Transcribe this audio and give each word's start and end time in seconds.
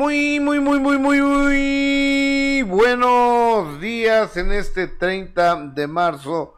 Muy, 0.00 0.40
muy, 0.40 0.60
muy, 0.60 0.80
muy, 0.80 0.96
muy, 0.96 1.20
muy 1.20 2.62
buenos 2.62 3.78
días 3.82 4.34
en 4.38 4.50
este 4.50 4.86
30 4.86 5.72
de 5.74 5.86
marzo, 5.86 6.54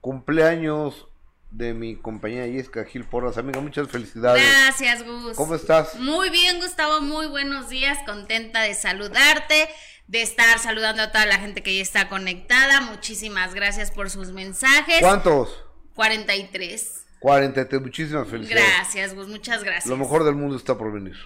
cumpleaños 0.00 1.08
de 1.50 1.74
mi 1.74 1.96
compañera 1.96 2.46
Jessica 2.46 2.84
Gil 2.84 3.02
Porras. 3.02 3.36
Amiga, 3.36 3.58
muchas 3.60 3.88
felicidades. 3.88 4.40
Gracias, 4.40 5.04
Gus. 5.04 5.36
¿Cómo 5.36 5.56
estás? 5.56 5.96
Muy 5.96 6.30
bien, 6.30 6.60
Gustavo, 6.60 7.00
muy 7.00 7.26
buenos 7.26 7.68
días. 7.68 7.98
Contenta 8.06 8.62
de 8.62 8.74
saludarte, 8.74 9.68
de 10.06 10.22
estar 10.22 10.60
saludando 10.60 11.02
a 11.02 11.10
toda 11.10 11.26
la 11.26 11.40
gente 11.40 11.64
que 11.64 11.74
ya 11.74 11.82
está 11.82 12.08
conectada. 12.08 12.80
Muchísimas 12.80 13.54
gracias 13.54 13.90
por 13.90 14.08
sus 14.08 14.30
mensajes. 14.30 15.00
¿Cuántos? 15.00 15.64
43. 15.96 17.06
43, 17.18 17.82
muchísimas 17.82 18.28
felicidades. 18.28 18.64
Gracias, 18.64 19.14
Gus, 19.16 19.26
muchas 19.26 19.64
gracias. 19.64 19.86
Lo 19.86 19.96
mejor 19.96 20.22
del 20.22 20.36
mundo 20.36 20.56
está 20.56 20.78
por 20.78 20.92
venir. 20.92 21.16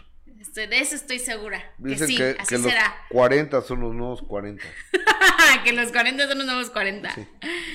Estoy- 0.48 0.66
de 0.66 0.80
eso 0.80 0.95
estoy 0.95 1.19
segura. 1.19 1.59
Que 1.83 1.91
Dicen 1.91 2.07
sí, 2.09 2.16
que, 2.16 2.37
así 2.38 2.48
que 2.48 2.59
los 2.59 2.70
será. 2.73 2.95
40 3.11 3.62
son 3.62 3.80
los 3.80 3.95
nuevos 3.95 4.23
40. 4.23 4.65
que 5.65 5.73
los 5.73 5.91
40 5.93 6.27
son 6.29 6.38
los 6.38 6.47
nuevos 6.47 6.71
40. 6.71 7.15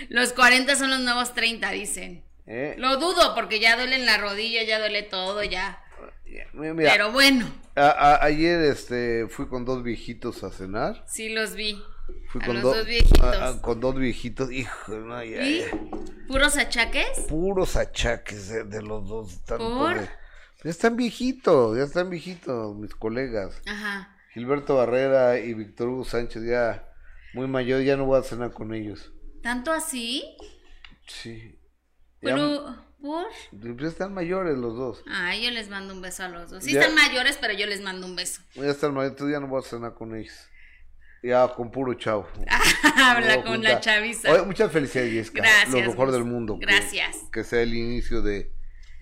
Los 0.10 0.34
40 0.34 0.76
son 0.76 0.90
los 0.90 1.00
nuevos 1.00 1.34
30, 1.34 1.72
dicen. 1.72 2.24
¿eh? 2.46 2.76
Lo 2.78 2.98
dudo 2.98 3.36
porque 3.36 3.60
ya 3.60 3.76
duele 3.78 3.96
en 3.96 4.06
la 4.06 4.18
rodilla, 4.18 4.64
ya 4.64 4.80
duele 4.80 5.04
todo, 5.04 5.44
ya. 5.44 5.80
Mira, 6.54 6.92
Pero 6.92 7.12
bueno, 7.12 7.48
a- 7.76 7.90
a- 7.92 8.24
ayer 8.26 8.60
este, 8.62 9.28
fui 9.30 9.48
con 9.48 9.66
dos 9.66 9.84
viejitos 9.84 10.44
a 10.44 10.50
cenar. 10.50 11.04
sí 11.08 11.30
los 11.30 11.54
vi. 11.54 11.80
Fui 12.30 12.42
A 12.42 12.46
con 12.48 12.56
los 12.56 12.64
do- 12.64 12.74
dos 12.76 12.86
viejitos. 12.88 13.22
a- 13.24 13.48
a- 13.50 13.62
con 13.62 13.80
dos 13.80 13.96
viejitos. 13.96 14.52
Hijo, 14.52 14.94
no, 14.94 15.24
ya, 15.24 15.42
¿Y? 15.44 15.60
ya. 15.60 15.68
¿Puros 16.28 16.58
achaques? 16.58 17.08
puros 17.30 17.76
achaques 17.76 18.50
de, 18.50 18.64
de 18.64 18.82
los 18.82 19.08
dos. 19.08 19.46
tanto 19.46 19.78
¿Por? 19.78 20.00
de- 20.02 20.10
ya 20.64 20.70
están 20.70 20.96
viejitos, 20.96 21.78
ya 21.78 21.84
están 21.84 22.10
viejitos 22.10 22.76
mis 22.76 22.94
colegas. 22.96 23.62
Ajá. 23.68 24.16
Gilberto 24.34 24.76
Barrera 24.78 25.40
y 25.40 25.54
Víctor 25.54 25.90
Hugo 25.90 26.06
Sánchez 26.06 26.44
ya 26.44 26.88
muy 27.34 27.48
mayor, 27.48 27.82
ya 27.82 27.96
no 27.98 28.06
voy 28.06 28.20
a 28.20 28.24
cenar 28.24 28.52
con 28.52 28.74
ellos. 28.74 29.12
¿Tanto 29.42 29.72
así? 29.72 30.24
Sí. 31.08 31.60
Ya, 32.22 32.36
Pero, 32.36 32.86
¿por? 33.02 33.26
ya 33.52 33.88
están 33.88 34.14
mayores 34.14 34.58
los 34.58 34.76
dos. 34.76 35.04
Ay, 35.08 35.44
yo 35.44 35.52
les 35.52 35.70
mando 35.70 35.94
un 35.94 36.02
beso 36.02 36.24
a 36.24 36.30
los 36.30 36.50
dos. 36.50 36.64
Sí 36.64 36.72
Ya. 36.74 36.80
están 36.82 36.96
mayores, 36.96 37.38
pero 37.42 37.54
yo 37.54 37.66
les 37.68 37.82
mando 37.82 38.08
un 38.08 38.16
beso. 38.16 38.42
Ya 38.56 38.68
están 38.68 38.94
mayores, 38.94 39.12
entonces 39.12 39.34
ya 39.34 39.40
no 39.42 39.48
voy 39.48 39.62
a 39.62 39.68
cenar 39.68 39.94
con 39.94 40.16
ellos. 40.16 40.34
Ya 41.22 41.48
con 41.50 41.72
puro 41.72 41.94
chavo. 41.96 42.28
Habla 42.98 43.38
No, 43.38 43.44
con 43.44 43.54
junta. 43.56 43.70
la 43.74 43.80
chaviza. 43.82 44.32
Oye, 44.32 44.44
muchas 44.44 44.72
felicidades, 44.72 45.12
Jessica. 45.12 45.42
Gracias, 45.42 45.74
Lo 45.86 45.92
mejor 45.92 46.12
del 46.12 46.24
mundo. 46.26 46.58
que- 46.60 46.66
Gracias. 46.66 47.18
Que, 47.32 47.44
sea 47.44 47.62
el 47.62 47.74
inicio 47.74 48.22
de, 48.22 48.53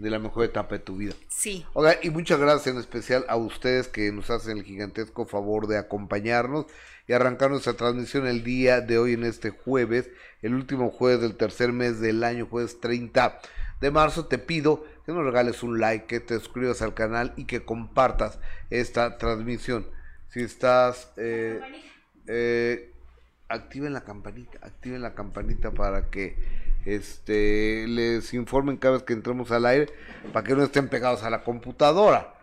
de 0.01 0.09
la 0.09 0.19
mejor 0.19 0.45
etapa 0.45 0.75
de 0.75 0.79
tu 0.79 0.97
vida. 0.97 1.13
Sí. 1.29 1.65
Oiga, 1.73 1.97
y 2.01 2.09
muchas 2.09 2.39
gracias 2.39 2.67
en 2.67 2.79
especial 2.79 3.25
a 3.27 3.35
ustedes 3.35 3.87
que 3.87 4.11
nos 4.11 4.29
hacen 4.29 4.57
el 4.57 4.63
gigantesco 4.63 5.25
favor 5.25 5.67
de 5.67 5.77
acompañarnos 5.77 6.65
y 7.07 7.13
arrancar 7.13 7.51
nuestra 7.51 7.73
transmisión 7.73 8.27
el 8.27 8.43
día 8.43 8.81
de 8.81 8.97
hoy 8.97 9.13
en 9.13 9.23
este 9.23 9.51
jueves, 9.51 10.09
el 10.41 10.55
último 10.55 10.89
jueves 10.89 11.21
del 11.21 11.35
tercer 11.35 11.71
mes 11.71 11.99
del 11.99 12.23
año, 12.23 12.47
jueves 12.49 12.79
30 12.79 13.39
de 13.79 13.91
marzo. 13.91 14.25
Te 14.25 14.37
pido 14.37 14.83
que 15.05 15.11
nos 15.11 15.23
regales 15.23 15.63
un 15.63 15.79
like, 15.79 16.05
que 16.05 16.19
te 16.19 16.39
suscribas 16.39 16.81
al 16.81 16.93
canal 16.93 17.33
y 17.37 17.45
que 17.45 17.63
compartas 17.63 18.39
esta 18.69 19.17
transmisión. 19.17 19.87
Si 20.29 20.41
estás... 20.41 21.11
Eh, 21.17 21.59
eh, 22.27 22.91
activen 23.51 23.93
la 23.93 24.01
campanita, 24.01 24.59
activen 24.61 25.01
la 25.01 25.13
campanita 25.13 25.71
para 25.71 26.09
que 26.09 26.37
este 26.85 27.87
les 27.87 28.33
informen 28.33 28.77
cada 28.77 28.95
vez 28.95 29.03
que 29.03 29.13
entremos 29.13 29.51
al 29.51 29.65
aire, 29.65 29.87
para 30.33 30.45
que 30.45 30.55
no 30.55 30.63
estén 30.63 30.89
pegados 30.89 31.23
a 31.23 31.29
la 31.29 31.43
computadora. 31.43 32.35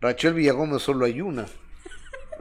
Rachel 0.00 0.34
Villagómez 0.34 0.82
solo 0.82 1.06
hay 1.06 1.20
una. 1.20 1.46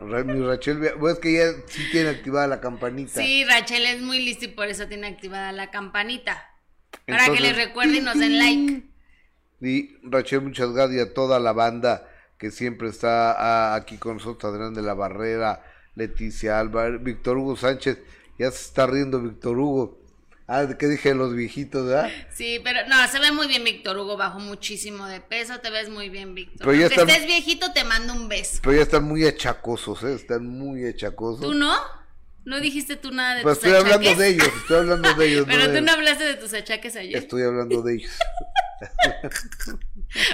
Mi 0.01 0.39
Rachel 0.45 0.79
bueno, 0.97 1.09
es 1.09 1.19
que 1.19 1.29
ella 1.29 1.57
sí 1.67 1.81
tiene 1.91 2.09
activada 2.09 2.47
la 2.47 2.59
campanita. 2.59 3.21
Sí, 3.21 3.45
Rachel 3.45 3.85
es 3.85 4.01
muy 4.01 4.19
lista 4.19 4.45
y 4.45 4.49
por 4.49 4.67
eso 4.67 4.87
tiene 4.87 5.07
activada 5.07 5.51
la 5.53 5.71
campanita. 5.71 6.49
Para 7.07 7.29
que 7.29 7.39
les 7.39 7.55
recuerden 7.55 7.95
y 7.95 8.01
nos 8.01 8.19
den 8.19 8.37
like. 8.37 8.83
Y 9.61 9.95
Rachel, 10.03 10.41
muchas 10.41 10.71
gracias 10.71 10.97
y 10.97 10.99
a 10.99 11.13
toda 11.13 11.39
la 11.39 11.53
banda 11.53 12.09
que 12.37 12.51
siempre 12.51 12.89
está 12.89 13.75
aquí 13.75 13.97
con 13.97 14.17
nosotros, 14.17 14.53
Adrián 14.53 14.73
de 14.73 14.81
la 14.81 14.93
Barrera, 14.93 15.63
Leticia 15.95 16.59
Álvarez, 16.59 17.01
Víctor 17.01 17.37
Hugo 17.37 17.55
Sánchez, 17.55 17.99
ya 18.37 18.51
se 18.51 18.65
está 18.65 18.87
riendo 18.87 19.21
Víctor 19.21 19.57
Hugo. 19.57 20.02
Ah, 20.47 20.67
¿qué 20.77 20.87
dije 20.87 21.13
los 21.13 21.33
viejitos, 21.33 21.87
verdad? 21.87 22.11
Sí, 22.29 22.59
pero 22.63 22.85
no, 22.87 23.07
se 23.07 23.19
ve 23.19 23.31
muy 23.31 23.47
bien 23.47 23.63
Víctor 23.63 23.97
Hugo, 23.97 24.17
bajó 24.17 24.39
muchísimo 24.39 25.07
de 25.07 25.21
peso, 25.21 25.59
te 25.59 25.69
ves 25.69 25.89
muy 25.89 26.09
bien, 26.09 26.35
Víctor. 26.35 26.67
Pero 26.67 26.73
ya 26.73 26.87
están- 26.87 27.09
estés 27.09 27.25
viejito, 27.25 27.71
te 27.71 27.85
mando 27.85 28.13
un 28.13 28.27
beso. 28.27 28.59
Pero 28.61 28.75
ya 28.75 28.81
están 28.83 29.05
muy 29.05 29.25
achacosos, 29.25 30.03
¿eh? 30.03 30.13
Están 30.13 30.45
muy 30.45 30.85
achacosos. 30.85 31.41
¿Tú 31.41 31.53
no? 31.53 31.73
¿No 32.45 32.59
dijiste 32.59 32.97
tú 32.97 33.11
nada 33.11 33.35
de 33.35 33.43
Pero 33.43 33.55
tus 33.55 33.63
estoy 33.63 33.79
hablando 33.79 34.15
de 34.15 34.27
ellos, 34.27 34.49
estoy 34.61 34.77
hablando 34.77 35.13
de 35.13 35.27
ellos. 35.27 35.45
Pero 35.47 35.67
no 35.67 35.73
tú 35.79 35.85
no 35.85 35.91
hablaste 35.93 36.23
de 36.25 36.33
tus 36.35 36.53
achaques 36.53 36.95
ayer. 36.97 37.15
Estoy 37.17 37.43
hablando 37.43 37.81
de 37.81 37.95
ellos. 37.95 38.11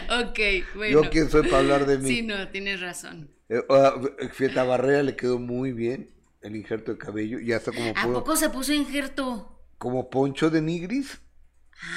Ok, 0.10 0.40
bueno. 0.76 1.04
Yo 1.04 1.10
quién 1.10 1.30
soy 1.30 1.44
para 1.44 1.60
hablar 1.60 1.86
de 1.86 2.00
mí. 2.00 2.10
Sí, 2.10 2.22
no, 2.22 2.48
tienes 2.50 2.82
razón. 2.82 3.30
Eh, 3.48 3.64
ah, 3.70 3.94
fíjate, 4.34 4.60
a 4.60 4.64
Barrera 4.64 5.04
le 5.04 5.16
quedó 5.16 5.40
muy 5.40 5.72
bien 5.72 6.10
el 6.42 6.56
injerto 6.56 6.92
de 6.92 6.98
cabello. 6.98 7.40
Ya 7.40 7.58
está 7.58 7.72
como, 7.72 7.94
¿A 7.96 8.04
poco 8.14 8.36
se 8.36 8.50
puso 8.50 8.74
injerto? 8.74 9.59
Como 9.80 10.12
Poncho 10.12 10.52
de 10.52 10.62
Nigris. 10.62 11.20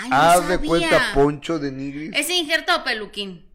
Ay, 0.01 0.09
no 0.11 0.17
Haz 0.17 0.49
de 0.49 0.59
cuenta 0.59 1.13
Poncho 1.15 1.59
de 1.59 1.71
Nigris. 1.73 2.13
¿Es 2.15 2.31
injerto 2.31 2.75
o 2.75 2.85
peluquín? 2.85 3.51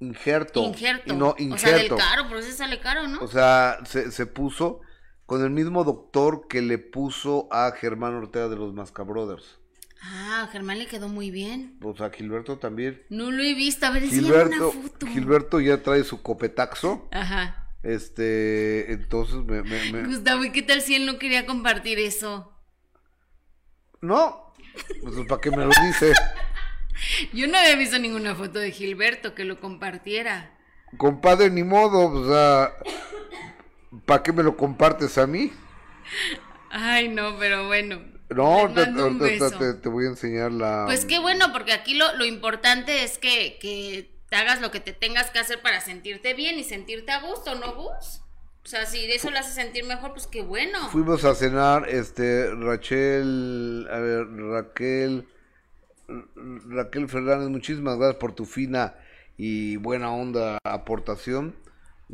Injerto. 0.00 0.64
Injerto. 0.64 1.14
No, 1.14 1.28
O 1.28 1.36
sea, 1.36 1.72
del 1.72 1.82
injerto. 1.82 1.96
caro, 1.96 2.24
pero 2.26 2.40
ese 2.40 2.52
sale 2.52 2.80
caro, 2.80 3.06
¿no? 3.06 3.20
O 3.20 3.28
sea, 3.28 3.78
se, 3.84 4.10
se 4.10 4.26
puso 4.26 4.80
con 5.26 5.44
el 5.44 5.50
mismo 5.50 5.84
doctor 5.84 6.48
que 6.48 6.62
le 6.62 6.78
puso 6.78 7.48
a 7.52 7.70
Germán 7.72 8.14
Ortega 8.14 8.48
de 8.48 8.56
los 8.56 8.72
Mascabrothers. 8.74 9.58
Ah, 10.02 10.48
Germán 10.50 10.78
le 10.78 10.86
quedó 10.86 11.08
muy 11.08 11.30
bien. 11.30 11.76
Pues 11.78 12.00
a 12.00 12.08
Gilberto 12.10 12.56
también. 12.58 13.02
No 13.10 13.30
lo 13.30 13.42
he 13.42 13.52
visto. 13.54 13.84
A 13.84 13.90
ver, 13.90 14.04
enséñame 14.04 14.28
una 14.34 14.42
Gilberto, 14.44 14.72
foto. 14.72 15.06
Gilberto 15.06 15.60
ya 15.60 15.82
trae 15.82 16.02
su 16.04 16.22
copetaxo. 16.22 17.06
Ajá. 17.12 17.68
Este, 17.82 18.92
entonces 18.92 19.36
me, 19.44 19.62
me- 19.62 19.92
me- 19.92 20.06
Gustavo, 20.06 20.44
¿y 20.44 20.52
qué 20.52 20.62
tal 20.62 20.80
si 20.80 20.94
él 20.94 21.04
no 21.04 21.18
quería 21.18 21.44
compartir 21.44 21.98
eso? 21.98 22.50
No, 24.00 24.54
pues 25.02 25.26
¿para 25.28 25.40
qué 25.40 25.50
me 25.50 25.64
lo 25.64 25.70
dice? 25.86 26.14
Yo 27.32 27.46
no 27.46 27.58
había 27.58 27.76
visto 27.76 27.98
ninguna 27.98 28.34
foto 28.34 28.58
de 28.58 28.72
Gilberto 28.72 29.34
que 29.34 29.44
lo 29.44 29.60
compartiera. 29.60 30.50
Compadre, 30.96 31.50
ni 31.50 31.62
modo, 31.62 32.06
o 32.06 32.28
sea, 32.28 32.72
¿para 34.06 34.22
qué 34.22 34.32
me 34.32 34.42
lo 34.42 34.56
compartes 34.56 35.18
a 35.18 35.26
mí? 35.26 35.52
Ay, 36.70 37.08
no, 37.08 37.38
pero 37.38 37.66
bueno. 37.66 38.00
No, 38.30 38.72
te 38.72 39.88
voy 39.88 40.04
a 40.04 40.08
enseñar 40.08 40.52
la... 40.52 40.84
Pues 40.86 41.04
qué 41.04 41.18
bueno, 41.18 41.52
porque 41.52 41.72
aquí 41.72 41.94
lo, 41.94 42.16
lo 42.16 42.24
importante 42.24 43.02
es 43.04 43.18
que, 43.18 43.58
que 43.60 44.20
te 44.28 44.36
hagas 44.36 44.60
lo 44.60 44.70
que 44.70 44.80
te 44.80 44.92
tengas 44.92 45.30
que 45.30 45.40
hacer 45.40 45.60
para 45.60 45.80
sentirte 45.80 46.34
bien 46.34 46.58
y 46.58 46.64
sentirte 46.64 47.10
a 47.12 47.20
gusto, 47.20 47.56
¿no, 47.56 47.74
Gus? 47.74 48.22
O 48.64 48.68
sea, 48.68 48.84
si 48.86 49.06
de 49.06 49.14
eso 49.14 49.30
le 49.30 49.38
hace 49.38 49.52
sentir 49.52 49.84
mejor, 49.84 50.12
pues 50.12 50.26
qué 50.26 50.42
bueno. 50.42 50.88
Fuimos 50.90 51.24
a 51.24 51.34
cenar, 51.34 51.88
este, 51.88 52.50
Rachel, 52.54 53.86
a 53.90 53.98
ver, 53.98 54.26
Raquel, 54.28 55.26
Raquel 56.68 57.08
Fernández, 57.08 57.48
muchísimas 57.48 57.96
gracias 57.96 58.16
por 58.18 58.32
tu 58.34 58.44
fina 58.44 58.94
y 59.36 59.76
buena 59.76 60.10
onda 60.12 60.58
aportación, 60.64 61.56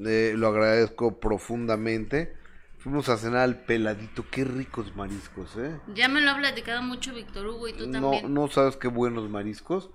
eh, 0.05 0.34
lo 0.37 0.49
agradezco 0.49 1.19
profundamente. 1.19 2.34
Fuimos 2.78 3.09
a 3.09 3.16
cenar 3.16 3.41
al 3.41 3.65
peladito, 3.65 4.25
qué 4.31 4.45
ricos 4.45 4.95
mariscos, 4.95 5.57
¿eh? 5.57 5.77
Ya 5.95 6.09
me 6.09 6.21
lo 6.21 6.31
ha 6.31 6.37
platicado 6.39 6.83
mucho 6.83 7.13
Víctor 7.13 7.47
Hugo 7.49 7.66
y 7.66 7.72
tú 7.72 7.89
No, 7.89 8.01
también. 8.13 8.33
no 8.33 8.47
sabes 8.49 8.77
qué 8.77 8.87
buenos 8.87 9.28
mariscos. 9.28 9.91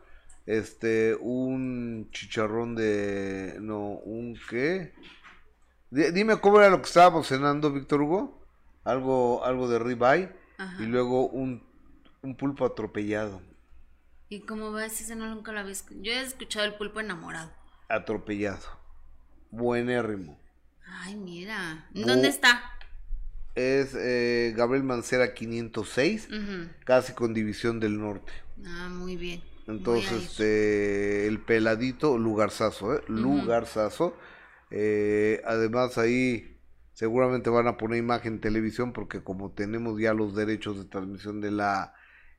Este, 0.46 1.16
un 1.22 2.10
chicharrón 2.12 2.76
de, 2.76 3.56
no, 3.62 3.92
un 3.92 4.38
qué. 4.50 4.94
Di- 5.92 6.12
Dime 6.12 6.38
cómo 6.40 6.60
era 6.60 6.70
lo 6.70 6.82
que 6.82 6.88
estábamos 6.88 7.28
cenando, 7.28 7.72
Víctor 7.72 8.02
Hugo. 8.02 8.42
Algo, 8.84 9.46
algo 9.46 9.70
de 9.70 9.78
ribeye 9.78 10.32
Ajá. 10.58 10.82
y 10.82 10.88
luego 10.88 11.28
un, 11.28 11.64
un 12.24 12.36
pulpo 12.36 12.66
atropellado, 12.66 13.42
¿Y 14.28 14.40
cómo 14.42 14.72
ves? 14.72 15.02
Ese 15.02 15.16
no 15.16 15.28
nunca 15.28 15.52
lo 15.52 15.60
había 15.60 15.74
escuchado. 15.74 16.02
Yo 16.04 16.14
he 16.14 16.22
escuchado 16.22 16.66
el 16.66 16.74
pulpo 16.76 17.00
enamorado. 17.02 17.52
atropellado, 17.90 18.66
buenérrimo. 19.52 20.40
Ay, 20.88 21.16
mira. 21.18 21.86
Bu- 21.94 22.06
¿Dónde 22.06 22.30
está? 22.30 22.64
Es 23.56 23.94
eh, 23.94 24.54
Gabriel 24.56 24.84
Mancera 24.86 25.34
506, 25.34 26.30
Ujú. 26.30 26.70
casi 26.86 27.12
con 27.14 27.34
División 27.34 27.80
del 27.82 28.00
Norte. 28.00 28.32
Ah, 28.66 28.88
muy 28.90 29.18
bien. 29.18 29.44
Entonces, 29.68 30.12
este, 30.24 31.28
el 31.28 31.40
peladito, 31.40 32.18
lugarzazo, 32.18 32.96
¿eh? 32.96 33.04
Lugarzazo. 33.10 34.16
Eh, 34.72 35.42
además, 35.46 35.98
ahí 35.98 36.52
seguramente 36.94 37.50
van 37.50 37.68
a 37.68 37.78
poner 37.78 38.00
imagen 38.00 38.34
en 38.34 38.42
televisión 38.42 38.94
porque 38.94 39.24
como 39.24 39.52
tenemos 39.52 40.00
ya 40.00 40.14
los 40.14 40.36
derechos 40.36 40.78
de 40.78 40.86
transmisión 40.86 41.42
de 41.42 41.52
la 41.52 41.94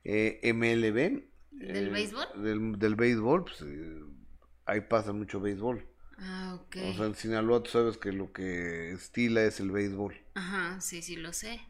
eh, 0.05 0.41
MLB. 0.55 1.25
¿Del 1.51 1.89
eh, 1.89 1.91
béisbol? 1.91 2.43
Del, 2.43 2.79
del 2.79 2.95
béisbol, 2.95 3.45
pues, 3.45 3.63
eh, 3.63 4.01
ahí 4.67 4.81
pasa 4.83 5.13
mucho 5.13 5.41
béisbol. 5.41 5.87
Ah, 6.19 6.59
ok. 6.61 6.77
O 6.91 6.95
sea, 6.95 7.07
en 7.07 7.15
Sinaloa 7.15 7.63
tú 7.63 7.71
sabes 7.71 7.97
que 7.97 8.13
lo 8.13 8.33
que 8.33 8.93
estila 8.93 9.43
es 9.43 9.61
el 9.61 9.71
béisbol. 9.71 10.15
Ajá, 10.35 10.81
sí, 10.81 11.03
sí, 11.03 11.17
lo 11.17 11.33
sé. 11.33 11.61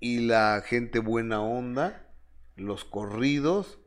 Y 0.00 0.20
la 0.20 0.62
gente 0.66 0.98
buena 0.98 1.40
onda, 1.40 2.10
los 2.56 2.84
corridos, 2.84 3.78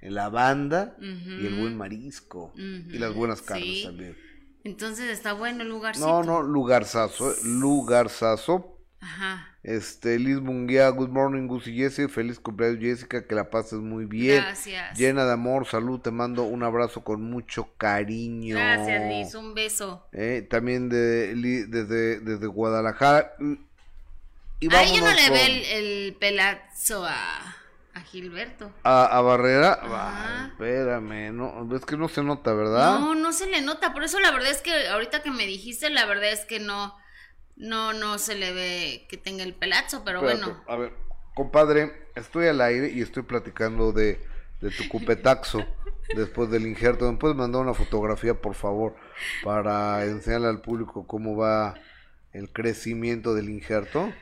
la 0.00 0.28
banda 0.28 0.96
y 1.00 1.46
el 1.46 1.58
buen 1.58 1.76
marisco. 1.76 2.52
Y 2.56 2.98
las 2.98 3.14
buenas 3.14 3.42
carnes 3.42 3.66
sí. 3.66 3.82
también. 3.84 4.16
Entonces 4.68 5.08
está 5.10 5.32
bueno 5.32 5.62
el 5.62 5.68
lugarcito. 5.70 6.06
No, 6.06 6.22
no, 6.22 6.42
lugarzazo, 6.42 7.32
eh, 7.32 7.36
lugarzazo. 7.44 8.74
Ajá. 9.00 9.56
Este, 9.62 10.18
Liz 10.18 10.40
Munguía, 10.40 10.88
good 10.90 11.08
morning, 11.08 11.46
Gus 11.46 11.66
y 11.66 11.76
Jesse. 11.76 12.10
Feliz 12.10 12.38
cumpleaños, 12.38 12.80
Jessica, 12.80 13.26
que 13.26 13.34
la 13.34 13.48
pases 13.50 13.78
muy 13.78 14.04
bien. 14.06 14.42
Gracias. 14.42 14.98
Llena 14.98 15.24
de 15.24 15.32
amor, 15.32 15.66
salud, 15.66 16.00
te 16.00 16.10
mando 16.10 16.42
un 16.44 16.62
abrazo 16.62 17.02
con 17.04 17.22
mucho 17.22 17.68
cariño. 17.76 18.56
Gracias, 18.56 19.08
Liz. 19.08 19.34
Un 19.34 19.54
beso. 19.54 20.06
Eh, 20.12 20.46
también 20.48 20.88
de, 20.88 21.34
desde, 21.68 22.20
desde 22.20 22.46
Guadalajara. 22.46 23.32
Y 24.60 24.74
Ahí 24.74 24.96
yo 24.96 25.04
no 25.04 25.12
le 25.14 25.22
con- 25.24 25.32
ve 25.32 25.46
el, 25.46 25.64
el 26.06 26.14
pelazo 26.16 27.04
a, 27.06 27.56
a 27.98 28.02
Gilberto. 28.02 28.72
a, 28.84 29.04
a 29.06 29.20
Barrera. 29.20 29.78
Ay, 29.82 30.48
espérame, 30.50 31.32
no, 31.34 31.76
es 31.76 31.84
que 31.84 31.96
no 31.96 32.08
se 32.08 32.22
nota, 32.22 32.52
¿verdad? 32.54 32.98
No, 33.00 33.14
no 33.14 33.32
se 33.32 33.46
le 33.46 33.60
nota. 33.60 33.92
Por 33.92 34.04
eso 34.04 34.18
la 34.20 34.30
verdad 34.30 34.50
es 34.50 34.62
que 34.62 34.88
ahorita 34.88 35.22
que 35.22 35.30
me 35.30 35.46
dijiste, 35.46 35.90
la 35.90 36.06
verdad 36.06 36.30
es 36.32 36.44
que 36.44 36.60
no, 36.60 36.96
no, 37.56 37.92
no 37.92 38.18
se 38.18 38.34
le 38.34 38.52
ve 38.52 39.06
que 39.08 39.16
tenga 39.16 39.42
el 39.44 39.54
pelazo, 39.54 40.02
pero 40.04 40.18
Espérate, 40.20 40.44
bueno. 40.44 40.64
A 40.68 40.76
ver, 40.76 40.92
compadre, 41.34 42.08
estoy 42.14 42.46
al 42.46 42.60
aire 42.60 42.90
y 42.90 43.02
estoy 43.02 43.22
platicando 43.24 43.92
de, 43.92 44.20
de 44.60 44.70
tu 44.70 44.88
cupetaxo 44.88 45.64
después 46.16 46.50
del 46.50 46.66
injerto. 46.66 47.10
¿Me 47.10 47.18
puedes 47.18 47.36
mandar 47.36 47.62
una 47.62 47.74
fotografía, 47.74 48.34
por 48.34 48.54
favor, 48.54 48.94
para 49.44 50.04
enseñarle 50.04 50.48
al 50.48 50.60
público 50.60 51.06
cómo 51.06 51.36
va 51.36 51.74
el 52.32 52.50
crecimiento 52.52 53.34
del 53.34 53.48
injerto? 53.48 54.12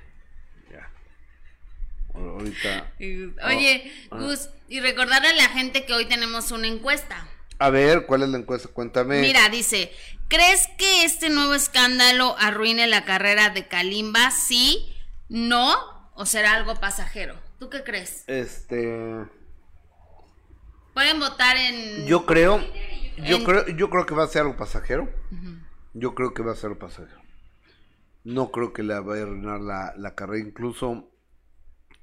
Ahorita. 2.17 2.93
Y- 2.99 3.27
Oye, 3.45 3.93
ah. 4.11 4.19
Gus, 4.21 4.49
y 4.69 4.81
recordarle 4.81 5.29
a 5.29 5.35
la 5.35 5.49
gente 5.49 5.85
que 5.85 5.93
hoy 5.93 6.07
tenemos 6.07 6.51
una 6.51 6.67
encuesta. 6.67 7.29
A 7.59 7.71
ver, 7.71 8.07
¿cuál 8.07 8.23
es 8.23 8.29
la 8.29 8.39
encuesta? 8.39 8.69
Cuéntame. 8.69 9.21
Mira, 9.21 9.49
dice, 9.49 9.91
¿crees 10.29 10.69
que 10.79 11.05
este 11.05 11.31
nuevo 11.31 11.55
escándalo 11.55 12.37
arruine 12.39 12.87
la 12.87 13.05
carrera 13.05 13.51
de 13.51 13.67
Kalimba? 13.67 14.31
Sí, 14.31 14.95
no, 15.29 15.75
o 16.15 16.27
será 16.27 16.55
algo 16.55 16.75
pasajero. 16.81 17.35
¿Tú 17.59 17.71
qué 17.71 17.83
crees? 17.83 18.25
Este. 18.27 19.25
Pueden 20.95 21.21
votar 21.21 21.57
en... 21.57 22.07
Yo 22.07 22.27
creo. 22.27 22.63
Yo 23.19 23.45
creo, 23.45 23.67
yo 23.69 23.89
creo 23.91 24.05
que 24.07 24.15
va 24.15 24.25
a 24.25 24.29
ser 24.29 24.43
algo 24.43 24.57
pasajero. 24.57 25.09
Yo 25.95 26.15
creo 26.15 26.35
que 26.35 26.43
va 26.43 26.53
a 26.53 26.57
ser 26.57 26.67
algo 26.69 26.79
pasajero. 26.81 27.21
No 28.25 28.51
creo 28.51 28.73
que 28.73 28.83
le 28.83 28.99
vaya 29.01 29.23
a 29.23 29.25
arruinar 29.25 29.61
la, 29.61 29.95
la 29.97 30.15
carrera. 30.15 30.47
Incluso 30.47 31.09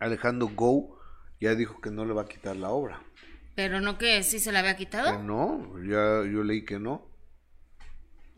Alejandro 0.03 0.49
Go 0.53 0.99
ya 1.39 1.55
dijo 1.55 1.81
que 1.81 1.91
no 1.91 2.05
le 2.05 2.13
va 2.13 2.23
a 2.23 2.27
quitar 2.27 2.55
la 2.55 2.69
obra. 2.69 3.01
Pero 3.55 3.81
no 3.81 3.97
que 3.97 4.23
sí 4.23 4.39
se 4.39 4.51
la 4.51 4.59
había 4.59 4.75
Que 4.75 4.85
quitado. 4.85 5.21
no, 5.23 5.73
ya 5.83 6.29
yo 6.29 6.43
leí 6.43 6.65
que 6.65 6.79
no. 6.79 7.07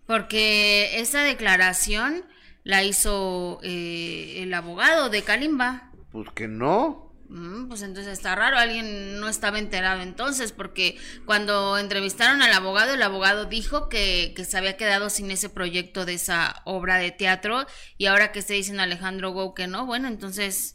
Porque 0.06 1.00
esa 1.00 1.23
declaración 1.23 2.25
la 2.63 2.83
hizo 2.83 3.59
eh, 3.63 4.44
el 4.44 4.53
abogado 4.53 5.09
de 5.09 5.23
Kalimba. 5.23 5.91
Pues 6.12 6.29
que 6.31 6.47
no. 6.47 7.13
Mm, 7.27 7.67
pues 7.69 7.81
entonces 7.81 8.13
está 8.13 8.35
raro, 8.35 8.57
alguien 8.57 9.19
no 9.19 9.27
estaba 9.29 9.57
enterado 9.57 10.01
entonces, 10.01 10.51
porque 10.51 10.97
cuando 11.25 11.77
entrevistaron 11.79 12.44
al 12.44 12.53
abogado, 12.53 12.94
el 12.94 13.01
abogado 13.01 13.45
dijo 13.45 13.89
que, 13.89 14.33
que 14.35 14.45
se 14.45 14.57
había 14.59 14.77
quedado 14.77 15.09
sin 15.09 15.31
ese 15.31 15.50
proyecto 15.50 16.06
de 16.06 16.13
esa 16.13 16.62
obra 16.65 16.97
de 16.97 17.09
teatro 17.12 17.65
y 17.97 18.06
ahora 18.06 18.31
que 18.31 18.39
esté 18.39 18.53
diciendo 18.53 18.83
Alejandro 18.83 19.31
Gou 19.31 19.56
que 19.56 19.65
no, 19.65 19.88
bueno, 19.88 20.07
entonces 20.07 20.75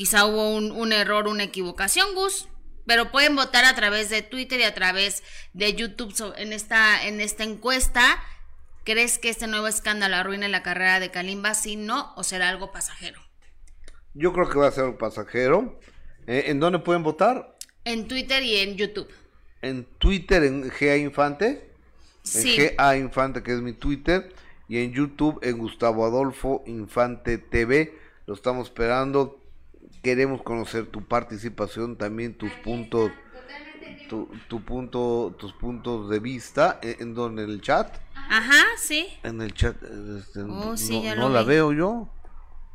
quizá 0.00 0.24
hubo 0.24 0.56
un, 0.56 0.72
un 0.72 0.94
error, 0.94 1.28
una 1.28 1.42
equivocación, 1.42 2.14
Gus. 2.14 2.48
Pero 2.86 3.12
pueden 3.12 3.36
votar 3.36 3.66
a 3.66 3.74
través 3.74 4.08
de 4.08 4.22
Twitter 4.22 4.58
y 4.58 4.62
a 4.62 4.72
través 4.72 5.22
de 5.52 5.74
YouTube 5.74 6.14
en 6.38 6.54
esta, 6.54 7.06
en 7.06 7.20
esta 7.20 7.44
encuesta. 7.44 8.18
¿Crees 8.84 9.18
que 9.18 9.28
este 9.28 9.46
nuevo 9.46 9.66
escándalo 9.66 10.16
arruine 10.16 10.48
la 10.48 10.62
carrera 10.62 11.00
de 11.00 11.10
Kalimba? 11.10 11.52
Si 11.52 11.76
no, 11.76 12.14
o 12.16 12.22
será 12.22 12.48
algo 12.48 12.72
pasajero. 12.72 13.20
Yo 14.14 14.32
creo 14.32 14.48
que 14.48 14.58
va 14.58 14.68
a 14.68 14.72
ser 14.72 14.84
algo 14.84 14.96
pasajero. 14.96 15.78
Eh, 16.26 16.44
¿En 16.46 16.60
dónde 16.60 16.78
pueden 16.78 17.02
votar? 17.02 17.58
En 17.84 18.08
Twitter 18.08 18.42
y 18.42 18.56
en 18.56 18.76
YouTube. 18.76 19.10
En 19.60 19.84
Twitter, 19.98 20.44
en 20.44 20.62
GA 20.80 20.96
Infante. 20.96 21.70
Sí. 22.22 22.58
En 22.58 22.74
GA 22.74 22.96
Infante, 22.96 23.42
que 23.42 23.52
es 23.52 23.60
mi 23.60 23.74
Twitter. 23.74 24.32
Y 24.66 24.78
en 24.78 24.94
YouTube, 24.94 25.40
en 25.42 25.58
Gustavo 25.58 26.06
Adolfo 26.06 26.64
Infante 26.66 27.36
TV. 27.36 27.92
Lo 28.24 28.32
estamos 28.32 28.68
esperando. 28.68 29.39
Queremos 30.02 30.42
conocer 30.42 30.86
tu 30.86 31.02
participación, 31.04 31.96
también 31.96 32.34
tus 32.34 32.52
puntos, 32.52 33.12
tu, 34.08 34.28
tu 34.48 34.62
punto, 34.64 35.34
tus 35.38 35.52
puntos 35.52 36.08
de 36.08 36.18
vista. 36.20 36.78
¿En? 36.82 37.16
¿En 37.18 37.38
el 37.38 37.60
chat? 37.60 37.96
Ajá, 38.14 38.64
sí. 38.78 39.06
En 39.22 39.40
el 39.42 39.52
chat. 39.52 39.76
este, 39.82 40.40
Oh, 40.42 40.76
sí, 40.76 40.98
no 40.98 41.04
ya 41.04 41.14
no 41.16 41.28
lo 41.28 41.34
la 41.34 41.42
vi. 41.42 41.48
veo 41.48 41.72
yo. 41.72 42.08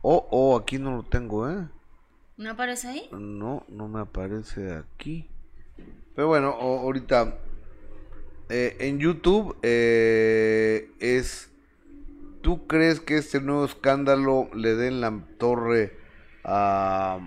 Oh, 0.01 0.27
oh, 0.29 0.55
aquí 0.57 0.77
no 0.77 0.95
lo 0.97 1.03
tengo, 1.03 1.49
¿eh? 1.49 1.67
¿No 2.37 2.51
aparece 2.51 2.89
ahí? 2.89 3.09
No, 3.11 3.65
no 3.69 3.87
me 3.87 4.01
aparece 4.01 4.73
aquí. 4.75 5.27
Pero 6.15 6.27
bueno, 6.27 6.51
o- 6.51 6.79
ahorita 6.81 7.39
eh, 8.49 8.75
en 8.81 8.99
YouTube 8.99 9.57
eh, 9.63 10.91
es... 10.99 11.49
¿Tú 12.41 12.67
crees 12.67 12.99
que 12.99 13.17
este 13.17 13.41
nuevo 13.41 13.65
escándalo 13.65 14.49
le 14.53 14.75
den 14.75 15.01
la 15.01 15.25
torre 15.39 15.97
a... 16.45 17.19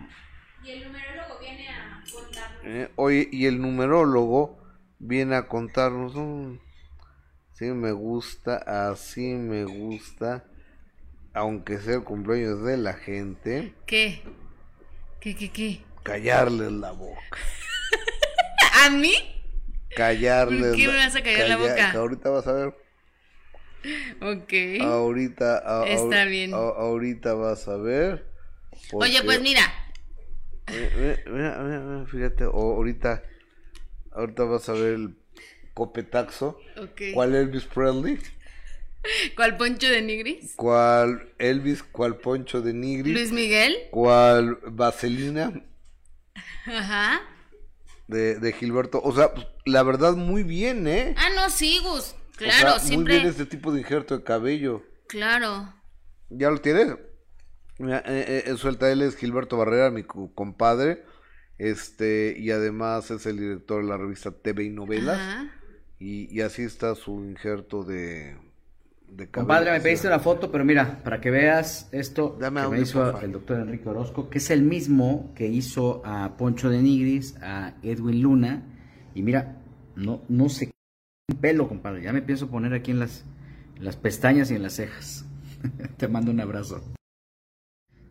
Y 0.64 0.70
el 0.70 0.84
numerólogo 0.84 1.40
viene 1.40 1.68
a 1.68 2.04
contar. 2.12 2.50
eh, 2.62 2.90
oye, 2.96 3.28
y 3.32 3.46
el 3.46 3.60
numerólogo 3.60 4.58
viene 4.98 5.36
a 5.36 5.48
contarnos... 5.48 6.14
mm, 6.14 6.58
sí 7.52 7.66
me 7.66 7.92
gusta, 7.92 8.56
así 8.92 9.34
me 9.34 9.64
gusta, 9.66 10.44
aunque 11.34 11.78
sea 11.78 11.96
el 11.96 12.04
cumpleaños 12.04 12.62
de 12.64 12.76
la 12.78 12.94
gente, 12.94 13.74
¿Qué? 13.86 14.22
¿Qué, 15.20 15.34
qué, 15.34 15.50
qué? 15.50 15.80
callarles 16.02 16.72
la 16.72 16.92
boca. 16.92 17.38
¿A 18.84 18.90
mí? 18.90 19.14
callarles 19.94 20.72
¿Por 20.72 20.76
qué 20.76 20.88
me 20.88 20.96
vas 20.96 21.14
a 21.16 21.22
callar 21.22 21.48
la 21.48 21.56
boca? 21.56 21.90
que 21.90 21.96
ahorita 21.96 22.30
vas 22.30 22.46
a 22.46 22.52
ver 22.52 22.74
Ok. 24.20 24.52
ahorita 24.78 25.58
a- 25.64 25.82
Está 25.86 26.24
bien. 26.24 26.52
a- 26.52 26.74
ahorita 26.78 27.34
vas 27.34 27.68
a 27.68 27.76
ver 27.76 28.27
Oye, 28.92 29.22
pues 29.24 29.40
mira. 29.40 29.62
Mira, 30.68 31.18
mira, 31.26 31.58
mira, 31.60 32.06
fíjate 32.06 32.44
o- 32.44 32.52
ahorita 32.76 33.22
ahorita 34.12 34.44
vas 34.44 34.68
a 34.68 34.72
ver 34.72 34.94
el 34.94 35.16
copetaxo 35.74 36.58
Ok. 36.80 37.00
cuál 37.14 37.34
Elvis 37.34 37.64
Presley 37.64 38.18
¿Cuál 39.36 39.56
poncho 39.56 39.88
de 39.88 40.02
Nigris? 40.02 40.54
cuál 40.56 41.32
Elvis 41.38 41.82
cuál 41.84 42.16
Poncho 42.18 42.60
de 42.60 42.74
Nigris 42.74 43.14
Luis 43.14 43.32
Miguel. 43.32 43.76
cuál 43.90 44.58
Vaselina 44.66 45.52
Ajá. 46.66 47.20
de, 48.08 48.38
de 48.38 48.52
Gilberto 48.52 49.00
o 49.02 49.14
sea 49.14 49.32
pues, 49.32 49.46
la 49.64 49.82
verdad 49.84 50.14
muy 50.14 50.42
bien 50.42 50.86
eh 50.86 51.14
Ah, 51.16 51.28
no, 51.34 51.48
sí, 51.48 51.78
Gus. 51.82 52.14
O 52.14 52.36
Claro, 52.36 52.72
sea, 52.72 52.78
siempre. 52.80 53.14
muy 53.14 53.20
bien 53.22 53.30
este 53.30 53.46
tipo 53.46 53.72
de 53.72 53.80
injerto 53.80 54.18
de 54.18 54.24
cabello 54.24 54.82
Claro. 55.08 55.72
¿Ya 56.28 56.50
lo 56.50 56.60
tienes? 56.60 56.94
Mira, 57.78 58.02
eh, 58.06 58.44
eh, 58.46 58.56
suelta, 58.56 58.90
él 58.90 59.02
es 59.02 59.16
Gilberto 59.16 59.56
Barrera, 59.56 59.90
mi 59.90 60.02
compadre, 60.02 61.04
este, 61.58 62.34
y 62.36 62.50
además 62.50 63.10
es 63.10 63.24
el 63.26 63.38
director 63.38 63.82
de 63.82 63.88
la 63.88 63.96
revista 63.96 64.30
TV 64.32 64.64
y 64.64 64.70
Novelas, 64.70 65.18
Ajá. 65.18 65.50
y, 65.98 66.34
y 66.34 66.40
así 66.40 66.62
está 66.62 66.94
su 66.94 67.24
injerto 67.24 67.84
de. 67.84 68.36
Compadre, 69.32 69.70
me 69.70 69.80
pediste 69.80 70.06
una 70.06 70.18
foto, 70.18 70.52
pero 70.52 70.64
mira, 70.66 71.02
para 71.02 71.18
que 71.20 71.30
veas 71.30 71.88
esto 71.92 72.36
Dame 72.38 72.60
que 72.62 72.68
me 72.68 72.80
hizo 72.80 73.00
porfa. 73.02 73.24
el 73.24 73.32
doctor 73.32 73.60
Enrique 73.60 73.88
Orozco, 73.88 74.28
que 74.28 74.36
es 74.36 74.50
el 74.50 74.62
mismo 74.62 75.32
que 75.34 75.46
hizo 75.46 76.02
a 76.04 76.36
Poncho 76.36 76.68
de 76.68 76.82
Nigris, 76.82 77.36
a 77.40 77.74
Edwin 77.82 78.20
Luna, 78.20 78.62
y 79.14 79.22
mira, 79.22 79.62
no, 79.96 80.22
no 80.28 80.48
se 80.50 80.70
pelo, 81.40 81.68
compadre, 81.68 82.02
ya 82.02 82.12
me 82.12 82.20
pienso 82.22 82.48
poner 82.50 82.74
aquí 82.74 82.90
en 82.90 82.98
las, 82.98 83.24
en 83.76 83.84
las 83.84 83.96
pestañas 83.96 84.50
y 84.50 84.56
en 84.56 84.62
las 84.62 84.74
cejas. 84.74 85.24
Te 85.96 86.06
mando 86.08 86.30
un 86.30 86.40
abrazo. 86.40 86.82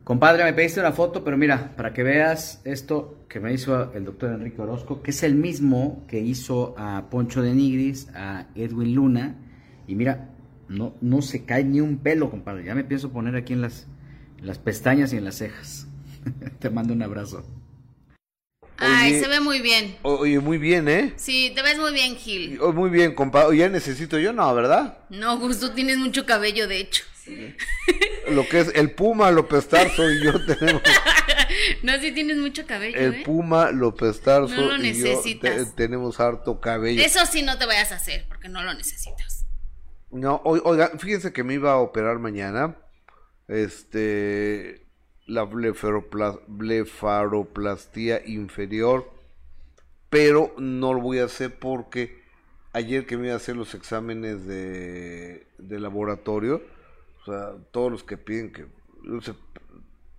Compadre, 0.08 0.46
me 0.46 0.54
pediste 0.54 0.80
una 0.80 0.94
foto, 0.94 1.22
pero 1.22 1.36
mira, 1.38 1.74
para 1.76 1.92
que 1.92 2.02
veas 2.02 2.62
esto 2.64 3.26
que 3.28 3.42
me 3.42 3.52
hizo 3.52 3.92
el 3.92 4.06
doctor 4.06 4.32
Enrique 4.32 4.62
Orozco, 4.62 5.02
que 5.02 5.12
es 5.12 5.22
el 5.22 5.36
mismo 5.36 6.06
que 6.08 6.22
hizo 6.22 6.76
a 6.78 7.10
Poncho 7.10 7.42
de 7.42 7.54
Nigris, 7.54 8.08
a 8.16 8.46
Edwin 8.56 8.96
Luna, 8.96 9.36
y 9.86 9.96
mira, 9.96 10.30
no, 10.70 10.96
no 11.02 11.22
se 11.22 11.44
cae 11.44 11.66
ni 11.66 11.82
un 11.82 11.98
pelo, 11.98 12.32
compadre. 12.32 12.64
Ya 12.64 12.74
me 12.74 12.86
pienso 12.86 13.12
poner 13.12 13.36
aquí 13.36 13.52
en 13.52 13.62
las, 13.62 13.86
en 14.40 14.48
las 14.48 14.60
pestañas 14.60 15.12
y 15.12 15.18
en 15.18 15.26
las 15.26 15.36
cejas. 15.36 15.88
Te 16.60 16.70
mando 16.70 16.94
un 16.94 17.02
abrazo. 17.02 17.46
Ay, 18.78 19.20
se 19.20 19.28
ve 19.28 19.42
muy 19.42 19.60
bien. 19.60 19.98
Oye, 20.04 20.40
muy 20.40 20.58
bien, 20.58 20.88
¿eh? 20.88 21.16
Sí, 21.18 21.52
te 21.54 21.64
ves 21.64 21.80
muy 21.80 21.92
bien, 21.92 22.16
Gil. 22.16 22.60
muy 22.74 22.92
bien, 22.92 23.14
compadre. 23.14 23.58
¿Ya 23.58 23.68
necesito 23.68 24.18
yo? 24.20 24.32
No, 24.32 24.56
¿verdad? 24.56 25.00
No, 25.10 25.38
pues 25.40 25.60
tú 25.60 25.72
tienes 25.72 25.98
mucho 25.98 26.26
cabello, 26.26 26.66
de 26.68 26.80
hecho. 26.80 27.04
Lo 28.30 28.48
que 28.48 28.60
es 28.60 28.72
el 28.76 28.92
Puma 28.92 29.32
López 29.32 29.68
Tarso 29.68 30.12
y 30.12 30.24
yo 30.24 30.46
tenemos. 30.46 30.84
no, 31.84 32.00
sí 32.00 32.12
tienes 32.12 32.38
mucho 32.38 32.66
cabello. 32.66 32.98
El 32.98 33.16
¿eh? 33.16 33.24
Puma 33.26 33.72
López 33.72 34.22
Tarso 34.22 34.78
y 34.78 35.02
yo 35.02 35.22
tenemos 35.76 36.20
harto 36.20 36.60
cabello. 36.60 37.02
Eso 37.02 37.26
sí 37.26 37.42
no 37.42 37.58
te 37.58 37.66
vayas 37.66 37.92
a 37.92 37.96
hacer, 37.96 38.26
porque 38.28 38.50
no 38.50 38.64
lo 38.64 38.74
necesitas. 38.74 39.46
No, 40.12 40.42
oiga, 40.44 40.92
fíjense 40.98 41.34
que 41.34 41.44
me 41.44 41.56
iba 41.56 41.72
a 41.72 41.78
operar 41.78 42.20
mañana. 42.20 42.76
Este. 43.48 44.86
La 45.26 45.44
blefaroplastía 45.44 48.22
inferior. 48.26 49.12
Pero 50.10 50.54
no 50.58 50.94
lo 50.94 51.02
voy 51.02 51.20
a 51.20 51.26
hacer 51.26 51.60
porque 51.60 52.24
ayer 52.72 53.06
que 53.06 53.18
me 53.18 53.26
iba 53.26 53.34
a 53.34 53.38
hacer 53.38 53.58
los 53.58 53.74
exámenes 53.74 54.46
de, 54.46 55.46
de 55.58 55.80
laboratorio 55.82 56.62
o 57.28 57.32
sea, 57.34 57.56
todos 57.72 57.92
los 57.92 58.04
que 58.04 58.18
piden 58.18 58.52
que... 58.52 58.68
No 59.04 59.22
sé, 59.22 59.34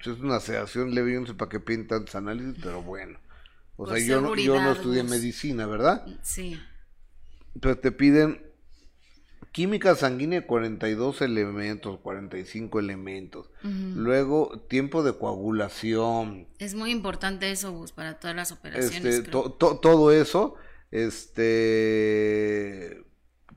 es 0.00 0.21
una 0.21 0.41
sedación 0.41 0.95
leve, 0.95 1.15
yo 1.15 1.21
no 1.21 1.27
sé 1.27 1.35
para 1.35 1.49
qué 1.49 1.61
piden 1.61 1.87
tantos 1.87 2.15
análisis, 2.15 2.57
pero 2.62 2.83
bueno. 2.83 3.19
O 3.77 3.87
sea, 3.87 3.99
yo 3.99 4.21
no, 4.21 4.35
yo 4.35 4.61
no 4.61 4.73
estudié 4.73 5.03
medicina, 5.05 5.67
¿verdad? 5.67 6.05
Sí. 6.23 6.61
Pero 7.61 7.79
te 7.79 7.93
piden 7.93 8.49
química 9.53 9.95
sanguínea 9.95 10.47
42 10.47 11.23
elementos, 11.23 11.99
45 12.00 12.79
elementos. 12.79 13.50
Luego, 13.62 14.61
tiempo 14.69 15.03
de 15.03 15.15
coagulación. 15.17 16.47
Es 16.59 16.75
muy 16.75 16.91
importante 16.91 17.50
eso, 17.50 17.73
Gus, 17.73 17.93
para 17.93 18.19
todas 18.19 18.37
las 18.37 18.53
operaciones. 18.53 19.17
Este, 19.17 19.31
todo 19.31 20.12
eso, 20.12 20.55
este, 20.91 21.45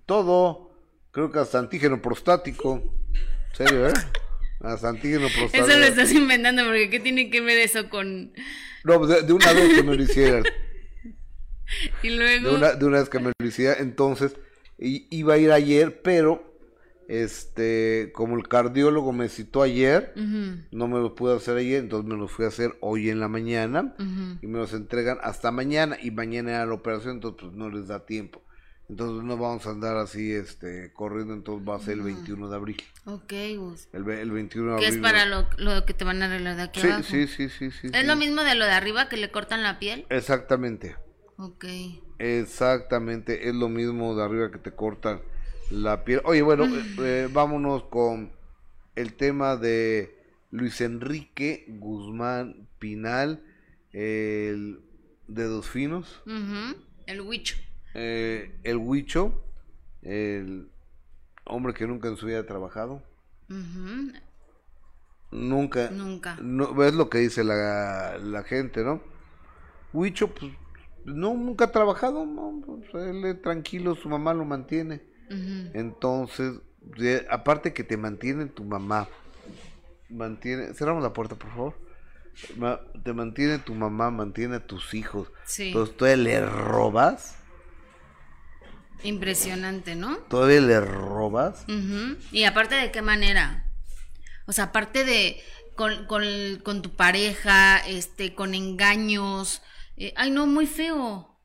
todo, 0.05 0.71
creo 1.11 1.31
que 1.31 1.39
hasta 1.39 1.59
antígeno 1.59 2.01
prostático. 2.01 2.81
¿Serio, 3.53 3.87
eh? 3.87 3.93
Las 4.59 4.83
antígeno 4.83 5.27
Eso 5.27 5.67
lo 5.67 5.85
estás 5.85 6.11
inventando, 6.13 6.63
porque 6.63 6.89
¿qué 6.89 6.99
tiene 6.99 7.29
que 7.29 7.41
ver 7.41 7.57
eso 7.57 7.89
con...? 7.89 8.31
No, 8.83 8.99
pues, 8.99 9.25
de, 9.25 9.33
una 9.33 9.53
vez 9.53 9.73
que 9.73 9.83
me 9.83 9.95
lo 9.95 10.03
hicieran. 10.03 10.43
y 12.03 12.09
luego... 12.11 12.49
De 12.49 12.55
una, 12.55 12.73
de 12.73 12.85
una 12.85 12.99
vez 12.99 13.09
que 13.09 13.19
me 13.19 13.31
lo 13.37 13.45
hiciera, 13.47 13.75
entonces, 13.79 14.35
iba 14.77 15.33
a 15.33 15.37
ir 15.37 15.51
ayer, 15.51 16.01
pero, 16.03 16.55
este, 17.07 18.11
como 18.13 18.37
el 18.37 18.47
cardiólogo 18.47 19.11
me 19.13 19.29
citó 19.29 19.63
ayer, 19.63 20.13
no 20.15 20.87
me 20.87 20.99
lo 20.99 21.15
pude 21.15 21.35
hacer 21.35 21.57
ayer, 21.57 21.79
entonces 21.79 22.09
me 22.09 22.17
lo 22.17 22.27
fui 22.27 22.45
a 22.45 22.49
hacer 22.49 22.77
hoy 22.81 23.09
en 23.09 23.19
la 23.19 23.27
mañana, 23.27 23.95
y 24.41 24.47
me 24.47 24.59
los 24.59 24.73
entregan 24.73 25.17
hasta 25.21 25.51
mañana, 25.51 25.97
y 26.01 26.11
mañana 26.11 26.51
era 26.51 26.65
la 26.65 26.73
operación, 26.73 27.15
entonces 27.15 27.41
pues 27.41 27.53
no 27.53 27.69
les 27.69 27.87
da 27.87 28.05
tiempo. 28.05 28.40
Entonces 28.91 29.23
no 29.23 29.37
vamos 29.37 29.65
a 29.67 29.69
andar 29.69 29.95
así, 29.95 30.33
este, 30.33 30.91
corriendo, 30.91 31.33
entonces 31.33 31.65
va 31.65 31.77
a 31.77 31.79
ser 31.79 31.93
el 31.93 32.01
21 32.01 32.49
de 32.49 32.55
abril. 32.57 32.83
Ok, 33.05 33.33
Gus. 33.55 33.87
El, 33.93 34.09
el 34.09 34.31
21 34.31 34.67
de 34.67 34.73
abril. 34.73 34.89
Que 34.89 34.95
es 34.95 35.01
para 35.01 35.25
lo, 35.25 35.47
lo, 35.57 35.85
que 35.85 35.93
te 35.93 36.03
van 36.03 36.21
a 36.21 36.25
arreglar 36.25 36.57
de 36.57 36.63
aquí 36.63 36.81
sí, 36.81 36.87
abajo. 36.87 37.03
Sí, 37.03 37.25
sí, 37.27 37.47
sí, 37.47 37.71
sí. 37.71 37.87
¿Es 37.93 38.05
lo 38.05 38.17
mismo 38.17 38.43
de 38.43 38.55
lo 38.55 38.65
de 38.65 38.71
arriba 38.71 39.07
que 39.07 39.15
le 39.15 39.31
cortan 39.31 39.63
la 39.63 39.79
piel? 39.79 40.05
Exactamente. 40.09 40.97
Ok. 41.37 41.63
Exactamente, 42.19 43.47
es 43.47 43.55
lo 43.55 43.69
mismo 43.69 44.13
de 44.13 44.25
arriba 44.25 44.51
que 44.51 44.57
te 44.57 44.73
cortan 44.73 45.21
la 45.69 46.03
piel. 46.03 46.19
Oye, 46.25 46.41
bueno, 46.41 46.65
eh, 46.65 46.83
eh, 46.99 47.29
vámonos 47.31 47.83
con 47.83 48.33
el 48.97 49.13
tema 49.13 49.55
de 49.55 50.19
Luis 50.49 50.81
Enrique 50.81 51.63
Guzmán 51.69 52.67
Pinal, 52.77 53.41
el 53.93 54.81
de 55.29 55.45
Dos 55.45 55.69
Finos. 55.69 56.21
El 57.07 57.21
Huicho. 57.21 57.55
Eh, 57.93 58.59
el 58.63 58.77
Huicho, 58.77 59.43
el 60.01 60.69
hombre 61.45 61.73
que 61.73 61.87
nunca 61.87 62.07
en 62.07 62.17
su 62.17 62.25
vida 62.25 62.39
ha 62.39 62.45
trabajado. 62.45 63.03
Nunca. 65.31 65.89
Nunca. 65.91 66.37
No, 66.41 66.83
es 66.83 66.93
lo 66.93 67.09
que 67.09 67.19
dice 67.19 67.43
la, 67.43 68.17
la 68.17 68.43
gente, 68.43 68.83
¿no? 68.83 69.01
Huicho, 69.93 70.33
pues, 70.33 70.51
no, 71.05 71.33
nunca 71.33 71.65
ha 71.65 71.71
trabajado, 71.71 72.25
no, 72.25 72.61
pues, 72.65 73.05
él 73.05 73.25
es 73.25 73.41
tranquilo, 73.41 73.95
su 73.95 74.09
mamá 74.09 74.33
lo 74.33 74.45
mantiene. 74.45 75.01
Entonces, 75.73 76.59
aparte 77.29 77.73
que 77.73 77.85
te 77.85 77.95
mantiene 77.95 78.47
tu 78.47 78.65
mamá, 78.65 79.07
mantiene, 80.09 80.73
cerramos 80.73 81.01
la 81.01 81.13
puerta, 81.13 81.35
por 81.35 81.49
favor. 81.51 81.73
te 83.03 83.13
mantiene 83.13 83.59
tu 83.59 83.73
mamá, 83.73 84.11
mantiene 84.11 84.57
a 84.57 84.67
tus 84.67 84.93
hijos. 84.93 85.31
Sí. 85.45 85.67
Entonces, 85.67 85.95
tú 85.95 86.05
le 86.05 86.45
robas 86.45 87.40
Impresionante, 89.03 89.95
¿no? 89.95 90.17
¿Todavía 90.29 90.61
le 90.61 90.79
robas? 90.81 91.65
Y 92.31 92.43
aparte 92.43 92.75
de 92.75 92.91
qué 92.91 93.01
manera. 93.01 93.65
O 94.45 94.53
sea, 94.53 94.65
aparte 94.65 95.03
de 95.03 95.41
con, 95.75 96.05
con, 96.05 96.81
tu 96.81 96.95
pareja, 96.95 97.79
este, 97.79 98.35
con 98.35 98.53
engaños. 98.53 99.61
Eh, 99.97 100.13
ay, 100.15 100.31
no, 100.31 100.45
muy 100.47 100.67
feo. 100.67 101.39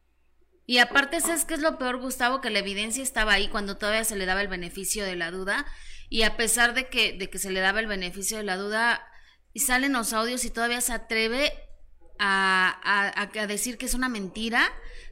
Y 0.67 0.79
aparte, 0.79 1.21
¿sabes 1.21 1.45
qué 1.45 1.55
es 1.55 1.61
lo 1.61 1.79
peor, 1.79 1.99
Gustavo? 1.99 2.41
Que 2.41 2.51
la 2.51 2.59
evidencia 2.59 3.03
estaba 3.03 3.33
ahí 3.33 3.49
cuando 3.49 3.77
todavía 3.77 4.05
se 4.05 4.17
le 4.17 4.27
daba 4.27 4.43
el 4.43 4.49
beneficio 4.49 5.05
de 5.05 5.17
la 5.17 5.31
duda. 5.31 5.65
Y 6.09 6.23
a 6.23 6.37
pesar 6.37 6.75
de 6.75 6.89
que, 6.89 7.13
de 7.13 7.31
que 7.31 7.39
se 7.39 7.51
le 7.51 7.61
daba 7.61 7.81
el 7.81 7.87
beneficio 7.87 8.37
de 8.37 8.45
la 8.45 8.57
duda, 8.57 9.07
y 9.57 9.61
salen 9.61 9.95
los 9.95 10.13
audios 10.13 10.45
y 10.45 10.51
todavía 10.51 10.83
se 10.83 10.93
atreve 10.93 11.51
a, 12.19 12.79
a, 12.85 13.41
a 13.41 13.47
decir 13.47 13.79
que 13.79 13.87
es 13.87 13.95
una 13.95 14.11
mentira 14.11 14.71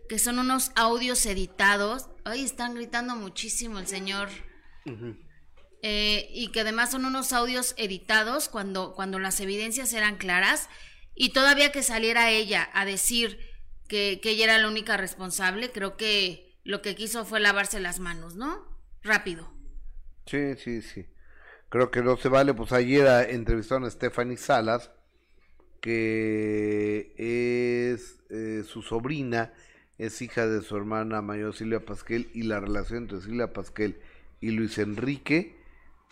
que 0.08 0.18
son 0.18 0.38
unos 0.38 0.72
audios 0.74 1.24
editados. 1.26 2.08
Ay, 2.24 2.44
están 2.44 2.74
gritando 2.74 3.16
muchísimo 3.16 3.78
el 3.78 3.86
señor. 3.86 4.28
Eh, 5.82 6.28
y 6.32 6.48
que 6.48 6.60
además 6.60 6.90
son 6.90 7.04
unos 7.04 7.32
audios 7.32 7.74
editados 7.76 8.48
cuando, 8.48 8.94
cuando 8.94 9.18
las 9.18 9.40
evidencias 9.40 9.92
eran 9.92 10.16
claras. 10.16 10.68
Y 11.14 11.30
todavía 11.30 11.72
que 11.72 11.82
saliera 11.82 12.30
ella 12.30 12.68
a 12.72 12.84
decir 12.84 13.38
que, 13.88 14.20
que 14.22 14.30
ella 14.30 14.44
era 14.44 14.58
la 14.58 14.68
única 14.68 14.96
responsable, 14.96 15.70
creo 15.70 15.96
que 15.96 16.58
lo 16.64 16.82
que 16.82 16.94
quiso 16.94 17.24
fue 17.24 17.40
lavarse 17.40 17.78
las 17.80 18.00
manos, 18.00 18.34
¿no? 18.34 18.66
Rápido. 19.02 19.52
Sí, 20.26 20.56
sí, 20.56 20.82
sí. 20.82 21.06
Creo 21.68 21.90
que 21.90 22.02
no 22.02 22.16
se 22.16 22.28
vale. 22.28 22.54
Pues 22.54 22.72
ayer 22.72 23.30
entrevistaron 23.30 23.84
a 23.84 23.90
Stephanie 23.90 24.36
Salas, 24.36 24.90
que 25.80 27.14
es 27.18 28.22
eh, 28.30 28.64
su 28.66 28.80
sobrina 28.80 29.52
es 29.98 30.20
hija 30.22 30.46
de 30.46 30.62
su 30.62 30.76
hermana 30.76 31.22
mayor 31.22 31.54
Silvia 31.54 31.84
Pasquel 31.84 32.28
y 32.34 32.42
la 32.42 32.60
relación 32.60 33.04
entre 33.04 33.20
Silvia 33.20 33.52
Pasquel 33.52 33.98
y 34.40 34.50
Luis 34.50 34.78
Enrique 34.78 35.56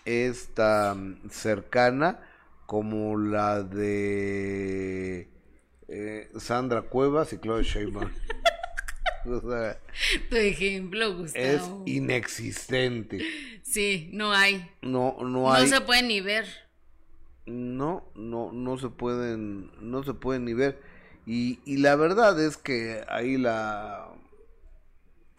es 0.05 0.49
tan 0.55 1.21
cercana 1.31 2.21
como 2.67 3.19
la 3.19 3.63
de 3.63 5.29
eh, 5.89 6.31
Sandra 6.39 6.83
Cuevas 6.83 7.33
y 7.33 7.39
Claudia 7.39 7.63
Sheinbaum. 7.63 8.11
tu 10.31 10.37
ejemplo, 10.37 11.17
Gustavo. 11.17 11.45
Es 11.45 11.63
inexistente. 11.87 13.19
Sí, 13.63 14.11
no 14.13 14.33
hay. 14.33 14.69
No, 14.81 15.19
no 15.23 15.53
hay. 15.53 15.65
No 15.65 15.69
se 15.69 15.81
puede 15.81 16.03
ni 16.03 16.21
ver. 16.21 16.47
No, 17.47 18.11
no, 18.15 18.53
no 18.53 18.79
se 18.79 18.89
pueden, 18.89 19.71
no 19.81 20.03
se 20.03 20.15
pueden 20.15 20.45
ni 20.45 20.55
ver. 20.55 20.81
Y, 21.27 21.61
y 21.65 21.77
la 21.79 21.95
verdad 21.97 22.41
es 22.41 22.57
que 22.57 23.05
ahí 23.09 23.37
la, 23.37 24.09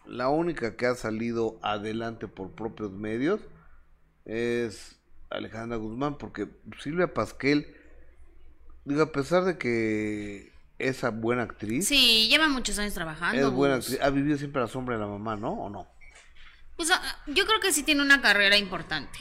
la 0.06 0.28
única 0.28 0.76
que 0.76 0.86
ha 0.86 0.94
salido 0.94 1.58
adelante 1.62 2.28
por 2.28 2.52
propios 2.52 2.92
medios 2.92 3.40
es 4.24 4.98
Alejandra 5.30 5.76
Guzmán, 5.76 6.16
porque 6.16 6.48
Silvia 6.80 7.12
Pasquel, 7.12 7.76
digo, 8.84 9.02
a 9.02 9.12
pesar 9.12 9.44
de 9.44 9.58
que 9.58 10.52
es 10.78 11.02
buena 11.12 11.42
actriz. 11.42 11.86
Sí, 11.86 12.28
lleva 12.28 12.48
muchos 12.48 12.78
años 12.78 12.94
trabajando. 12.94 13.46
Es 13.46 13.52
buena 13.52 13.76
actriz, 13.76 13.98
ha 14.00 14.10
vivido 14.10 14.38
siempre 14.38 14.60
a 14.60 14.64
la 14.64 14.70
sombra 14.70 14.96
de 14.96 15.02
la 15.02 15.08
mamá, 15.08 15.36
¿no? 15.36 15.52
¿O 15.52 15.70
no? 15.70 15.88
Pues 16.76 16.90
ah, 16.90 17.00
yo 17.26 17.46
creo 17.46 17.60
que 17.60 17.72
sí 17.72 17.82
tiene 17.82 18.02
una 18.02 18.20
carrera 18.20 18.56
importante. 18.56 19.18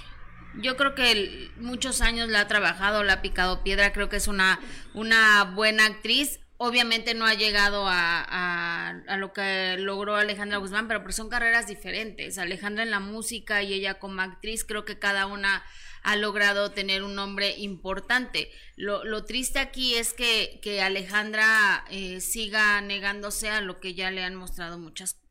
Yo 0.62 0.78
creo 0.78 0.94
que 0.94 1.52
muchos 1.58 2.02
años 2.02 2.30
la 2.30 2.42
ha 2.42 2.48
trabajado, 2.48 3.04
la 3.04 3.14
ha 3.14 3.22
picado 3.22 3.64
piedra, 3.64 3.92
creo 3.92 4.10
que 4.10 4.18
es 4.18 4.28
una, 4.28 4.60
una 4.94 5.46
buena 5.56 5.86
actriz 5.86 6.40
obviamente 6.58 7.14
no 7.14 7.26
ha 7.26 7.34
llegado 7.34 7.88
a, 7.88 8.94
a, 9.08 9.18
lo 9.18 9.34
que 9.34 9.76
logró 9.78 10.16
Alejandra 10.16 10.58
Guzmán, 10.58 10.88
pero 10.88 11.12
son 11.12 11.30
carreras 11.30 11.68
diferentes. 11.68 12.38
Alejandra 12.38 12.84
en 12.84 12.92
la 12.92 13.00
música 13.00 13.64
y 13.64 13.74
ella 13.74 14.00
como 14.00 14.22
actriz, 14.22 14.64
creo 14.64 14.86
que 14.86 15.00
cada 15.00 15.26
una 15.26 15.64
ha 16.04 16.16
logrado 16.16 16.72
tener 16.72 17.04
un 17.04 17.16
nombre 17.16 17.56
importante. 17.58 18.52
Lo, 18.76 19.04
lo 19.06 19.26
triste 19.26 19.60
aquí 19.60 19.96
es 19.96 20.14
que, 20.14 20.60
que 20.62 20.82
Alejandra 20.82 21.86
eh, 21.90 22.20
siga 22.22 22.82
negándose 22.82 23.50
a 23.50 23.62
lo 23.62 23.80
que 23.80 23.94
ya 23.94 24.12
le 24.12 24.24
han 24.24 24.36
mostrado 24.36 24.78
muchas 24.78 25.23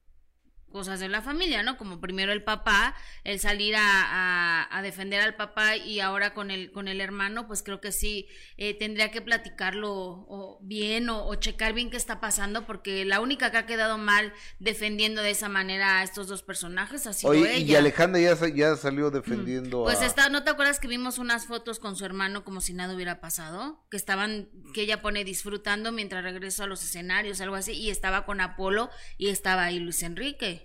cosas 0.72 0.98
de 0.98 1.08
la 1.08 1.22
familia, 1.22 1.62
¿no? 1.62 1.76
Como 1.76 2.00
primero 2.00 2.32
el 2.32 2.42
papá, 2.42 2.94
el 3.24 3.38
salir 3.38 3.76
a, 3.76 4.68
a, 4.70 4.82
defender 4.82 5.20
al 5.20 5.36
papá 5.36 5.76
y 5.76 6.00
ahora 6.00 6.34
con 6.34 6.50
el, 6.50 6.72
con 6.72 6.88
el 6.88 7.00
hermano, 7.00 7.46
pues 7.46 7.62
creo 7.62 7.80
que 7.80 7.92
sí 7.92 8.26
eh, 8.56 8.74
tendría 8.74 9.10
que 9.10 9.20
platicarlo 9.20 9.92
o, 9.92 10.58
bien 10.62 11.08
o, 11.08 11.32
checar 11.36 11.72
bien 11.72 11.90
qué 11.90 11.96
está 11.96 12.20
pasando, 12.20 12.66
porque 12.66 13.04
la 13.04 13.20
única 13.20 13.50
que 13.50 13.58
ha 13.58 13.66
quedado 13.66 13.98
mal 13.98 14.32
defendiendo 14.58 15.22
de 15.22 15.30
esa 15.30 15.48
manera 15.48 16.00
a 16.00 16.02
estos 16.02 16.26
dos 16.26 16.42
personajes 16.42 17.06
ha 17.06 17.12
sido 17.12 17.34
ella. 17.34 17.58
Y 17.58 17.76
Alejandra 17.76 18.20
ya, 18.20 18.36
ya 18.48 18.76
salió 18.76 19.10
defendiendo 19.10 19.84
Pues 19.84 20.02
está, 20.02 20.28
¿no 20.28 20.42
te 20.42 20.50
acuerdas 20.50 20.80
que 20.80 20.88
vimos 20.88 21.18
unas 21.18 21.46
fotos 21.46 21.78
con 21.78 21.96
su 21.96 22.04
hermano 22.04 22.44
como 22.44 22.60
si 22.60 22.72
nada 22.72 22.94
hubiera 22.94 23.20
pasado? 23.20 23.84
Que 23.90 23.96
estaban, 23.96 24.48
que 24.74 24.82
ella 24.82 25.02
pone 25.02 25.24
disfrutando 25.24 25.92
mientras 25.92 26.24
regreso 26.24 26.64
a 26.64 26.66
los 26.66 26.82
escenarios, 26.82 27.40
algo 27.40 27.56
así, 27.56 27.72
y 27.72 27.90
estaba 27.90 28.24
con 28.24 28.40
Apolo 28.40 28.90
y 29.18 29.28
estaba 29.28 29.64
ahí 29.64 29.78
Luis 29.78 30.02
Enrique. 30.02 30.62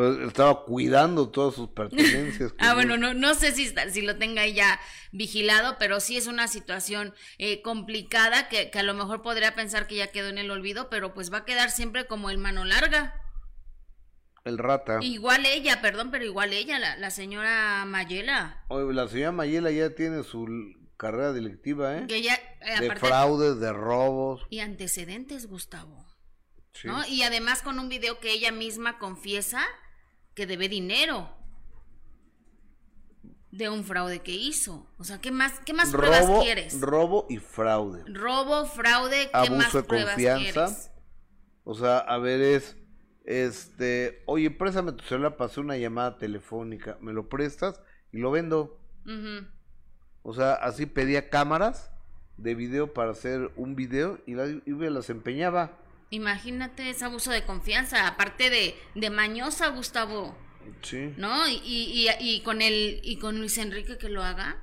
Pues 0.00 0.18
estaba 0.20 0.64
cuidando 0.64 1.28
todas 1.28 1.54
sus 1.54 1.68
pertenencias. 1.68 2.54
ah, 2.58 2.72
bueno, 2.72 2.96
no, 2.96 3.12
no 3.12 3.34
sé 3.34 3.52
si, 3.52 3.70
si 3.90 4.00
lo 4.00 4.16
tenga 4.16 4.46
ya 4.46 4.80
vigilado, 5.12 5.76
pero 5.78 6.00
sí 6.00 6.16
es 6.16 6.26
una 6.26 6.48
situación 6.48 7.12
eh, 7.36 7.60
complicada 7.60 8.48
que, 8.48 8.70
que, 8.70 8.78
a 8.78 8.82
lo 8.82 8.94
mejor 8.94 9.20
podría 9.20 9.54
pensar 9.54 9.86
que 9.86 9.96
ya 9.96 10.06
quedó 10.06 10.28
en 10.28 10.38
el 10.38 10.50
olvido, 10.50 10.88
pero 10.88 11.12
pues 11.12 11.30
va 11.30 11.38
a 11.38 11.44
quedar 11.44 11.70
siempre 11.70 12.06
como 12.06 12.30
el 12.30 12.38
mano 12.38 12.64
larga. 12.64 13.14
El 14.44 14.56
rata. 14.56 15.00
Igual 15.02 15.44
ella, 15.44 15.82
perdón, 15.82 16.10
pero 16.10 16.24
igual 16.24 16.54
ella, 16.54 16.78
la, 16.78 16.96
la 16.96 17.10
señora 17.10 17.84
Mayela. 17.84 18.64
Oye, 18.68 18.94
la 18.94 19.06
señora 19.06 19.32
Mayela 19.32 19.70
ya 19.70 19.94
tiene 19.94 20.22
su 20.22 20.48
carrera 20.96 21.34
delictiva, 21.34 21.98
¿eh? 21.98 22.06
Que 22.08 22.22
ya, 22.22 22.36
eh, 22.62 22.80
de 22.80 22.96
fraudes, 22.96 23.60
de 23.60 23.70
robos. 23.74 24.46
Y 24.48 24.60
antecedentes, 24.60 25.46
Gustavo. 25.46 26.06
¿no? 26.84 27.06
Y 27.06 27.22
además 27.22 27.60
con 27.60 27.78
un 27.78 27.90
video 27.90 28.18
que 28.18 28.32
ella 28.32 28.50
misma 28.50 28.98
confiesa 28.98 29.66
que 30.40 30.46
debe 30.46 30.70
dinero 30.70 31.28
de 33.50 33.68
un 33.68 33.84
fraude 33.84 34.20
que 34.20 34.32
hizo. 34.32 34.90
O 34.96 35.04
sea, 35.04 35.20
¿qué 35.20 35.30
más, 35.30 35.60
qué 35.66 35.74
más 35.74 35.90
pruebas 35.90 36.24
quieres? 36.42 36.80
Robo 36.80 37.26
y 37.28 37.36
fraude. 37.36 38.04
Robo, 38.06 38.64
fraude, 38.64 39.24
¿qué 39.24 39.30
Abuso 39.34 39.54
más 39.56 39.72
de 39.74 39.82
pruebas 39.82 40.14
confianza. 40.14 40.94
O 41.62 41.74
sea, 41.74 41.98
a 41.98 42.16
ver, 42.16 42.40
es, 42.40 42.74
este, 43.26 44.22
oye, 44.24 44.50
préstame 44.50 44.92
tu 44.92 45.04
celular 45.04 45.36
para 45.36 45.50
hacer 45.50 45.62
una 45.62 45.76
llamada 45.76 46.16
telefónica. 46.16 46.96
¿Me 47.02 47.12
lo 47.12 47.28
prestas? 47.28 47.82
Y 48.10 48.16
lo 48.16 48.30
vendo. 48.30 48.80
O 50.22 50.32
sea, 50.32 50.54
así 50.54 50.86
pedía 50.86 51.28
cámaras 51.28 51.92
de 52.38 52.54
video 52.54 52.94
para 52.94 53.10
hacer 53.10 53.50
un 53.56 53.76
video 53.76 54.18
y, 54.24 54.32
y 54.32 54.72
las 54.88 55.10
empeñaba. 55.10 55.76
Imagínate 56.10 56.90
ese 56.90 57.04
abuso 57.04 57.30
de 57.30 57.44
confianza, 57.44 58.08
aparte 58.08 58.50
de, 58.50 58.76
de 58.96 59.10
mañosa, 59.10 59.68
Gustavo. 59.68 60.36
Sí. 60.82 61.14
¿No? 61.16 61.48
Y, 61.48 61.60
y, 61.64 62.08
y, 62.18 62.42
con 62.42 62.62
el, 62.62 63.00
y 63.04 63.16
con 63.18 63.38
Luis 63.38 63.58
Enrique 63.58 63.96
que 63.96 64.08
lo 64.08 64.24
haga. 64.24 64.62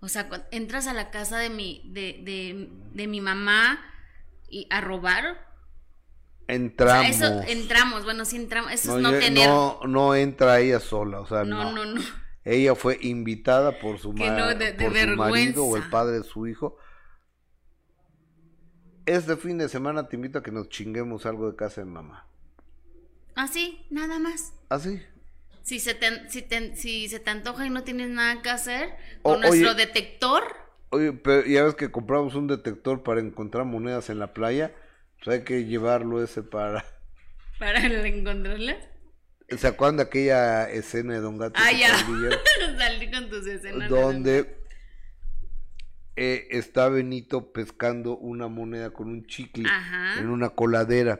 O 0.00 0.08
sea, 0.08 0.28
entras 0.50 0.86
a 0.86 0.94
la 0.94 1.10
casa 1.10 1.38
de 1.38 1.50
mi, 1.50 1.82
de, 1.92 2.20
de, 2.24 2.70
de 2.92 3.06
mi 3.06 3.20
mamá 3.20 3.84
y 4.48 4.66
a 4.70 4.80
robar. 4.80 5.46
Entramos. 6.48 7.10
eso, 7.10 7.42
entramos, 7.46 8.04
bueno, 8.04 8.24
sí 8.24 8.36
entramos. 8.36 8.72
Eso 8.72 8.96
es 8.96 9.02
no 9.02 9.10
tener. 9.12 9.46
No, 9.46 9.80
no 9.86 10.14
entra 10.14 10.60
ella 10.60 10.80
sola, 10.80 11.20
o 11.20 11.26
sea, 11.26 11.44
no. 11.44 11.70
No, 11.70 11.84
no, 11.84 12.02
Ella 12.44 12.74
fue 12.74 12.98
invitada 13.02 13.78
por 13.78 13.98
su, 13.98 14.14
madre 14.14 14.72
por 14.72 14.98
su 14.98 15.16
marido 15.16 15.66
o 15.66 15.76
el 15.76 15.88
padre 15.90 16.20
de 16.20 16.24
su 16.24 16.46
hijo 16.46 16.78
este 19.16 19.36
fin 19.36 19.58
de 19.58 19.68
semana 19.68 20.08
te 20.08 20.16
invito 20.16 20.38
a 20.38 20.42
que 20.42 20.52
nos 20.52 20.68
chinguemos 20.68 21.26
algo 21.26 21.50
de 21.50 21.56
casa 21.56 21.80
de 21.80 21.86
mamá. 21.86 22.26
¿Así? 23.34 23.80
¿Ah, 23.82 23.86
¿Nada 23.90 24.18
más? 24.18 24.52
¿Así? 24.68 25.00
¿Ah, 25.02 25.10
si 25.62 25.80
se 25.80 25.94
te, 25.94 26.28
si, 26.30 26.42
te, 26.42 26.76
si 26.76 27.08
se 27.08 27.20
te 27.20 27.30
antoja 27.30 27.66
y 27.66 27.70
no 27.70 27.82
tienes 27.82 28.08
nada 28.08 28.42
que 28.42 28.50
hacer, 28.50 28.90
con 29.22 29.40
nuestro 29.40 29.74
detector. 29.74 30.44
Oye, 30.90 31.12
pero 31.12 31.46
ya 31.46 31.64
ves 31.64 31.74
que 31.74 31.90
compramos 31.90 32.34
un 32.34 32.46
detector 32.46 33.02
para 33.02 33.20
encontrar 33.20 33.64
monedas 33.64 34.10
en 34.10 34.18
la 34.18 34.32
playa, 34.32 34.74
pues 35.22 35.38
hay 35.38 35.44
que 35.44 35.64
llevarlo 35.64 36.22
ese 36.22 36.42
para... 36.42 36.84
¿Para 37.58 37.80
encontrarlas? 38.06 38.76
¿Se 39.48 39.66
acuerdan 39.66 39.96
de 39.96 40.02
aquella 40.04 40.70
escena 40.70 41.14
de 41.14 41.20
Don 41.20 41.36
Gato? 41.36 41.60
Ah, 41.60 41.72
ya. 41.72 41.88
Salí 42.78 43.10
con 43.10 43.28
tus 43.28 43.46
escenas. 43.46 43.90
Donde 43.90 44.59
eh, 46.22 46.48
está 46.50 46.90
Benito 46.90 47.50
pescando 47.50 48.14
una 48.18 48.46
moneda 48.46 48.90
con 48.90 49.08
un 49.08 49.24
chicle 49.24 49.66
en 50.18 50.28
una 50.28 50.50
coladera. 50.50 51.18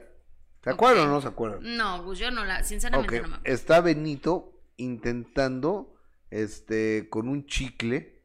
¿Se 0.62 0.68
acuerdan 0.68 1.08
o 1.08 1.10
no 1.12 1.22
se 1.22 1.28
acuerdan? 1.28 1.74
No, 1.78 2.04
pues 2.04 2.18
yo 2.18 2.30
no 2.30 2.44
la, 2.44 2.62
sinceramente 2.64 3.22
no 3.22 3.28
me 3.28 3.38
Está 3.44 3.80
Benito 3.80 4.52
intentando, 4.76 5.96
este, 6.28 7.08
con 7.08 7.28
un 7.28 7.46
chicle, 7.46 8.20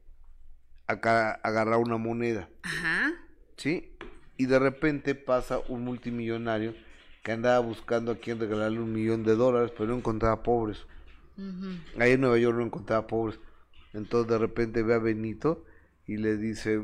acá 0.86 1.32
agarrar 1.32 1.78
una 1.78 1.96
moneda. 1.96 2.50
Ajá. 2.64 3.14
¿Sí? 3.56 3.96
Y 4.36 4.48
de 4.48 4.60
repente 4.60 5.16
pasa 5.16 5.60
un 5.70 5.86
multimillonario 5.86 6.76
que 7.24 7.32
andaba 7.32 7.60
buscando 7.60 8.12
a 8.12 8.18
quien 8.18 8.38
regalarle 8.38 8.82
un 8.82 8.92
millón 8.92 9.24
de 9.24 9.38
dólares, 9.38 9.72
pero 9.78 9.92
no 9.92 9.96
encontraba 9.96 10.44
pobres. 10.44 10.86
Ahí 11.98 12.12
en 12.12 12.20
Nueva 12.20 12.38
York 12.38 12.58
no 12.58 12.66
encontraba 12.66 13.08
pobres. 13.08 13.40
Entonces 13.94 14.30
de 14.30 14.38
repente 14.38 14.84
ve 14.84 14.94
a 14.94 15.00
Benito 15.00 15.64
y 16.08 16.18
le 16.18 16.38
dice, 16.38 16.82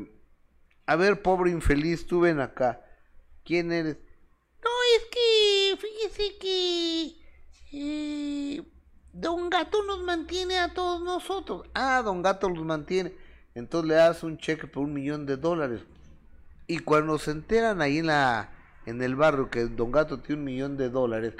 a 0.86 0.96
ver, 0.96 1.22
pobre 1.22 1.50
infeliz, 1.50 2.06
tú 2.06 2.20
ven 2.20 2.40
acá. 2.40 2.84
¿Quién 3.44 3.72
eres? 3.72 3.96
No, 4.62 4.70
es 4.96 5.04
que, 5.10 5.76
fíjese 5.76 6.38
que 6.38 7.12
eh, 7.72 8.62
Don 9.12 9.50
Gato 9.50 9.82
nos 9.84 10.02
mantiene 10.02 10.58
a 10.58 10.74
todos 10.74 11.02
nosotros. 11.02 11.68
Ah, 11.74 12.02
Don 12.04 12.22
Gato 12.22 12.48
los 12.48 12.64
mantiene. 12.64 13.12
Entonces 13.54 13.88
le 13.88 13.94
das 13.94 14.22
un 14.22 14.38
cheque 14.38 14.66
por 14.66 14.84
un 14.84 14.94
millón 14.94 15.26
de 15.26 15.36
dólares. 15.36 15.82
Y 16.66 16.78
cuando 16.78 17.18
se 17.18 17.32
enteran 17.32 17.82
ahí 17.82 17.98
en 17.98 18.06
la 18.06 18.50
en 18.84 19.00
el 19.00 19.14
barrio 19.14 19.48
que 19.48 19.66
Don 19.66 19.92
Gato 19.92 20.18
tiene 20.18 20.40
un 20.40 20.44
millón 20.44 20.76
de 20.76 20.88
dólares, 20.88 21.34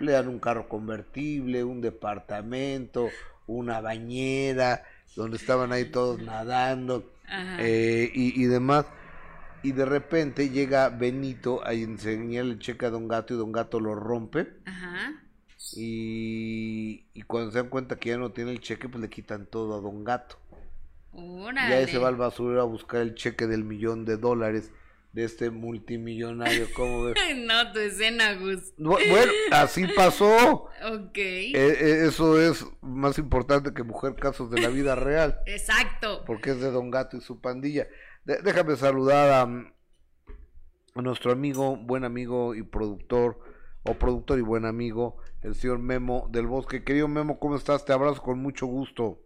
le 0.00 0.12
dan 0.12 0.26
un 0.26 0.40
carro 0.40 0.68
convertible, 0.68 1.62
un 1.62 1.80
departamento, 1.80 3.08
una 3.46 3.80
bañera, 3.80 4.82
donde 5.14 5.36
estaban 5.36 5.70
ahí 5.70 5.84
todos 5.84 6.20
nadando 6.20 7.04
eh, 7.58 8.10
y, 8.14 8.42
y, 8.42 8.46
demás. 8.46 8.86
Y 9.62 9.72
de 9.72 9.84
repente 9.84 10.50
llega 10.50 10.88
Benito 10.88 11.64
a 11.66 11.72
enseñarle 11.72 12.52
el 12.52 12.58
cheque 12.58 12.86
a 12.86 12.90
Don 12.90 13.08
Gato 13.08 13.34
y 13.34 13.36
Don 13.36 13.52
Gato 13.52 13.80
lo 13.80 13.94
rompe. 13.94 14.48
Y, 15.74 17.04
y 17.12 17.22
cuando 17.22 17.50
se 17.50 17.58
dan 17.58 17.68
cuenta 17.68 17.96
que 17.96 18.10
ya 18.10 18.16
no 18.16 18.30
tiene 18.30 18.52
el 18.52 18.60
cheque, 18.60 18.88
pues 18.88 19.02
le 19.02 19.10
quitan 19.10 19.46
todo 19.46 19.76
a 19.76 19.80
Don 19.80 20.04
Gato. 20.04 20.36
Y 21.12 21.72
ahí 21.72 21.86
se 21.88 21.98
va 21.98 22.08
al 22.08 22.16
basurero 22.16 22.62
a 22.62 22.64
buscar 22.64 23.00
el 23.00 23.14
cheque 23.14 23.46
del 23.46 23.64
millón 23.64 24.04
de 24.04 24.16
dólares 24.16 24.70
de 25.12 25.24
este 25.24 25.50
multimillonario, 25.50 26.66
¿cómo 26.74 27.04
ves? 27.04 27.14
no, 27.36 27.72
tu 27.72 27.78
escena, 27.78 28.34
Gus. 28.34 28.74
Bueno, 28.76 29.32
así 29.52 29.86
pasó. 29.96 30.68
ok. 30.84 31.16
E, 31.16 31.52
e, 31.54 32.06
eso 32.06 32.40
es 32.40 32.66
más 32.82 33.18
importante 33.18 33.72
que 33.72 33.82
Mujer 33.82 34.14
Casos 34.16 34.50
de 34.50 34.60
la 34.60 34.68
Vida 34.68 34.94
Real. 34.96 35.40
Exacto. 35.46 36.24
Porque 36.26 36.50
es 36.50 36.60
de 36.60 36.70
Don 36.70 36.90
Gato 36.90 37.16
y 37.16 37.20
su 37.20 37.40
pandilla. 37.40 37.88
déjame 38.24 38.76
saludar 38.76 39.30
a, 39.30 39.42
a, 39.42 41.02
nuestro 41.02 41.32
amigo, 41.32 41.76
buen 41.76 42.04
amigo 42.04 42.54
y 42.54 42.62
productor, 42.62 43.40
o 43.84 43.94
productor 43.94 44.38
y 44.38 44.42
buen 44.42 44.66
amigo, 44.66 45.16
el 45.40 45.54
señor 45.54 45.78
Memo 45.78 46.28
del 46.30 46.46
Bosque. 46.46 46.84
Querido 46.84 47.08
Memo, 47.08 47.38
¿cómo 47.38 47.56
estás? 47.56 47.84
Te 47.84 47.92
abrazo 47.94 48.22
con 48.22 48.40
mucho 48.40 48.66
gusto. 48.66 49.22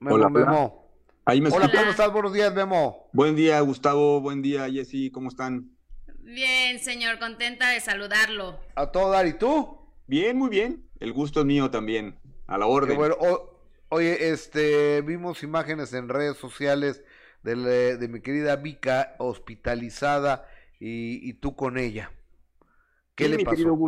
Memo, 0.00 0.16
Hola, 0.16 0.28
Memo. 0.28 0.48
Hola, 0.48 0.79
¿cómo 1.24 1.90
estás? 1.90 2.12
Buenos 2.12 2.32
días, 2.32 2.52
Memo. 2.54 3.08
Buen 3.12 3.36
día, 3.36 3.60
Gustavo. 3.60 4.20
Buen 4.20 4.42
día, 4.42 4.68
Jessy. 4.70 5.10
¿Cómo 5.10 5.28
están? 5.28 5.70
Bien, 6.22 6.78
señor. 6.78 7.18
Contenta 7.18 7.70
de 7.70 7.80
saludarlo. 7.80 8.58
A 8.74 8.90
todo 8.90 9.10
dar. 9.10 9.26
¿Y 9.26 9.34
tú? 9.34 9.78
Bien, 10.06 10.36
muy 10.36 10.48
bien. 10.48 10.88
El 10.98 11.12
gusto 11.12 11.40
es 11.40 11.46
mío 11.46 11.70
también. 11.70 12.18
A 12.46 12.58
la 12.58 12.66
orden. 12.66 12.96
bueno. 12.96 13.16
oye, 13.88 14.30
este, 14.30 15.02
vimos 15.02 15.42
imágenes 15.42 15.92
en 15.92 16.08
redes 16.08 16.36
sociales 16.36 17.04
de, 17.42 17.96
de 17.96 18.08
mi 18.08 18.20
querida 18.20 18.56
Vika 18.56 19.14
hospitalizada 19.18 20.46
y, 20.80 21.34
tú 21.34 21.54
con 21.54 21.78
ella. 21.78 22.10
¿Qué 23.14 23.28
le 23.28 23.44
pasó? 23.44 23.78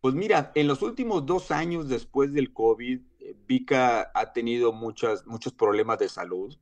Pues 0.00 0.14
mira, 0.14 0.52
en 0.54 0.66
los 0.68 0.82
últimos 0.82 1.24
dos 1.24 1.50
años 1.50 1.88
después 1.88 2.32
del 2.32 2.52
COVID, 2.52 3.00
Vika 3.46 4.10
ha 4.14 4.32
tenido 4.32 4.72
muchas, 4.72 5.26
muchos 5.26 5.52
problemas 5.52 5.98
de 5.98 6.08
salud 6.08 6.56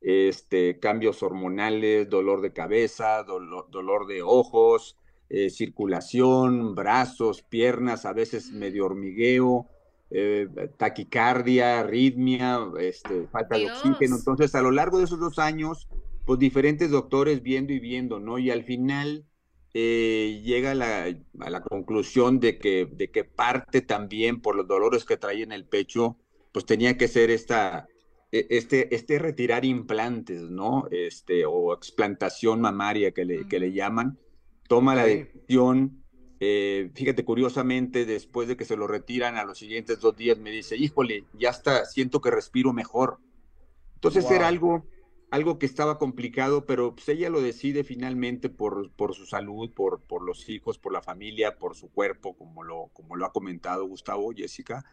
este, 0.00 0.78
cambios 0.78 1.22
hormonales, 1.22 2.08
dolor 2.08 2.40
de 2.40 2.52
cabeza, 2.52 3.24
dolor, 3.24 4.06
de 4.06 4.22
ojos, 4.22 4.96
eh, 5.28 5.50
circulación, 5.50 6.74
brazos, 6.74 7.42
piernas, 7.42 8.06
a 8.06 8.12
veces 8.12 8.52
medio 8.52 8.86
hormigueo, 8.86 9.66
eh, 10.10 10.48
taquicardia, 10.76 11.80
arritmia, 11.80 12.60
este, 12.78 13.26
falta 13.26 13.58
de 13.58 13.66
oxígeno. 13.66 14.16
Entonces, 14.16 14.54
a 14.54 14.62
lo 14.62 14.70
largo 14.70 14.98
de 14.98 15.04
esos 15.04 15.18
dos 15.18 15.38
años, 15.38 15.88
pues 16.24 16.38
diferentes 16.38 16.90
doctores 16.90 17.42
viendo 17.42 17.72
y 17.72 17.80
viendo, 17.80 18.20
¿no? 18.20 18.38
Y 18.38 18.50
al 18.50 18.62
final 18.62 19.24
eh, 19.78 20.40
llega 20.42 20.70
a 20.70 20.74
la, 20.74 21.14
a 21.40 21.50
la, 21.50 21.60
conclusión 21.60 22.40
de 22.40 22.56
que, 22.58 22.88
de 22.90 23.10
que 23.10 23.24
parte 23.24 23.82
también 23.82 24.40
por 24.40 24.56
los 24.56 24.66
dolores 24.66 25.04
que 25.04 25.18
traía 25.18 25.44
en 25.44 25.52
el 25.52 25.66
pecho, 25.66 26.16
pues 26.50 26.64
tenía 26.64 26.96
que 26.96 27.08
ser 27.08 27.28
esta, 27.28 27.86
e, 28.32 28.46
este, 28.48 28.94
este 28.94 29.18
retirar 29.18 29.66
implantes, 29.66 30.40
¿no? 30.40 30.88
Este, 30.90 31.44
o 31.44 31.74
explantación 31.74 32.62
mamaria 32.62 33.12
que 33.12 33.26
le, 33.26 33.46
que 33.48 33.58
le 33.58 33.74
llaman. 33.74 34.18
Toma 34.66 34.94
la 34.94 35.04
decisión, 35.04 36.02
eh, 36.40 36.90
fíjate, 36.94 37.26
curiosamente, 37.26 38.06
después 38.06 38.48
de 38.48 38.56
que 38.56 38.64
se 38.64 38.78
lo 38.78 38.86
retiran 38.86 39.36
a 39.36 39.44
los 39.44 39.58
siguientes 39.58 40.00
dos 40.00 40.16
días, 40.16 40.38
me 40.38 40.52
dice, 40.52 40.78
híjole, 40.78 41.24
ya 41.34 41.50
está, 41.50 41.84
siento 41.84 42.22
que 42.22 42.30
respiro 42.30 42.72
mejor. 42.72 43.18
Entonces 43.96 44.30
era 44.30 44.48
algo 44.48 44.86
algo 45.30 45.58
que 45.58 45.66
estaba 45.66 45.98
complicado, 45.98 46.66
pero 46.66 46.94
pues 46.94 47.08
ella 47.08 47.30
lo 47.30 47.40
decide 47.40 47.84
finalmente 47.84 48.48
por, 48.48 48.90
por 48.92 49.14
su 49.14 49.26
salud, 49.26 49.72
por, 49.72 50.00
por 50.02 50.24
los 50.24 50.48
hijos, 50.48 50.78
por 50.78 50.92
la 50.92 51.02
familia, 51.02 51.56
por 51.58 51.74
su 51.74 51.90
cuerpo, 51.90 52.36
como 52.36 52.62
lo, 52.62 52.90
como 52.92 53.16
lo 53.16 53.26
ha 53.26 53.32
comentado 53.32 53.86
Gustavo, 53.86 54.32
Jessica. 54.34 54.84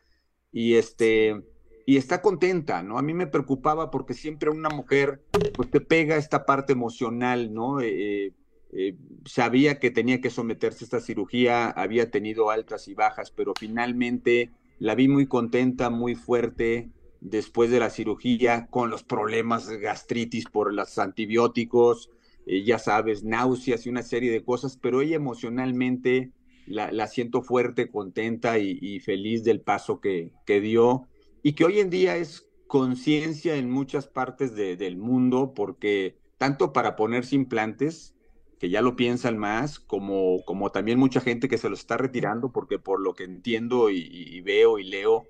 Y 0.51 0.75
este 0.75 1.43
y 1.85 1.97
está 1.97 2.21
contenta, 2.21 2.81
¿no? 2.81 2.97
A 2.97 3.01
mí 3.01 3.13
me 3.13 3.27
preocupaba 3.27 3.91
porque 3.91 4.13
siempre 4.13 4.49
una 4.49 4.69
mujer 4.69 5.21
pues 5.53 5.69
te 5.69 5.81
pega 5.81 6.15
esta 6.15 6.45
parte 6.45 6.73
emocional, 6.73 7.53
¿no? 7.53 7.81
Eh, 7.81 8.33
eh, 8.71 8.95
sabía 9.25 9.79
que 9.79 9.91
tenía 9.91 10.21
que 10.21 10.29
someterse 10.29 10.83
a 10.83 10.85
esta 10.85 10.99
cirugía, 11.01 11.69
había 11.69 12.09
tenido 12.09 12.49
altas 12.49 12.87
y 12.87 12.93
bajas, 12.93 13.31
pero 13.31 13.53
finalmente 13.59 14.51
la 14.79 14.95
vi 14.95 15.07
muy 15.07 15.27
contenta, 15.27 15.89
muy 15.89 16.15
fuerte, 16.15 16.89
después 17.23 17.71
de 17.71 17.79
la 17.79 17.89
cirugía 17.89 18.67
con 18.69 18.89
los 18.89 19.03
problemas 19.03 19.67
de 19.67 19.79
gastritis 19.79 20.45
por 20.45 20.73
los 20.73 20.97
antibióticos, 20.99 22.09
eh, 22.45 22.63
ya 22.63 22.77
sabes, 22.79 23.23
náuseas 23.23 23.85
y 23.85 23.89
una 23.89 24.03
serie 24.03 24.31
de 24.31 24.43
cosas, 24.43 24.77
pero 24.77 25.01
ella 25.01 25.15
emocionalmente 25.15 26.31
la, 26.65 27.07
siento 27.07 27.41
fuerte, 27.41 27.89
contenta 27.89 28.57
y, 28.59 28.99
feliz 28.99 29.43
del 29.43 29.61
paso 29.61 29.99
que, 29.99 30.31
que, 30.45 30.61
dio 30.61 31.07
y 31.41 31.53
que 31.53 31.65
hoy 31.65 31.79
en 31.79 31.89
día 31.89 32.15
es 32.15 32.49
conciencia 32.67 33.55
en 33.55 33.69
muchas 33.69 34.07
partes 34.07 34.55
del 34.55 34.97
mundo 34.97 35.53
porque 35.53 36.15
tanto 36.37 36.73
para 36.73 36.95
ponerse 36.95 37.35
implantes, 37.35 38.15
que 38.59 38.69
ya 38.69 38.81
lo 38.81 38.95
piensan 38.95 39.37
más, 39.37 39.79
como, 39.79 40.43
como 40.45 40.71
también 40.71 40.99
mucha 40.99 41.19
gente 41.19 41.49
que 41.49 41.57
se 41.57 41.67
lo 41.67 41.75
está 41.75 41.97
retirando 41.97 42.51
porque 42.51 42.79
por 42.79 43.01
lo 43.01 43.13
que 43.13 43.25
entiendo 43.25 43.89
y 43.89 44.39
veo 44.41 44.79
y 44.79 44.85
leo, 44.85 45.27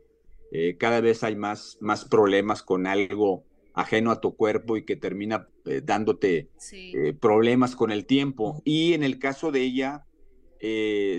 eh, 0.55 0.77
cada 0.77 1.01
vez 1.01 1.23
hay 1.23 1.35
más, 1.35 1.79
más 1.81 2.05
problemas 2.05 2.61
con 2.61 2.85
algo 2.85 3.43
ajeno 3.73 4.11
a 4.11 4.21
tu 4.21 4.35
cuerpo 4.35 4.77
y 4.77 4.85
que 4.85 4.95
termina 4.95 5.47
eh, 5.65 5.81
dándote 5.83 6.51
eh, 6.71 7.13
problemas 7.19 7.75
con 7.75 7.91
el 7.91 8.05
tiempo. 8.05 8.61
Y 8.63 8.93
en 8.93 9.01
el 9.01 9.17
caso 9.17 9.51
de 9.51 9.61
ella, 9.61 10.05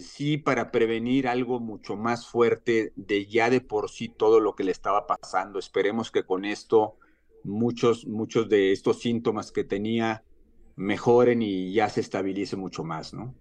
sí 0.00 0.38
para 0.38 0.70
prevenir 0.70 1.26
algo 1.26 1.58
mucho 1.58 1.96
más 1.96 2.28
fuerte 2.28 2.92
de 2.94 3.26
ya 3.26 3.50
de 3.50 3.60
por 3.60 3.90
sí 3.90 4.08
todo 4.08 4.38
lo 4.38 4.54
que 4.54 4.62
le 4.62 4.70
estaba 4.70 5.08
pasando. 5.08 5.58
Esperemos 5.58 6.12
que 6.12 6.22
con 6.22 6.44
esto 6.44 6.96
muchos, 7.42 8.06
muchos 8.06 8.48
de 8.48 8.70
estos 8.70 9.00
síntomas 9.00 9.50
que 9.50 9.64
tenía 9.64 10.22
mejoren 10.76 11.42
y 11.42 11.72
ya 11.72 11.88
se 11.88 12.00
estabilice 12.00 12.54
mucho 12.54 12.84
más, 12.84 13.12
¿no? 13.12 13.34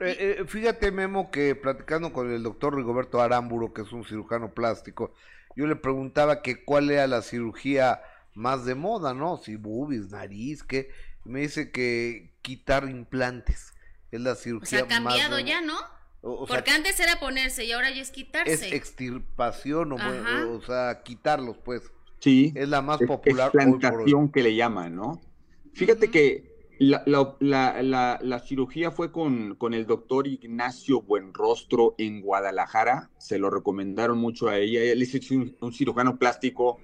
Eh, 0.00 0.38
eh, 0.40 0.44
fíjate, 0.46 0.90
Memo, 0.90 1.30
que 1.30 1.54
platicando 1.54 2.12
con 2.12 2.30
el 2.30 2.42
doctor 2.42 2.76
Rigoberto 2.76 3.20
Aramburo, 3.20 3.72
que 3.72 3.82
es 3.82 3.92
un 3.92 4.04
cirujano 4.04 4.52
plástico, 4.52 5.14
yo 5.56 5.66
le 5.66 5.76
preguntaba 5.76 6.42
que 6.42 6.64
cuál 6.64 6.90
era 6.90 7.06
la 7.06 7.22
cirugía 7.22 8.02
más 8.34 8.64
de 8.64 8.74
moda, 8.74 9.14
¿no? 9.14 9.36
Si 9.36 9.56
bubis, 9.56 10.10
nariz, 10.10 10.62
que 10.64 10.90
me 11.24 11.40
dice 11.40 11.70
que 11.70 12.32
quitar 12.42 12.88
implantes 12.88 13.72
es 14.10 14.20
la 14.20 14.34
cirugía 14.34 14.84
o 14.84 14.86
sea, 14.86 14.98
ha 14.98 15.02
cambiado 15.02 15.38
ya, 15.38 15.60
¿no? 15.60 15.76
Porque 16.20 16.70
antes 16.70 16.98
era 17.00 17.20
ponerse 17.20 17.64
y 17.64 17.72
ahora 17.72 17.90
ya 17.90 18.00
es 18.00 18.10
quitarse. 18.10 18.52
Es 18.52 18.72
extirpación, 18.72 19.92
o, 19.92 19.96
o, 20.56 20.62
sea, 20.62 21.02
quitarlos, 21.04 21.58
pues. 21.58 21.82
Sí. 22.20 22.52
Es 22.56 22.68
la 22.68 22.80
más 22.80 22.98
popular. 22.98 23.50
Explantación 23.52 24.32
que 24.32 24.42
le 24.42 24.54
llaman, 24.54 24.96
¿no? 24.96 25.20
Fíjate 25.74 26.10
que 26.10 26.53
la, 26.86 27.02
la, 27.40 28.18
la, 28.20 28.38
cirugía 28.40 28.90
fue 28.90 29.12
con, 29.12 29.54
con, 29.56 29.74
el 29.74 29.86
doctor 29.86 30.26
Ignacio 30.26 31.02
Buenrostro 31.02 31.94
en 31.98 32.20
Guadalajara. 32.20 33.10
Se 33.18 33.38
lo 33.38 33.50
recomendaron 33.50 34.18
mucho 34.18 34.48
a 34.48 34.58
ella. 34.58 34.82
Él 34.82 35.02
es 35.02 35.30
un, 35.30 35.72
cirujano 35.72 36.16
plástico 36.16 36.80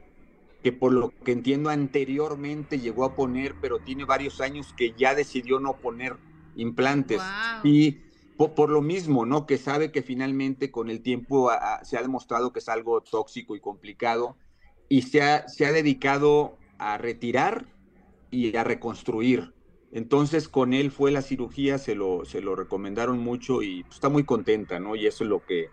que 0.62 0.72
por 0.72 0.92
lo 0.92 1.12
que 1.24 1.32
entiendo 1.32 1.70
anteriormente 1.70 2.78
llegó 2.78 3.04
a 3.04 3.14
poner, 3.14 3.54
pero 3.60 3.78
tiene 3.78 4.04
varios 4.04 4.40
años 4.40 4.74
que 4.76 4.94
ya 4.96 5.14
decidió 5.14 5.58
no 5.58 5.76
poner 5.76 6.16
implantes. 6.56 7.22
Y 7.64 7.98
por, 8.36 8.70
lo 8.70 8.82
mismo, 8.82 9.26
¿no? 9.26 9.46
Que 9.46 9.58
sabe 9.58 9.90
que 9.90 10.02
finalmente 10.02 10.70
con 10.70 10.90
el 10.90 11.02
tiempo 11.02 11.50
se 11.82 11.96
ha 11.96 12.02
demostrado 12.02 12.52
que 12.52 12.60
es 12.60 12.68
algo 12.68 13.00
tóxico 13.00 13.56
y 13.56 13.60
complicado 13.60 14.36
y 14.88 15.02
se 15.02 15.22
ha, 15.22 15.48
se 15.48 15.66
ha 15.66 15.72
dedicado 15.72 16.56
a 16.78 16.98
retirar 16.98 17.66
y 18.30 18.56
a 18.56 18.64
reconstruir. 18.64 19.52
Entonces 19.92 20.48
con 20.48 20.72
él 20.72 20.90
fue 20.90 21.10
la 21.10 21.22
cirugía, 21.22 21.78
se 21.78 21.94
lo, 21.94 22.24
se 22.24 22.40
lo 22.40 22.54
recomendaron 22.54 23.18
mucho 23.18 23.62
y 23.62 23.82
pues, 23.82 23.96
está 23.96 24.08
muy 24.08 24.24
contenta, 24.24 24.78
¿no? 24.78 24.94
Y 24.94 25.06
eso 25.06 25.24
es 25.24 25.30
lo 25.30 25.44
que, 25.44 25.70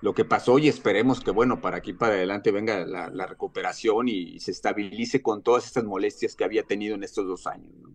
lo 0.00 0.14
que 0.14 0.24
pasó 0.24 0.58
y 0.58 0.68
esperemos 0.68 1.20
que, 1.20 1.30
bueno, 1.30 1.60
para 1.60 1.76
aquí 1.76 1.92
para 1.92 2.14
adelante 2.14 2.50
venga 2.50 2.84
la, 2.84 3.26
recuperación 3.26 4.08
y, 4.08 4.40
se 4.40 4.50
estabilice 4.50 5.22
con 5.22 5.42
todas 5.42 5.66
estas 5.66 5.84
molestias 5.84 6.34
que 6.34 6.44
había 6.44 6.64
tenido 6.64 6.94
en 6.94 7.04
estos 7.04 7.26
dos 7.26 7.46
años, 7.46 7.72
¿no? 7.80 7.90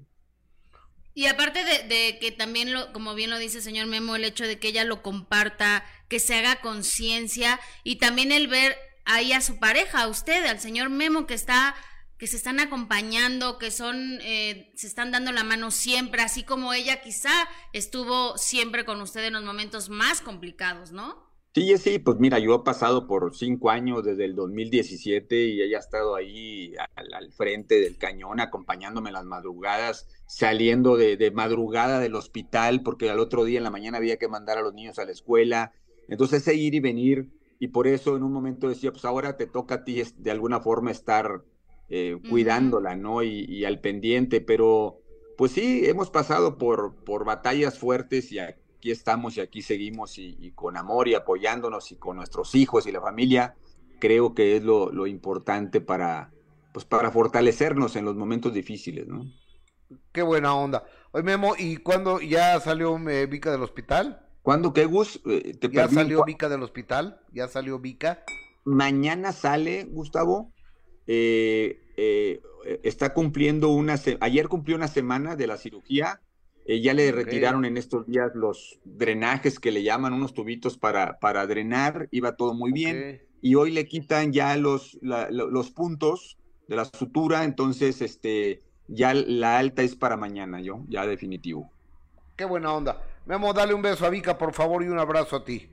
Y 1.18 1.28
aparte 1.28 1.64
de, 1.64 2.20
que 2.20 2.32
también, 2.32 2.74
lo, 2.74 2.92
como 2.92 3.16
bien 3.16 3.30
lo 3.30 3.38
dice 3.38 3.58
el 3.58 3.64
señor 3.64 3.88
Memo, 3.88 4.18
el 4.18 4.26
hecho 4.26 4.46
de 4.46 4.60
que 4.60 4.68
ella 4.68 4.84
lo 4.84 5.02
comparta, 5.02 5.86
que 6.10 6.20
se 6.20 6.36
haga 6.36 6.60
conciencia 6.60 7.60
y 7.86 7.98
también 7.98 8.34
el 8.34 8.48
ver 8.48 8.76
ahí 9.06 9.32
a 9.32 9.40
su 9.40 9.58
pareja, 9.58 10.04
a 10.04 10.08
usted, 10.10 10.46
al 10.46 10.60
señor 10.60 10.90
Memo 10.90 11.26
que 11.26 11.34
está 11.34 11.74
que 12.18 12.28
se 12.28 12.38
están 12.38 12.60
acompañando, 12.60 13.58
que 13.58 13.72
son, 13.72 14.20
eh, 14.22 14.72
se 14.76 14.88
están 14.88 15.12
dando 15.12 15.32
la 15.32 15.44
mano 15.44 15.72
siempre, 15.72 16.22
así 16.22 16.44
como 16.44 16.74
ella 16.74 17.02
quizá 17.02 17.32
estuvo 17.74 18.38
siempre 18.38 18.86
con 18.86 19.02
usted 19.02 19.26
en 19.26 19.34
los 19.34 19.44
momentos 19.44 19.90
más 19.90 20.22
complicados, 20.22 20.92
¿no? 20.92 21.26
Sí, 21.54 21.78
sí, 21.78 22.00
pues 22.00 22.18
mira, 22.20 22.38
yo 22.40 22.54
he 22.54 22.64
pasado 22.64 23.08
por 23.08 23.34
cinco 23.34 23.70
años 23.70 24.04
desde 24.04 24.26
el 24.26 24.36
2017 24.36 25.46
y 25.46 25.62
ella 25.62 25.78
ha 25.78 25.80
estado 25.80 26.16
ahí 26.16 26.74
al, 26.96 27.32
frente 27.32 27.80
del 27.80 27.98
cañón, 27.98 28.42
acompañándome 28.42 29.10
en 29.10 29.14
las 29.14 29.24
madrugadas, 29.24 30.06
saliendo 30.28 30.98
de, 30.98 31.16
de, 31.16 31.32
madrugada 31.32 32.00
del 32.00 32.16
hospital, 32.16 32.84
porque 32.84 33.10
al 33.10 33.20
otro 33.20 33.46
día 33.46 33.58
en 33.58 33.64
la 33.64 33.72
mañana 33.72 34.00
había 34.00 34.18
que 34.18 34.28
mandar 34.28 34.58
a 34.58 34.62
los 34.64 34.74
niños 34.74 35.00
a 35.00 35.06
la 35.06 35.14
escuela. 35.14 35.72
Entonces, 36.10 36.42
ese 36.42 36.56
ir 36.56 36.76
y 36.76 36.82
venir, 36.82 37.30
y 37.58 37.70
por 37.70 37.88
eso 37.88 38.18
en 38.18 38.24
un 38.24 38.34
momento 38.34 38.68
decía, 38.68 38.92
pues 38.92 39.06
ahora 39.06 39.38
te 39.38 39.48
toca 39.48 39.76
a 39.76 39.84
ti 39.86 40.04
de 40.18 40.32
alguna 40.32 40.60
forma 40.60 40.92
estar 40.92 41.46
eh, 41.90 42.18
cuidándola, 42.30 42.96
¿no? 42.96 43.22
Y, 43.24 43.64
al 43.66 43.80
pendiente, 43.80 44.42
pero 44.42 45.02
pues 45.38 45.52
sí, 45.52 45.86
hemos 45.86 46.10
pasado 46.10 46.58
por, 46.58 46.96
por 47.04 47.26
batallas 47.26 47.78
fuertes 47.78 48.32
y 48.32 48.40
aquí 48.40 48.92
estamos 48.92 49.38
y 49.38 49.42
aquí 49.42 49.62
seguimos 49.62 50.18
y, 50.18 50.52
con 50.56 50.78
amor 50.78 51.08
y 51.08 51.16
apoyándonos 51.16 51.92
y 51.92 51.98
con 51.98 52.18
nuestros 52.18 52.56
hijos 52.56 52.88
y 52.88 52.92
la 52.92 53.02
familia, 53.02 53.56
creo 54.00 54.34
que 54.34 54.56
es 54.56 54.64
lo, 54.64 55.08
importante 55.08 55.82
para, 55.82 56.32
pues 56.74 56.86
para 56.86 57.12
fortalecernos 57.12 57.96
en 57.96 58.06
los 58.06 58.16
momentos 58.16 58.54
difíciles, 58.54 59.08
¿no? 59.08 59.26
Qué 60.12 60.24
buena 60.24 60.56
onda. 60.56 60.86
Oye, 61.12 61.24
Memo, 61.24 61.54
¿y 61.58 61.78
cuándo 61.78 62.20
ya 62.20 62.60
salió 62.60 62.98
eh, 63.10 63.28
Vica 63.28 63.52
del 63.52 63.62
hospital? 63.62 64.26
¿Cuándo 64.42 64.74
qué, 64.74 64.86
Gus? 64.86 65.22
Eh, 65.26 65.58
¿Ya 65.72 65.88
salió 65.88 66.24
Vica 66.24 66.50
del 66.50 66.64
hospital? 66.64 67.20
¿Ya 67.32 67.48
salió 67.48 67.80
Vica? 67.80 68.24
Mañana 68.64 69.32
sale, 69.32 69.84
Gustavo. 69.86 70.55
Eh, 71.08 71.82
eh, 71.98 72.42
está 72.84 73.14
cumpliendo 73.14 73.70
una, 73.70 73.96
ayer 74.22 74.48
cumplió 74.48 74.76
una 74.76 74.88
semana 74.88 75.36
de 75.36 75.48
la 75.48 75.58
cirugía, 75.58 76.22
eh, 76.66 76.82
ya 76.82 76.94
le 76.94 77.12
retiraron 77.12 77.64
en 77.66 77.78
estos 77.78 78.08
días 78.08 78.32
los 78.34 78.80
drenajes 78.84 79.60
que 79.60 79.72
le 79.72 79.84
llaman, 79.84 80.14
unos 80.14 80.34
tubitos 80.34 80.78
para, 80.78 81.20
para 81.20 81.46
drenar, 81.46 82.08
iba 82.12 82.36
todo 82.36 82.54
muy 82.54 82.72
bien, 82.72 83.22
y 83.42 83.56
hoy 83.56 83.72
le 83.72 83.86
quitan 83.88 84.34
ya 84.34 84.58
los, 84.58 84.98
los 85.02 85.72
puntos 85.72 86.38
de 86.68 86.76
la 86.76 86.86
sutura, 86.86 87.44
entonces 87.44 88.02
este, 88.02 88.62
ya 88.88 89.14
la 89.14 89.60
alta 89.60 89.84
es 89.84 89.96
para 89.96 90.18
mañana, 90.18 90.60
yo, 90.60 90.84
ya 90.88 91.06
definitivo. 91.06 91.72
Qué 92.36 92.46
buena 92.46 92.74
onda. 92.74 93.02
Memo, 93.26 93.54
dale 93.54 93.74
un 93.74 93.82
beso 93.82 94.06
a 94.06 94.10
Vika, 94.10 94.38
por 94.38 94.54
favor, 94.54 94.84
y 94.84 94.88
un 94.88 95.00
abrazo 95.00 95.36
a 95.36 95.46
ti. 95.46 95.70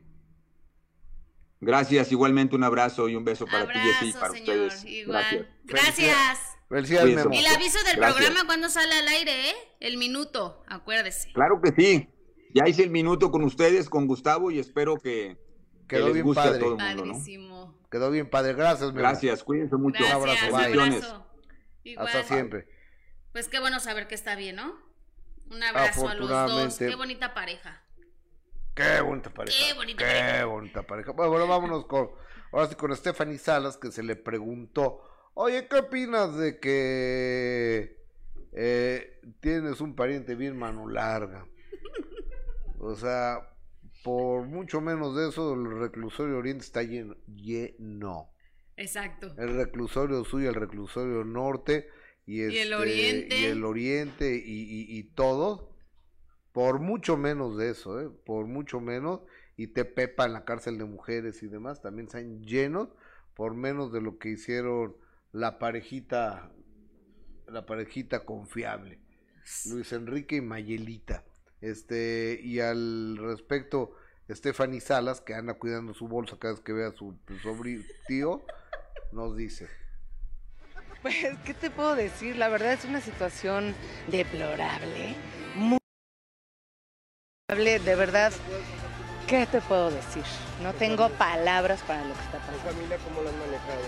Gracias, 1.62 2.10
igualmente 2.10 2.56
un 2.56 2.64
abrazo 2.64 3.08
y 3.08 3.14
un 3.14 3.24
beso 3.24 3.46
para 3.46 3.68
ti, 3.68 3.78
y 4.02 4.12
para 4.14 4.32
ustedes. 4.32 4.84
Igual. 4.84 5.48
Gracias. 5.62 6.58
Gracias. 6.68 7.04
Y 7.30 7.36
el 7.36 7.46
aviso 7.46 7.78
del 7.84 7.98
programa 7.98 8.44
cuando 8.46 8.68
sale 8.68 8.92
al 8.92 9.06
aire, 9.06 9.50
¿eh? 9.50 9.54
El 9.78 9.96
minuto, 9.96 10.64
acuérdese. 10.66 11.32
Claro 11.32 11.60
que 11.62 11.70
sí. 11.70 12.08
Ya 12.52 12.68
hice 12.68 12.82
el 12.82 12.90
minuto 12.90 13.30
con 13.30 13.44
ustedes, 13.44 13.88
con 13.88 14.08
Gustavo, 14.08 14.50
y 14.50 14.58
espero 14.58 14.96
que, 14.96 15.38
Quedó 15.86 16.06
les 16.06 16.14
bien 16.14 16.26
guste 16.26 16.42
padre. 16.42 16.56
a 16.56 16.60
todo 16.60 16.76
el 16.76 16.96
mundo, 16.96 17.04
¿no? 17.04 17.80
Quedó 17.88 18.10
bien 18.10 18.28
padre, 18.28 18.54
gracias. 18.54 18.88
Memo. 18.88 18.98
Gracias, 18.98 19.44
cuídense 19.44 19.76
mucho. 19.76 20.04
un 20.04 20.10
abrazo, 20.10 21.26
Hasta 21.96 22.22
siempre. 22.24 22.66
Pues 23.30 23.46
qué 23.46 23.60
bueno 23.60 23.78
saber 23.78 24.08
que 24.08 24.16
está 24.16 24.34
bien, 24.34 24.56
¿no? 24.56 24.74
Un 25.48 25.62
abrazo 25.62 26.08
a 26.08 26.14
los 26.14 26.28
dos. 26.28 26.76
Qué 26.76 26.96
bonita 26.96 27.34
pareja. 27.34 27.82
Qué 28.74 29.00
bonita 29.02 29.30
pareja. 29.30 29.56
Qué 29.68 29.74
bonita 29.74 29.98
Qué 29.98 30.04
pareja. 30.10 30.44
bonita 30.46 30.82
pareja. 30.86 31.12
Bueno, 31.12 31.46
vámonos 31.46 31.86
con, 31.86 32.10
ahora 32.52 32.68
sí 32.68 32.74
con 32.74 32.94
Stephanie 32.96 33.38
Salas, 33.38 33.76
que 33.76 33.90
se 33.92 34.02
le 34.02 34.16
preguntó, 34.16 35.02
oye, 35.34 35.66
¿qué 35.68 35.76
opinas 35.76 36.36
de 36.36 36.58
que 36.58 37.98
eh, 38.52 39.20
tienes 39.40 39.80
un 39.80 39.94
pariente 39.94 40.34
bien 40.34 40.56
mano 40.58 40.88
larga? 40.88 41.46
O 42.78 42.94
sea, 42.96 43.38
por 44.02 44.46
mucho 44.46 44.80
menos 44.80 45.14
de 45.16 45.28
eso, 45.28 45.54
el 45.54 45.78
reclusorio 45.78 46.38
oriente 46.38 46.64
está 46.64 46.82
lleno. 46.82 47.14
lleno. 47.26 48.30
Exacto. 48.76 49.34
El 49.36 49.54
reclusorio 49.54 50.24
sur 50.24 50.42
y 50.42 50.46
el 50.46 50.54
reclusorio 50.54 51.24
norte 51.24 51.88
y, 52.26 52.38
Y 52.40 52.42
el 52.42 52.52
este, 52.72 52.74
oriente. 52.74 53.38
y 53.38 53.44
el 53.44 53.64
oriente 53.64 54.34
y, 54.34 54.62
y, 54.62 54.98
y 54.98 55.02
todo, 55.14 55.71
por 56.52 56.78
mucho 56.78 57.16
menos 57.16 57.56
de 57.56 57.70
eso, 57.70 58.00
¿eh? 58.00 58.10
por 58.24 58.46
mucho 58.46 58.80
menos, 58.80 59.20
y 59.56 59.68
Tepepa 59.68 60.26
en 60.26 60.32
la 60.32 60.44
cárcel 60.44 60.78
de 60.78 60.84
mujeres 60.84 61.42
y 61.42 61.48
demás, 61.48 61.82
también 61.82 62.06
están 62.06 62.42
llenos 62.42 62.88
por 63.34 63.54
menos 63.54 63.92
de 63.92 64.00
lo 64.00 64.18
que 64.18 64.30
hicieron 64.30 64.96
la 65.32 65.58
parejita, 65.58 66.50
la 67.46 67.64
parejita 67.64 68.24
confiable, 68.24 69.00
Luis 69.66 69.92
Enrique 69.92 70.36
y 70.36 70.40
Mayelita. 70.40 71.24
Este, 71.60 72.40
y 72.42 72.60
al 72.60 73.16
respecto, 73.16 73.94
Stephanie 74.28 74.80
Salas, 74.80 75.20
que 75.20 75.34
anda 75.34 75.54
cuidando 75.54 75.94
su 75.94 76.08
bolsa 76.08 76.36
cada 76.38 76.54
vez 76.54 76.62
que 76.62 76.72
ve 76.72 76.84
a 76.84 76.92
su 76.92 77.16
sobrino 77.42 77.84
nos 79.12 79.36
dice. 79.36 79.68
Pues, 81.02 81.16
¿qué 81.44 81.54
te 81.54 81.70
puedo 81.70 81.94
decir? 81.94 82.36
La 82.36 82.48
verdad 82.48 82.72
es 82.72 82.84
una 82.84 83.00
situación 83.00 83.74
deplorable, 84.08 85.16
de 87.54 87.94
verdad. 87.96 88.32
¿Qué 89.26 89.44
te 89.44 89.60
puedo 89.60 89.90
decir? 89.90 90.22
No 90.62 90.72
tengo 90.72 91.10
palabras 91.10 91.80
para 91.86 92.02
lo 92.02 92.14
que 92.14 92.20
está 92.20 92.38
pasando. 92.38 92.62
familia 92.64 92.96
cómo 93.04 93.20
lo 93.20 93.28
han 93.28 93.38
manejado? 93.38 93.82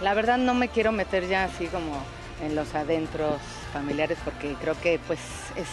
La 0.00 0.14
verdad 0.14 0.36
no 0.38 0.54
me 0.54 0.68
quiero 0.68 0.90
meter 0.90 1.28
ya 1.28 1.44
así 1.44 1.66
como 1.66 2.02
en 2.42 2.56
los 2.56 2.74
adentros 2.74 3.40
familiares 3.72 4.18
porque 4.24 4.54
creo 4.60 4.74
que 4.80 4.98
pues 5.06 5.20
es, 5.54 5.68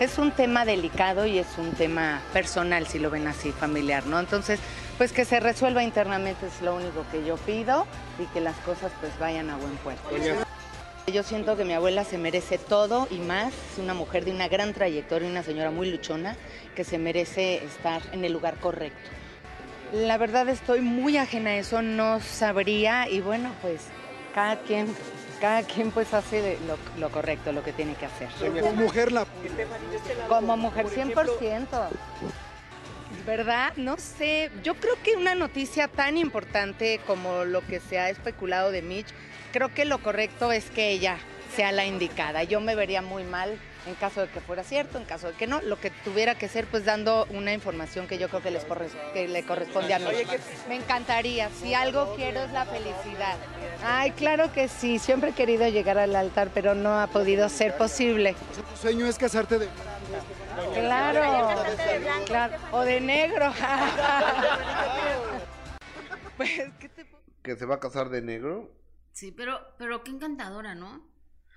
es 0.00 0.16
un 0.16 0.30
tema 0.30 0.64
delicado 0.64 1.26
y 1.26 1.38
es 1.38 1.58
un 1.58 1.72
tema 1.72 2.22
personal 2.32 2.86
si 2.86 2.98
lo 2.98 3.10
ven 3.10 3.26
así 3.26 3.52
familiar, 3.52 4.06
¿no? 4.06 4.18
Entonces, 4.18 4.58
pues 4.96 5.12
que 5.12 5.26
se 5.26 5.40
resuelva 5.40 5.82
internamente 5.82 6.46
es 6.46 6.62
lo 6.62 6.76
único 6.76 7.04
que 7.12 7.26
yo 7.26 7.36
pido 7.36 7.86
y 8.18 8.24
que 8.32 8.40
las 8.40 8.56
cosas 8.60 8.90
pues 9.00 9.12
vayan 9.18 9.50
a 9.50 9.56
buen 9.56 9.76
puerto. 9.76 10.08
Yo 11.12 11.22
siento 11.22 11.56
que 11.56 11.64
mi 11.64 11.72
abuela 11.72 12.04
se 12.04 12.18
merece 12.18 12.58
todo 12.58 13.08
y 13.10 13.18
más, 13.18 13.54
es 13.72 13.78
una 13.78 13.94
mujer 13.94 14.26
de 14.26 14.30
una 14.30 14.46
gran 14.48 14.74
trayectoria, 14.74 15.28
una 15.28 15.42
señora 15.42 15.70
muy 15.70 15.90
luchona 15.90 16.36
que 16.76 16.84
se 16.84 16.98
merece 16.98 17.64
estar 17.64 18.02
en 18.12 18.24
el 18.24 18.32
lugar 18.32 18.56
correcto. 18.56 19.10
La 19.92 20.18
verdad 20.18 20.48
estoy 20.50 20.82
muy 20.82 21.16
ajena 21.16 21.50
a 21.50 21.56
eso, 21.56 21.80
no 21.80 22.20
sabría 22.20 23.08
y 23.08 23.22
bueno, 23.22 23.52
pues 23.62 23.86
cada 24.34 24.60
quien, 24.60 24.94
cada 25.40 25.62
quien 25.62 25.92
pues 25.92 26.12
hace 26.12 26.58
lo, 26.66 26.76
lo 27.00 27.10
correcto, 27.10 27.52
lo 27.52 27.64
que 27.64 27.72
tiene 27.72 27.94
que 27.94 28.04
hacer. 28.04 28.28
Como 28.60 28.72
mujer 28.72 29.10
la 29.10 29.26
Como 30.28 30.56
mujer 30.58 30.86
100%. 30.86 31.88
¿Verdad? 33.24 33.72
No 33.76 33.96
sé. 33.96 34.50
Yo 34.62 34.74
creo 34.74 34.94
que 35.02 35.16
una 35.16 35.34
noticia 35.34 35.88
tan 35.88 36.18
importante 36.18 37.00
como 37.06 37.44
lo 37.44 37.66
que 37.66 37.80
se 37.80 37.98
ha 37.98 38.10
especulado 38.10 38.70
de 38.70 38.82
Mitch, 38.82 39.08
creo 39.52 39.72
que 39.74 39.84
lo 39.84 39.98
correcto 39.98 40.52
es 40.52 40.70
que 40.70 40.90
ella 40.90 41.18
sea 41.54 41.72
la 41.72 41.84
indicada. 41.86 42.42
Yo 42.44 42.60
me 42.60 42.74
vería 42.74 43.02
muy 43.02 43.24
mal 43.24 43.58
en 43.86 43.94
caso 43.94 44.20
de 44.20 44.28
que 44.28 44.40
fuera 44.40 44.62
cierto, 44.64 44.98
en 44.98 45.04
caso 45.04 45.28
de 45.28 45.34
que 45.34 45.46
no. 45.46 45.60
Lo 45.62 45.80
que 45.80 45.90
tuviera 45.90 46.34
que 46.34 46.46
ser, 46.48 46.66
pues 46.66 46.84
dando 46.84 47.26
una 47.30 47.52
información 47.54 48.06
que 48.06 48.18
yo 48.18 48.28
creo 48.28 48.42
que, 48.42 48.50
les 48.50 48.66
corres- 48.66 48.92
que 49.14 49.26
le 49.28 49.42
corresponde 49.44 49.94
a 49.94 49.98
mí. 49.98 50.06
Me 50.68 50.76
encantaría. 50.76 51.48
Si 51.60 51.72
algo 51.74 52.14
quiero 52.14 52.40
es 52.42 52.52
la 52.52 52.66
felicidad. 52.66 53.36
Ay, 53.82 54.10
claro 54.12 54.52
que 54.52 54.68
sí. 54.68 54.98
Siempre 54.98 55.30
he 55.30 55.32
querido 55.32 55.66
llegar 55.68 55.96
al 55.98 56.14
altar, 56.16 56.50
pero 56.52 56.74
no 56.74 57.00
ha 57.00 57.06
podido 57.06 57.48
ser 57.48 57.76
posible. 57.76 58.34
tu 58.70 58.76
sueño 58.76 59.06
es 59.06 59.16
casarte 59.16 59.58
de 59.58 59.68
Claro, 60.74 61.54
claro, 62.26 62.56
o 62.72 62.80
de 62.80 63.00
negro. 63.00 63.52
pues, 66.36 66.50
¿qué 66.78 66.88
te 66.88 67.06
que 67.42 67.56
se 67.56 67.64
va 67.64 67.76
a 67.76 67.80
casar 67.80 68.10
de 68.10 68.20
negro. 68.20 68.68
Sí, 69.18 69.32
pero, 69.32 69.74
pero 69.78 70.04
qué 70.04 70.12
encantadora, 70.12 70.76
¿no? 70.76 71.04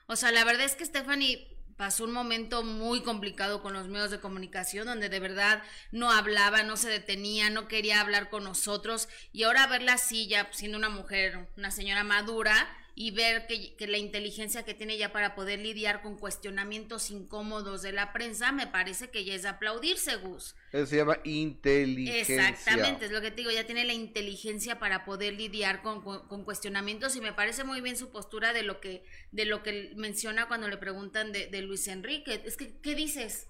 O 0.08 0.16
sea, 0.16 0.32
la 0.32 0.44
verdad 0.44 0.66
es 0.66 0.74
que 0.74 0.84
Stephanie 0.84 1.48
pasó 1.78 2.06
un 2.06 2.12
momento 2.12 2.64
muy 2.64 3.04
complicado 3.04 3.62
con 3.62 3.74
los 3.74 3.88
medios 3.88 4.10
de 4.10 4.20
comunicación, 4.20 4.88
donde 4.88 5.10
de 5.10 5.20
verdad 5.20 5.62
no 5.92 6.12
hablaba, 6.12 6.64
no 6.64 6.76
se 6.76 6.90
detenía, 6.90 7.52
no 7.52 7.68
quería 7.68 8.02
hablar 8.02 8.32
con 8.32 8.46
nosotros, 8.46 9.10
y 9.32 9.44
ahora 9.44 9.68
verla 9.68 9.94
así, 9.94 10.28
ya 10.28 10.50
siendo 10.52 10.76
una 10.76 10.90
mujer, 10.90 11.50
una 11.56 11.70
señora 11.70 12.04
madura, 12.04 12.68
y 13.02 13.12
ver 13.12 13.48
que, 13.48 13.76
que 13.76 13.88
la 13.88 13.98
inteligencia 13.98 14.64
que 14.64 14.74
tiene 14.76 14.98
ya 14.98 15.12
para 15.12 15.34
poder 15.34 15.60
lidiar 15.60 16.02
con 16.04 16.18
cuestionamientos 16.18 17.10
incómodos 17.10 17.82
de 17.82 17.92
la 17.92 18.14
prensa, 18.14 18.52
me 18.52 18.68
parece 18.68 19.10
que 19.10 19.26
ya 19.26 19.34
es 19.34 19.42
de 19.44 19.50
aplaudirse, 19.50 20.18
Gus. 20.18 20.56
Eso 20.72 20.86
se 20.86 20.98
llama 20.98 21.18
inteligencia. 21.24 22.50
Exactamente, 22.50 23.06
es 23.06 23.12
lo 23.12 23.22
que 23.22 23.32
te 23.32 23.38
digo, 23.38 23.52
ya 23.52 23.66
tiene 23.66 23.86
la 23.86 23.94
inteligencia 23.94 24.78
para 24.80 25.04
poder 25.04 25.34
lidiar 25.34 25.82
con, 25.82 26.02
con- 26.04 26.28
con 26.28 26.44
cuestionamientos 26.44 27.16
y 27.16 27.22
me 27.22 27.34
parece 27.34 27.64
muy 27.64 27.82
bien 27.82 27.98
su 27.98 28.12
postura 28.12 28.54
de 28.54 28.64
lo 28.64 28.80
que, 28.80 29.04
de 29.32 29.46
lo 29.46 29.64
que 29.64 29.94
menciona 29.96 30.48
cuando 30.48 30.68
le 30.68 30.78
preguntan 30.78 31.32
de, 31.32 31.48
de 31.48 31.62
Luis 31.62 31.88
Enrique. 31.88 32.42
Es 32.46 32.56
que, 32.56 32.80
¿qué 32.82 32.94
dices? 32.96 33.48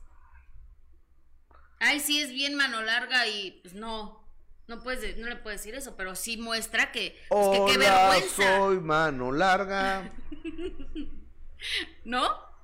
Ay, 1.79 1.99
sí, 1.99 2.21
es 2.21 2.29
bien 2.31 2.55
mano 2.55 2.81
larga 2.81 3.27
y 3.27 3.59
pues 3.63 3.73
no, 3.73 4.20
no, 4.75 4.81
puedes, 4.83 5.01
de- 5.01 5.15
no 5.21 5.27
le 5.27 5.35
puedes 5.35 5.59
decir 5.61 5.75
eso, 5.75 5.95
pero 5.97 6.15
sí 6.15 6.37
muestra 6.37 6.91
que, 6.91 7.15
pues, 7.29 7.47
que 7.49 7.73
qué 7.73 7.77
vergüenza, 7.77 8.57
soy 8.57 8.79
mano 8.79 9.31
larga 9.31 10.11
¿no? 12.05 12.23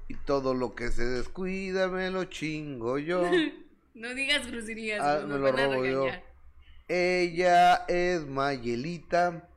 y 0.09 0.15
todo 0.25 0.53
lo 0.53 0.73
que 0.73 0.89
se 0.89 1.03
descuida 1.03 1.87
me 1.89 2.09
lo 2.09 2.25
chingo 2.25 2.97
yo. 2.97 3.29
No 3.93 4.13
digas 4.13 4.45
groserías, 4.45 5.01
Ah, 5.03 5.25
me 5.25 5.39
lo 5.39 5.51
robo 5.51 5.83
yo. 5.83 6.05
Ella 6.87 7.83
es 7.87 8.27
Mayelita 8.27 9.49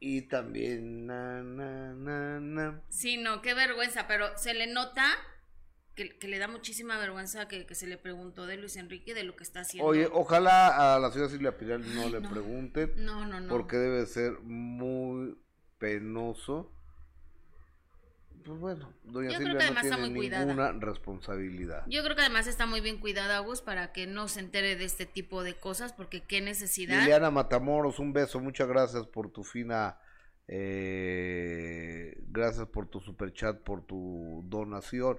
y 0.00 0.22
también 0.22 1.06
na 1.06 1.40
na 1.40 1.92
na 1.94 2.40
na. 2.40 2.82
Sí, 2.88 3.18
no, 3.18 3.40
qué 3.40 3.54
vergüenza, 3.54 4.08
pero 4.08 4.36
se 4.36 4.52
le 4.52 4.66
nota 4.66 5.06
que, 5.94 6.18
que 6.18 6.28
le 6.28 6.38
da 6.38 6.48
muchísima 6.48 6.96
vergüenza 6.98 7.48
que, 7.48 7.66
que 7.66 7.74
se 7.74 7.86
le 7.86 7.96
preguntó 7.98 8.46
de 8.46 8.56
Luis 8.56 8.76
Enrique 8.76 9.14
de 9.14 9.24
lo 9.24 9.36
que 9.36 9.44
está 9.44 9.60
haciendo. 9.60 9.88
Oye, 9.88 10.08
ojalá 10.12 10.94
a 10.94 10.98
la 10.98 11.10
señora 11.10 11.30
Silvia 11.30 11.56
Piral 11.58 11.94
no 11.94 12.08
le 12.08 12.20
no. 12.20 12.30
pregunten 12.30 12.92
no, 12.96 13.26
no, 13.26 13.40
no. 13.40 13.48
porque 13.48 13.76
debe 13.76 14.06
ser 14.06 14.38
muy 14.40 15.36
penoso. 15.78 16.72
Pues 18.44 18.58
bueno, 18.58 18.92
doña 19.04 19.32
Yo 19.32 19.36
creo 19.36 19.48
Silvia 19.50 19.70
no 19.70 19.80
está 19.80 19.96
tiene 19.96 20.16
cuidada. 20.16 20.44
ninguna 20.46 20.72
responsabilidad. 20.72 21.84
Yo 21.88 22.02
creo 22.02 22.16
que 22.16 22.22
además 22.22 22.46
está 22.46 22.64
muy 22.64 22.80
bien 22.80 22.98
cuidada, 22.98 23.38
Gus, 23.40 23.60
para 23.60 23.92
que 23.92 24.06
no 24.06 24.28
se 24.28 24.40
entere 24.40 24.76
de 24.76 24.86
este 24.86 25.04
tipo 25.04 25.42
de 25.42 25.54
cosas, 25.58 25.92
porque 25.92 26.22
qué 26.22 26.40
necesidad. 26.40 27.00
Liliana 27.00 27.30
Matamoros, 27.30 27.98
un 27.98 28.14
beso, 28.14 28.40
muchas 28.40 28.66
gracias 28.66 29.06
por 29.06 29.30
tu 29.30 29.44
fina, 29.44 29.98
eh, 30.48 32.16
gracias 32.28 32.66
por 32.66 32.88
tu 32.88 33.00
super 33.00 33.30
chat, 33.34 33.58
por 33.58 33.84
tu 33.84 34.42
donación. 34.46 35.18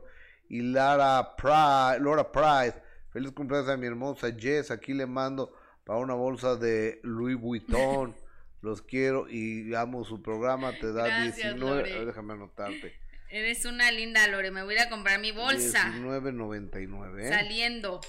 Y 0.53 0.61
Lara 0.63 1.33
Price, 1.37 2.03
Laura 2.03 2.29
Price, 2.29 2.77
feliz 3.09 3.31
cumpleaños 3.31 3.69
a 3.69 3.77
mi 3.77 3.87
hermosa 3.87 4.27
Jess, 4.37 4.69
aquí 4.69 4.93
le 4.93 5.05
mando 5.05 5.53
para 5.85 5.99
una 5.99 6.13
bolsa 6.13 6.57
de 6.57 6.99
Louis 7.03 7.37
Vuitton. 7.39 8.13
Los 8.61 8.81
quiero 8.81 9.29
y 9.29 9.73
amo 9.73 10.03
su 10.03 10.21
programa, 10.21 10.73
te 10.77 10.91
da 10.91 11.05
Gracias, 11.07 11.53
19, 11.55 11.57
Lore. 11.89 12.05
déjame 12.05 12.33
anotarte. 12.33 12.93
Eres 13.29 13.63
una 13.65 13.89
linda, 13.91 14.27
Lore. 14.27 14.51
Me 14.51 14.61
voy 14.61 14.73
a 14.75 14.81
ir 14.81 14.87
a 14.87 14.89
comprar 14.89 15.19
mi 15.21 15.31
bolsa. 15.31 15.91
19.99, 15.95 17.21
¿eh? 17.21 17.29
Saliendo. 17.29 18.01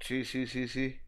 Sí, 0.00 0.24
sí, 0.24 0.48
sí, 0.48 0.66
sí. 0.66 1.00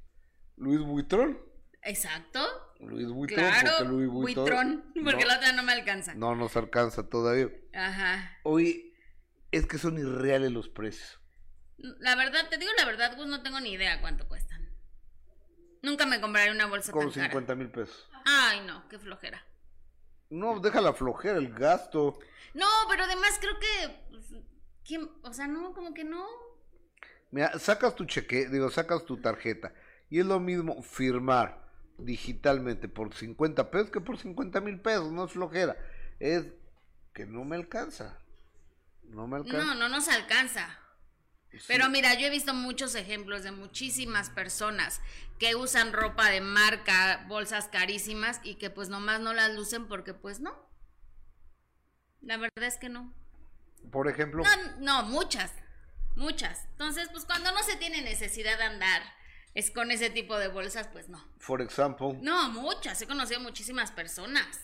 Luis 0.56 0.80
Vuitton. 0.80 1.36
Exacto. 1.82 2.40
Luis 2.78 3.08
Vuitton, 3.08 3.38
Claro. 3.38 3.70
porque. 3.80 4.06
Buitrón, 4.06 4.84
porque 5.04 5.24
no, 5.24 5.28
la 5.28 5.36
otra 5.36 5.52
no 5.52 5.62
me 5.64 5.72
alcanza. 5.72 6.14
no 6.14 6.34
nos 6.36 6.56
alcanza 6.56 7.08
todavía. 7.08 7.48
Ajá. 7.74 8.38
Oye, 8.44 8.93
es 9.56 9.66
que 9.66 9.78
son 9.78 9.98
irreales 9.98 10.50
los 10.52 10.68
precios. 10.68 11.20
La 11.76 12.16
verdad, 12.16 12.48
te 12.48 12.58
digo 12.58 12.70
la 12.76 12.84
verdad, 12.84 13.16
Gus, 13.16 13.26
no 13.26 13.42
tengo 13.42 13.60
ni 13.60 13.72
idea 13.72 14.00
cuánto 14.00 14.26
cuestan. 14.26 14.68
Nunca 15.82 16.06
me 16.06 16.20
compraré 16.20 16.50
una 16.50 16.66
bolsa 16.66 16.92
Como 16.92 17.04
tan 17.04 17.12
cara. 17.12 17.26
50 17.26 17.54
mil 17.56 17.70
pesos. 17.70 18.08
Ay, 18.24 18.62
no, 18.66 18.88
qué 18.88 18.98
flojera. 18.98 19.44
No, 20.30 20.58
deja 20.58 20.80
la 20.80 20.94
flojera, 20.94 21.36
el 21.38 21.52
gasto. 21.52 22.18
No, 22.54 22.66
pero 22.88 23.04
además 23.04 23.38
creo 23.40 23.58
que. 23.58 24.08
pues, 24.10 24.24
¿quién? 24.84 25.10
O 25.22 25.32
sea, 25.32 25.46
no, 25.46 25.72
como 25.74 25.92
que 25.92 26.04
no. 26.04 26.26
Mira, 27.30 27.58
sacas 27.58 27.94
tu 27.94 28.06
cheque, 28.06 28.48
digo, 28.48 28.70
sacas 28.70 29.04
tu 29.04 29.18
tarjeta. 29.18 29.74
Y 30.08 30.20
es 30.20 30.26
lo 30.26 30.40
mismo 30.40 30.82
firmar 30.82 31.62
digitalmente 31.98 32.88
por 32.88 33.14
50 33.14 33.70
pesos 33.70 33.90
que 33.90 34.00
por 34.00 34.18
50 34.18 34.60
mil 34.62 34.80
pesos. 34.80 35.12
No 35.12 35.26
es 35.26 35.32
flojera. 35.32 35.76
Es 36.18 36.46
que 37.12 37.26
no 37.26 37.44
me 37.44 37.56
alcanza. 37.56 38.23
No 39.14 39.26
me 39.26 39.36
alcanza. 39.36 39.64
No, 39.64 39.74
no 39.74 39.88
nos 39.88 40.08
alcanza. 40.08 40.78
Pero 41.68 41.88
mira, 41.88 42.14
yo 42.14 42.26
he 42.26 42.30
visto 42.30 42.52
muchos 42.52 42.96
ejemplos 42.96 43.44
de 43.44 43.52
muchísimas 43.52 44.28
personas 44.28 45.00
que 45.38 45.54
usan 45.54 45.92
ropa 45.92 46.28
de 46.28 46.40
marca, 46.40 47.24
bolsas 47.28 47.68
carísimas 47.68 48.40
y 48.42 48.56
que 48.56 48.70
pues 48.70 48.88
nomás 48.88 49.20
no 49.20 49.32
las 49.32 49.54
lucen 49.54 49.86
porque 49.86 50.14
pues 50.14 50.40
no. 50.40 50.52
La 52.22 52.38
verdad 52.38 52.64
es 52.64 52.76
que 52.76 52.88
no. 52.88 53.14
Por 53.92 54.08
ejemplo, 54.08 54.42
No, 54.42 54.80
no, 54.80 55.02
muchas, 55.08 55.52
muchas. 56.16 56.64
Entonces, 56.72 57.08
pues 57.12 57.24
cuando 57.24 57.52
no 57.52 57.62
se 57.62 57.76
tiene 57.76 58.02
necesidad 58.02 58.58
de 58.58 58.64
andar 58.64 59.02
es 59.54 59.70
con 59.70 59.92
ese 59.92 60.10
tipo 60.10 60.36
de 60.36 60.48
bolsas, 60.48 60.88
pues 60.88 61.08
no. 61.08 61.24
for 61.38 61.62
example, 61.62 62.18
No, 62.20 62.48
muchas. 62.50 63.00
He 63.00 63.06
conocido 63.06 63.38
muchísimas 63.40 63.92
personas. 63.92 64.60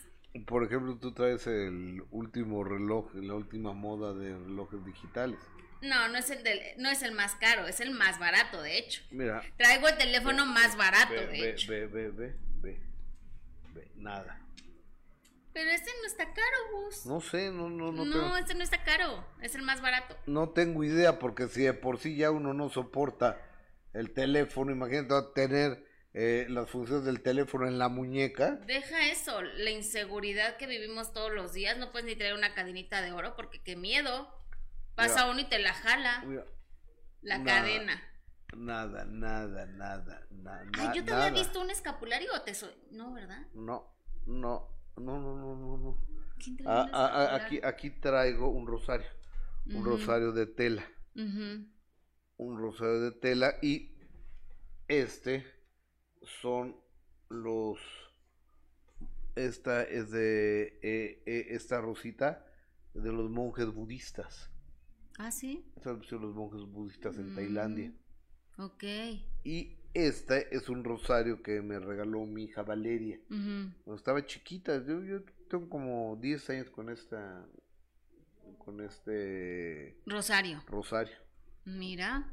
Por 0.46 0.64
ejemplo, 0.64 0.96
tú 0.96 1.12
traes 1.12 1.46
el 1.46 2.02
último 2.10 2.62
reloj, 2.64 3.12
la 3.14 3.34
última 3.34 3.72
moda 3.72 4.14
de 4.14 4.36
relojes 4.38 4.84
digitales. 4.84 5.38
No, 5.82 6.08
no 6.08 6.18
es 6.18 6.30
el 6.30 6.44
del, 6.44 6.60
no 6.78 6.90
es 6.90 7.02
el 7.02 7.12
más 7.12 7.34
caro, 7.36 7.66
es 7.66 7.80
el 7.80 7.90
más 7.92 8.18
barato, 8.18 8.60
de 8.62 8.78
hecho. 8.78 9.02
Mira, 9.10 9.42
Traigo 9.56 9.88
el 9.88 9.96
teléfono 9.96 10.46
más 10.46 10.76
barato, 10.76 11.14
ve, 11.14 11.26
de 11.26 11.40
ve, 11.40 11.50
hecho. 11.50 11.70
ve, 11.72 11.86
ve, 11.86 12.10
ve, 12.10 12.36
ve, 12.60 12.80
ve, 13.74 13.88
nada. 13.96 14.38
Pero 15.52 15.70
este 15.70 15.90
no 16.00 16.06
está 16.06 16.26
caro, 16.26 16.56
Gus. 16.84 17.06
No 17.06 17.20
sé, 17.20 17.50
no, 17.50 17.68
no, 17.68 17.90
no, 17.90 18.04
No, 18.04 18.12
tengo, 18.12 18.36
este 18.36 18.54
no 18.54 18.62
está 18.62 18.84
caro, 18.84 19.24
es 19.42 19.54
el 19.56 19.62
más 19.62 19.80
barato. 19.80 20.16
no 20.26 20.50
tengo 20.50 20.84
idea 20.84 21.18
porque 21.18 21.48
si 21.48 21.62
de 21.62 21.72
por 21.74 21.98
sí 21.98 22.14
ya 22.16 22.30
uno 22.30 22.54
no 22.54 22.68
soporta 22.68 23.40
el 23.92 24.12
teléfono, 24.12 24.70
imagínate 24.70 25.12
va 25.12 25.18
a 25.20 25.32
tener 25.32 25.84
eh, 26.12 26.46
las 26.48 26.68
funciones 26.70 27.04
del 27.04 27.22
teléfono 27.22 27.66
en 27.68 27.78
la 27.78 27.88
muñeca. 27.88 28.56
Deja 28.66 29.10
eso, 29.10 29.42
la 29.42 29.70
inseguridad 29.70 30.56
que 30.56 30.66
vivimos 30.66 31.12
todos 31.12 31.32
los 31.32 31.52
días, 31.52 31.78
no 31.78 31.92
puedes 31.92 32.06
ni 32.06 32.16
traer 32.16 32.34
una 32.34 32.54
cadenita 32.54 33.00
de 33.02 33.12
oro 33.12 33.34
porque 33.36 33.62
qué 33.62 33.76
miedo. 33.76 34.28
Pasa 34.94 35.20
Mira. 35.20 35.30
uno 35.30 35.40
y 35.40 35.44
te 35.48 35.58
la 35.60 35.72
jala, 35.72 36.24
Mira, 36.26 36.44
la 37.22 37.38
nada. 37.38 37.60
cadena. 37.60 38.02
Nada, 38.56 39.04
nada, 39.04 39.66
nada, 39.66 40.26
nada. 40.30 40.66
Ay, 40.76 40.88
yo 40.96 41.04
te 41.04 41.12
nada. 41.12 41.26
había 41.26 41.40
visto 41.42 41.60
un 41.60 41.70
escapulario 41.70 42.28
o 42.34 42.42
te 42.42 42.54
soy. 42.54 42.74
No, 42.90 43.12
¿verdad? 43.12 43.46
No, 43.54 43.94
no, 44.26 44.68
no, 44.96 45.20
no, 45.20 45.36
no, 45.36 45.54
no, 45.56 45.78
no. 45.78 46.06
¿Quién 46.42 46.56
trae 46.56 46.66
Ah, 46.68 46.88
ah, 46.92 47.10
ah, 47.30 47.34
aquí, 47.36 47.60
aquí 47.62 47.90
traigo 47.90 48.48
un 48.48 48.66
rosario, 48.66 49.06
un 49.66 49.84
rosario 49.84 50.32
de 50.32 50.46
tela, 50.46 50.84
un 51.14 52.58
rosario 52.58 53.00
de 53.00 53.12
tela 53.12 53.54
y 53.62 53.94
este 54.88 55.46
son 56.22 56.76
los, 57.28 57.78
esta 59.36 59.82
es 59.82 60.10
de, 60.10 60.78
eh, 60.82 61.22
eh, 61.26 61.46
esta 61.50 61.80
rosita 61.80 62.44
de 62.94 63.12
los 63.12 63.30
monjes 63.30 63.66
budistas, 63.72 64.50
Ah, 65.18 65.30
sí. 65.30 65.62
Son 65.82 66.00
los 66.22 66.34
monjes 66.34 66.62
budistas 66.62 67.18
en 67.18 67.32
Mm. 67.32 67.34
Tailandia 67.34 67.92
Ok. 68.56 68.84
y 69.44 69.76
este 69.92 70.54
es 70.56 70.70
un 70.70 70.82
rosario 70.82 71.42
que 71.42 71.60
me 71.60 71.78
regaló 71.78 72.24
mi 72.24 72.44
hija 72.44 72.62
Valeria. 72.62 73.20
Cuando 73.28 73.96
estaba 73.96 74.24
chiquita, 74.24 74.82
yo, 74.86 75.02
yo 75.04 75.22
tengo 75.50 75.68
como 75.68 76.16
10 76.16 76.48
años 76.50 76.70
con 76.70 76.88
esta, 76.88 77.46
con 78.58 78.80
este 78.80 80.00
Rosario. 80.06 80.62
rosario. 80.66 81.16
Mira. 81.66 82.32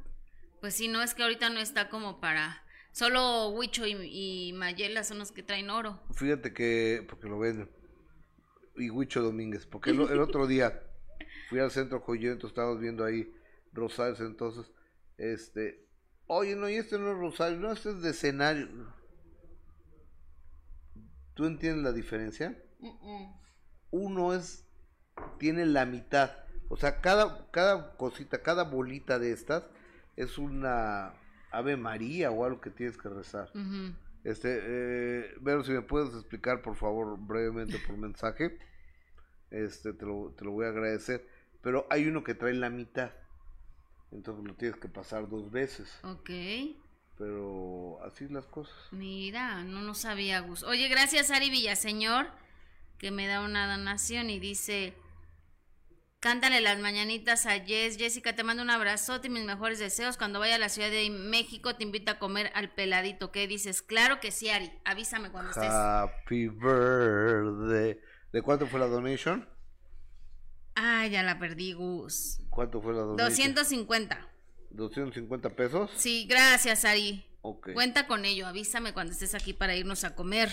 Pues 0.60 0.74
sí, 0.74 0.88
no 0.88 1.02
es 1.02 1.14
que 1.14 1.22
ahorita 1.24 1.50
no 1.50 1.60
está 1.60 1.90
como 1.90 2.20
para. 2.20 2.62
Solo 2.98 3.50
Huicho 3.50 3.86
y, 3.86 3.92
y 3.92 4.52
Mayela 4.54 5.04
son 5.04 5.20
los 5.20 5.30
que 5.30 5.44
traen 5.44 5.70
oro. 5.70 6.00
Fíjate 6.14 6.52
que, 6.52 7.06
porque 7.08 7.28
lo 7.28 7.38
venden, 7.38 7.70
y 8.74 8.90
Huicho 8.90 9.22
Domínguez, 9.22 9.66
porque 9.66 9.90
el, 9.90 10.00
el 10.00 10.18
otro 10.18 10.48
día 10.48 10.82
fui 11.48 11.60
al 11.60 11.70
centro 11.70 12.00
joyero, 12.00 12.32
entonces 12.32 12.56
estábamos 12.56 12.80
viendo 12.80 13.04
ahí 13.04 13.32
rosarios, 13.72 14.18
entonces, 14.18 14.72
este, 15.16 15.86
oye, 16.26 16.56
no, 16.56 16.68
y 16.68 16.74
este 16.74 16.98
no 16.98 17.12
es 17.12 17.18
rosario, 17.18 17.58
no, 17.58 17.70
este 17.70 17.90
es 17.90 18.02
de 18.02 18.10
escenario. 18.10 18.68
¿Tú 21.34 21.46
entiendes 21.46 21.84
la 21.84 21.92
diferencia? 21.92 22.60
Uno 23.92 24.34
es 24.34 24.66
tiene 25.38 25.66
la 25.66 25.84
mitad 25.86 26.30
o 26.68 26.76
sea 26.76 27.00
cada 27.00 27.50
cada 27.50 27.96
cosita 27.96 28.40
cada 28.40 28.62
bolita 28.62 29.18
de 29.18 29.32
estas 29.32 29.64
es 30.14 30.38
una 30.38 31.12
ave 31.50 31.76
maría 31.76 32.30
o 32.30 32.44
algo 32.44 32.60
que 32.60 32.70
tienes 32.70 32.96
que 32.96 33.08
rezar 33.08 33.50
este 34.24 34.58
eh, 34.62 35.34
Vero 35.40 35.62
si 35.64 35.72
me 35.72 35.82
puedes 35.82 36.14
explicar 36.14 36.60
por 36.62 36.76
favor 36.76 37.16
brevemente 37.18 37.78
por 37.86 37.96
mensaje 37.96 38.58
este 39.50 39.92
te 39.92 40.04
lo, 40.06 40.34
te 40.36 40.44
lo 40.44 40.50
voy 40.52 40.66
a 40.66 40.68
agradecer 40.70 41.26
pero 41.62 41.86
hay 41.90 42.06
uno 42.06 42.22
que 42.24 42.34
trae 42.34 42.54
la 42.54 42.70
mitad 42.70 43.10
entonces 44.12 44.44
lo 44.44 44.54
tienes 44.54 44.78
que 44.78 44.88
pasar 44.88 45.28
dos 45.28 45.50
veces 45.50 45.98
Ok. 46.04 46.30
pero 47.16 47.98
así 48.04 48.28
las 48.28 48.46
cosas 48.46 48.76
Mira, 48.92 49.64
no 49.64 49.80
no 49.82 49.94
sabía, 49.94 50.40
Gus. 50.40 50.62
Oye, 50.62 50.88
gracias 50.88 51.30
Ari 51.30 51.50
Villaseñor, 51.50 52.26
que 52.98 53.10
me 53.10 53.26
da 53.26 53.42
una 53.44 53.70
donación 53.76 54.30
y 54.30 54.38
dice, 54.38 54.94
cántale 56.20 56.60
las 56.60 56.78
mañanitas 56.78 57.46
a 57.46 57.60
Jess. 57.60 57.96
Jessica, 57.96 58.34
te 58.34 58.44
mando 58.44 58.62
un 58.62 58.70
abrazote 58.70 59.28
y 59.28 59.30
mis 59.30 59.44
mejores 59.44 59.78
deseos. 59.78 60.16
Cuando 60.16 60.40
vaya 60.40 60.56
a 60.56 60.58
la 60.58 60.68
Ciudad 60.68 60.90
de 60.90 61.10
México 61.10 61.76
te 61.76 61.84
invito 61.84 62.12
a 62.12 62.18
comer 62.18 62.50
al 62.54 62.70
peladito. 62.70 63.32
¿Qué 63.32 63.46
dices? 63.46 63.82
Claro 63.82 64.20
que 64.20 64.30
sí, 64.30 64.48
Ari. 64.48 64.70
Avísame 64.84 65.30
cuando 65.30 65.50
estés. 65.50 65.70
Happy 65.70 66.48
birthday 66.48 67.98
¿de 68.32 68.42
cuánto 68.42 68.66
fue 68.66 68.80
la 68.80 68.86
donation? 68.86 69.48
Ah, 70.74 71.06
ya 71.06 71.22
la 71.22 71.38
perdí, 71.38 71.72
Gus. 71.72 72.40
¿cuánto 72.50 72.80
fue 72.80 72.92
la 72.92 73.00
donation? 73.00 73.54
250. 73.54 74.28
250 74.70 75.50
pesos. 75.50 75.90
Sí, 75.96 76.26
gracias, 76.28 76.84
Ari. 76.84 77.24
Ok. 77.40 77.72
Cuenta 77.72 78.06
con 78.06 78.24
ello. 78.24 78.46
Avísame 78.46 78.92
cuando 78.92 79.12
estés 79.12 79.34
aquí 79.34 79.52
para 79.52 79.74
irnos 79.74 80.04
a 80.04 80.14
comer. 80.14 80.50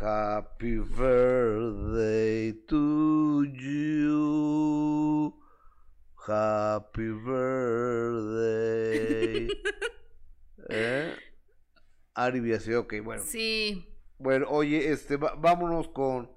Happy 0.00 0.78
birthday 0.78 2.52
to 2.68 3.44
you. 3.44 5.32
Happy 6.26 7.08
birthday. 7.24 8.68
¿Eh? 10.70 11.14
Ari 12.14 12.40
Biasi, 12.40 12.74
ok, 12.74 12.94
bueno. 13.04 13.22
Sí. 13.24 13.86
Bueno, 14.18 14.46
oye, 14.48 14.90
este, 14.92 15.16
va- 15.16 15.34
vámonos 15.36 15.88
con. 15.88 16.30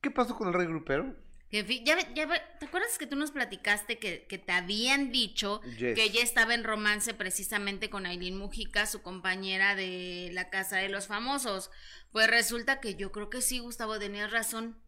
¿Qué 0.00 0.10
pasó 0.10 0.36
con 0.36 0.48
el 0.48 0.54
rey 0.54 0.66
grupero? 0.66 1.14
Que 1.52 1.84
ya, 1.84 1.96
¿Te 2.14 2.64
acuerdas 2.66 2.96
que 2.98 3.06
tú 3.06 3.14
nos 3.14 3.30
platicaste 3.30 3.98
que, 3.98 4.26
que 4.26 4.38
te 4.38 4.52
habían 4.52 5.12
dicho 5.12 5.60
Yes. 5.76 5.94
que 5.94 6.02
ella 6.02 6.22
estaba 6.22 6.54
en 6.54 6.64
romance 6.64 7.12
precisamente 7.12 7.90
con 7.90 8.06
Aileen 8.06 8.38
Mujica, 8.38 8.86
su 8.86 9.02
compañera 9.02 9.74
de 9.76 10.30
la 10.32 10.48
Casa 10.48 10.78
de 10.78 10.88
los 10.88 11.06
Famosos? 11.08 11.70
Pues 12.10 12.26
resulta 12.28 12.80
que 12.80 12.94
yo 12.94 13.12
creo 13.12 13.28
que 13.28 13.42
sí, 13.42 13.58
Gustavo, 13.58 13.98
tenías 13.98 14.30
razón. 14.32 14.82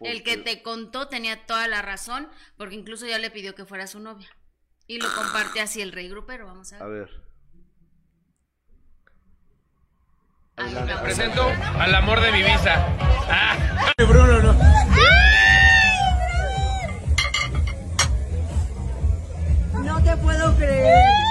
El 0.00 0.24
que 0.24 0.36
te 0.36 0.60
contó 0.62 1.06
tenía 1.08 1.46
toda 1.46 1.68
la 1.68 1.80
razón, 1.82 2.28
porque 2.56 2.74
incluso 2.74 3.06
ya 3.06 3.18
le 3.18 3.30
pidió 3.30 3.54
que 3.54 3.64
fuera 3.64 3.86
su 3.86 4.00
novia. 4.00 4.28
Y 4.88 4.98
lo 5.00 5.06
comparte 5.14 5.60
así 5.60 5.80
el 5.80 5.92
rey 5.92 6.08
grupero, 6.08 6.46
vamos 6.46 6.72
a 6.72 6.78
A 6.78 6.86
ver. 6.86 7.06
ver. 7.08 7.22
Ahí 10.56 10.66
Adelante. 10.74 11.02
Presento 11.02 11.48
al 11.78 11.94
amor 11.94 12.20
de 12.20 12.32
mi 12.32 12.38
vida. 12.42 12.96
Ah. 13.30 13.92
No 13.98 14.06
te 20.06 20.16
puedo 20.18 20.54
creer. 20.54 21.25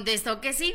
Contestó 0.00 0.40
que 0.42 0.52
sí. 0.52 0.74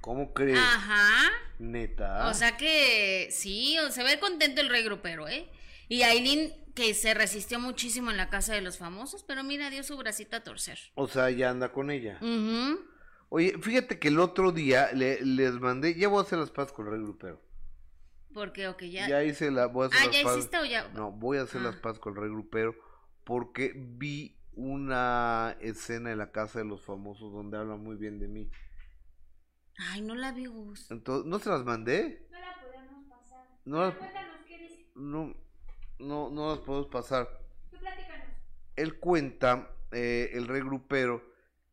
¿Cómo 0.00 0.32
crees? 0.34 0.58
Ajá. 0.58 1.30
Neta. 1.58 2.28
O 2.28 2.34
sea 2.34 2.56
que 2.56 3.28
sí, 3.30 3.76
se 3.90 4.02
ve 4.02 4.18
contento 4.20 4.60
el 4.60 4.68
rey 4.68 4.82
grupero, 4.84 5.28
¿eh? 5.28 5.48
Y 5.88 6.02
Aileen 6.02 6.52
que 6.74 6.92
se 6.94 7.14
resistió 7.14 7.58
muchísimo 7.58 8.10
en 8.10 8.16
la 8.16 8.28
casa 8.28 8.52
de 8.54 8.60
los 8.60 8.76
famosos, 8.76 9.22
pero 9.24 9.42
mira, 9.42 9.70
dio 9.70 9.82
su 9.82 9.96
bracito 9.96 10.36
a 10.36 10.40
torcer. 10.44 10.78
O 10.94 11.08
sea, 11.08 11.30
ya 11.30 11.50
anda 11.50 11.72
con 11.72 11.90
ella. 11.90 12.18
Ujú. 12.20 12.80
Oye, 13.30 13.56
fíjate 13.60 13.98
que 13.98 14.08
el 14.08 14.18
otro 14.20 14.52
día 14.52 14.90
le- 14.92 15.20
les 15.24 15.52
mandé. 15.54 15.94
Ya 15.94 16.08
voy 16.08 16.18
a 16.18 16.22
hacer 16.22 16.38
las 16.38 16.50
paz 16.50 16.70
con 16.72 16.86
el 16.86 16.92
rey 16.92 17.00
grupero. 17.02 17.40
Porque, 18.34 18.68
ok, 18.68 18.82
ya. 18.82 19.08
Ya 19.08 19.24
hice 19.24 19.50
la. 19.50 19.66
Voy 19.66 19.84
a 19.84 19.86
hacer 19.88 20.00
ah, 20.02 20.06
las 20.06 20.14
¿ya 20.16 20.22
paz- 20.24 20.36
hiciste 20.38 20.58
o 20.58 20.64
ya? 20.64 20.88
No, 20.88 21.10
voy 21.12 21.38
a 21.38 21.42
hacer 21.42 21.60
Ah. 21.62 21.64
las 21.64 21.76
paz 21.76 21.98
con 21.98 22.14
el 22.14 22.20
rey 22.20 22.30
grupero 22.30 22.76
porque 23.24 23.72
vi 23.74 24.35
una 24.56 25.54
escena 25.60 26.10
en 26.10 26.18
la 26.18 26.32
casa 26.32 26.58
de 26.58 26.64
los 26.64 26.82
famosos 26.82 27.32
donde 27.32 27.58
hablan 27.58 27.80
muy 27.80 27.96
bien 27.96 28.18
de 28.18 28.26
mí. 28.26 28.50
Ay, 29.78 30.00
no 30.00 30.14
la 30.14 30.32
vi, 30.32 30.46
Gus. 30.46 30.90
Entonces, 30.90 31.26
¿no 31.26 31.38
se 31.38 31.50
las 31.50 31.62
mandé? 31.64 32.26
No 32.30 32.40
la 32.40 32.60
podemos 32.62 33.04
pasar. 33.08 33.46
No 33.66 33.80
las, 33.82 33.94
no, 34.94 35.34
no, 35.98 36.30
no 36.30 36.50
las 36.50 36.58
podemos 36.60 36.88
pasar. 36.88 37.28
Tú 37.70 37.76
platícanos. 37.78 38.28
Él 38.76 38.98
cuenta, 38.98 39.70
eh, 39.92 40.30
el 40.32 40.48
rey 40.48 40.62
grupero, 40.62 41.22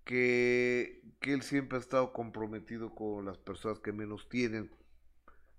que, 0.03 1.01
que 1.21 1.33
él 1.33 1.41
siempre 1.41 1.77
ha 1.77 1.81
estado 1.81 2.11
comprometido 2.11 2.93
con 2.93 3.25
las 3.25 3.37
personas 3.37 3.79
que 3.79 3.93
menos 3.93 4.27
tienen. 4.27 4.69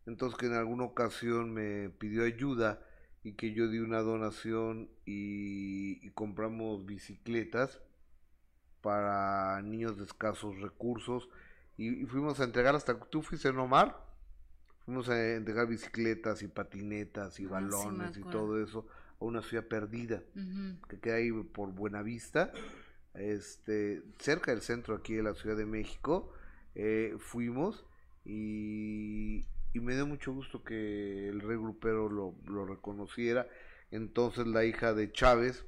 Entonces 0.05 0.39
que 0.39 0.47
en 0.47 0.53
alguna 0.53 0.85
ocasión 0.85 1.55
me 1.55 1.89
pidió 1.89 2.25
ayuda 2.25 2.87
y 3.25 3.33
que 3.33 3.53
yo 3.53 3.69
di 3.69 3.79
una 3.79 4.01
donación 4.01 4.89
y, 5.07 6.07
y 6.07 6.11
compramos 6.11 6.87
bicicletas 6.87 7.81
para 8.83 9.61
niños 9.63 9.99
de 9.99 10.05
escasos 10.05 10.61
recursos 10.61 11.29
y, 11.77 11.89
y 12.03 12.07
fuimos 12.07 12.39
a 12.39 12.45
entregar 12.45 12.77
hasta 12.77 12.99
tú 13.01 13.23
fuiste 13.23 13.49
en 13.49 13.59
Omar 13.59 13.99
fuimos 14.85 15.09
a 15.09 15.35
entregar 15.35 15.67
bicicletas 15.67 16.43
y 16.43 16.49
patinetas 16.49 17.41
y 17.41 17.45
Ah, 17.45 17.47
sí, 17.47 17.53
balones 17.53 18.17
y 18.17 18.23
todo 18.23 18.63
eso 18.63 18.87
a 19.21 19.25
una 19.25 19.43
ciudad 19.43 19.65
perdida 19.65 20.23
que 20.89 20.99
queda 21.01 21.17
ahí 21.17 21.33
por 21.33 21.73
Buenavista, 21.73 22.53
este, 23.15 24.03
cerca 24.19 24.51
del 24.51 24.61
centro 24.61 24.95
aquí 24.95 25.15
de 25.15 25.23
la 25.23 25.35
Ciudad 25.35 25.57
de 25.57 25.67
México, 25.67 26.33
eh, 26.75 27.15
fuimos 27.19 27.85
y, 28.25 29.47
y 29.75 29.81
me 29.81 29.95
dio 29.95 30.07
mucho 30.07 30.33
gusto 30.33 30.63
que 30.63 31.29
el 31.29 31.41
rey 31.41 31.59
grupero 31.59 32.09
lo, 32.09 32.37
lo 32.47 32.65
reconociera. 32.65 33.47
Entonces 33.91 34.47
la 34.47 34.65
hija 34.65 34.95
de 34.95 35.13
Chávez 35.13 35.67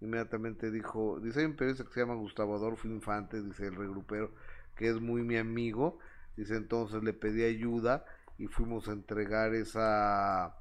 inmediatamente 0.00 0.70
dijo, 0.70 1.18
dice 1.20 1.40
hay 1.40 1.46
un 1.46 1.56
periodista 1.56 1.84
que 1.84 1.92
se 1.92 2.00
llama 2.00 2.14
Gustavo 2.14 2.54
Adolfo 2.54 2.86
Infante, 2.86 3.42
dice 3.42 3.66
el 3.66 3.76
rey 3.76 3.88
grupero, 3.88 4.32
que 4.76 4.88
es 4.88 5.00
muy 5.00 5.22
mi 5.22 5.36
amigo, 5.36 5.98
dice 6.36 6.56
entonces 6.56 7.02
le 7.02 7.14
pedí 7.14 7.42
ayuda 7.42 8.04
y 8.38 8.46
fuimos 8.46 8.88
a 8.88 8.92
entregar 8.92 9.54
esa 9.54 10.56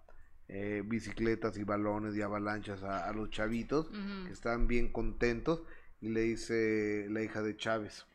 eh, 0.47 0.81
bicicletas 0.85 1.57
y 1.57 1.63
balones 1.65 2.15
y 2.15 2.21
avalanchas 2.21 2.81
a, 2.83 3.07
a 3.07 3.13
los 3.13 3.29
chavitos 3.29 3.89
que 4.25 4.31
están 4.31 4.67
bien 4.67 4.91
contentos 4.91 5.63
y 6.01 6.09
le 6.09 6.21
dice 6.21 7.07
la 7.09 7.21
hija 7.21 7.41
de 7.41 7.55
Chávez 7.55 8.05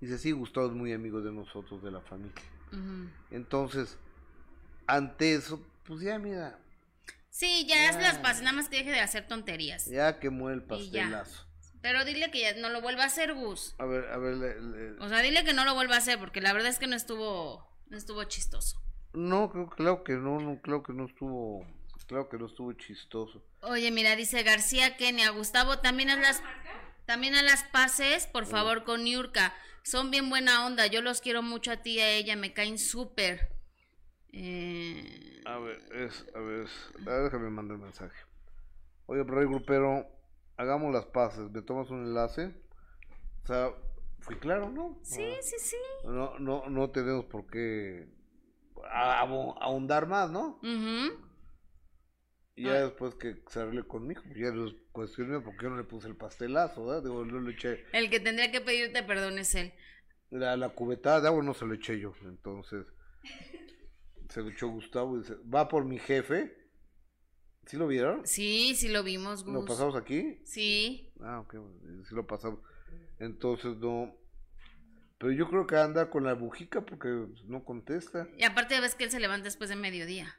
dice 0.00 0.18
sí 0.18 0.32
Gustavo 0.32 0.66
es 0.66 0.72
muy 0.72 0.92
amigo 0.92 1.22
de 1.22 1.32
nosotros 1.32 1.82
de 1.82 1.92
la 1.92 2.00
familia 2.00 2.34
Entonces 3.30 3.96
ante 4.86 5.34
eso 5.34 5.60
pues 5.86 6.00
ya 6.00 6.18
mira 6.18 6.58
Sí, 7.30 7.64
ya, 7.68 7.88
haz 7.88 7.96
las 8.02 8.18
paces, 8.18 8.42
nada 8.42 8.56
más 8.56 8.68
que 8.68 8.78
deje 8.78 8.90
de 8.90 9.00
hacer 9.00 9.26
tonterías. 9.28 9.86
ya 9.86 10.18
quemó 10.18 10.50
el 10.50 10.60
ya. 10.62 10.66
pastelazo 10.66 11.46
Pero 11.80 12.04
dile 12.04 12.30
que 12.30 12.40
ya 12.40 12.54
no 12.56 12.68
lo 12.68 12.80
vuelva 12.82 13.04
a 13.04 13.06
hacer, 13.06 13.34
Gus. 13.34 13.74
a 13.78 13.84
ver 13.86 14.04
a 14.10 14.18
ver 14.18 14.34
le- 14.36 14.60
le- 14.60 14.98
O 15.00 15.08
sea, 15.08 15.20
dile 15.22 15.44
que 15.44 15.52
no 15.54 15.64
lo 15.64 15.74
vuelva 15.74 15.94
a 15.94 15.98
hacer, 15.98 16.18
porque 16.18 16.40
la 16.40 16.52
verdad 16.52 16.68
es 16.70 16.78
que 16.78 16.86
no 16.88 16.96
estuvo, 16.96 17.66
no 17.88 17.96
estuvo 17.96 18.22
chistoso. 18.24 18.80
no 19.12 19.50
creo 19.50 19.68
claro 19.70 20.04
que 20.04 20.12
no 20.14 20.40
no 20.40 20.60
claro 20.60 20.82
que 20.82 20.92
no 20.92 21.06
estuvo 21.06 21.64
claro 22.06 22.28
que 22.28 22.38
no 22.38 22.46
estuvo 22.46 22.72
chistoso 22.72 23.40
Oye, 23.62 23.90
mira, 23.92 24.16
dice 24.16 24.42
García 24.42 24.96
Kenia, 24.96 25.30
Gustavo, 25.30 25.78
también 25.78 26.10
haz 26.10 26.18
las, 26.18 26.42
también 27.06 27.34
haz 27.36 27.44
las 27.44 27.62
paces, 27.64 28.26
por 28.26 28.46
favor, 28.46 28.84
con 28.84 29.04
Niurka. 29.04 29.54
Son 29.82 30.10
bien 30.10 30.28
buena 30.30 30.66
onda, 30.66 30.86
yo 30.86 31.02
los 31.02 31.20
quiero 31.20 31.42
mucho 31.42 31.72
a 31.72 31.78
ti 31.78 31.96
y 31.96 32.00
a 32.00 32.10
ella, 32.10 32.36
me 32.36 32.52
caen 32.52 32.78
súper. 32.78 33.50
Eh, 34.32 35.42
A 35.46 35.58
ver, 35.58 35.80
es, 35.92 36.24
a 36.34 36.38
ver, 36.38 36.68
déjame 37.24 37.50
mandar 37.50 37.76
el 37.76 37.82
mensaje. 37.82 38.16
Oye, 39.06 39.24
rey 39.24 39.46
grupero, 39.46 40.06
hagamos 40.56 40.92
las 40.92 41.06
paces, 41.06 41.50
¿me 41.50 41.62
tomas 41.62 41.90
un 41.90 42.04
enlace? 42.04 42.54
O 43.42 43.46
sea, 43.46 43.72
fui 44.20 44.36
claro, 44.36 44.70
¿no? 44.70 44.98
sí, 45.02 45.24
sí, 45.42 45.56
sí. 45.58 45.76
No, 46.04 46.38
no, 46.38 46.68
no 46.68 46.90
tenemos 46.90 47.24
por 47.24 47.46
qué 47.46 48.08
ahondar 48.90 50.06
más, 50.06 50.30
¿no? 50.30 50.60
Ujú. 50.62 51.29
Y 52.60 52.64
ya 52.64 52.82
después 52.82 53.14
que 53.14 53.42
se 53.48 53.60
arregle 53.60 53.84
conmigo, 53.84 54.22
pues 54.26 54.36
ya 54.38 54.52
cuestión 54.92 55.30
mía 55.30 55.40
porque 55.44 55.64
yo 55.64 55.70
no 55.70 55.76
le 55.76 55.84
puse 55.84 56.08
el 56.08 56.16
pastelazo, 56.16 56.86
¿verdad? 56.86 57.02
Digo, 57.02 57.24
no 57.24 57.40
le 57.40 57.52
eché, 57.52 57.84
El 57.92 58.10
que 58.10 58.20
tendría 58.20 58.50
que 58.52 58.60
pedirte 58.60 59.02
perdón 59.02 59.38
es 59.38 59.54
él. 59.54 59.72
la, 60.30 60.56
la 60.56 60.68
cubetada 60.70 61.20
de 61.20 61.28
agua 61.28 61.42
no 61.42 61.54
se 61.54 61.64
lo 61.66 61.74
eché 61.74 61.98
yo, 61.98 62.12
entonces 62.22 62.86
se 64.28 64.42
lo 64.42 64.50
echó 64.50 64.68
Gustavo 64.68 65.16
y 65.16 65.20
dice, 65.20 65.34
va 65.52 65.68
por 65.68 65.84
mi 65.84 65.98
jefe. 65.98 66.56
¿Sí 67.66 67.76
lo 67.76 67.86
vieron? 67.86 68.26
Sí, 68.26 68.74
sí 68.74 68.88
lo 68.88 69.02
vimos, 69.02 69.44
¿Lo 69.46 69.60
Gus. 69.60 69.68
pasamos 69.68 69.94
aquí? 69.94 70.40
Sí. 70.44 71.12
Ah, 71.20 71.40
ok, 71.40 71.54
sí 72.08 72.14
lo 72.14 72.26
pasamos. 72.26 72.60
Entonces 73.18 73.76
no. 73.76 74.14
Pero 75.18 75.32
yo 75.32 75.48
creo 75.48 75.66
que 75.66 75.76
anda 75.76 76.10
con 76.10 76.24
la 76.24 76.32
bujica 76.34 76.80
porque 76.84 77.08
no 77.46 77.64
contesta. 77.64 78.26
Y 78.38 78.44
aparte 78.44 78.80
ves 78.80 78.94
que 78.94 79.04
él 79.04 79.10
se 79.10 79.20
levanta 79.20 79.44
después 79.44 79.68
de 79.68 79.76
mediodía. 79.76 80.34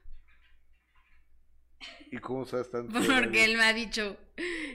¿Y 2.11 2.17
cómo 2.17 2.45
sabes 2.45 2.69
tanto? 2.69 2.93
Porque 2.93 3.45
él 3.45 3.57
me 3.57 3.63
ha 3.63 3.73
dicho, 3.73 4.17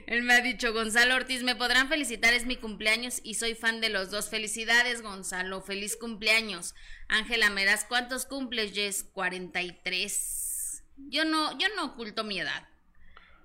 él 0.07 0.23
me 0.23 0.33
ha 0.33 0.41
dicho, 0.41 0.73
Gonzalo 0.73 1.15
Ortiz, 1.15 1.43
me 1.43 1.55
podrán 1.55 1.87
felicitar, 1.87 2.33
es 2.33 2.45
mi 2.45 2.55
cumpleaños 2.55 3.21
y 3.23 3.35
soy 3.35 3.55
fan 3.55 3.81
de 3.81 3.89
los 3.89 4.11
dos. 4.11 4.29
Felicidades, 4.29 5.01
Gonzalo, 5.01 5.61
feliz 5.61 5.97
cumpleaños. 5.97 6.75
Ángela 7.07 7.49
Meraz, 7.49 7.85
¿cuántos 7.85 8.25
cumples, 8.25 8.73
Jess? 8.73 9.03
43. 9.03 10.83
Yo 11.09 11.25
no, 11.25 11.57
yo 11.57 11.67
no 11.75 11.85
oculto 11.85 12.23
mi 12.23 12.39
edad. 12.39 12.67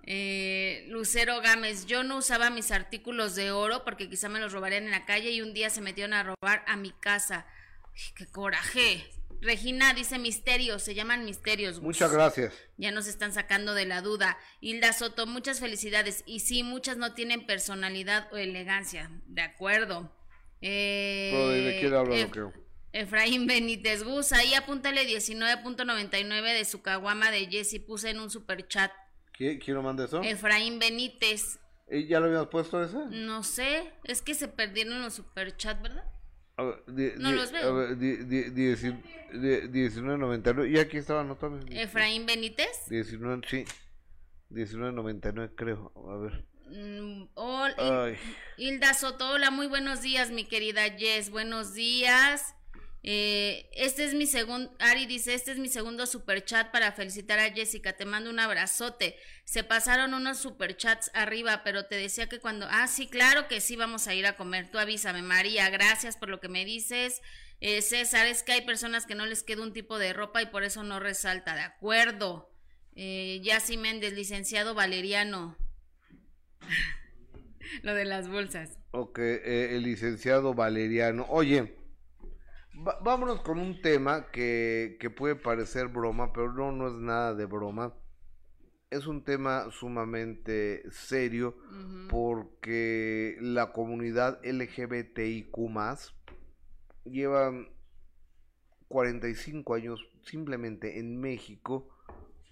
Eh, 0.05 0.87
Lucero 0.89 1.41
Gámez, 1.41 1.87
yo 1.87 2.03
no 2.03 2.17
usaba 2.17 2.51
mis 2.51 2.73
artículos 2.73 3.37
de 3.37 3.53
oro 3.53 3.85
porque 3.85 4.09
quizá 4.09 4.29
me 4.29 4.41
los 4.41 4.53
robarían 4.53 4.85
en 4.85 4.91
la 4.91 5.05
calle 5.05 5.31
y 5.31 5.43
un 5.43 5.55
día 5.55 5.71
se 5.71 5.81
metieron 5.81 6.13
a 6.15 6.23
robar 6.25 6.65
a 6.67 6.77
mi 6.77 6.91
casa. 6.91 7.47
¡Qué 8.17 8.27
coraje! 8.27 9.07
Regina 9.43 9.93
dice 9.93 10.19
misterios, 10.19 10.83
se 10.83 10.95
llaman 10.95 11.25
misterios. 11.25 11.75
Gus. 11.81 11.83
Muchas 11.85 12.13
gracias. 12.13 12.55
Ya 12.77 12.93
nos 12.93 13.07
están 13.09 13.33
sacando 13.33 13.75
de 13.75 13.85
la 13.87 14.01
duda. 14.01 14.39
Hilda 14.61 14.93
Soto, 14.93 15.27
muchas 15.27 15.59
felicidades. 15.61 16.23
Y 16.27 16.41
sí, 16.41 16.63
muchas 16.63 16.97
no 16.97 17.13
tienen 17.15 17.45
personalidad 17.45 18.29
o 18.33 18.37
elegancia. 18.37 19.11
De 19.27 19.43
acuerdo. 19.43 20.17
Eh, 20.61 21.33
¿de 21.75 21.81
quién 21.81 21.93
habla? 21.95 22.15
Ef- 22.17 22.27
No 22.27 22.31
creo. 22.31 22.53
Efraín 22.93 23.47
Benítez 23.47 24.05
Gus, 24.05 24.33
ahí 24.33 24.55
apúntale 24.55 25.07
19.99 25.07 26.55
de 26.55 26.65
su 26.65 26.83
caguama 26.83 27.31
de 27.31 27.47
Jessy. 27.47 27.79
Puse 27.81 28.11
en 28.11 28.21
un 28.21 28.31
super 28.31 28.69
chat. 28.69 28.93
¿Qui- 29.37 29.59
¿Quién 29.63 29.77
lo 29.77 29.83
manda 29.83 30.05
eso? 30.05 30.23
Efraín 30.23 30.79
Benítez. 30.79 31.59
¿Eh, 31.89 32.07
¿Ya 32.07 32.21
lo 32.21 32.27
habíamos 32.27 32.49
puesto 32.49 32.83
ese? 32.83 32.97
No 33.11 33.43
sé, 33.43 33.93
es 34.05 34.23
que 34.23 34.35
se 34.35 34.47
perdieron 34.49 35.03
los 35.03 35.15
super 35.15 35.57
chat, 35.57 35.83
¿verdad? 35.83 36.05
No 36.57 37.33
los 37.33 37.51
veo. 37.53 37.69
a 37.69 37.73
ver, 37.73 37.97
di- 37.99 38.17
di- 38.25 38.51
dieci- 38.51 39.03
di- 39.33 39.69
19.99. 39.69 40.71
Y 40.71 40.79
aquí 40.79 40.99
estaba 40.99 41.23
anotado. 41.23 41.59
Efraín 41.71 42.27
Benítez. 42.27 42.89
19, 42.89 43.43
sí. 43.49 43.65
19.99 44.51 45.55
creo. 45.57 45.93
A 46.11 46.17
ver. 46.19 46.45
Mm, 46.69 47.29
hol- 47.35 47.75
Ay. 47.79 48.17
Hilda 48.57 48.95
Soto, 48.95 49.31
hola, 49.33 49.51
muy 49.51 49.67
buenos 49.67 50.01
días, 50.03 50.31
mi 50.31 50.45
querida 50.45 50.83
Jess, 50.97 51.31
buenos 51.31 51.75
días. 51.75 52.55
Eh, 53.05 53.69
este 53.73 54.05
es 54.05 54.15
mi 54.15 54.27
segundo, 54.27 54.73
Ari 54.79 55.07
dice, 55.07 55.35
este 55.35 55.51
es 55.51 55.59
mi 55.59 55.69
segundo 55.69 56.07
superchat 56.07 56.71
para 56.71 56.93
felicitar 56.93 57.41
a 57.41 57.51
Jessica, 57.51 57.95
te 57.95 58.05
mando 58.05 58.31
un 58.31 58.39
abrazote. 58.39 59.17
Se 59.45 59.65
pasaron 59.65 60.15
unos 60.15 60.39
superchats 60.39 61.11
arriba, 61.15 61.63
pero 61.65 61.87
te 61.87 61.97
decía 61.97 62.29
que 62.29 62.39
cuando, 62.39 62.67
ah, 62.71 62.87
sí, 62.87 63.09
claro 63.09 63.49
que 63.49 63.61
sí, 63.61 63.75
vamos 63.75 64.07
a 64.07 64.15
ir 64.15 64.27
a 64.27 64.37
comer, 64.37 64.71
tú 64.71 64.79
avísame, 64.79 65.23
María, 65.23 65.69
gracias 65.71 66.17
por 66.17 66.29
lo 66.29 66.41
que 66.41 66.49
me 66.49 66.65
dices. 66.65 67.23
Eh, 67.61 67.83
César, 67.83 68.27
es 68.27 68.43
que 68.43 68.53
hay 68.53 68.63
personas 68.63 69.07
que 69.07 69.15
no 69.15 69.27
les 69.27 69.43
queda 69.43 69.63
un 69.63 69.73
tipo 69.73 69.99
de 69.99 70.13
ropa 70.13 70.43
y 70.43 70.47
por 70.47 70.65
eso 70.65 70.83
no 70.85 71.01
resalta, 71.01 71.55
de 71.55 71.63
acuerdo. 71.63 72.53
Eh, 72.95 73.41
Yassi 73.43 73.77
Méndez, 73.77 74.13
licenciado 74.13 74.75
Valeriano. 74.75 75.57
Lo 77.83 77.95
de 77.95 78.05
las 78.05 78.29
bolsas. 78.29 78.79
Ok, 78.91 79.19
eh, 79.19 79.77
el 79.77 79.85
licenciado 79.85 80.55
Valeriano. 80.55 81.27
Oye, 81.31 81.75
vámonos 82.75 83.41
con 83.43 83.59
un 83.59 83.81
tema 83.81 84.31
que, 84.31 84.97
que 85.01 85.11
puede 85.11 85.37
parecer 85.37 85.89
broma, 85.89 86.33
pero 86.33 86.53
no, 86.53 86.73
no 86.73 86.89
es 86.89 86.95
nada 86.95 87.35
de 87.35 87.47
broma. 87.47 87.95
Es 88.91 89.07
un 89.07 89.25
tema 89.25 89.71
sumamente 89.71 90.83
serio 90.91 91.57
porque 92.11 93.39
la 93.41 93.73
comunidad 93.73 94.39
LGBTIQ 94.45 95.57
lleva 97.05 97.53
45 98.89 99.75
años 99.75 100.07
simplemente 100.23 100.99
en 100.99 101.19
México 101.19 101.89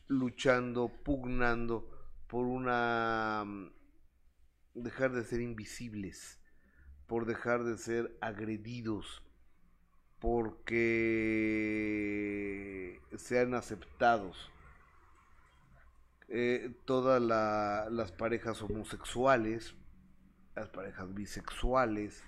luchando, 0.06 0.90
pugnando 1.04 1.88
por 2.26 2.46
una 2.46 3.44
mm, 3.46 3.70
dejar 4.74 5.12
de 5.12 5.24
ser 5.24 5.40
invisibles, 5.40 6.40
por 7.06 7.26
dejar 7.26 7.64
de 7.64 7.76
ser 7.76 8.16
agredidos, 8.20 9.22
porque 10.20 13.00
sean 13.16 13.54
aceptados. 13.54 14.50
eh, 16.32 16.70
todas 16.84 17.20
la- 17.20 17.88
las 17.90 18.12
parejas 18.12 18.62
homosexuales, 18.62 19.74
las 20.54 20.68
parejas 20.68 21.12
bisexuales, 21.12 22.22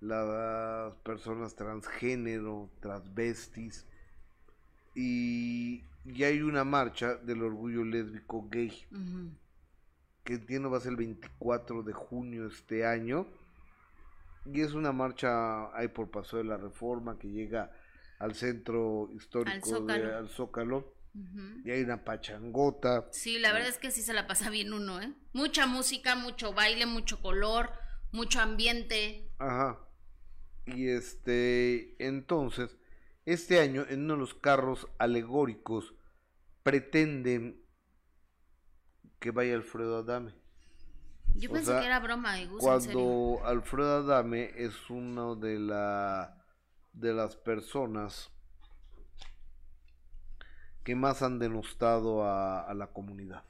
las 0.00 0.92
personas 1.04 1.54
transgénero, 1.54 2.68
transvestis, 2.80 3.86
y, 4.96 5.84
y 6.04 6.24
hay 6.24 6.42
una 6.42 6.64
marcha 6.64 7.14
del 7.14 7.40
orgullo 7.42 7.84
lésbico 7.84 8.48
gay, 8.50 8.84
Ujú. 8.90 9.30
que 10.24 10.34
entiendo 10.34 10.68
va 10.68 10.78
a 10.78 10.80
ser 10.80 10.90
el 10.90 10.96
24 10.96 11.84
de 11.84 11.92
junio 11.92 12.48
este 12.48 12.84
año, 12.84 13.28
y 14.52 14.60
es 14.60 14.72
una 14.72 14.92
marcha 14.92 15.74
ahí 15.76 15.88
por 15.88 16.10
Paso 16.10 16.36
de 16.38 16.44
la 16.44 16.56
Reforma 16.56 17.18
que 17.18 17.28
llega 17.28 17.70
al 18.18 18.34
centro 18.34 19.10
histórico, 19.14 19.66
de- 19.66 19.72
Zócalo. 19.74 20.16
al 20.16 20.28
Zócalo, 20.28 20.94
y 21.64 21.70
hay 21.70 21.82
una 21.82 22.04
pachangota. 22.04 23.08
Sí, 23.10 23.38
la 23.38 23.52
verdad 23.52 23.68
es 23.68 23.78
que 23.78 23.90
sí 23.90 24.02
se 24.02 24.12
la 24.12 24.26
pasa 24.26 24.50
bien 24.50 24.72
uno, 24.72 25.00
¿eh? 25.00 25.14
Mucha 25.32 25.66
música, 25.66 26.14
mucho 26.14 26.52
baile, 26.52 26.84
mucho 26.86 27.20
color, 27.22 27.70
mucho 28.12 28.40
ambiente. 28.40 29.30
Ajá. 29.38 29.78
Y 30.66 30.88
este, 30.88 31.94
entonces, 32.04 32.76
este 33.24 33.60
año 33.60 33.86
en 33.88 34.02
uno 34.04 34.14
de 34.14 34.20
los 34.20 34.34
carros 34.34 34.88
alegóricos 34.98 35.94
pretenden 36.62 37.62
que 39.20 39.30
vaya 39.30 39.54
Alfredo 39.54 39.98
Adame. 39.98 40.34
Yo 41.38 41.50
O 41.50 41.54
pensé 41.54 41.70
sea, 41.72 41.80
que 41.80 41.86
era 41.86 42.00
broma, 42.00 42.40
y 42.40 42.46
Gus, 42.46 42.64
en 42.64 42.80
serio. 42.80 42.98
Cuando 42.98 43.46
Alfredo 43.46 43.96
Adame 43.98 44.50
es 44.56 44.90
uno 44.90 45.36
de 45.36 45.58
la 45.58 46.42
de 46.92 47.12
las 47.12 47.36
personas 47.36 48.30
que 50.82 50.94
más 50.94 51.22
han 51.22 51.38
denostado 51.38 52.24
a, 52.24 52.60
a 52.62 52.72
la 52.72 52.86
comunidad, 52.86 53.42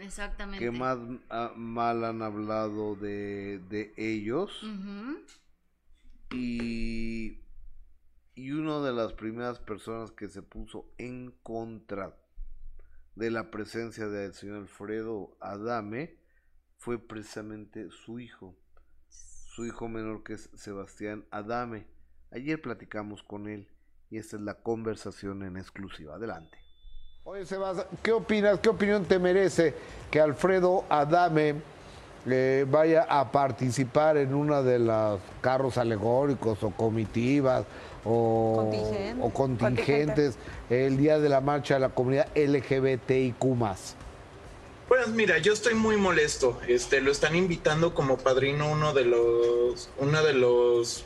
exactamente. 0.00 0.64
que 0.64 0.70
más 0.70 0.98
ah, 1.30 1.52
mal 1.56 2.04
han 2.04 2.20
hablado 2.22 2.94
de, 2.94 3.58
de 3.70 3.94
ellos. 3.96 4.62
Y, 6.30 7.38
y 8.34 8.50
una 8.52 8.80
de 8.80 8.92
las 8.92 9.12
primeras 9.12 9.58
personas 9.60 10.10
que 10.10 10.28
se 10.28 10.42
puso 10.42 10.86
en 10.98 11.30
contra 11.42 12.16
de 13.14 13.30
la 13.30 13.50
presencia 13.50 14.08
del 14.08 14.34
señor 14.34 14.58
Alfredo 14.58 15.36
Adame 15.40 16.18
fue 16.84 16.98
precisamente 16.98 17.88
su 17.90 18.20
hijo, 18.20 18.54
su 19.08 19.64
hijo 19.64 19.88
menor 19.88 20.22
que 20.22 20.34
es 20.34 20.50
Sebastián 20.54 21.24
Adame. 21.30 21.86
Ayer 22.30 22.60
platicamos 22.60 23.22
con 23.22 23.48
él 23.48 23.70
y 24.10 24.18
esta 24.18 24.36
es 24.36 24.42
la 24.42 24.56
conversación 24.56 25.42
en 25.44 25.56
exclusiva. 25.56 26.16
Adelante. 26.16 26.58
Oye, 27.24 27.46
Sebas, 27.46 27.86
¿qué 28.02 28.12
opinas? 28.12 28.60
¿Qué 28.60 28.68
opinión 28.68 29.06
te 29.06 29.18
merece 29.18 29.74
que 30.10 30.20
Alfredo 30.20 30.84
Adame 30.90 31.54
eh, 32.26 32.66
vaya 32.70 33.06
a 33.08 33.32
participar 33.32 34.18
en 34.18 34.34
una 34.34 34.60
de 34.60 34.78
los 34.80 35.20
carros 35.40 35.78
alegóricos 35.78 36.62
o 36.62 36.70
comitivas 36.70 37.64
o, 38.04 38.56
Contingente. 38.56 39.22
o 39.22 39.30
contingentes 39.30 40.38
el 40.68 40.98
día 40.98 41.18
de 41.18 41.30
la 41.30 41.40
marcha 41.40 41.74
de 41.74 41.80
la 41.80 41.88
comunidad 41.88 42.28
LGBTIQ+. 42.36 44.03
Pues 44.88 45.08
mira, 45.08 45.38
yo 45.38 45.52
estoy 45.52 45.74
muy 45.74 45.96
molesto. 45.96 46.60
Este, 46.68 47.00
lo 47.00 47.10
están 47.10 47.34
invitando 47.34 47.94
como 47.94 48.18
padrino 48.18 48.70
uno 48.70 48.92
de 48.92 49.06
los, 49.06 49.88
uno 49.96 50.22
de 50.22 50.34
los, 50.34 51.04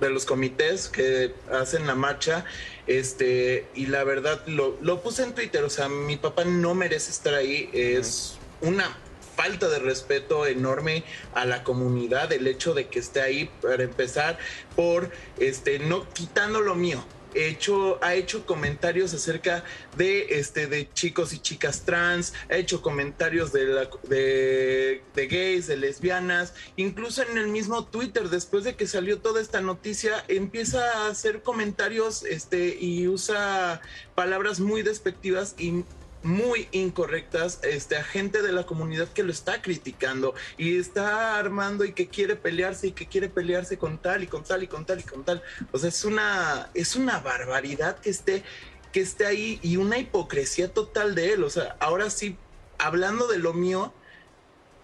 de 0.00 0.10
los 0.10 0.24
comités 0.24 0.88
que 0.88 1.34
hacen 1.50 1.86
la 1.88 1.96
marcha. 1.96 2.44
Este, 2.86 3.66
y 3.74 3.86
la 3.86 4.04
verdad 4.04 4.46
lo, 4.46 4.76
lo 4.80 5.02
puse 5.02 5.24
en 5.24 5.34
Twitter. 5.34 5.64
O 5.64 5.70
sea, 5.70 5.88
mi 5.88 6.16
papá 6.16 6.44
no 6.44 6.74
merece 6.74 7.10
estar 7.10 7.34
ahí. 7.34 7.68
Es 7.72 8.38
una 8.60 8.96
falta 9.36 9.68
de 9.68 9.80
respeto 9.80 10.46
enorme 10.46 11.02
a 11.34 11.44
la 11.44 11.64
comunidad 11.64 12.32
el 12.32 12.46
hecho 12.46 12.74
de 12.74 12.86
que 12.86 13.00
esté 13.00 13.20
ahí 13.20 13.50
para 13.60 13.82
empezar 13.82 14.38
por 14.76 15.10
este 15.38 15.80
no 15.80 16.08
quitando 16.10 16.60
lo 16.60 16.76
mío 16.76 17.04
hecho, 17.34 17.98
ha 18.02 18.14
hecho 18.14 18.46
comentarios 18.46 19.12
acerca 19.14 19.64
de 19.96 20.38
este 20.38 20.66
de 20.66 20.88
chicos 20.92 21.32
y 21.32 21.38
chicas 21.38 21.82
trans, 21.84 22.32
ha 22.50 22.56
hecho 22.56 22.82
comentarios 22.82 23.52
de, 23.52 23.64
la- 23.66 23.90
de, 24.04 25.02
de 25.14 25.26
gays, 25.26 25.66
de 25.66 25.76
lesbianas, 25.76 26.54
incluso 26.76 27.22
en 27.22 27.36
el 27.38 27.48
mismo 27.48 27.84
Twitter, 27.86 28.28
después 28.28 28.64
de 28.64 28.76
que 28.76 28.86
salió 28.86 29.18
toda 29.18 29.40
esta 29.40 29.60
noticia, 29.60 30.24
empieza 30.28 30.80
a 31.04 31.08
hacer 31.08 31.42
comentarios 31.42 32.24
este, 32.24 32.76
y 32.80 33.06
usa 33.08 33.80
palabras 34.14 34.60
muy 34.60 34.82
despectivas 34.82 35.54
y 35.58 35.84
muy 36.24 36.68
incorrectas 36.72 37.60
este, 37.62 37.96
a 37.96 38.02
gente 38.02 38.42
de 38.42 38.50
la 38.50 38.64
comunidad 38.64 39.08
que 39.08 39.22
lo 39.22 39.30
está 39.30 39.60
criticando 39.60 40.34
y 40.56 40.78
está 40.78 41.36
armando 41.36 41.84
y 41.84 41.92
que 41.92 42.08
quiere 42.08 42.34
pelearse 42.34 42.88
y 42.88 42.92
que 42.92 43.06
quiere 43.06 43.28
pelearse 43.28 43.76
con 43.76 43.98
tal 43.98 44.24
y 44.24 44.26
con 44.26 44.42
tal 44.42 44.62
y 44.62 44.66
con 44.66 44.86
tal 44.86 45.00
y 45.00 45.02
con 45.02 45.22
tal. 45.22 45.42
O 45.70 45.78
sea, 45.78 45.90
es 45.90 46.04
una, 46.04 46.70
es 46.74 46.96
una 46.96 47.20
barbaridad 47.20 47.98
que 47.98 48.10
esté, 48.10 48.42
que 48.90 49.02
esté 49.02 49.26
ahí 49.26 49.60
y 49.62 49.76
una 49.76 49.98
hipocresía 49.98 50.72
total 50.72 51.14
de 51.14 51.34
él. 51.34 51.44
O 51.44 51.50
sea, 51.50 51.76
ahora 51.78 52.08
sí, 52.08 52.38
hablando 52.78 53.28
de 53.28 53.38
lo 53.38 53.52
mío, 53.52 53.92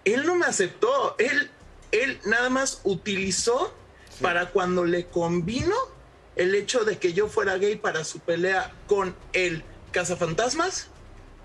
él 0.05 0.27
no 0.27 0.35
me 0.35 0.45
aceptó. 0.45 1.17
Él, 1.19 1.51
él 1.91 2.21
nada 2.27 2.51
más 2.51 2.83
utilizó 2.85 3.75
para 4.21 4.51
cuando 4.51 4.85
le 4.85 5.07
convino 5.07 5.75
el 6.37 6.55
hecho 6.55 6.85
de 6.85 6.99
que 6.99 7.15
yo 7.15 7.29
fuera 7.29 7.57
gay 7.57 7.77
para 7.77 8.05
su 8.05 8.21
pelea 8.21 8.73
con 8.87 9.17
el 9.33 9.65
cazafantasmas. 9.91 10.90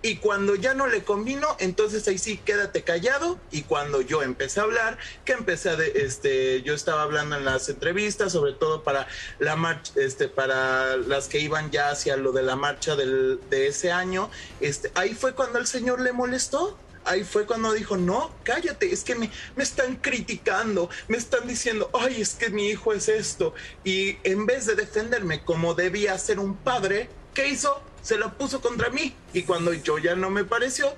Y 0.06 0.18
cuando 0.18 0.53
ya 0.53 0.76
no 0.76 0.86
le 0.86 1.03
convino, 1.03 1.58
entonces 1.58 2.08
ahí 2.08 2.20
sí 2.20 2.38
quédate 2.38 2.84
callado. 2.84 3.39
Y 3.49 3.64
cuando 3.64 4.01
yo 4.01 4.22
empecé 4.22 4.60
a 4.60 4.64
hablar, 4.64 4.99
que 5.26 5.34
empecé 5.34 5.72
a, 5.72 5.84
este, 5.84 6.62
yo 6.62 6.76
estaba 6.76 7.01
hablando 7.01 7.36
en 7.38 7.43
las 7.43 7.70
entrevistas, 7.70 8.34
sobre 8.34 8.53
todo 8.53 8.84
para 8.84 9.08
la 9.39 9.56
marcha, 9.56 9.93
este, 9.95 10.28
para 10.28 10.95
las 10.95 11.28
que 11.28 11.39
iban 11.39 11.72
ya 11.72 11.89
hacia 11.89 12.18
lo 12.18 12.34
de 12.34 12.43
la 12.43 12.56
marcha 12.56 12.95
del, 12.95 13.39
de 13.49 13.66
ese 13.66 13.91
año, 13.91 14.30
este, 14.62 14.91
ahí 14.93 15.16
fue 15.16 15.34
cuando 15.34 15.58
el 15.58 15.66
señor 15.66 15.99
le 15.99 16.12
molestó. 16.12 16.78
Ahí 17.03 17.24
fue 17.24 17.47
cuando 17.47 17.74
dijo, 17.74 17.97
no, 17.97 18.32
cállate, 18.43 18.93
es 18.93 19.03
que 19.03 19.16
me, 19.16 19.32
me 19.56 19.64
están 19.64 19.95
criticando, 19.95 20.88
me 21.08 21.18
están 21.18 21.47
diciendo, 21.47 21.89
ay, 21.99 22.22
es 22.22 22.36
que 22.36 22.51
mi 22.51 22.68
hijo 22.68 22.93
es 22.93 23.10
esto. 23.10 23.56
Y 23.84 24.18
en 24.24 24.45
vez 24.45 24.68
de 24.68 24.76
defenderme 24.76 25.43
como 25.43 25.74
debía 25.74 26.16
ser 26.20 26.38
un 26.38 26.56
padre, 26.56 27.10
¿qué 27.34 27.47
hizo? 27.47 27.82
Se 28.06 28.18
lo 28.20 28.32
puso 28.34 28.62
contra 28.62 28.91
mí. 28.91 29.16
Y 29.34 29.41
cuando 29.43 29.74
yo 29.74 29.97
ya 29.97 30.16
no 30.16 30.30
me 30.30 30.43
pareció, 30.45 30.93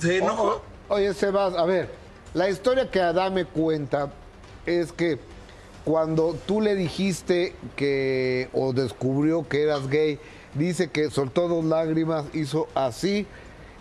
se 0.00 0.18
enojó. 0.18 0.42
O- 0.88 0.94
o- 0.94 0.94
oye, 0.96 1.14
Sebas, 1.14 1.54
a 1.54 1.64
ver, 1.64 1.88
la 2.34 2.48
historia 2.50 2.90
que 2.90 3.00
Adame 3.00 3.44
cuenta 3.44 4.10
es 4.66 4.90
que 4.92 5.20
cuando 5.84 6.36
tú 6.44 6.60
le 6.60 6.74
dijiste 6.74 7.54
que, 7.76 8.48
o 8.52 8.72
descubrió 8.72 9.48
que 9.48 9.62
eras 9.62 9.88
gay, 9.88 10.18
dice 10.54 10.90
que 10.90 11.08
soltó 11.10 11.46
dos 11.46 11.64
lágrimas, 11.64 12.24
hizo 12.34 12.66
así 12.74 13.24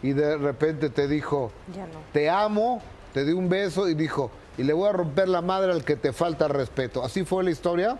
y 0.04 0.14
de 0.14 0.38
repente 0.38 0.92
te 0.92 1.08
dijo, 1.08 1.52
Ya 1.76 1.88
no. 1.88 2.00
te 2.14 2.30
amo, 2.30 2.84
te 3.16 3.26
di 3.26 3.32
un 3.34 3.50
beso 3.50 3.90
y 3.90 3.96
dijo, 3.96 4.30
y 4.60 4.64
le 4.64 4.74
voy 4.74 4.90
a 4.90 4.92
romper 4.92 5.28
la 5.28 5.42
madre 5.42 5.72
al 5.72 5.84
que 5.84 5.96
te 5.96 6.14
falta 6.14 6.48
respeto. 6.48 7.04
¿Así 7.04 7.26
fue 7.26 7.44
la 7.44 7.50
historia? 7.50 7.98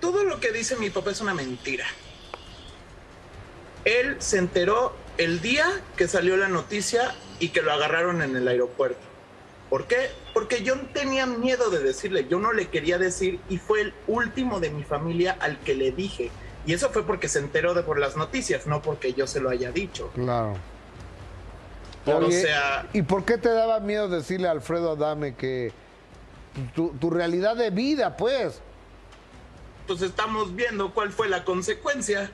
Todo 0.00 0.22
lo 0.24 0.38
que 0.38 0.52
dice 0.52 0.76
mi 0.76 0.90
papá 0.90 1.10
es 1.10 1.20
una 1.20 1.34
mentira. 1.34 1.84
Él 3.84 4.16
se 4.18 4.38
enteró 4.38 4.94
el 5.18 5.40
día 5.40 5.66
que 5.96 6.08
salió 6.08 6.36
la 6.36 6.48
noticia 6.48 7.14
y 7.38 7.50
que 7.50 7.62
lo 7.62 7.72
agarraron 7.72 8.22
en 8.22 8.36
el 8.36 8.48
aeropuerto. 8.48 9.00
¿Por 9.70 9.86
qué? 9.86 10.10
Porque 10.32 10.62
yo 10.62 10.78
tenía 10.92 11.26
miedo 11.26 11.70
de 11.70 11.80
decirle, 11.80 12.26
yo 12.28 12.38
no 12.38 12.52
le 12.52 12.68
quería 12.68 12.98
decir 12.98 13.40
y 13.48 13.58
fue 13.58 13.80
el 13.80 13.94
último 14.06 14.60
de 14.60 14.70
mi 14.70 14.84
familia 14.84 15.36
al 15.40 15.58
que 15.60 15.74
le 15.74 15.90
dije. 15.92 16.30
Y 16.66 16.72
eso 16.72 16.90
fue 16.90 17.04
porque 17.04 17.28
se 17.28 17.40
enteró 17.40 17.74
de 17.74 17.82
por 17.82 17.98
las 17.98 18.16
noticias, 18.16 18.66
no 18.66 18.80
porque 18.82 19.12
yo 19.12 19.26
se 19.26 19.40
lo 19.40 19.50
haya 19.50 19.70
dicho. 19.70 20.10
Claro. 20.14 20.54
Oye, 22.06 22.26
o 22.26 22.30
sea, 22.30 22.86
¿Y 22.92 23.02
por 23.02 23.24
qué 23.24 23.38
te 23.38 23.48
daba 23.48 23.80
miedo 23.80 24.08
decirle 24.08 24.48
a 24.48 24.50
Alfredo 24.50 24.92
Adame 24.92 25.34
que 25.34 25.72
tu, 26.74 26.90
tu 27.00 27.10
realidad 27.10 27.56
de 27.56 27.70
vida, 27.70 28.16
pues? 28.16 28.60
pues 29.86 30.02
estamos 30.02 30.54
viendo 30.54 30.92
cuál 30.92 31.12
fue 31.12 31.28
la 31.28 31.44
consecuencia. 31.44 32.30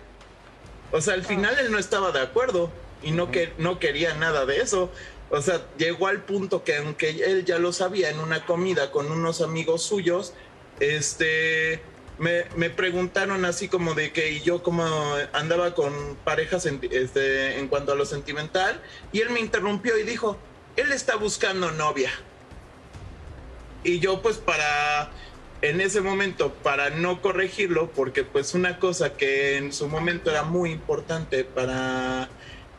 O 0.93 1.01
sea, 1.01 1.15
al 1.15 1.25
final 1.25 1.57
él 1.59 1.71
no 1.71 1.79
estaba 1.79 2.13
de 2.13 2.21
acuerdo 2.21 2.71
y 3.03 3.13
no, 3.13 3.31
que, 3.31 3.53
no 3.59 3.79
quería 3.79 4.15
nada 4.15 4.47
de 4.47 4.61
eso. 4.61 4.91
O 5.31 5.41
sea, 5.41 5.65
llegó 5.79 6.09
al 6.09 6.23
punto 6.23 6.65
que 6.65 6.77
aunque 6.77 7.11
él 7.11 7.45
ya 7.45 7.59
lo 7.59 7.73
sabía 7.73 8.11
en 8.11 8.19
una 8.19 8.45
comida 8.47 8.91
con 8.91 9.11
unos 9.13 9.41
amigos 9.41 9.83
suyos, 9.83 10.35
este, 10.81 11.81
me, 12.19 12.45
me 12.57 12.69
preguntaron 12.69 13.45
así 13.45 13.69
como 13.69 13.95
de 13.95 14.13
que 14.13 14.33
y 14.33 14.41
yo 14.41 14.63
como 14.63 14.85
andaba 15.33 15.75
con 15.75 16.17
parejas 16.25 16.67
en, 16.67 16.81
este, 16.91 17.59
en 17.59 17.69
cuanto 17.69 17.93
a 17.93 17.95
lo 17.95 18.05
sentimental 18.05 18.81
y 19.13 19.21
él 19.21 19.31
me 19.31 19.41
interrumpió 19.41 19.97
y 19.97 20.03
dijo, 20.03 20.37
él 20.77 20.93
está 20.93 21.17
buscando 21.17 21.71
novia. 21.71 22.11
Y 23.85 24.01
yo 24.01 24.21
pues 24.21 24.37
para 24.37 25.11
en 25.63 25.81
ese 25.81 26.01
momento 26.01 26.53
para 26.63 26.91
no 26.91 27.21
corregirlo, 27.21 27.91
porque 27.91 28.25
pues 28.25 28.55
una 28.55 28.79
cosa 28.79 29.17
que 29.17 29.57
en 29.57 29.73
su 29.73 29.89
momento 29.89 30.31
era 30.31 30.43
muy 30.43 30.71
importante 30.71 31.45
para, 31.45 32.29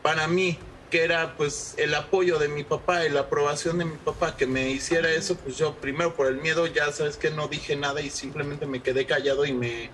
para 0.02 0.26
mí, 0.26 0.58
que 0.90 1.04
era 1.04 1.36
pues 1.36 1.74
el 1.78 1.94
apoyo 1.94 2.38
de 2.38 2.48
mi 2.48 2.64
papá 2.64 3.06
y 3.06 3.10
la 3.10 3.20
aprobación 3.20 3.78
de 3.78 3.84
mi 3.84 3.96
papá 3.96 4.36
que 4.36 4.46
me 4.46 4.70
hiciera 4.70 5.10
eso, 5.10 5.36
pues 5.36 5.56
yo 5.56 5.74
primero 5.76 6.14
por 6.14 6.26
el 6.26 6.36
miedo 6.36 6.66
ya 6.66 6.90
sabes 6.92 7.16
que 7.16 7.30
no 7.30 7.48
dije 7.48 7.76
nada 7.76 8.00
y 8.00 8.10
simplemente 8.10 8.66
me 8.66 8.82
quedé 8.82 9.06
callado 9.06 9.46
y 9.46 9.52
me, 9.52 9.88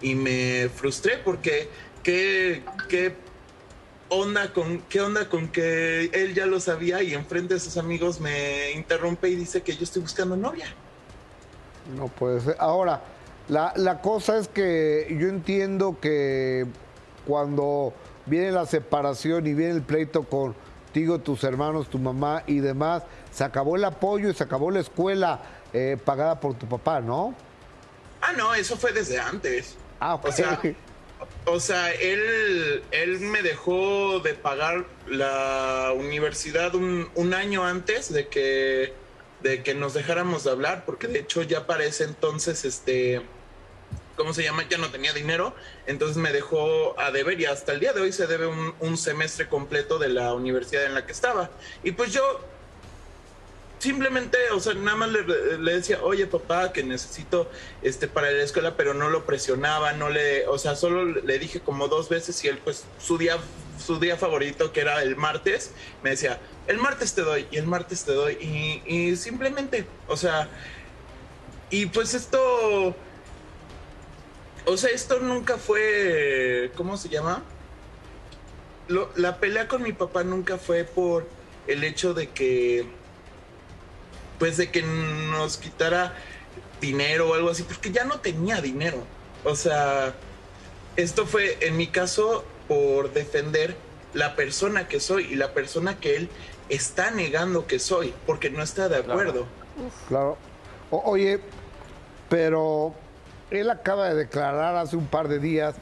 y 0.00 0.14
me 0.14 0.68
frustré 0.68 1.18
porque 1.18 1.68
qué, 2.02 2.62
qué 2.88 3.16
onda 4.10 4.52
con 4.52 4.80
qué 4.82 5.00
onda 5.00 5.28
con 5.28 5.48
que 5.48 6.10
él 6.12 6.34
ya 6.34 6.46
lo 6.46 6.60
sabía 6.60 7.02
y 7.02 7.14
enfrente 7.14 7.54
de 7.54 7.60
sus 7.60 7.76
amigos 7.76 8.20
me 8.20 8.70
interrumpe 8.72 9.28
y 9.30 9.34
dice 9.34 9.62
que 9.62 9.74
yo 9.74 9.82
estoy 9.82 10.02
buscando 10.02 10.36
novia. 10.36 10.66
No 11.96 12.08
puede 12.08 12.40
ser. 12.40 12.56
Ahora, 12.58 13.02
la, 13.48 13.72
la 13.76 14.00
cosa 14.00 14.38
es 14.38 14.48
que 14.48 15.14
yo 15.20 15.28
entiendo 15.28 15.98
que 16.00 16.66
cuando 17.26 17.92
viene 18.26 18.52
la 18.52 18.66
separación 18.66 19.46
y 19.46 19.54
viene 19.54 19.74
el 19.74 19.82
pleito 19.82 20.22
contigo, 20.24 21.18
tus 21.20 21.44
hermanos, 21.44 21.88
tu 21.88 21.98
mamá 21.98 22.42
y 22.46 22.60
demás, 22.60 23.02
se 23.30 23.44
acabó 23.44 23.76
el 23.76 23.84
apoyo 23.84 24.30
y 24.30 24.34
se 24.34 24.44
acabó 24.44 24.70
la 24.70 24.80
escuela 24.80 25.40
eh, 25.72 25.98
pagada 26.02 26.40
por 26.40 26.54
tu 26.54 26.66
papá, 26.66 27.00
¿no? 27.00 27.34
Ah, 28.22 28.32
no, 28.36 28.54
eso 28.54 28.76
fue 28.76 28.92
desde 28.92 29.18
antes. 29.18 29.76
Ah, 30.00 30.14
ok. 30.14 30.26
O 30.26 30.32
sea, 30.32 30.60
o 31.46 31.60
sea, 31.60 31.92
él, 31.92 32.82
él 32.90 33.20
me 33.20 33.42
dejó 33.42 34.20
de 34.20 34.34
pagar 34.34 34.86
la 35.06 35.92
universidad 35.94 36.74
un, 36.74 37.08
un 37.14 37.34
año 37.34 37.64
antes 37.64 38.12
de 38.12 38.28
que, 38.28 38.94
de 39.44 39.62
que 39.62 39.74
nos 39.74 39.92
dejáramos 39.92 40.42
de 40.44 40.50
hablar, 40.50 40.84
porque 40.86 41.06
de 41.06 41.20
hecho 41.20 41.42
ya 41.42 41.66
para 41.66 41.84
ese 41.84 42.04
entonces, 42.04 42.64
este, 42.64 43.20
¿cómo 44.16 44.32
se 44.32 44.42
llama? 44.42 44.66
Ya 44.70 44.78
no 44.78 44.90
tenía 44.90 45.12
dinero, 45.12 45.54
entonces 45.86 46.16
me 46.16 46.32
dejó 46.32 46.98
a 46.98 47.10
deber 47.10 47.38
y 47.38 47.44
hasta 47.44 47.72
el 47.74 47.80
día 47.80 47.92
de 47.92 48.00
hoy 48.00 48.10
se 48.10 48.26
debe 48.26 48.46
un, 48.46 48.74
un 48.80 48.96
semestre 48.96 49.46
completo 49.46 49.98
de 49.98 50.08
la 50.08 50.32
universidad 50.32 50.86
en 50.86 50.94
la 50.94 51.04
que 51.04 51.12
estaba. 51.12 51.50
Y 51.82 51.92
pues 51.92 52.10
yo 52.10 52.40
simplemente, 53.80 54.38
o 54.54 54.60
sea, 54.60 54.72
nada 54.72 54.96
más 54.96 55.10
le, 55.10 55.58
le, 55.58 55.74
decía, 55.74 55.98
oye 56.02 56.26
papá, 56.26 56.72
que 56.72 56.82
necesito 56.82 57.50
este 57.82 58.08
para 58.08 58.30
la 58.30 58.44
escuela, 58.44 58.78
pero 58.78 58.94
no 58.94 59.10
lo 59.10 59.26
presionaba, 59.26 59.92
no 59.92 60.08
le, 60.08 60.48
o 60.48 60.56
sea, 60.56 60.74
solo 60.74 61.04
le 61.04 61.38
dije 61.38 61.60
como 61.60 61.88
dos 61.88 62.08
veces 62.08 62.42
y 62.44 62.48
él 62.48 62.56
pues 62.64 62.86
su 62.98 63.18
día, 63.18 63.36
su 63.78 64.00
día 64.00 64.16
favorito, 64.16 64.72
que 64.72 64.80
era 64.80 65.02
el 65.02 65.16
martes, 65.16 65.72
me 66.02 66.10
decía, 66.10 66.40
el 66.66 66.78
martes 66.78 67.14
te 67.14 67.22
doy, 67.22 67.46
y 67.50 67.56
el 67.56 67.66
martes 67.66 68.04
te 68.04 68.12
doy, 68.12 68.34
y, 68.86 69.16
simplemente, 69.16 69.86
o 70.08 70.16
sea, 70.16 70.48
y 71.70 71.86
pues 71.86 72.14
esto, 72.14 72.94
o 74.66 74.76
sea, 74.76 74.90
esto 74.90 75.20
nunca 75.20 75.58
fue, 75.58 76.72
¿cómo 76.76 76.96
se 76.96 77.08
llama? 77.08 77.42
La 79.16 79.38
pelea 79.38 79.66
con 79.66 79.82
mi 79.82 79.92
papá 79.92 80.24
nunca 80.24 80.58
fue 80.58 80.84
por 80.84 81.26
el 81.66 81.84
hecho 81.84 82.12
de 82.12 82.28
que 82.28 82.86
pues 84.38 84.56
de 84.56 84.70
que 84.70 84.82
nos 84.82 85.56
quitara 85.56 86.14
dinero 86.80 87.30
o 87.30 87.34
algo 87.34 87.50
así, 87.50 87.62
porque 87.62 87.90
ya 87.90 88.04
no 88.04 88.20
tenía 88.20 88.60
dinero. 88.60 89.04
O 89.44 89.54
sea, 89.56 90.14
esto 90.96 91.26
fue 91.26 91.58
en 91.60 91.76
mi 91.76 91.86
caso 91.86 92.44
por 92.68 93.12
defender 93.12 93.76
la 94.12 94.36
persona 94.36 94.88
que 94.88 95.00
soy 95.00 95.24
y 95.32 95.34
la 95.36 95.52
persona 95.52 95.98
que 95.98 96.16
él 96.16 96.28
está 96.68 97.10
negando 97.10 97.66
que 97.66 97.78
soy, 97.78 98.14
porque 98.26 98.50
no 98.50 98.62
está 98.62 98.88
de 98.88 98.96
acuerdo. 98.96 99.46
Claro. 100.08 100.36
O, 100.90 101.02
oye, 101.10 101.40
pero 102.28 102.94
él 103.50 103.70
acaba 103.70 104.08
de 104.08 104.14
declarar 104.14 104.76
hace 104.76 104.96
un 104.96 105.06
par 105.06 105.28
de 105.28 105.38
días 105.38 105.74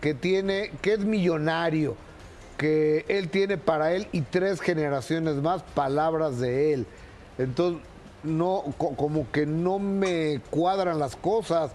que 0.00 0.14
tiene, 0.14 0.72
que 0.82 0.94
es 0.94 1.00
millonario, 1.00 1.96
que 2.56 3.04
él 3.08 3.28
tiene 3.28 3.58
para 3.58 3.92
él 3.92 4.08
y 4.12 4.22
tres 4.22 4.60
generaciones 4.60 5.36
más 5.36 5.62
palabras 5.62 6.38
de 6.38 6.72
él. 6.74 6.86
Entonces, 7.38 7.82
no, 8.22 8.64
co- 8.78 8.96
como 8.96 9.30
que 9.30 9.46
no 9.46 9.78
me 9.78 10.40
cuadran 10.50 10.98
las 10.98 11.16
cosas. 11.16 11.70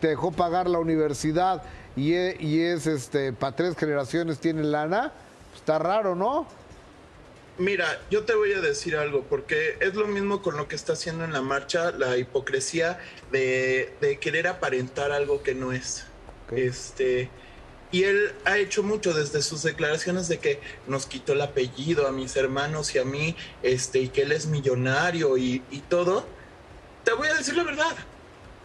Te 0.00 0.08
dejó 0.08 0.30
pagar 0.32 0.68
la 0.68 0.78
universidad 0.78 1.62
y 1.96 2.12
es, 2.14 2.40
y 2.40 2.60
es 2.60 2.86
este, 2.86 3.32
para 3.32 3.54
tres 3.56 3.76
generaciones 3.76 4.38
tiene 4.38 4.62
lana. 4.62 5.12
Está 5.54 5.78
raro, 5.78 6.14
¿no? 6.14 6.46
Mira, 7.58 8.02
yo 8.10 8.24
te 8.24 8.34
voy 8.34 8.52
a 8.52 8.60
decir 8.60 8.96
algo, 8.96 9.22
porque 9.22 9.78
es 9.80 9.94
lo 9.94 10.06
mismo 10.06 10.42
con 10.42 10.58
lo 10.58 10.68
que 10.68 10.76
está 10.76 10.92
haciendo 10.92 11.24
en 11.24 11.32
la 11.32 11.40
marcha, 11.40 11.90
la 11.90 12.18
hipocresía 12.18 12.98
de, 13.32 13.94
de 14.02 14.18
querer 14.18 14.46
aparentar 14.46 15.10
algo 15.10 15.42
que 15.42 15.54
no 15.54 15.72
es. 15.72 16.04
Este, 16.52 17.30
y 17.90 18.04
él 18.04 18.34
ha 18.44 18.58
hecho 18.58 18.82
mucho 18.82 19.14
desde 19.14 19.40
sus 19.40 19.62
declaraciones 19.62 20.28
de 20.28 20.38
que 20.38 20.60
nos 20.86 21.06
quitó 21.06 21.32
el 21.32 21.40
apellido 21.40 22.06
a 22.06 22.12
mis 22.12 22.36
hermanos 22.36 22.94
y 22.94 22.98
a 22.98 23.04
mí, 23.04 23.34
este, 23.62 24.00
y 24.00 24.08
que 24.08 24.22
él 24.22 24.32
es 24.32 24.46
millonario 24.46 25.38
y, 25.38 25.62
y 25.70 25.80
todo. 25.80 26.26
Te 27.04 27.12
voy 27.14 27.28
a 27.28 27.34
decir 27.34 27.56
la 27.56 27.64
verdad. 27.64 27.96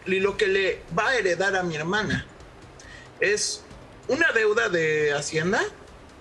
Y 0.06 0.20
lo 0.20 0.36
que 0.36 0.48
le 0.48 0.82
va 0.98 1.10
a 1.10 1.16
heredar 1.16 1.56
a 1.56 1.64
mi 1.64 1.76
hermana 1.76 2.26
es 3.22 3.64
una 4.10 4.32
deuda 4.34 4.68
de 4.68 5.14
Hacienda 5.14 5.62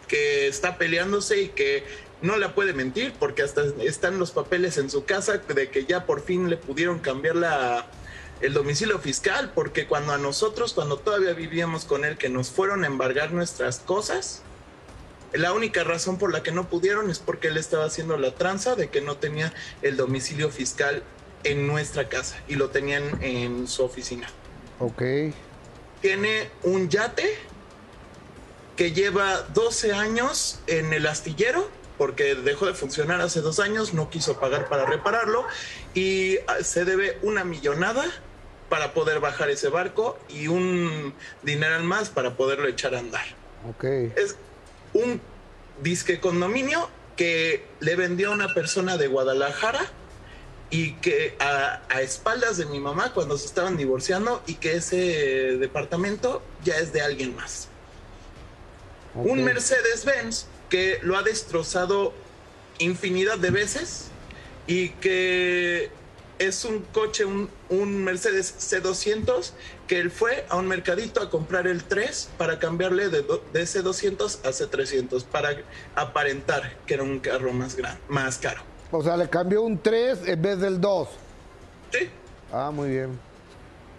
que 0.07 0.47
está 0.47 0.77
peleándose 0.77 1.41
y 1.41 1.49
que 1.49 1.85
no 2.23 2.37
la 2.37 2.55
puede 2.55 2.73
mentir 2.73 3.15
porque 3.19 3.43
hasta 3.43 3.63
están 3.83 4.19
los 4.19 4.31
papeles 4.31 4.79
en 4.79 4.91
su 4.91 5.05
casa 5.05 5.39
de 5.39 5.71
que 5.71 5.85
ya 5.87 6.07
por 6.07 6.23
fin 6.23 6.51
le 6.51 6.57
pudieron 6.57 6.99
cambiar 6.99 7.37
la, 7.37 7.87
el 8.41 8.53
domicilio 8.53 8.99
fiscal 8.99 9.53
porque 9.55 9.87
cuando 9.87 10.13
a 10.13 10.19
nosotros, 10.19 10.75
cuando 10.75 10.99
todavía 10.99 11.33
vivíamos 11.33 11.85
con 11.85 12.05
él, 12.05 12.19
que 12.19 12.29
nos 12.29 12.51
fueron 12.51 12.85
a 12.85 12.87
embargar 12.87 13.33
nuestras 13.33 13.79
cosas, 13.79 14.43
la 15.33 15.53
única 15.53 15.85
razón 15.85 16.19
por 16.19 16.33
la 16.33 16.43
que 16.43 16.53
no 16.53 16.69
pudieron 16.69 17.11
es 17.11 17.19
porque 17.19 17.49
él 17.49 17.57
estaba 17.57 17.85
haciendo 17.85 18.17
la 18.17 18.35
tranza 18.35 18.75
de 18.75 18.89
que 18.89 19.01
no 19.01 19.17
tenía 19.17 19.53
el 19.83 19.97
domicilio 19.97 20.51
fiscal 20.51 21.03
en 21.45 21.67
nuestra 21.67 22.09
casa 22.09 22.37
y 22.49 22.57
lo 22.57 22.71
tenían 22.71 23.23
en 23.23 23.69
su 23.69 23.85
oficina. 23.85 24.29
Ok. 24.79 25.03
Tiene 26.03 26.51
un 26.63 26.89
yate 26.89 27.29
que 28.77 28.93
lleva 28.93 29.43
12 29.55 29.93
años 29.93 30.61
en 30.67 30.93
el 30.93 31.07
astillero 31.07 31.69
porque 32.01 32.35
dejó 32.35 32.65
de 32.65 32.73
funcionar 32.73 33.21
hace 33.21 33.43
dos 33.43 33.61
años, 33.61 33.93
no 33.93 34.09
quiso 34.09 34.41
pagar 34.41 34.71
para 34.71 34.87
repararlo 34.87 35.45
y 35.93 36.39
ah, 36.47 36.63
se 36.63 36.87
debe 36.87 37.19
una 37.21 37.45
millonada 37.45 38.07
para 38.71 38.95
poder 38.95 39.21
bajar 39.21 39.51
ese 39.51 39.69
barco 39.69 40.19
y 40.31 40.49
un 40.49 41.13
dineral 41.43 41.85
más 41.85 42.09
para 42.09 42.39
poderlo 42.39 42.69
echar 42.69 42.95
a 42.95 43.01
andar. 43.01 43.27
Ok. 43.69 43.85
Es 44.17 44.37
un 44.95 45.21
disque 45.83 46.21
condominio 46.21 46.89
que 47.17 47.67
le 47.81 47.97
vendió 47.97 48.31
a 48.31 48.33
una 48.33 48.55
persona 48.55 48.97
de 48.97 49.07
Guadalajara 49.07 49.85
y 50.71 50.95
que 50.95 51.37
a, 51.39 51.83
a 51.91 52.01
espaldas 52.01 52.57
de 52.57 52.65
mi 52.65 52.81
mamá 52.81 53.13
cuando 53.13 53.37
se 53.37 53.45
estaban 53.45 53.77
divorciando 53.77 54.43
y 54.47 54.55
que 54.55 54.77
ese 54.77 55.59
departamento 55.59 56.41
ya 56.65 56.79
es 56.79 56.95
de 56.95 57.03
alguien 57.03 57.37
más. 57.37 57.69
Un 59.15 59.45
Mercedes-Benz 59.45 60.47
que 60.71 60.99
lo 61.03 61.19
ha 61.19 61.23
destrozado 61.23 62.15
infinidad 62.79 63.37
de 63.39 63.51
veces 63.51 64.07
y 64.67 64.91
que 64.91 65.91
es 66.39 66.65
un 66.65 66.81
coche, 66.95 67.27
un, 67.27 67.51
un 67.69 68.03
Mercedes 68.03 68.55
C200 68.59 69.51
que 69.87 69.99
él 69.99 70.11
fue 70.11 70.47
a 70.49 70.57
un 70.57 70.67
mercadito 70.69 71.21
a 71.21 71.29
comprar 71.29 71.67
el 71.67 71.85
3 71.85 72.31
para 72.39 72.59
cambiarle 72.59 73.11
de, 73.11 73.21
do- 73.21 73.45
de 73.53 73.65
C200 73.65 74.39
a 74.47 74.49
C300 74.51 75.25
para 75.25 75.51
aparentar 75.97 76.77
que 76.87 76.95
era 76.95 77.03
un 77.03 77.19
carro 77.21 77.53
más, 77.53 77.77
gran, 77.77 77.99
más 78.09 78.39
caro. 78.39 78.63
O 78.91 79.03
sea, 79.03 79.17
le 79.19 79.29
cambió 79.29 79.61
un 79.63 79.79
3 79.83 80.21
en 80.27 80.41
vez 80.41 80.59
del 80.61 80.81
2. 80.81 81.09
Sí. 81.93 82.09
Ah, 82.53 82.71
muy 82.73 82.89
bien. 82.89 83.19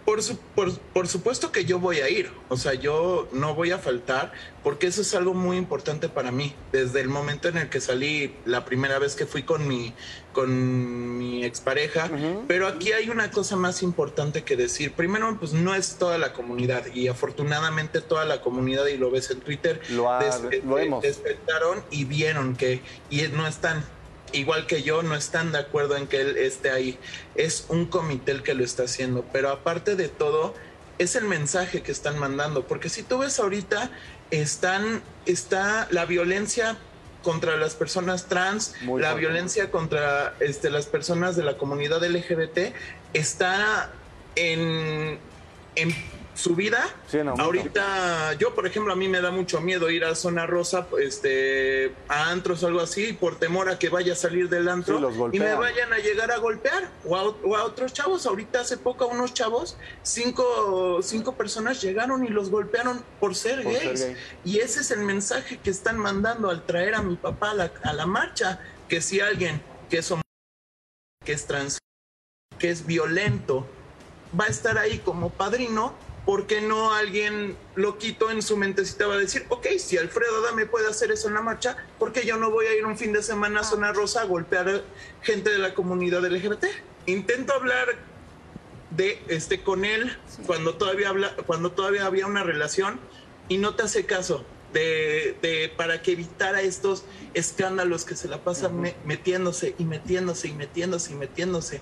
Por, 0.06 0.24
su- 0.24 0.38
por, 0.38 0.76
por 0.78 1.08
supuesto 1.08 1.52
que 1.52 1.64
yo 1.66 1.78
voy 1.80 2.00
a 2.00 2.10
ir, 2.10 2.32
o 2.50 2.58
sea, 2.58 2.74
yo 2.74 3.30
no 3.34 3.54
voy 3.54 3.72
a 3.72 3.78
faltar 3.78 4.32
porque 4.64 4.88
eso 4.88 5.02
es 5.02 5.14
algo 5.14 5.34
muy 5.36 5.58
importante 5.58 6.10
para 6.10 6.32
mí. 6.32 6.56
Desde 6.72 7.02
el 7.02 7.08
momento 7.10 7.48
en 7.50 7.58
el 7.58 7.70
que 7.70 7.80
salí, 7.80 8.36
la 8.46 8.66
primera 8.66 8.98
vez 9.00 9.16
que 9.16 9.26
fui 9.28 9.44
con 9.44 9.68
mi, 9.68 9.94
con 10.34 11.18
mi 11.20 11.46
expareja, 11.46 12.10
pero 12.48 12.68
aquí 12.68 12.92
hay 12.94 13.10
una 13.10 13.30
cosa 13.32 13.56
más 13.56 13.84
importante 13.84 14.44
que 14.44 14.56
decir. 14.56 14.92
Primero, 14.94 15.38
pues 15.40 15.54
no 15.54 15.76
es 15.76 15.96
toda 15.98 16.18
la 16.18 16.34
comunidad 16.34 16.84
y 16.94 17.08
afortunadamente 17.08 18.02
toda 18.02 18.26
la 18.26 18.42
comunidad, 18.42 18.88
y 18.88 18.98
lo 18.98 19.12
ves 19.12 19.30
en 19.32 19.40
Twitter, 19.40 19.82
Lo 19.90 20.12
ha- 20.12 20.24
des- 20.24 20.64
lo 20.66 20.76
vemos. 20.76 21.04
despertaron 21.04 21.84
y 21.92 22.06
vieron 22.06 22.56
que 22.56 22.82
y 23.10 23.22
no 23.34 23.46
están 23.48 23.84
igual 24.34 24.68
que 24.68 24.84
yo 24.84 25.04
no 25.04 25.16
están 25.16 25.52
de 25.52 25.60
acuerdo 25.60 25.98
en 25.98 26.08
que 26.08 26.22
él 26.22 26.38
esté 26.38 26.72
ahí. 26.72 26.98
Es 27.36 27.66
un 27.70 27.86
comité 27.86 28.32
el 28.32 28.44
que 28.44 28.54
lo 28.54 28.64
está 28.64 28.84
haciendo 28.84 29.26
pero 29.32 29.50
aparte 29.50 29.96
de 29.96 30.08
todo 30.08 30.54
es 30.98 31.16
el 31.16 31.26
mensaje 31.26 31.82
que 31.82 31.92
están 31.92 32.20
mandando 32.20 32.68
porque 32.68 32.90
si 32.90 33.04
tú 33.04 33.20
ves 33.20 33.40
ahorita 33.40 33.90
están 34.30 35.02
está 35.26 35.88
la 35.92 36.06
violencia 36.06 36.78
contra 37.24 37.56
las 37.58 37.76
personas 37.76 38.28
trans 38.28 38.76
Muy 38.82 39.02
la 39.02 39.14
violencia 39.14 39.72
contra 39.72 40.36
este 40.40 40.70
las 40.70 40.86
personas 40.86 41.36
de 41.36 41.44
la 41.44 41.58
comunidad 41.58 42.04
LGBT 42.04 42.74
está 43.14 43.92
en 44.36 45.20
en 45.76 45.96
su 46.34 46.56
vida. 46.56 46.88
Sí. 47.10 47.20
Ahorita, 47.20 48.34
yo 48.34 48.56
por 48.56 48.66
ejemplo, 48.66 48.94
a 48.94 48.96
mí 48.96 49.08
me 49.08 49.22
da 49.22 49.32
mucho 49.32 49.62
miedo 49.62 49.90
ir 49.90 50.06
a 50.06 50.16
zona 50.16 50.46
rosa, 50.46 50.88
este, 51.02 51.94
a 52.08 52.30
antros 52.30 52.64
o 52.64 52.68
algo 52.68 52.80
así, 52.82 53.14
por 53.14 53.38
temor 53.38 53.70
a 53.70 53.78
que 53.78 53.90
vaya 53.90 54.14
a 54.14 54.16
salir 54.16 54.50
del 54.50 54.68
antro 54.68 55.00
Sí, 55.12 55.18
y 55.34 55.40
me 55.40 55.54
vayan 55.56 55.92
a 55.94 55.98
llegar 55.98 56.32
a 56.32 56.38
golpear. 56.38 56.90
O 57.06 57.16
a, 57.16 57.24
o 57.24 57.56
a 57.56 57.64
otros 57.64 57.94
chavos. 57.94 58.26
Ahorita 58.26 58.62
hace 58.62 58.78
poco 58.78 59.06
a 59.06 59.08
unos 59.08 59.34
chavos, 59.34 59.78
cinco, 60.04 61.00
cinco 61.02 61.36
personas 61.36 61.82
llegaron 61.82 62.26
y 62.26 62.30
los 62.30 62.50
golpearon 62.50 63.04
por 63.20 63.36
ser 63.36 63.64
Por 63.64 63.74
ser 63.74 63.84
gays. 63.88 64.06
gay. 64.06 64.16
Y 64.46 64.60
ese 64.60 64.82
es 64.82 64.92
el 64.92 65.02
mensaje 65.02 65.58
que 65.58 65.70
están 65.70 65.98
mandando 65.98 66.50
al 66.50 66.66
traer 66.66 66.96
a 66.96 67.02
mi 67.02 67.16
papá 67.16 67.52
a 67.52 67.54
la, 67.54 67.72
a 67.84 67.94
la 67.94 68.06
marcha, 68.06 68.60
que 68.88 69.02
si 69.02 69.20
alguien 69.20 69.62
que 69.90 69.98
es 69.98 70.14
que 71.26 71.34
es 71.34 71.46
trans, 71.46 71.78
que 72.58 72.70
es 72.70 72.86
violento, 72.86 73.68
va 74.40 74.46
a 74.46 74.48
estar 74.48 74.78
ahí 74.78 75.00
como 75.00 75.30
padrino, 75.30 75.94
¿por 76.26 76.46
qué 76.48 76.62
no 76.62 76.94
alguien 76.94 77.58
loquito 77.76 78.30
en 78.30 78.42
su 78.42 78.56
mentecita 78.58 79.08
va 79.08 79.16
a 79.16 79.18
decir, 79.18 79.46
ok, 79.50 79.68
si 79.80 79.98
Alfredo 79.98 80.38
Adame 80.38 80.66
puede 80.66 80.88
hacer 80.90 81.12
eso 81.12 81.28
en 81.28 81.34
la 81.34 81.42
marcha, 81.42 81.76
¿por 81.98 82.12
qué 82.14 82.26
yo 82.26 82.38
no 82.38 82.52
voy 82.52 82.68
a 82.68 82.76
ir 82.76 82.86
un 82.86 82.98
fin 82.98 83.12
de 83.14 83.24
semana 83.24 83.62
a 83.62 83.64
Zona 83.64 83.92
Rosa 83.92 84.22
a 84.22 84.26
golpear 84.26 84.84
gente 85.22 85.50
de 85.50 85.58
la 85.58 85.74
comunidad 85.74 86.24
LGBT? 86.26 86.66
Intento 87.08 87.54
hablar 87.54 87.88
de 88.92 89.22
este 89.28 89.62
con 89.64 89.86
él 89.86 90.16
cuando 90.46 90.76
todavía 90.76 91.10
habla, 91.10 91.36
cuando 91.48 91.72
todavía 91.72 92.06
había 92.06 92.28
una 92.28 92.44
relación 92.44 93.00
y 93.48 93.58
no 93.58 93.76
te 93.76 93.84
hace 93.84 94.06
caso 94.06 94.46
de, 94.74 95.36
de- 95.42 95.72
para 95.76 96.02
que 96.02 96.12
evitara 96.14 96.62
estos 96.62 97.04
escándalos 97.34 98.06
que 98.06 98.16
se 98.16 98.28
la 98.28 98.44
pasan 98.44 98.80
me- 98.80 98.96
metiéndose 99.06 99.76
y 99.78 99.86
metiéndose 99.86 100.50
y 100.50 100.54
metiéndose 100.54 101.12
y 101.14 101.16
metiéndose. 101.16 101.82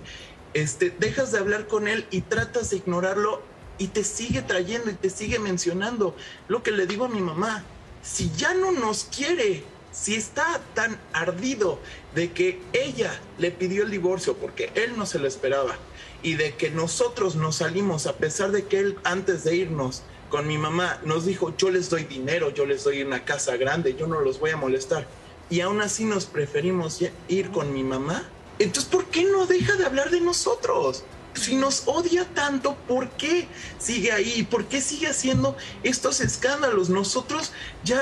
Este 0.54 0.90
dejas 0.92 1.32
de 1.32 1.40
hablar 1.40 1.68
con 1.68 1.88
él 1.88 2.08
y 2.10 2.22
tratas 2.22 2.70
de 2.72 2.78
ignorarlo 2.78 3.42
y 3.80 3.88
te 3.88 4.04
sigue 4.04 4.44
trayendo 4.44 4.92
y 4.92 4.94
te 4.94 5.10
sigue 5.10 5.40
mencionando 5.40 6.16
lo 6.48 6.62
que 6.62 6.72
le 6.72 6.86
digo 6.86 7.06
a 7.06 7.10
mi 7.10 7.22
mamá 7.22 7.64
si 8.04 8.30
ya 8.38 8.54
no 8.54 8.72
nos 8.72 9.06
quiere 9.06 9.64
si 9.92 10.14
está 10.14 10.62
tan 10.76 11.00
ardido 11.14 11.80
de 12.14 12.32
que 12.32 12.62
ella 12.74 13.20
le 13.40 13.50
pidió 13.50 13.84
el 13.84 13.90
divorcio 13.90 14.36
porque 14.38 14.72
él 14.76 14.96
no 14.98 15.06
se 15.06 15.18
lo 15.18 15.28
esperaba 15.28 15.76
y 16.22 16.36
de 16.36 16.56
que 16.56 16.70
nosotros 16.70 17.36
nos 17.36 17.58
salimos 17.58 18.06
a 18.06 18.18
pesar 18.18 18.52
de 18.52 18.66
que 18.66 18.80
él 18.80 18.98
antes 19.04 19.44
de 19.44 19.56
irnos 19.56 20.04
con 20.30 20.46
mi 20.46 20.58
mamá 20.58 21.00
nos 21.06 21.26
dijo 21.26 21.56
yo 21.58 21.72
les 21.72 21.90
doy 21.90 22.04
dinero, 22.04 22.54
yo 22.54 22.66
les 22.66 22.84
doy 22.84 23.02
una 23.02 23.26
casa 23.26 23.58
grande, 23.58 23.96
yo 23.96 24.06
no 24.06 24.22
los 24.22 24.40
voy 24.40 24.52
a 24.52 24.58
molestar 24.58 25.08
y 25.50 25.62
aún 25.62 25.82
así 25.82 26.04
nos 26.04 26.26
preferimos 26.26 27.00
ir 27.28 27.50
con 27.50 27.74
mi 27.74 27.84
mamá, 27.84 28.30
entonces 28.60 28.92
¿por 28.92 29.06
qué 29.06 29.24
no 29.24 29.48
deja 29.48 29.76
de 29.76 29.86
hablar 29.86 30.12
de 30.12 30.22
nosotros? 30.22 31.04
Si 31.40 31.56
nos 31.56 31.84
odia 31.88 32.26
tanto, 32.34 32.76
¿por 32.88 33.10
qué 33.12 33.48
sigue 33.80 34.12
ahí? 34.12 34.44
¿Por 34.44 34.66
qué 34.66 34.82
sigue 34.82 35.08
haciendo 35.08 35.56
estos 35.84 36.20
escándalos? 36.20 36.90
Nosotros 36.90 37.52
ya 37.84 38.02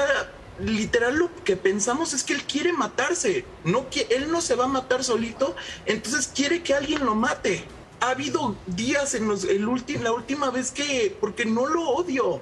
literal 0.59 1.15
lo 1.17 1.29
que 1.43 1.55
pensamos 1.55 2.13
es 2.13 2.23
que 2.23 2.33
él 2.33 2.43
quiere 2.43 2.73
matarse, 2.73 3.45
no 3.63 3.89
que 3.89 4.07
él 4.09 4.31
no 4.31 4.41
se 4.41 4.55
va 4.55 4.65
a 4.65 4.67
matar 4.67 5.03
solito, 5.03 5.55
entonces 5.85 6.31
quiere 6.33 6.63
que 6.63 6.73
alguien 6.73 7.05
lo 7.05 7.13
mate. 7.15 7.63
Ha 7.99 8.11
habido 8.11 8.55
días 8.67 9.15
en 9.15 9.27
los 9.27 9.43
el 9.43 9.65
ulti- 9.67 9.99
la 9.99 10.11
última 10.11 10.51
vez 10.51 10.69
que 10.69 11.15
porque 11.19 11.45
no 11.45 11.65
lo 11.65 11.81
odio. 11.89 12.41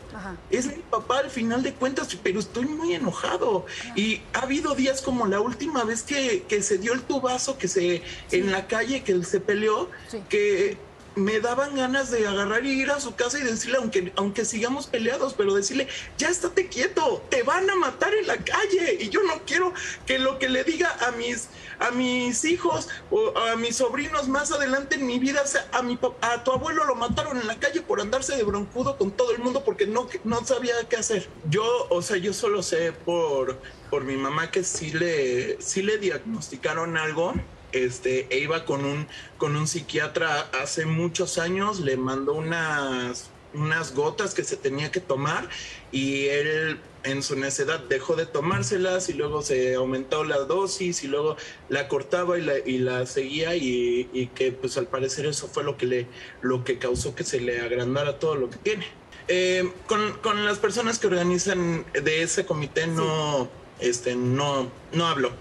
Es 0.49 0.65
mi 0.65 0.81
papá 0.89 1.19
al 1.19 1.29
final 1.29 1.63
de 1.63 1.73
cuentas, 1.73 2.09
pero 2.21 2.41
estoy 2.41 2.65
muy 2.65 2.93
enojado. 2.93 3.65
Y 3.95 4.21
ha 4.33 4.39
habido 4.39 4.75
días 4.75 5.01
como 5.01 5.27
la 5.27 5.39
última 5.39 5.85
vez 5.85 6.03
que, 6.03 6.43
que 6.49 6.61
se 6.61 6.77
dio 6.77 6.91
el 6.91 7.03
tubazo, 7.03 7.57
que 7.57 7.69
se 7.69 8.01
en 8.31 8.51
la 8.51 8.67
calle, 8.67 9.03
que 9.03 9.13
él 9.13 9.25
se 9.25 9.39
peleó, 9.39 9.89
que 10.27 10.77
me 11.15 11.39
daban 11.39 11.75
ganas 11.75 12.11
de 12.11 12.27
agarrar 12.27 12.65
y 12.65 12.71
ir 12.71 12.91
a 12.91 12.99
su 12.99 13.15
casa 13.15 13.39
y 13.39 13.43
decirle, 13.43 13.77
aunque, 13.77 14.11
aunque 14.15 14.45
sigamos 14.45 14.87
peleados, 14.87 15.33
pero 15.33 15.53
decirle, 15.53 15.87
ya 16.17 16.29
estate 16.29 16.67
quieto, 16.67 17.23
te 17.29 17.43
van 17.43 17.69
a 17.69 17.75
matar 17.75 18.13
en 18.13 18.27
la 18.27 18.37
calle. 18.37 18.97
Y 18.99 19.09
yo 19.09 19.21
no 19.23 19.41
quiero 19.45 19.73
que 20.05 20.19
lo 20.19 20.39
que 20.39 20.49
le 20.49 20.63
diga 20.63 20.95
a 21.07 21.11
mis, 21.11 21.49
a 21.79 21.91
mis 21.91 22.43
hijos 22.45 22.89
o 23.11 23.37
a 23.37 23.55
mis 23.55 23.77
sobrinos 23.77 24.27
más 24.27 24.51
adelante 24.51 24.95
en 24.95 25.07
mi 25.07 25.19
vida 25.19 25.45
sea, 25.47 25.67
a, 25.71 25.81
mi, 25.81 25.97
a 26.21 26.43
tu 26.43 26.51
abuelo 26.51 26.83
lo 26.85 26.95
mataron 26.95 27.37
en 27.37 27.47
la 27.47 27.59
calle 27.59 27.81
por 27.81 28.01
andarse 28.01 28.35
de 28.35 28.43
broncudo 28.43 28.97
con 28.97 29.11
todo 29.11 29.31
el 29.31 29.39
mundo 29.39 29.63
porque 29.63 29.87
no, 29.87 30.07
no 30.23 30.45
sabía 30.45 30.75
qué 30.89 30.97
hacer. 30.97 31.27
Yo, 31.49 31.87
o 31.89 32.01
sea, 32.01 32.17
yo 32.17 32.33
solo 32.33 32.61
sé 32.61 32.91
por, 32.91 33.59
por 33.89 34.03
mi 34.03 34.17
mamá 34.17 34.51
que 34.51 34.63
sí 34.63 34.91
le, 34.91 35.61
sí 35.61 35.81
le 35.81 35.97
diagnosticaron 35.97 36.97
algo 36.97 37.33
este, 37.75 38.27
e 38.29 38.39
iba 38.39 38.65
con 38.65 38.85
un, 38.85 39.07
con 39.37 39.55
un 39.55 39.67
psiquiatra 39.67 40.49
hace 40.61 40.85
muchos 40.85 41.37
años, 41.37 41.79
le 41.79 41.97
mandó 41.97 42.33
unas, 42.33 43.29
unas 43.53 43.93
gotas 43.93 44.33
que 44.33 44.43
se 44.43 44.57
tenía 44.57 44.91
que 44.91 44.99
tomar 44.99 45.49
y 45.91 46.27
él 46.27 46.79
en 47.03 47.21
su 47.21 47.35
necedad 47.35 47.79
dejó 47.81 48.15
de 48.15 48.25
tomárselas 48.25 49.09
y 49.09 49.13
luego 49.13 49.41
se 49.41 49.75
aumentó 49.75 50.23
la 50.23 50.37
dosis 50.39 51.03
y 51.03 51.07
luego 51.07 51.37
la 51.69 51.87
cortaba 51.87 52.39
y 52.39 52.41
la, 52.41 52.59
y 52.59 52.79
la 52.79 53.05
seguía 53.05 53.55
y, 53.55 54.09
y 54.11 54.27
que 54.27 54.51
pues 54.51 54.77
al 54.77 54.87
parecer 54.87 55.25
eso 55.25 55.47
fue 55.47 55.63
lo 55.63 55.77
que 55.77 55.85
le 55.85 56.07
lo 56.41 56.63
que 56.63 56.79
causó 56.79 57.13
que 57.13 57.23
se 57.23 57.39
le 57.39 57.61
agrandara 57.61 58.19
todo 58.19 58.35
lo 58.35 58.49
que 58.49 58.57
tiene. 58.57 58.87
Eh, 59.27 59.71
con, 59.87 60.13
con 60.19 60.45
las 60.45 60.59
personas 60.59 60.99
que 60.99 61.07
organizan 61.07 61.85
de 61.93 62.21
ese 62.21 62.45
comité 62.45 62.85
no, 62.87 63.49
este, 63.79 64.15
no, 64.15 64.69
no 64.93 65.07
hablo. 65.07 65.31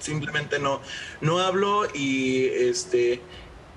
Simplemente 0.00 0.58
no, 0.58 0.80
no 1.20 1.38
hablo 1.38 1.86
y 1.94 2.44
este 2.46 3.20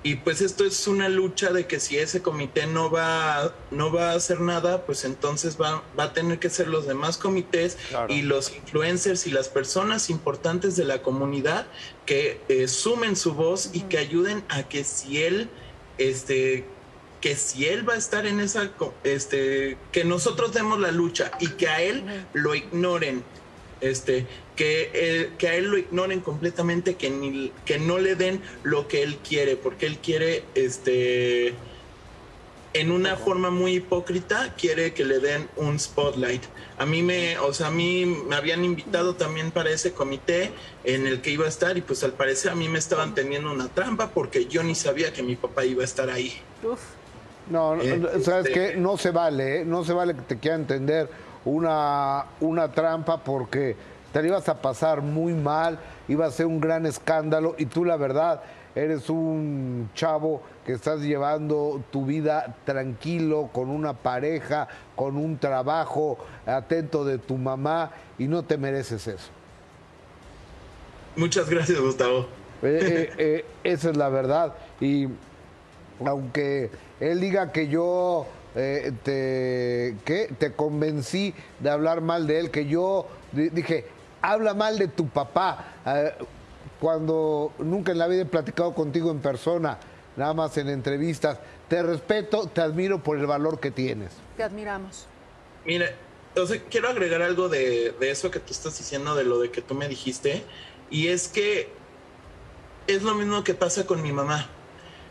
y 0.06 0.14
pues 0.14 0.40
esto 0.40 0.64
es 0.64 0.86
una 0.86 1.08
lucha 1.08 1.52
de 1.52 1.66
que 1.66 1.80
si 1.80 1.98
ese 1.98 2.22
comité 2.22 2.68
no 2.68 2.92
va, 2.92 3.52
no 3.72 3.92
va 3.92 4.12
a 4.12 4.14
hacer 4.14 4.40
nada, 4.40 4.86
pues 4.86 5.04
entonces 5.04 5.60
va, 5.60 5.82
va 5.98 6.04
a 6.04 6.12
tener 6.12 6.38
que 6.38 6.48
ser 6.48 6.68
los 6.68 6.86
demás 6.86 7.16
comités 7.16 7.76
y 8.08 8.22
los 8.22 8.54
influencers 8.54 9.26
y 9.26 9.32
las 9.32 9.48
personas 9.48 10.08
importantes 10.08 10.76
de 10.76 10.84
la 10.84 11.02
comunidad 11.02 11.66
que 12.04 12.40
eh, 12.48 12.68
sumen 12.68 13.16
su 13.16 13.34
voz 13.34 13.70
y 13.72 13.80
que 13.80 13.98
ayuden 13.98 14.44
a 14.48 14.62
que 14.62 14.84
si 14.84 15.24
él, 15.24 15.50
este, 15.98 16.66
que 17.20 17.34
si 17.34 17.66
él 17.66 17.88
va 17.88 17.94
a 17.94 17.98
estar 17.98 18.26
en 18.26 18.38
esa, 18.38 18.70
este, 19.02 19.76
que 19.90 20.04
nosotros 20.04 20.52
demos 20.52 20.78
la 20.78 20.92
lucha 20.92 21.32
y 21.40 21.48
que 21.48 21.66
a 21.66 21.82
él 21.82 22.04
lo 22.32 22.54
ignoren, 22.54 23.24
este, 23.80 24.28
que, 24.56 25.30
que 25.38 25.48
a 25.48 25.54
él 25.54 25.66
lo 25.66 25.78
ignoren 25.78 26.20
completamente, 26.20 26.94
que, 26.94 27.10
ni, 27.10 27.52
que 27.64 27.78
no 27.78 27.98
le 27.98 28.14
den 28.16 28.40
lo 28.62 28.88
que 28.88 29.02
él 29.02 29.18
quiere, 29.18 29.56
porque 29.56 29.86
él 29.86 29.98
quiere, 29.98 30.42
este, 30.54 31.54
en 32.72 32.90
una 32.90 33.16
forma 33.16 33.50
muy 33.50 33.76
hipócrita, 33.76 34.54
quiere 34.58 34.92
que 34.92 35.04
le 35.04 35.18
den 35.20 35.48
un 35.56 35.78
spotlight. 35.78 36.42
A 36.78 36.84
mí 36.84 37.02
me, 37.02 37.38
o 37.38 37.54
sea, 37.54 37.68
a 37.68 37.70
mí 37.70 38.04
me 38.28 38.36
habían 38.36 38.64
invitado 38.64 39.14
también 39.14 39.50
para 39.50 39.70
ese 39.70 39.92
comité 39.92 40.50
en 40.84 41.06
el 41.06 41.22
que 41.22 41.30
iba 41.30 41.46
a 41.46 41.48
estar 41.48 41.78
y 41.78 41.80
pues 41.80 42.04
al 42.04 42.12
parecer 42.12 42.50
a 42.50 42.54
mí 42.54 42.68
me 42.68 42.78
estaban 42.78 43.14
teniendo 43.14 43.50
una 43.50 43.68
trampa 43.68 44.10
porque 44.10 44.44
yo 44.46 44.62
ni 44.62 44.74
sabía 44.74 45.10
que 45.12 45.22
mi 45.22 45.36
papá 45.36 45.64
iba 45.64 45.80
a 45.82 45.84
estar 45.86 46.10
ahí. 46.10 46.34
No, 47.48 47.76
no, 47.76 47.82
Eh, 47.82 48.00
sabes 48.22 48.46
este- 48.46 48.52
que 48.52 48.76
no 48.76 48.98
se 48.98 49.10
vale, 49.10 49.60
¿eh? 49.60 49.64
no 49.64 49.84
se 49.84 49.94
vale 49.94 50.14
que 50.14 50.22
te 50.22 50.38
quiera 50.38 50.56
entender 50.56 51.08
una, 51.46 52.26
una 52.40 52.72
trampa 52.72 53.22
porque 53.24 53.74
te 54.16 54.22
la 54.22 54.28
ibas 54.28 54.48
a 54.48 54.62
pasar 54.62 55.02
muy 55.02 55.34
mal, 55.34 55.78
iba 56.08 56.24
a 56.24 56.30
ser 56.30 56.46
un 56.46 56.58
gran 56.58 56.86
escándalo 56.86 57.54
y 57.58 57.66
tú 57.66 57.84
la 57.84 57.98
verdad 57.98 58.40
eres 58.74 59.10
un 59.10 59.90
chavo 59.94 60.40
que 60.64 60.72
estás 60.72 61.02
llevando 61.02 61.82
tu 61.90 62.06
vida 62.06 62.56
tranquilo, 62.64 63.50
con 63.52 63.68
una 63.68 63.92
pareja, 63.92 64.68
con 64.94 65.18
un 65.18 65.36
trabajo, 65.36 66.16
atento 66.46 67.04
de 67.04 67.18
tu 67.18 67.36
mamá 67.36 67.90
y 68.16 68.26
no 68.26 68.42
te 68.42 68.56
mereces 68.56 69.06
eso. 69.06 69.28
Muchas 71.14 71.50
gracias, 71.50 71.78
Gustavo. 71.78 72.20
Eh, 72.62 72.80
eh, 72.82 73.12
eh, 73.18 73.44
esa 73.64 73.90
es 73.90 73.98
la 73.98 74.08
verdad. 74.08 74.54
Y 74.80 75.08
aunque 76.06 76.70
él 77.00 77.20
diga 77.20 77.52
que 77.52 77.68
yo 77.68 78.26
eh, 78.54 78.92
te, 79.02 79.94
¿qué? 80.06 80.32
te 80.38 80.52
convencí 80.52 81.34
de 81.60 81.68
hablar 81.68 82.00
mal 82.00 82.26
de 82.26 82.38
él, 82.40 82.50
que 82.50 82.64
yo 82.64 83.08
di- 83.32 83.50
dije, 83.50 83.84
habla 84.32 84.54
mal 84.54 84.78
de 84.78 84.88
tu 84.88 85.08
papá, 85.08 85.72
eh, 85.86 86.12
cuando 86.80 87.52
nunca 87.58 87.92
en 87.92 87.98
la 87.98 88.06
vida 88.06 88.22
he 88.22 88.26
platicado 88.26 88.74
contigo 88.74 89.10
en 89.10 89.20
persona, 89.20 89.78
nada 90.16 90.34
más 90.34 90.56
en 90.58 90.68
entrevistas. 90.68 91.38
Te 91.68 91.82
respeto, 91.82 92.48
te 92.48 92.60
admiro 92.60 93.02
por 93.02 93.18
el 93.18 93.26
valor 93.26 93.60
que 93.60 93.70
tienes. 93.70 94.12
Te 94.36 94.42
admiramos. 94.42 95.06
Mira, 95.64 95.90
o 96.36 96.46
sea, 96.46 96.60
quiero 96.70 96.88
agregar 96.88 97.22
algo 97.22 97.48
de, 97.48 97.94
de 97.98 98.10
eso 98.10 98.30
que 98.30 98.40
tú 98.40 98.52
estás 98.52 98.76
diciendo, 98.78 99.14
de 99.14 99.24
lo 99.24 99.38
de 99.38 99.50
que 99.50 99.62
tú 99.62 99.74
me 99.74 99.88
dijiste, 99.88 100.44
y 100.90 101.08
es 101.08 101.28
que 101.28 101.70
es 102.86 103.02
lo 103.02 103.14
mismo 103.14 103.42
que 103.42 103.54
pasa 103.54 103.86
con 103.86 104.02
mi 104.02 104.12
mamá. 104.12 104.48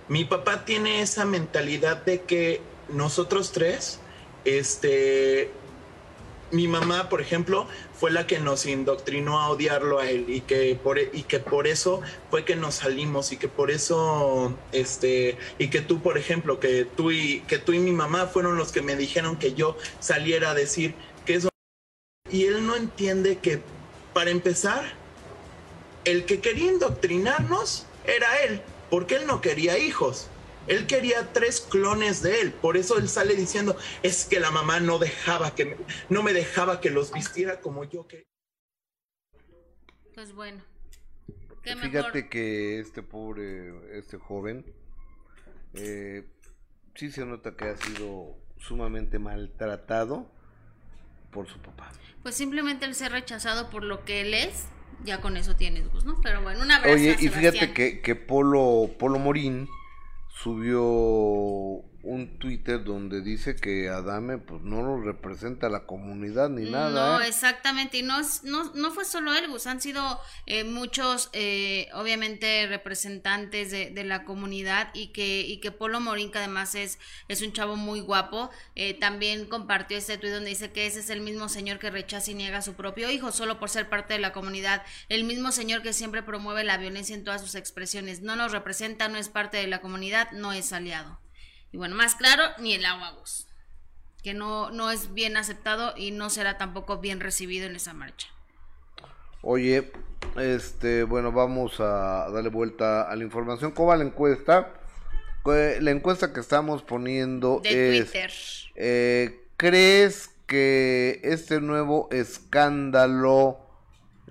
Mi 0.08 0.24
papá 0.24 0.66
tiene 0.66 1.02
esa 1.02 1.26
mentalidad 1.26 2.04
de 2.06 2.22
que 2.22 2.62
nosotros 2.90 3.52
tres, 3.52 4.00
este, 4.46 5.50
mi 6.52 6.68
mamá, 6.68 7.10
por 7.10 7.22
ejemplo, 7.22 7.68
fue 8.00 8.12
la 8.12 8.28
que 8.28 8.40
nos 8.40 8.66
indoctrinó 8.66 9.40
a 9.40 9.50
odiarlo 9.50 10.00
a 10.00 10.10
él 10.10 10.26
y 10.28 10.42
que 10.42 10.78
por, 10.82 11.00
y 11.00 11.24
que 11.24 11.40
por 11.40 11.68
eso 11.68 12.02
fue 12.30 12.44
que 12.44 12.56
nos 12.56 12.76
salimos 12.76 13.32
y 13.32 13.38
que 13.38 13.48
por 13.48 13.72
eso, 13.72 14.54
este, 14.72 15.38
y 15.58 15.70
que 15.70 15.82
tú, 15.82 16.02
por 16.02 16.18
ejemplo, 16.18 16.60
que 16.60 16.86
tú 16.86 17.12
y, 17.12 17.42
que 17.42 17.58
tú 17.58 17.74
y 17.74 17.80
mi 17.80 17.92
mamá 17.92 18.28
fueron 18.28 18.58
los 18.58 18.72
que 18.72 18.82
me 18.82 18.96
dijeron 18.96 19.38
que 19.38 19.54
yo 19.54 19.78
saliera 20.00 20.52
a 20.52 20.54
decir 20.54 20.94
que 21.26 21.36
eso... 21.36 21.50
Y 22.30 22.46
él 22.46 22.66
no 22.66 22.76
entiende 22.76 23.38
que, 23.38 23.62
para 24.14 24.32
empezar, 24.32 24.94
el 26.04 26.26
que 26.26 26.42
quería 26.42 26.72
indoctrinarnos 26.72 27.86
era 28.06 28.42
él, 28.44 28.62
porque 28.90 29.16
él 29.16 29.28
no 29.28 29.42
quería 29.42 29.78
hijos. 29.78 30.28
Él 30.68 30.88
quería 30.88 31.32
tres 31.34 31.62
clones 31.62 32.22
de 32.22 32.42
él, 32.42 32.52
por 32.52 32.78
eso 32.78 32.98
él 32.98 33.08
sale 33.08 33.36
diciendo, 33.36 33.78
es 34.04 34.26
que 34.26 34.40
la 34.40 34.52
mamá 34.52 34.80
no 34.80 34.98
dejaba 34.98 35.54
que 35.54 35.66
me, 35.66 35.78
no 36.10 36.24
me 36.24 36.34
dejaba 36.34 36.82
que 36.82 36.90
los 36.90 37.12
vistiera 37.14 37.60
como 37.60 37.84
yo 37.84 38.08
que 38.08 38.26
Pues 40.14 40.34
bueno. 40.34 40.64
Qué 41.62 41.76
Fíjate 41.76 42.18
mejor. 42.18 42.30
que 42.30 42.80
este 42.80 43.02
pobre, 43.02 43.98
este 43.98 44.18
joven, 44.18 44.66
eh, 45.74 46.24
sí 46.94 47.12
se 47.12 47.26
nota 47.26 47.56
que 47.56 47.66
ha 47.66 47.78
sido 47.78 48.38
sumamente 48.58 49.20
maltratado 49.20 50.32
por 51.32 51.48
su 51.48 51.60
papá. 51.60 51.92
Pues 52.24 52.36
simplemente 52.36 52.86
el 52.86 52.96
ser 52.96 53.12
rechazado 53.12 53.70
por 53.70 53.84
lo 53.84 54.06
que 54.06 54.22
él 54.22 54.34
es, 54.34 54.66
ya 55.04 55.22
con 55.22 55.38
eso 55.38 55.56
tienes 55.56 55.92
Gus, 55.92 56.06
¿no? 56.06 56.22
Pero 56.22 56.42
bueno, 56.42 56.62
un 56.62 56.72
abrazo. 56.72 56.96
Oye, 56.96 57.12
a 57.12 57.22
y 57.22 57.30
fíjate 57.30 57.74
que, 57.74 58.02
que 58.02 58.16
Polo, 58.16 58.90
Polo 58.98 59.20
Morín 59.20 59.68
subió 60.36 61.82
un 62.06 62.38
Twitter 62.40 62.84
donde 62.84 63.22
dice 63.22 63.56
que 63.56 63.90
Adame 63.90 64.38
pues 64.38 64.62
no 64.62 64.84
lo 64.84 65.02
representa 65.02 65.68
a 65.68 65.70
la 65.72 65.86
comunidad 65.86 66.50
ni 66.50 66.70
nada. 66.70 67.18
No, 67.18 67.22
¿eh? 67.22 67.28
exactamente, 67.28 67.98
y 67.98 68.04
no, 68.04 68.20
es- 68.20 68.44
no, 68.44 68.72
no 68.76 68.92
fue 68.92 69.06
solo 69.06 69.34
él, 69.34 69.48
Gus, 69.50 69.66
han 69.66 69.82
sido 69.82 70.20
eh, 70.46 70.64
muchos, 70.64 71.30
eh, 71.34 71.90
obviamente, 71.94 72.68
representantes 72.68 73.72
de, 73.72 73.90
de 73.90 74.04
la 74.04 74.24
comunidad 74.24 74.90
y 74.94 75.08
que, 75.08 75.42
y 75.42 75.58
que 75.58 75.72
Polo 75.72 76.00
Morín, 76.00 76.32
que 76.32 76.38
además 76.38 76.76
es, 76.76 77.00
es 77.28 77.42
un 77.42 77.54
chavo 77.54 77.76
muy 77.76 78.02
guapo, 78.02 78.52
eh, 78.76 78.94
también 78.94 79.46
compartió 79.48 79.98
este 79.98 80.18
tuit 80.20 80.32
donde 80.32 80.50
dice 80.50 80.72
que 80.72 80.86
ese 80.86 81.00
es 81.00 81.10
el 81.10 81.22
mismo 81.22 81.50
señor 81.50 81.80
que 81.80 81.90
rechaza 81.90 82.30
y 82.32 82.36
niega 82.36 82.60
a 82.60 82.62
su 82.62 82.74
propio 82.76 83.10
hijo 83.10 83.32
solo 83.32 83.60
por 83.60 83.70
ser 83.70 83.90
parte 83.90 84.14
de 84.14 84.20
la 84.20 84.32
comunidad, 84.32 84.84
el 85.10 85.24
mismo 85.24 85.52
señor 85.52 85.82
que 85.82 85.92
siempre 85.92 86.22
promueve 86.24 86.64
la 86.64 86.78
violencia 86.78 87.16
en 87.16 87.24
todas 87.24 87.42
sus 87.42 87.56
expresiones, 87.56 88.22
no 88.22 88.36
nos 88.36 88.52
representa, 88.52 89.08
no 89.08 89.18
es 89.18 89.30
parte 89.30 89.58
de 89.58 89.68
la 89.68 89.82
comunidad, 89.82 90.32
no 90.32 90.54
es 90.54 90.72
aliado. 90.72 91.20
Y 91.76 91.78
bueno, 91.78 91.94
más 91.98 92.16
claro, 92.16 92.42
ni 92.58 92.74
el 92.74 92.86
agua, 92.86 93.12
Gus 93.20 93.48
que 94.24 94.34
no, 94.34 94.72
no 94.72 94.90
es 94.90 95.14
bien 95.14 95.36
aceptado 95.36 95.94
y 95.96 96.10
no 96.10 96.32
será 96.32 96.58
tampoco 96.58 97.00
bien 97.00 97.20
recibido 97.20 97.68
en 97.68 97.76
esa 97.76 97.94
marcha. 97.94 98.28
Oye, 99.42 99.92
este, 100.36 101.04
bueno, 101.04 101.34
vamos 101.34 101.80
a 101.80 102.28
darle 102.32 102.50
vuelta 102.50 103.04
a 103.04 103.16
la 103.16 103.24
información. 103.24 103.72
¿Cómo 103.72 103.90
va 103.90 103.98
la 103.98 104.06
encuesta? 104.06 104.74
La 105.44 105.92
encuesta 105.92 106.34
que 106.34 106.40
estamos 106.40 106.82
poniendo 106.82 107.60
De 107.62 108.00
es, 108.00 108.06
Twitter. 108.06 108.32
eh, 108.76 109.48
¿crees 109.58 110.32
que 110.48 111.20
este 111.24 111.60
nuevo 111.62 112.08
escándalo, 112.12 113.60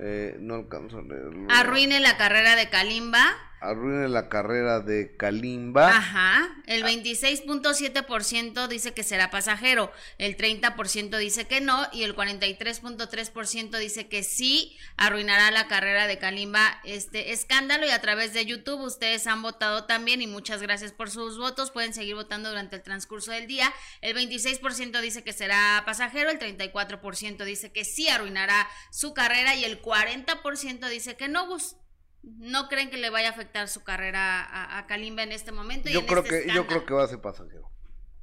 eh, 0.00 0.38
no 0.40 0.54
alcanzo 0.54 0.98
a 0.98 1.02
leerlo, 1.02 1.46
Arruine 1.50 2.00
la 2.00 2.16
carrera 2.16 2.56
de 2.56 2.68
Kalimba. 2.68 3.36
Arruine 3.64 4.08
la 4.08 4.28
carrera 4.28 4.80
de 4.80 5.16
Kalimba? 5.16 5.88
Ajá. 5.88 6.56
El 6.66 6.84
26.7% 6.84 8.68
dice 8.68 8.94
que 8.94 9.02
será 9.02 9.30
pasajero. 9.30 9.92
El 10.18 10.36
30% 10.36 11.18
dice 11.18 11.46
que 11.46 11.60
no. 11.60 11.86
Y 11.92 12.02
el 12.02 12.14
43.3% 12.14 13.78
dice 13.78 14.08
que 14.08 14.22
sí 14.22 14.76
arruinará 14.96 15.50
la 15.50 15.68
carrera 15.68 16.06
de 16.06 16.18
Kalimba 16.18 16.80
este 16.84 17.32
escándalo. 17.32 17.86
Y 17.86 17.90
a 17.90 18.00
través 18.00 18.32
de 18.32 18.46
YouTube 18.46 18.80
ustedes 18.80 19.26
han 19.26 19.42
votado 19.42 19.84
también. 19.84 20.22
Y 20.22 20.26
muchas 20.26 20.62
gracias 20.62 20.92
por 20.92 21.10
sus 21.10 21.38
votos. 21.38 21.70
Pueden 21.70 21.94
seguir 21.94 22.14
votando 22.14 22.48
durante 22.48 22.76
el 22.76 22.82
transcurso 22.82 23.32
del 23.32 23.46
día. 23.46 23.72
El 24.00 24.16
26% 24.16 25.00
dice 25.00 25.24
que 25.24 25.32
será 25.32 25.82
pasajero. 25.86 26.30
El 26.30 26.38
34% 26.38 27.44
dice 27.44 27.72
que 27.72 27.84
sí 27.84 28.08
arruinará 28.08 28.68
su 28.90 29.14
carrera. 29.14 29.54
Y 29.54 29.64
el 29.64 29.80
40% 29.80 30.88
dice 30.88 31.16
que 31.16 31.28
no, 31.28 31.46
Gus. 31.46 31.76
No 32.24 32.68
creen 32.68 32.90
que 32.90 32.96
le 32.96 33.10
vaya 33.10 33.28
a 33.28 33.32
afectar 33.32 33.68
su 33.68 33.84
carrera 33.84 34.42
a, 34.42 34.78
a 34.78 34.86
Kalimba 34.86 35.22
en 35.22 35.32
este 35.32 35.52
momento. 35.52 35.88
y 35.88 35.92
Yo 35.92 36.00
en 36.00 36.06
creo 36.06 36.22
este 36.22 36.44
que, 36.44 36.54
yo 36.54 36.66
creo 36.66 36.86
que 36.86 36.94
va 36.94 37.04
a 37.04 37.08
ser 37.08 37.20
pasajero. 37.20 37.70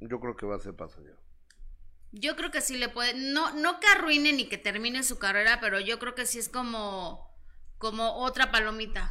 Yo 0.00 0.18
creo 0.20 0.36
que 0.36 0.46
va 0.46 0.56
a 0.56 0.58
ser 0.58 0.74
pasajero. 0.74 1.20
Yo 2.10 2.36
creo 2.36 2.50
que 2.50 2.60
sí 2.60 2.76
le 2.76 2.88
puede, 2.88 3.14
no, 3.14 3.54
no 3.54 3.80
que 3.80 3.86
arruine 3.86 4.32
ni 4.32 4.48
que 4.48 4.58
termine 4.58 5.02
su 5.02 5.18
carrera, 5.18 5.60
pero 5.60 5.80
yo 5.80 5.98
creo 5.98 6.14
que 6.14 6.26
sí 6.26 6.38
es 6.38 6.48
como, 6.48 7.34
como 7.78 8.16
otra 8.16 8.50
palomita. 8.50 9.10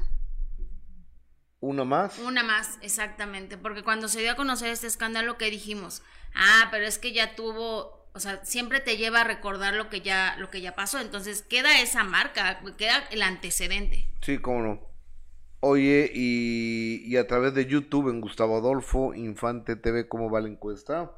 ¿Una 1.62 1.84
más? 1.84 2.20
Una 2.20 2.44
más, 2.44 2.78
exactamente. 2.82 3.58
Porque 3.58 3.84
cuando 3.84 4.08
se 4.08 4.20
dio 4.20 4.32
a 4.32 4.36
conocer 4.36 4.70
este 4.70 4.88
escándalo, 4.88 5.38
¿qué 5.38 5.50
dijimos? 5.50 6.04
Ah, 6.36 6.68
pero 6.72 6.86
es 6.86 6.98
que 6.98 7.12
ya 7.14 7.36
tuvo, 7.36 8.01
o 8.14 8.20
sea, 8.20 8.44
siempre 8.46 8.80
te 8.80 8.98
lleva 8.98 9.22
a 9.22 9.24
recordar 9.24 9.74
lo 9.74 9.90
que 9.90 10.02
ya, 10.02 10.36
lo 10.38 10.50
que 10.50 10.62
ya 10.62 10.76
pasó. 10.76 11.00
Entonces 11.00 11.42
queda 11.42 11.82
esa 11.82 12.04
marca, 12.04 12.62
queda 12.78 12.98
el 13.12 13.22
antecedente. 13.22 14.08
Sí, 14.22 14.38
cómo 14.40 14.62
no. 14.62 14.92
Oye, 15.62 16.12
y, 16.14 17.04
y 17.06 17.18
a 17.18 17.28
través 17.28 17.54
de 17.54 17.66
YouTube 17.68 18.10
en 18.10 18.20
Gustavo 18.20 18.58
Adolfo 18.58 19.14
Infante 19.14 19.76
TV, 19.76 20.08
¿cómo 20.08 20.30
va 20.32 20.42
la 20.42 20.48
encuesta? 20.50 21.12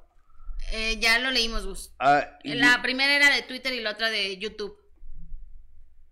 Eh, 0.72 0.98
ya 1.00 1.20
lo 1.20 1.32
leímos, 1.32 1.66
Gus. 1.66 1.94
Ah, 2.00 2.40
La 2.44 2.82
primera 2.82 3.14
era 3.16 3.34
de 3.34 3.42
Twitter 3.44 3.74
y 3.74 3.82
la 3.82 3.92
otra 3.92 4.10
de 4.10 4.38
YouTube. 4.38 4.78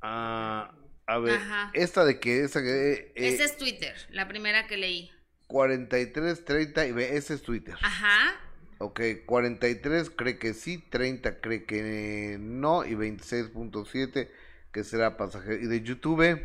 ah, 0.01 0.71
a 1.07 1.17
ver, 1.19 1.35
Ajá. 1.35 1.71
esta 1.73 2.05
de 2.05 2.19
que, 2.19 2.47
que, 2.51 2.93
eh, 2.93 3.11
Ese 3.15 3.43
es 3.43 3.57
Twitter, 3.57 3.95
la 4.09 4.27
primera 4.27 4.67
que 4.67 4.77
leí. 4.77 5.11
43, 5.47 6.45
30, 6.45 6.85
y 6.87 6.91
ve, 6.93 7.17
ese 7.17 7.33
es 7.33 7.41
Twitter. 7.41 7.75
Ajá. 7.81 8.33
Ok, 8.81 8.99
43 9.27 10.09
cree 10.09 10.39
que 10.39 10.55
sí, 10.55 10.79
30 10.79 11.39
cree 11.39 11.65
que 11.65 12.37
no, 12.39 12.83
y 12.83 12.93
26.7 12.93 14.27
que 14.71 14.83
será 14.83 15.17
pasajero. 15.17 15.61
Y 15.61 15.67
de 15.67 15.81
YouTube 15.81 16.41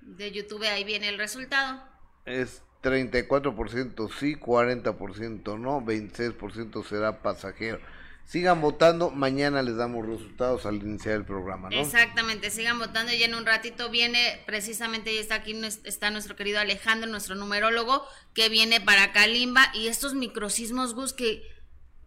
De 0.00 0.30
YouTube 0.30 0.62
ahí 0.62 0.84
viene 0.84 1.08
el 1.08 1.18
resultado. 1.18 1.82
es 2.24 2.62
34% 2.84 4.10
sí, 4.18 4.36
40% 4.36 5.58
no, 5.58 5.80
26% 5.80 6.84
será 6.84 7.20
pasajero. 7.20 7.80
Sigan 8.24 8.60
votando, 8.60 9.10
mañana 9.10 9.62
les 9.62 9.76
damos 9.76 10.06
resultados 10.06 10.64
al 10.64 10.76
iniciar 10.76 11.16
el 11.16 11.24
programa, 11.24 11.68
¿no? 11.68 11.80
Exactamente, 11.80 12.50
sigan 12.50 12.78
votando 12.78 13.12
y 13.12 13.22
en 13.24 13.34
un 13.34 13.44
ratito 13.44 13.90
viene 13.90 14.40
precisamente, 14.46 15.12
ya 15.12 15.20
está 15.20 15.34
aquí, 15.36 15.60
está 15.84 16.10
nuestro 16.10 16.36
querido 16.36 16.60
Alejandro, 16.60 17.10
nuestro 17.10 17.34
numerólogo, 17.34 18.06
que 18.32 18.48
viene 18.48 18.80
para 18.80 19.12
Kalimba 19.12 19.72
y 19.74 19.88
estos 19.88 20.14
microcismos, 20.14 20.94
Gus, 20.94 21.12
que 21.12 21.42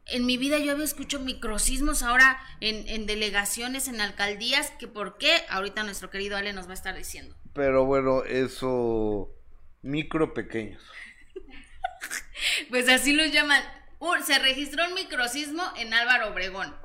en 0.07 0.25
mi 0.25 0.37
vida 0.37 0.59
yo 0.59 0.71
había 0.71 0.85
escuchado 0.85 1.23
microcismos 1.23 2.03
ahora 2.03 2.39
en, 2.59 2.87
en 2.87 3.05
delegaciones, 3.05 3.87
en 3.87 4.01
alcaldías, 4.01 4.71
que 4.79 4.87
por 4.87 5.17
qué, 5.17 5.31
ahorita 5.49 5.83
nuestro 5.83 6.09
querido 6.09 6.37
Ale 6.37 6.53
nos 6.53 6.67
va 6.67 6.71
a 6.71 6.75
estar 6.75 6.95
diciendo. 6.95 7.35
Pero 7.53 7.85
bueno, 7.85 8.23
eso 8.23 9.33
micro 9.81 10.33
pequeños. 10.33 10.83
Pues 12.69 12.87
así 12.89 13.13
los 13.13 13.31
llaman. 13.31 13.61
Uh, 13.99 14.21
se 14.23 14.37
registró 14.39 14.87
un 14.87 14.93
microcismo 14.93 15.63
en 15.77 15.93
Álvaro 15.93 16.29
Obregón. 16.29 16.75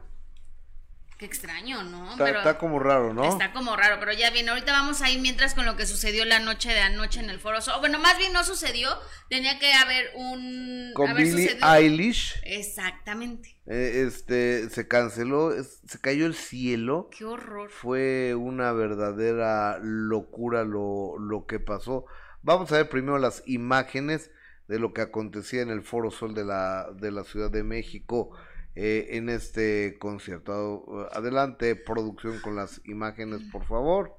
Qué 1.20 1.26
extraño, 1.26 1.82
¿no? 1.82 2.12
Está, 2.12 2.30
está 2.30 2.56
como 2.56 2.78
raro, 2.78 3.12
¿no? 3.12 3.28
Está 3.28 3.52
como 3.52 3.76
raro, 3.76 3.96
pero 4.00 4.14
ya 4.14 4.30
bien, 4.30 4.48
ahorita 4.48 4.72
vamos 4.72 5.02
a 5.02 5.10
ir 5.10 5.20
mientras 5.20 5.54
con 5.54 5.66
lo 5.66 5.76
que 5.76 5.84
sucedió 5.84 6.24
la 6.24 6.38
noche 6.40 6.70
de 6.70 6.80
anoche 6.80 7.20
en 7.20 7.28
el 7.28 7.38
Foro 7.38 7.60
Sol. 7.60 7.74
Bueno, 7.80 7.98
más 7.98 8.16
bien 8.16 8.32
no 8.32 8.42
sucedió, 8.42 8.88
tenía 9.28 9.58
que 9.58 9.70
haber 9.74 10.12
un... 10.14 10.92
Con 10.94 11.10
haber 11.10 11.24
Billie 11.24 11.48
sucedido- 11.48 11.74
Eilish, 11.74 12.40
Exactamente. 12.42 13.58
eh, 13.66 14.04
este, 14.06 14.70
se 14.70 14.88
canceló, 14.88 15.52
es- 15.54 15.82
se 15.86 16.00
cayó 16.00 16.24
el 16.24 16.34
cielo. 16.34 17.10
Qué 17.14 17.26
horror. 17.26 17.68
Fue 17.68 18.34
una 18.34 18.72
verdadera 18.72 19.78
locura 19.82 20.64
lo, 20.64 21.18
lo 21.18 21.44
que 21.44 21.60
pasó. 21.60 22.06
Vamos 22.40 22.72
a 22.72 22.76
ver 22.76 22.88
primero 22.88 23.18
las 23.18 23.42
imágenes 23.44 24.30
de 24.68 24.78
lo 24.78 24.94
que 24.94 25.02
acontecía 25.02 25.60
en 25.60 25.68
el 25.68 25.82
Foro 25.82 26.10
Sol 26.10 26.32
de 26.32 26.46
la, 26.46 26.88
de 26.94 27.10
la 27.10 27.24
Ciudad 27.24 27.50
de 27.50 27.62
México 27.62 28.30
eh, 28.74 29.08
en 29.12 29.28
este 29.28 29.98
concierto. 29.98 31.08
Adelante, 31.12 31.76
producción, 31.76 32.40
con 32.40 32.56
las 32.56 32.80
imágenes, 32.84 33.40
por 33.52 33.64
favor. 33.64 34.16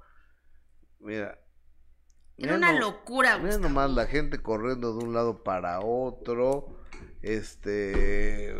Mira. 0.99 1.37
Era 2.37 2.55
mira 2.55 2.55
una 2.57 2.73
no- 2.73 2.79
locura, 2.79 3.37
Mira 3.37 3.55
Gustavo. 3.55 3.69
nomás 3.69 3.91
la 3.91 4.05
gente 4.07 4.41
corriendo 4.41 4.97
de 4.97 5.03
un 5.05 5.13
lado 5.13 5.43
para 5.43 5.79
otro. 5.81 6.79
Este. 7.21 8.55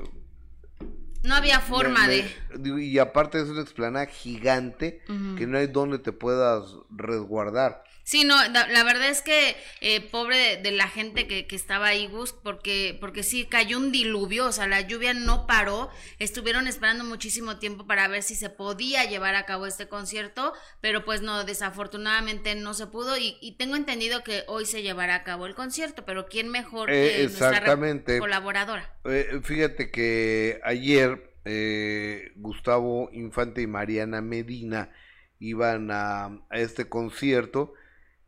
No 1.23 1.35
había 1.35 1.59
forma 1.59 2.07
me, 2.07 2.25
de... 2.57 2.83
y 2.83 2.97
aparte 2.97 3.39
es 3.39 3.47
una 3.47 3.61
explanada 3.61 4.07
gigante 4.07 5.01
que 5.37 5.45
no 5.45 5.57
hay 5.59 5.67
donde 5.67 5.99
te 5.99 6.11
puedas 6.11 6.63
resguardar. 6.89 7.83
Sí, 8.11 8.25
no, 8.25 8.35
la, 8.49 8.67
la 8.67 8.83
verdad 8.83 9.07
es 9.09 9.21
que 9.21 9.55
eh, 9.79 10.01
pobre 10.01 10.37
de, 10.37 10.57
de 10.57 10.71
la 10.71 10.89
gente 10.89 11.27
que, 11.27 11.47
que 11.47 11.55
estaba 11.55 11.87
ahí, 11.87 12.07
Gus, 12.07 12.33
porque, 12.33 12.97
porque 12.99 13.23
sí, 13.23 13.45
cayó 13.45 13.77
un 13.77 13.91
diluvio, 13.93 14.47
o 14.47 14.51
sea, 14.51 14.67
la 14.67 14.81
lluvia 14.81 15.13
no 15.13 15.47
paró, 15.47 15.89
estuvieron 16.19 16.67
esperando 16.67 17.05
muchísimo 17.05 17.57
tiempo 17.57 17.87
para 17.87 18.09
ver 18.09 18.21
si 18.23 18.35
se 18.35 18.49
podía 18.49 19.05
llevar 19.05 19.35
a 19.35 19.45
cabo 19.45 19.65
este 19.65 19.87
concierto, 19.87 20.51
pero 20.81 21.05
pues 21.05 21.21
no, 21.21 21.45
desafortunadamente 21.45 22.53
no 22.55 22.73
se 22.73 22.87
pudo 22.87 23.17
y, 23.17 23.37
y 23.39 23.53
tengo 23.57 23.77
entendido 23.77 24.23
que 24.25 24.43
hoy 24.47 24.65
se 24.65 24.81
llevará 24.83 25.15
a 25.15 25.23
cabo 25.23 25.45
el 25.45 25.55
concierto, 25.55 26.03
pero 26.05 26.27
¿quién 26.27 26.49
mejor 26.49 26.89
Eh, 26.93 26.97
que 26.99 27.29
nuestra 27.29 27.61
re- 27.61 27.71
exactamente. 27.73 28.17
colaboradora? 28.17 28.93
Eh, 29.05 29.39
fíjate 29.43 29.91
que 29.91 30.59
ayer 30.63 31.33
eh, 31.45 32.31
Gustavo 32.35 33.09
Infante 33.13 33.61
y 33.61 33.67
Mariana 33.67 34.21
Medina 34.21 34.91
iban 35.39 35.89
a, 35.91 36.25
a 36.49 36.59
este 36.59 36.87
concierto 36.89 37.73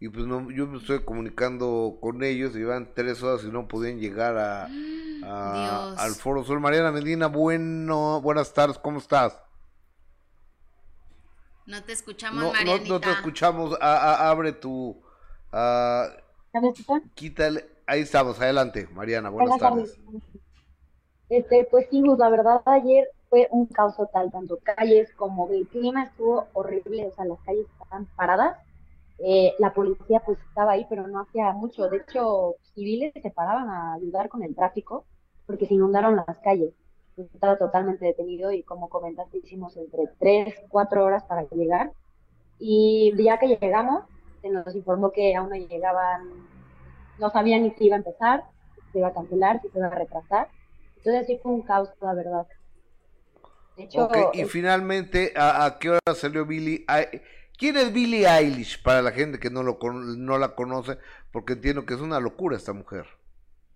y 0.04 0.10
pues 0.10 0.26
no, 0.26 0.51
yo 0.51 0.68
me 0.68 0.80
estoy 0.80 1.06
comunicando 1.06 1.97
con 2.01 2.24
ellos, 2.24 2.58
iban 2.58 2.89
tres 2.93 3.24
horas 3.24 3.45
y 3.45 3.47
no 3.47 3.70
podían 3.70 3.99
llegar 4.01 4.38
a, 4.38 4.66
al 5.97 6.12
Foro 6.16 6.43
Sol. 6.43 6.60
Mariana 6.60 6.91
Medina, 6.91 7.28
bueno, 7.28 8.20
buenas 8.20 8.54
tardes, 8.54 8.78
¿cómo 8.78 8.97
estás? 8.97 9.41
No 11.68 11.82
te 11.86 11.93
escuchamos, 11.93 12.38
No, 12.38 12.47
no, 12.47 12.54
Marianita. 12.54 12.89
no 12.93 12.99
te 12.99 13.12
escuchamos, 13.12 13.78
A- 13.80 14.26
a- 14.26 14.30
abre 14.30 14.51
tu... 14.51 15.01
quítale, 17.16 17.66
ahí 17.88 18.01
estamos, 18.01 18.41
adelante, 18.41 18.89
Mariana, 18.93 19.30
buenas 19.30 19.58
tardes. 19.58 19.97
Este, 21.30 21.66
pues 21.72 21.88
sí, 21.89 22.04
la 22.18 22.28
verdad 22.28 22.62
ayer 22.66 23.08
fue 23.30 23.47
un 23.51 23.68
caos 23.68 23.95
total, 23.95 24.30
tanto 24.34 24.60
calles 24.66 25.14
como 25.16 25.49
el 25.49 25.66
clima 25.66 26.04
estuvo 26.04 26.49
horrible, 26.51 27.06
o 27.08 27.16
sea, 27.16 27.24
las 27.24 27.39
calles 27.45 27.68
estaban 27.82 28.06
paradas. 28.18 28.58
Eh, 29.26 29.53
la 29.59 29.74
policía 29.74 30.21
pues 30.26 30.39
estaba 30.39 30.74
ahí, 30.74 30.86
pero 30.89 31.07
no 31.07 31.21
hacía 31.21 31.51
mucho. 31.53 31.89
De 31.89 31.97
hecho, 31.97 32.55
civiles 32.76 33.13
se 33.21 33.32
paraban 33.32 33.69
a 33.69 33.93
ayudar 33.95 34.30
con 34.30 34.43
el 34.43 34.55
tráfico 34.55 35.07
porque 35.45 35.65
se 35.67 35.76
inundaron 35.76 36.15
las 36.17 36.39
calles. 36.39 36.74
Estaba 37.17 37.57
totalmente 37.57 38.05
detenido 38.05 38.51
y 38.51 38.63
como 38.63 38.89
comentaste, 38.89 39.38
hicimos 39.39 39.78
entre 39.78 40.07
3, 40.19 40.55
4 40.69 41.05
horas 41.05 41.24
para 41.26 41.43
llegar. 41.49 41.93
Y 42.59 43.13
ya 43.24 43.39
que 43.39 43.47
llegamos, 43.47 44.05
se 44.41 44.49
nos 44.49 44.76
informó 44.76 45.11
que 45.11 45.36
aún 45.36 45.49
no 45.49 45.55
llegaban, 45.55 46.30
no 47.19 47.30
sabían 47.32 47.63
ni 47.63 47.71
si 47.71 47.86
iba 47.86 47.95
a 47.95 47.99
empezar, 47.99 48.43
si 48.76 48.82
se 48.93 48.99
iba 48.99 49.09
a 49.09 49.13
cancelar, 49.13 49.61
si 49.61 49.69
se 49.69 49.78
iba 49.80 49.88
a 49.88 49.95
retrasar. 49.95 50.49
Entonces 50.97 51.28
sí 51.28 51.39
fue 51.41 51.51
un 51.53 51.61
caos, 51.63 51.89
la 52.01 52.13
verdad. 52.13 52.47
De 53.76 53.84
hecho, 53.84 54.01
Ok, 54.03 54.17
y 54.34 54.39
el- 54.41 54.49
finalmente, 54.49 55.34
¿a, 55.36 55.65
a 55.65 55.80
qué 55.80 55.89
hora 55.91 55.99
salió 56.15 56.45
Billie? 56.45 56.86
Eil- 56.88 57.21
¿Quién 57.58 57.78
es 57.78 57.91
Billie 57.93 58.28
Eilish 58.28 58.82
para 58.84 59.01
la 59.01 59.12
gente 59.12 59.39
que 59.39 59.49
no, 59.49 59.64
lo, 59.64 59.80
no 59.82 60.38
la 60.38 60.56
conoce? 60.56 60.97
Porque 61.32 61.54
entiendo 61.54 61.86
que 61.86 61.93
es 61.95 61.99
una 62.01 62.20
locura 62.20 62.58
esta 62.58 62.74
mujer. 62.74 63.06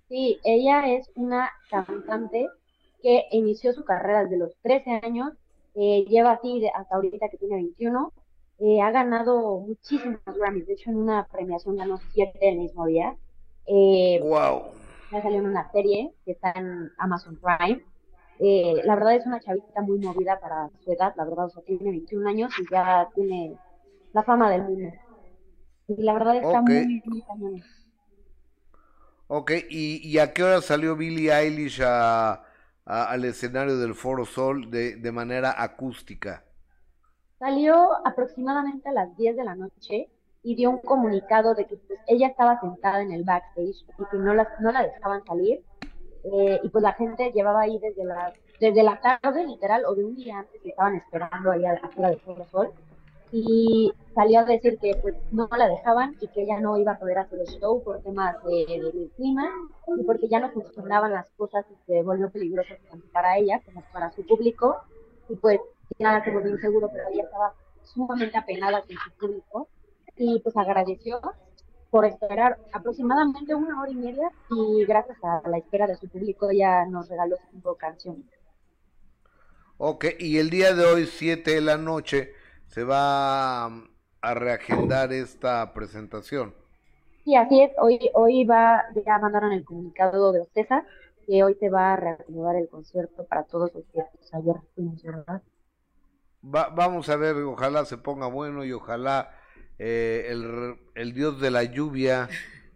Sí, 0.10 0.40
ella 0.44 0.88
es 0.94 1.10
una 1.16 1.52
cantante 1.70 2.48
que 3.02 3.26
inició 3.32 3.74
su 3.74 3.84
carrera 3.84 4.24
desde 4.24 4.38
los 4.38 4.56
13 4.62 4.92
años, 5.04 5.34
eh, 5.76 6.06
lleva 6.08 6.32
así 6.34 6.60
de- 6.62 6.70
hasta 6.70 6.96
ahorita 6.96 7.30
que 7.30 7.38
tiene 7.38 7.56
21, 7.58 8.14
eh, 8.60 8.82
ha 8.82 8.92
ganado 8.92 9.60
muchísimos 9.60 10.22
Grammys, 10.26 10.66
de 10.66 10.74
hecho 10.74 10.90
en 10.92 10.98
una 10.98 11.28
premiación 11.28 11.76
ganó 11.78 11.98
7 12.14 12.50
el 12.50 12.58
mismo 12.60 12.86
día, 12.88 13.18
eh, 13.66 14.20
¡Wow! 14.20 14.74
ya 15.12 15.22
salió 15.22 15.40
en 15.40 15.48
una 15.48 15.72
serie 15.72 16.14
que 16.26 16.32
está 16.32 16.52
en 16.56 16.92
Amazon 16.98 17.40
Prime, 17.40 17.84
Eh, 18.40 18.82
la 18.86 18.96
verdad 18.96 19.16
es 19.16 19.26
una 19.26 19.40
chavita 19.40 19.82
muy 19.82 20.00
movida 20.00 20.40
para 20.40 20.70
su 20.84 20.92
edad, 20.92 21.14
la 21.18 21.26
verdad, 21.26 21.46
o 21.46 21.50
sea, 21.50 21.64
tiene 21.64 21.90
21 21.92 22.28
años 22.28 22.54
y 22.60 22.66
ya 22.72 23.10
tiene 23.16 23.60
la 24.14 24.24
fama 24.24 24.50
del 24.52 24.64
mundo. 24.64 24.94
Y 25.88 26.04
la 26.04 26.14
verdad 26.14 26.38
está 26.38 26.62
Ok. 26.62 26.64
muy, 26.64 27.02
muy 27.06 27.24
cañona. 27.24 27.64
Ok, 29.28 29.52
¿y, 29.70 30.08
y 30.08 30.20
a 30.20 30.34
qué 30.34 30.44
hora 30.44 30.62
salió 30.62 30.96
Billie 30.96 31.32
Eilish 31.34 31.82
a- 31.84 32.34
a- 32.86 33.10
al 33.12 33.26
escenario 33.26 33.78
del 33.78 33.94
Foro 33.96 34.26
Sol 34.26 34.72
de, 34.72 34.96
de 34.98 35.12
manera 35.12 35.62
acústica? 35.62 36.46
Salió 37.40 38.06
aproximadamente 38.06 38.90
a 38.90 38.92
las 38.92 39.16
10 39.18 39.36
de 39.36 39.44
la 39.44 39.56
noche 39.56 40.10
y 40.44 40.56
dio 40.56 40.70
un 40.70 40.80
comunicado 40.80 41.56
de 41.56 41.66
que 41.66 41.78
pues, 41.78 42.00
ella 42.08 42.28
estaba 42.28 42.60
sentada 42.60 43.02
en 43.02 43.12
el 43.12 43.24
backstage 43.24 43.86
y 43.98 44.06
que 44.12 44.18
no 44.18 44.34
la, 44.34 44.48
no 44.60 44.72
la 44.72 44.84
dejaban 44.84 45.24
salir. 45.26 45.64
Eh, 46.24 46.60
y 46.64 46.70
pues 46.70 46.84
la 46.84 46.94
gente 46.94 47.32
llevaba 47.34 47.62
ahí 47.62 47.80
desde 47.80 48.06
la, 48.06 48.34
desde 48.60 48.84
la 48.84 49.00
tarde, 49.02 49.46
literal, 49.46 49.86
o 49.86 49.96
de 49.96 50.06
un 50.06 50.16
día 50.16 50.40
antes 50.40 50.62
que 50.62 50.70
estaban 50.70 50.96
esperando 50.96 51.52
ahí 51.52 51.66
a- 51.66 51.80
afuera 51.84 52.10
del 52.12 52.22
Foro 52.22 52.46
Sol. 52.52 52.74
Y 53.32 53.92
salió 54.16 54.40
a 54.40 54.46
decir 54.46 54.78
que 54.80 54.96
pues 55.02 55.16
no 55.32 55.50
la 55.58 55.68
dejaban 55.68 56.16
y 56.22 56.28
que 56.28 56.44
ella 56.44 56.60
no 56.60 56.78
iba 56.78 56.94
a 56.94 57.00
poder 57.00 57.20
hacer 57.20 57.40
el 57.40 57.60
show 57.60 57.84
por 57.84 58.02
temas 58.02 58.42
de, 58.44 59.10
clima 59.16 59.50
y 59.98 60.04
porque 60.04 60.28
ya 60.28 60.40
no 60.40 60.52
funcionaban 60.52 61.12
las 61.12 61.30
cosas 61.32 61.66
y 61.70 61.76
se 61.86 62.04
volvió 62.04 62.30
peligroso 62.30 62.74
tanto 62.90 63.06
para 63.12 63.38
ella 63.38 63.62
como 63.66 63.84
para 63.92 64.12
su 64.12 64.26
público. 64.26 64.78
Y 65.30 65.36
pues 65.36 65.60
nada, 66.00 66.24
se 66.24 66.32
volvió 66.32 66.52
inseguro, 66.52 66.90
pero 66.92 67.10
ella 67.10 67.24
estaba 67.24 67.54
sumamente 67.84 68.38
apenada 68.38 68.82
con 68.82 68.96
su 68.96 69.12
público 69.20 69.68
y 70.16 70.40
pues 70.40 70.56
agradeció 70.56 71.20
por 71.90 72.06
esperar 72.06 72.58
aproximadamente 72.74 73.56
una 73.56 73.82
hora 73.82 73.92
y 73.92 73.96
media 73.96 74.30
y 74.50 74.86
gracias 74.86 75.18
a 75.24 75.48
la 75.48 75.58
espera 75.58 75.88
de 75.88 75.96
su 75.96 76.08
público 76.08 76.50
ella 76.50 76.86
nos 76.86 77.08
regaló 77.10 77.38
cinco 77.52 77.76
canciones. 77.76 78.26
Ok, 79.80 80.06
y 80.20 80.40
el 80.40 80.50
día 80.50 80.74
de 80.74 80.84
hoy, 80.86 81.06
7 81.06 81.52
de 81.54 81.62
la 81.62 81.78
noche, 81.78 82.34
se 82.68 82.84
va 82.84 83.66
a, 83.66 84.34
reagendar 84.34 85.14
esta 85.14 85.74
presentación. 85.74 86.54
Sí, 87.24 87.36
así 87.36 87.62
es, 87.62 87.72
hoy, 87.80 88.00
hoy 88.14 88.44
va, 88.46 88.84
ya 89.06 89.20
mandaron 89.20 89.52
el 89.52 89.64
comunicado 89.64 90.32
de 90.32 90.42
Ocesa 90.42 90.86
que 91.26 91.44
hoy 91.44 91.56
se 91.56 91.70
va 91.70 91.94
a 91.94 91.98
reacomodar 91.98 92.56
el 92.56 92.70
concierto 92.70 93.26
para 93.26 93.44
todos 93.44 93.72
los 93.74 93.84
que 93.88 94.02
pues, 94.14 94.34
ayer 94.34 94.56
fuimos, 94.76 95.04
¿verdad? 95.04 95.42
Va- 96.44 96.70
vamos 96.70 97.10
a 97.10 97.16
ver, 97.18 97.36
ojalá 97.38 97.86
se 97.86 97.98
ponga 97.98 98.28
bueno 98.28 98.64
y 98.64 98.72
ojalá 98.72 99.32
eh, 99.80 100.28
el, 100.30 100.78
el 100.96 101.14
dios 101.14 101.40
de 101.42 101.52
la 101.52 101.64
lluvia, 101.64 102.30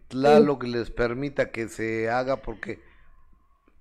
Tlaloc, 0.08 0.64
les 0.64 0.90
permita 0.90 1.50
que 1.50 1.68
se 1.68 2.10
haga 2.10 2.42
porque 2.42 2.80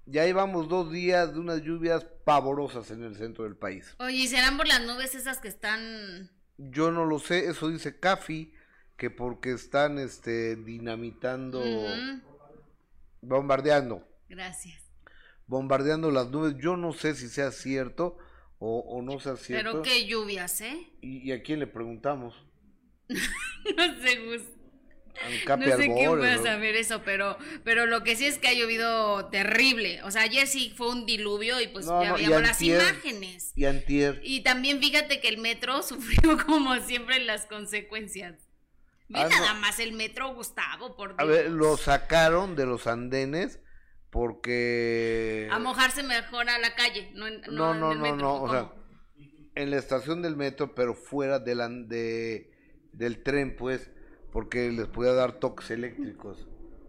ya 0.06 0.26
llevamos 0.26 0.68
dos 0.70 0.92
días 0.92 1.34
de 1.34 1.40
unas 1.40 1.62
lluvias 1.62 2.06
pavorosas 2.26 2.92
en 2.92 3.04
el 3.04 3.16
centro 3.16 3.44
del 3.46 3.56
país. 3.56 3.96
Oye, 4.00 4.16
¿y 4.18 4.28
serán 4.28 4.58
por 4.58 4.68
las 4.68 4.82
nubes 4.86 5.16
esas 5.16 5.40
que 5.40 5.48
están... 5.48 6.30
Yo 6.58 6.92
no 6.92 7.06
lo 7.06 7.20
sé, 7.20 7.48
eso 7.48 7.70
dice 7.70 8.00
Cafi, 8.00 8.54
que 8.98 9.10
porque 9.10 9.52
están 9.52 9.98
este 9.98 10.56
dinamitando, 10.56 11.64
bombardeando, 13.22 14.08
Gracias. 14.30 14.84
bombardeando 15.48 16.12
las 16.12 16.30
nubes. 16.30 16.56
Yo 16.58 16.78
no 16.78 16.94
sé 16.94 17.16
si 17.16 17.30
sea 17.30 17.52
cierto 17.52 18.18
o, 18.60 18.80
o 18.80 19.02
no 19.02 19.20
sea 19.20 19.38
cierto. 19.38 19.72
Pero 19.72 19.82
qué 19.82 20.06
lluvias, 20.06 20.62
¿eh? 20.62 20.92
¿Y, 21.02 21.30
y 21.30 21.32
a 21.32 21.42
quién 21.42 21.60
le 21.60 21.68
preguntamos? 21.68 22.36
No 23.78 24.02
sé, 24.02 24.18
Gus. 24.26 24.42
A 25.48 25.58
No 25.58 25.66
sé 25.78 25.86
quién 25.94 26.10
pueda 26.18 26.38
¿no? 26.38 26.44
saber 26.44 26.76
eso, 26.76 27.02
pero, 27.04 27.38
pero 27.64 27.86
lo 27.86 28.04
que 28.04 28.16
sí 28.16 28.26
es 28.26 28.38
que 28.38 28.48
ha 28.48 28.54
llovido 28.54 29.28
terrible. 29.30 30.02
O 30.04 30.12
sea, 30.12 30.24
ayer 30.24 30.48
sí 30.48 30.74
fue 30.76 30.90
un 30.90 31.06
diluvio 31.06 31.60
y 31.62 31.68
pues 31.68 31.86
No, 31.86 32.02
ya 32.04 32.14
veíamos 32.14 32.42
las 32.42 32.60
antier- 32.62 32.82
imágenes. 32.82 33.52
Y 33.56 33.66
antier. 33.66 34.22
Y 34.24 34.42
también 34.42 34.80
fíjate 34.80 35.20
que 35.20 35.28
el 35.28 35.38
metro 35.38 35.82
sufrió 35.84 36.38
como 36.46 36.76
siempre 36.80 37.20
las 37.20 37.46
consecuencias. 37.46 38.48
Ve 39.10 39.20
Ah, 39.20 39.28
nada 39.30 39.54
más 39.56 39.80
el 39.80 39.92
metro, 39.92 40.34
Gustavo, 40.34 40.96
por 40.96 41.16
A 41.18 41.24
Dios. 41.26 41.28
ver, 41.28 41.50
lo 41.52 41.76
sacaron 41.78 42.56
de 42.56 42.66
los 42.66 42.88
andenes 42.88 43.60
porque... 44.10 45.48
A 45.52 45.60
mojarse 45.60 46.04
mejor 46.04 46.50
a 46.50 46.58
la 46.60 46.76
calle, 46.76 47.10
no 47.14 47.28
en, 47.28 47.42
No, 47.52 47.74
en 47.74 47.80
no, 47.80 47.92
el 47.92 47.98
no, 47.98 48.04
metro, 48.04 48.18
no, 48.18 48.44
¿o 48.44 48.50
sea, 48.52 48.72
en 49.56 49.70
la 49.72 49.78
estación 49.78 50.22
del 50.22 50.36
metro, 50.38 50.74
pero 50.76 50.94
fuera 50.96 51.40
de 51.40 51.56
la- 51.56 51.68
de, 51.70 52.52
del 52.94 53.22
tren, 53.24 53.56
pues, 53.56 53.90
porque 54.32 54.72
les 54.72 54.88
podía 54.88 55.14
dar 55.14 55.34
toques 55.34 55.72
eléctricos. 55.72 56.48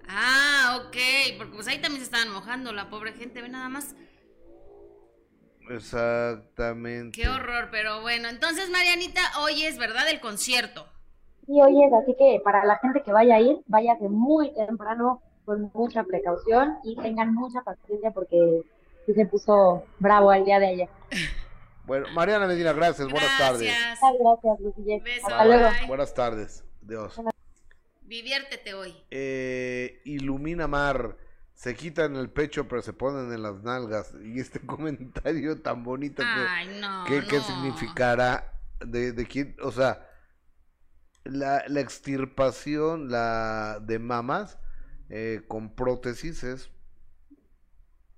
Ah, 0.08 0.80
ok, 0.80 0.96
porque 1.38 1.54
pues 1.54 1.68
ahí 1.68 1.80
también 1.80 2.00
se 2.00 2.04
estaban 2.04 2.32
mojando 2.32 2.72
la 2.72 2.90
pobre 2.90 3.12
gente, 3.12 3.42
ve 3.42 3.48
nada 3.48 3.68
más. 3.68 3.94
Exactamente. 5.70 7.20
Qué 7.20 7.28
horror, 7.28 7.68
pero 7.70 8.02
bueno, 8.02 8.28
entonces 8.28 8.68
Marianita, 8.70 9.20
hoy 9.40 9.64
es 9.64 9.78
verdad 9.78 10.08
el 10.10 10.20
concierto. 10.20 10.86
Y 11.46 11.60
hoy 11.60 11.84
es, 11.84 11.92
así 11.92 12.14
que 12.18 12.40
para 12.44 12.64
la 12.64 12.78
gente 12.78 13.02
que 13.02 13.12
vaya 13.12 13.36
a 13.36 13.40
ir, 13.40 13.58
váyase 13.66 14.08
muy 14.08 14.52
temprano, 14.54 15.22
con 15.44 15.70
mucha 15.74 16.04
precaución 16.04 16.78
y 16.84 16.96
tengan 16.96 17.34
mucha 17.34 17.62
paciencia 17.62 18.10
porque 18.12 18.62
sí 19.06 19.14
se 19.14 19.26
puso 19.26 19.84
bravo 19.98 20.32
el 20.32 20.44
día 20.44 20.58
de 20.58 20.66
ayer. 20.66 20.88
Bueno, 21.84 22.06
Mariana 22.14 22.46
Medina, 22.46 22.72
gracias, 22.72 23.08
buenas 23.10 23.36
tardes. 23.38 23.62
Gracias. 23.62 23.98
Gracias, 24.20 24.60
Lucille. 24.60 25.00
Beso, 25.00 25.26
Hasta 25.26 25.44
luego. 25.44 25.68
Buenas 25.88 26.14
tardes, 26.14 26.64
Dios. 26.80 27.20
Diviértete 28.12 28.74
hoy. 28.74 28.94
Eh, 29.10 30.02
Ilumina 30.04 30.68
Mar, 30.68 31.16
se 31.54 31.74
quitan 31.74 32.14
el 32.16 32.28
pecho 32.28 32.68
pero 32.68 32.82
se 32.82 32.92
ponen 32.92 33.32
en 33.32 33.42
las 33.42 33.62
nalgas. 33.62 34.12
Y 34.22 34.38
este 34.38 34.60
comentario 34.66 35.62
tan 35.62 35.82
bonito 35.82 36.22
que, 36.22 36.28
Ay, 36.28 36.78
no, 36.78 37.06
que, 37.06 37.22
no. 37.22 37.42
significará 37.42 38.52
de, 38.84 39.12
de 39.12 39.26
quién, 39.26 39.56
o 39.62 39.72
sea, 39.72 40.06
la, 41.24 41.64
la 41.68 41.80
extirpación 41.80 43.10
la 43.10 43.78
de 43.80 43.98
mamas 43.98 44.58
eh, 45.08 45.40
con 45.48 45.74
prótesis 45.74 46.42
es 46.42 46.68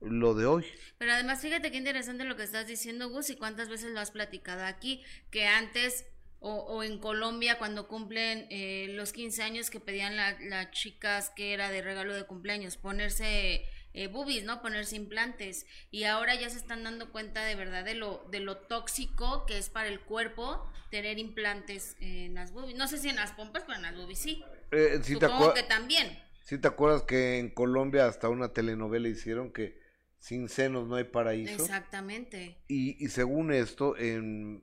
lo 0.00 0.34
de 0.34 0.46
hoy. 0.46 0.66
Pero 0.98 1.12
además, 1.12 1.40
fíjate 1.40 1.70
qué 1.70 1.76
interesante 1.76 2.24
lo 2.24 2.34
que 2.34 2.42
estás 2.42 2.66
diciendo, 2.66 3.10
Gus, 3.10 3.30
y 3.30 3.36
cuántas 3.36 3.68
veces 3.68 3.92
lo 3.92 4.00
has 4.00 4.10
platicado 4.10 4.64
aquí, 4.64 5.04
que 5.30 5.46
antes 5.46 6.04
o, 6.44 6.54
o 6.74 6.82
en 6.82 6.98
Colombia 6.98 7.58
cuando 7.58 7.88
cumplen 7.88 8.46
eh, 8.50 8.88
los 8.90 9.12
15 9.12 9.42
años 9.42 9.70
que 9.70 9.80
pedían 9.80 10.16
la- 10.16 10.38
las 10.40 10.70
chicas 10.72 11.30
que 11.34 11.52
era 11.54 11.70
de 11.70 11.80
regalo 11.82 12.14
de 12.14 12.24
cumpleaños, 12.24 12.76
ponerse 12.76 13.64
eh, 13.94 14.08
boobies, 14.08 14.44
¿no? 14.44 14.60
Ponerse 14.60 14.96
implantes. 14.96 15.66
Y 15.90 16.04
ahora 16.04 16.34
ya 16.34 16.50
se 16.50 16.58
están 16.58 16.82
dando 16.84 17.12
cuenta 17.12 17.44
de 17.44 17.54
verdad 17.54 17.84
de 17.84 17.94
lo, 17.94 18.26
de 18.30 18.40
lo 18.40 18.56
tóxico 18.58 19.46
que 19.46 19.56
es 19.56 19.70
para 19.70 19.88
el 19.88 20.00
cuerpo 20.00 20.66
tener 20.90 21.18
implantes 21.18 21.96
en 22.00 22.34
las 22.34 22.52
boobies. 22.52 22.76
No 22.76 22.88
sé 22.88 22.98
si 22.98 23.08
en 23.08 23.16
las 23.16 23.32
pompas, 23.32 23.62
pero 23.66 23.76
en 23.76 23.82
las 23.82 23.96
boobies 23.96 24.18
sí. 24.18 24.44
Eh, 24.72 25.00
¿sí 25.02 25.14
te 25.14 25.26
Supongo 25.26 25.54
que 25.54 25.62
también. 25.62 26.18
¿Sí 26.44 26.58
te 26.58 26.68
acuerdas 26.68 27.02
que 27.02 27.38
en 27.38 27.50
Colombia 27.50 28.06
hasta 28.06 28.28
una 28.28 28.52
telenovela 28.52 29.08
hicieron 29.08 29.52
que 29.52 29.78
sin 30.18 30.48
senos 30.48 30.86
no 30.88 30.96
hay 30.96 31.04
paraíso? 31.04 31.62
Exactamente. 31.62 32.58
Y, 32.68 33.02
y 33.02 33.08
según 33.08 33.52
esto, 33.52 33.96
en, 33.96 34.62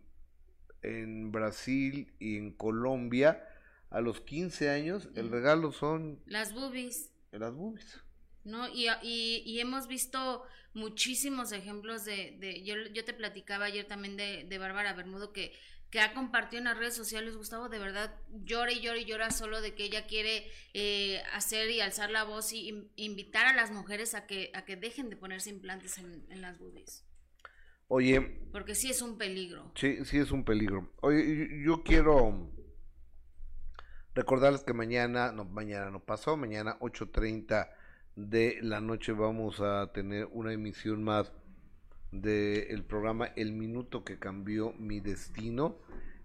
en 0.82 1.32
Brasil 1.32 2.12
y 2.20 2.38
en 2.38 2.52
Colombia, 2.52 3.48
a 3.90 4.02
los 4.02 4.22
15 4.22 4.70
años, 4.70 5.10
el 5.16 5.30
regalo 5.30 5.72
son 5.72 6.20
Las 6.26 6.54
boobies. 6.54 7.12
las 7.32 7.54
boobies. 7.54 8.00
¿no? 8.44 8.68
Y, 8.70 8.88
y, 9.04 9.44
y 9.46 9.60
hemos 9.60 9.88
visto 9.88 10.44
muchísimos 10.74 11.52
ejemplos 11.52 12.06
de, 12.06 12.38
de 12.40 12.64
yo, 12.64 12.76
yo 12.94 13.06
te 13.06 13.14
platicaba 13.14 13.66
ayer 13.66 13.86
también 13.86 14.18
de, 14.18 14.46
de 14.46 14.58
Bárbara 14.58 14.94
Bermudo 14.94 15.32
que, 15.34 15.54
que 15.92 16.00
ha 16.00 16.14
compartido 16.14 16.60
en 16.60 16.64
las 16.64 16.78
redes 16.78 16.96
sociales, 16.96 17.36
Gustavo, 17.36 17.68
de 17.70 17.78
verdad 17.78 18.16
llora 18.46 18.72
y 18.72 18.80
llora 18.80 18.98
y 18.98 19.06
llora 19.06 19.30
solo 19.32 19.62
de 19.62 19.76
que 19.76 19.84
ella 19.84 20.08
quiere 20.08 20.50
eh, 20.74 21.22
hacer 21.34 21.70
y 21.70 21.82
alzar 21.82 22.10
la 22.10 22.24
voz 22.24 22.54
y 22.54 22.70
in- 22.70 22.90
invitar 22.96 23.46
a 23.46 23.54
las 23.54 23.70
mujeres 23.72 24.16
a 24.16 24.26
que, 24.26 24.50
a 24.56 24.64
que 24.66 24.78
dejen 24.78 25.10
de 25.10 25.18
ponerse 25.18 25.50
implantes 25.50 25.98
en, 25.98 26.26
en 26.30 26.42
las 26.42 26.58
boobies, 26.58 27.04
Oye, 27.94 28.22
porque 28.54 28.74
sí 28.74 28.90
es 28.90 29.02
un 29.02 29.18
peligro. 29.18 29.70
sí, 29.76 30.06
sí 30.06 30.18
es 30.18 30.32
un 30.32 30.46
peligro. 30.46 30.90
Oye, 31.02 31.36
yo, 31.36 31.76
yo 31.76 31.84
quiero 31.84 32.50
recordarles 34.16 34.64
que 34.64 34.72
mañana, 34.72 35.34
no, 35.34 35.44
mañana 35.44 35.92
no 35.92 36.00
pasó, 36.00 36.38
mañana 36.38 36.80
8.30 36.80 37.70
de 38.16 38.60
la 38.62 38.80
noche 38.80 39.12
vamos 39.12 39.60
a 39.60 39.92
tener 39.92 40.30
una 40.32 40.54
emisión 40.54 41.04
más 41.04 41.34
del 42.14 42.86
programa 42.86 43.26
El 43.36 43.52
Minuto 43.52 44.06
que 44.06 44.18
cambió 44.18 44.72
mi 44.80 45.02
destino. 45.02 45.76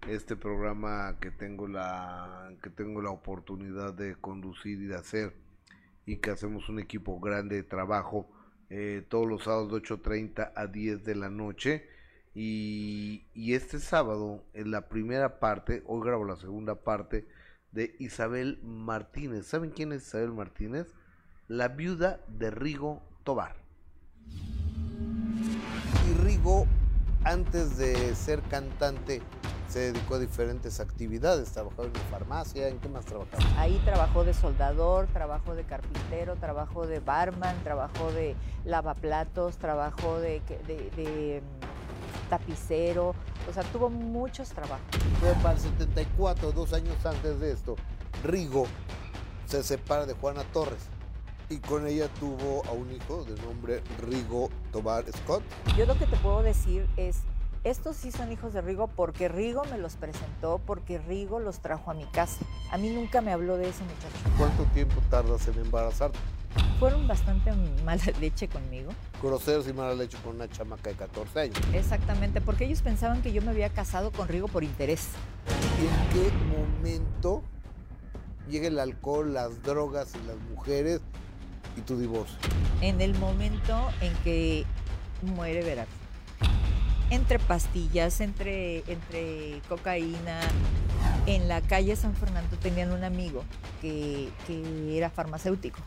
Este 0.07 0.37
programa 0.37 1.17
que 1.19 1.31
tengo 1.31 1.67
la 1.67 2.49
que 2.63 2.69
tengo 2.69 3.01
la 3.01 3.09
oportunidad 3.09 3.93
de 3.93 4.15
conducir 4.15 4.79
y 4.79 4.85
de 4.85 4.95
hacer 4.95 5.33
y 6.05 6.15
que 6.19 6.29
hacemos 6.29 6.69
un 6.69 6.79
equipo 6.79 7.19
grande 7.19 7.57
de 7.57 7.63
trabajo 7.63 8.29
eh, 8.69 9.05
todos 9.07 9.27
los 9.27 9.43
sábados 9.43 9.71
de 9.71 9.81
8.30 9.81 10.51
a 10.55 10.67
10 10.67 11.03
de 11.03 11.15
la 11.15 11.29
noche 11.29 11.87
y, 12.33 13.25
y 13.33 13.53
este 13.53 13.79
sábado 13.79 14.43
en 14.53 14.71
la 14.71 14.89
primera 14.89 15.39
parte, 15.39 15.83
hoy 15.85 16.05
grabo 16.05 16.25
la 16.25 16.35
segunda 16.35 16.75
parte 16.75 17.27
de 17.71 17.95
Isabel 17.99 18.59
Martínez. 18.63 19.45
¿Saben 19.47 19.71
quién 19.71 19.91
es 19.91 20.03
Isabel 20.03 20.33
Martínez? 20.33 20.93
La 21.47 21.69
viuda 21.69 22.19
de 22.27 22.51
Rigo 22.51 23.01
Tobar. 23.23 23.55
Y 26.09 26.13
Rigo, 26.23 26.65
antes 27.23 27.77
de 27.77 28.15
ser 28.15 28.41
cantante, 28.49 29.21
se 29.67 29.91
dedicó 29.91 30.15
a 30.15 30.19
diferentes 30.19 30.79
actividades. 30.79 31.51
Trabajó 31.51 31.83
en 31.83 31.93
farmacia, 32.09 32.67
¿en 32.67 32.79
qué 32.79 32.89
más 32.89 33.05
trabajaba? 33.05 33.43
Ahí 33.57 33.81
trabajó 33.85 34.23
de 34.23 34.33
soldador, 34.33 35.07
trabajó 35.07 35.55
de 35.55 35.63
carpintero, 35.63 36.35
trabajó 36.35 36.87
de 36.87 36.99
barman, 36.99 37.55
trabajó 37.63 38.11
de 38.11 38.35
lavaplatos, 38.65 39.57
trabajó 39.57 40.19
de, 40.19 40.41
de, 40.67 41.41
mm, 41.41 42.29
tapicero, 42.29 43.15
o 43.49 43.53
sea, 43.53 43.63
tuvo 43.63 43.89
muchos 43.89 44.49
trabajos. 44.49 44.85
Fue 45.19 45.33
para 45.41 45.55
el 45.55 45.59
74, 45.59 46.51
dos 46.51 46.73
años 46.73 47.05
antes 47.05 47.39
de 47.39 47.51
esto. 47.51 47.75
Rigo 48.23 48.65
se 49.45 49.63
separa 49.63 50.05
de 50.05 50.13
Juana 50.13 50.43
Torres 50.51 50.89
y 51.49 51.57
con 51.59 51.87
ella 51.87 52.09
tuvo 52.19 52.63
a 52.65 52.71
un 52.71 52.91
hijo 52.91 53.23
de 53.23 53.41
nombre 53.41 53.81
Rigo 54.01 54.49
Tobar 54.71 55.05
Scott. 55.11 55.43
Yo 55.77 55.85
lo 55.85 55.97
que 55.97 56.05
te 56.05 56.17
puedo 56.17 56.43
decir 56.43 56.87
es, 56.97 57.21
estos 57.69 57.97
sí 57.97 58.11
son 58.11 58.31
hijos 58.31 58.53
de 58.53 58.61
Rigo 58.61 58.87
porque 58.87 59.27
Rigo 59.27 59.63
me 59.65 59.77
los 59.77 59.95
presentó, 59.95 60.61
porque 60.65 60.97
Rigo 60.99 61.39
los 61.39 61.59
trajo 61.59 61.91
a 61.91 61.93
mi 61.93 62.05
casa. 62.05 62.45
A 62.71 62.77
mí 62.77 62.89
nunca 62.89 63.21
me 63.21 63.31
habló 63.31 63.57
de 63.57 63.69
ese 63.69 63.83
muchacho. 63.83 64.37
¿Cuánto 64.37 64.63
tiempo 64.73 64.95
tardas 65.09 65.47
en 65.47 65.59
embarazarte? 65.59 66.17
Fueron 66.79 67.07
bastante 67.07 67.51
mala 67.85 68.03
leche 68.19 68.47
conmigo. 68.47 68.91
Groseros 69.21 69.67
y 69.67 69.73
mala 69.73 69.93
leche 69.93 70.17
con 70.23 70.35
una 70.35 70.49
chamaca 70.49 70.89
de 70.89 70.95
14 70.95 71.39
años. 71.39 71.57
Exactamente, 71.73 72.41
porque 72.41 72.65
ellos 72.65 72.81
pensaban 72.81 73.21
que 73.21 73.33
yo 73.33 73.41
me 73.41 73.51
había 73.51 73.69
casado 73.69 74.11
con 74.11 74.27
Rigo 74.27 74.47
por 74.47 74.63
interés. 74.63 75.09
¿Y 75.81 75.85
en 75.85 76.23
qué 76.23 76.31
momento 76.57 77.43
llega 78.49 78.67
el 78.67 78.79
alcohol, 78.79 79.33
las 79.33 79.61
drogas 79.63 80.13
y 80.15 80.25
las 80.27 80.37
mujeres 80.51 81.01
y 81.75 81.81
tu 81.81 81.97
divorcio? 81.99 82.37
En 82.81 83.01
el 83.01 83.17
momento 83.19 83.89
en 84.01 84.13
que 84.23 84.65
muere 85.21 85.63
Veracruz. 85.63 86.06
Entre 87.09 87.39
pastillas, 87.39 88.19
entre, 88.21 88.79
entre 88.91 89.61
cocaína. 89.69 90.39
En 91.25 91.47
la 91.47 91.61
calle 91.61 91.95
San 91.95 92.15
Fernando 92.15 92.57
tenían 92.57 92.91
un 92.91 93.03
amigo 93.03 93.43
que, 93.81 94.29
que 94.45 94.97
era 94.97 95.09
farmacéutico. 95.09 95.79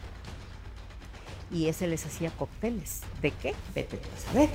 Y 1.50 1.66
ese 1.68 1.86
les 1.88 2.06
hacía 2.06 2.30
cócteles. 2.30 3.00
¿De 3.20 3.30
qué? 3.32 3.54
Vete 3.74 3.98
a 4.16 4.32
saber. 4.32 4.48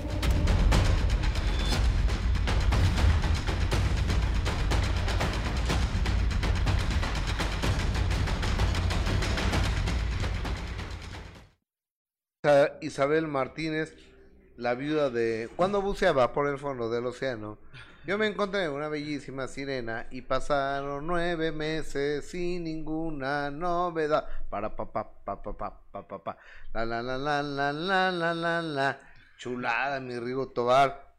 Isa- 12.43 12.77
Isabel 12.81 13.27
Martínez, 13.27 13.95
la 14.57 14.75
viuda 14.75 15.09
de... 15.09 15.49
Cuando 15.55 15.81
buceaba 15.81 16.33
por 16.33 16.47
el 16.47 16.57
fondo 16.57 16.89
del 16.89 17.05
océano, 17.05 17.57
yo 18.05 18.19
me 18.19 18.27
encontré 18.27 18.69
una 18.69 18.87
bellísima 18.87 19.47
sirena 19.47 20.07
y 20.11 20.21
pasaron 20.21 21.07
nueve 21.07 21.51
meses 21.51 22.25
sin 22.29 22.63
ninguna 22.63 23.49
novedad. 23.49 24.27
Para 24.49 24.75
pa 24.75 24.91
pa 24.91 25.11
pa 25.25 25.41
pa 25.41 25.57
pa 25.57 25.81
pa 25.91 26.07
pa 26.07 26.23
pa. 26.23 26.37
La 26.73 26.85
la 26.85 27.01
la 27.01 27.17
la 27.17 27.41
la 27.41 27.73
la 27.73 28.11
la 28.11 28.33
la 28.35 28.61
la. 28.61 28.99
Chulada, 29.37 29.99
mi 29.99 30.19
Rigo 30.19 30.49
Tobar. 30.49 31.15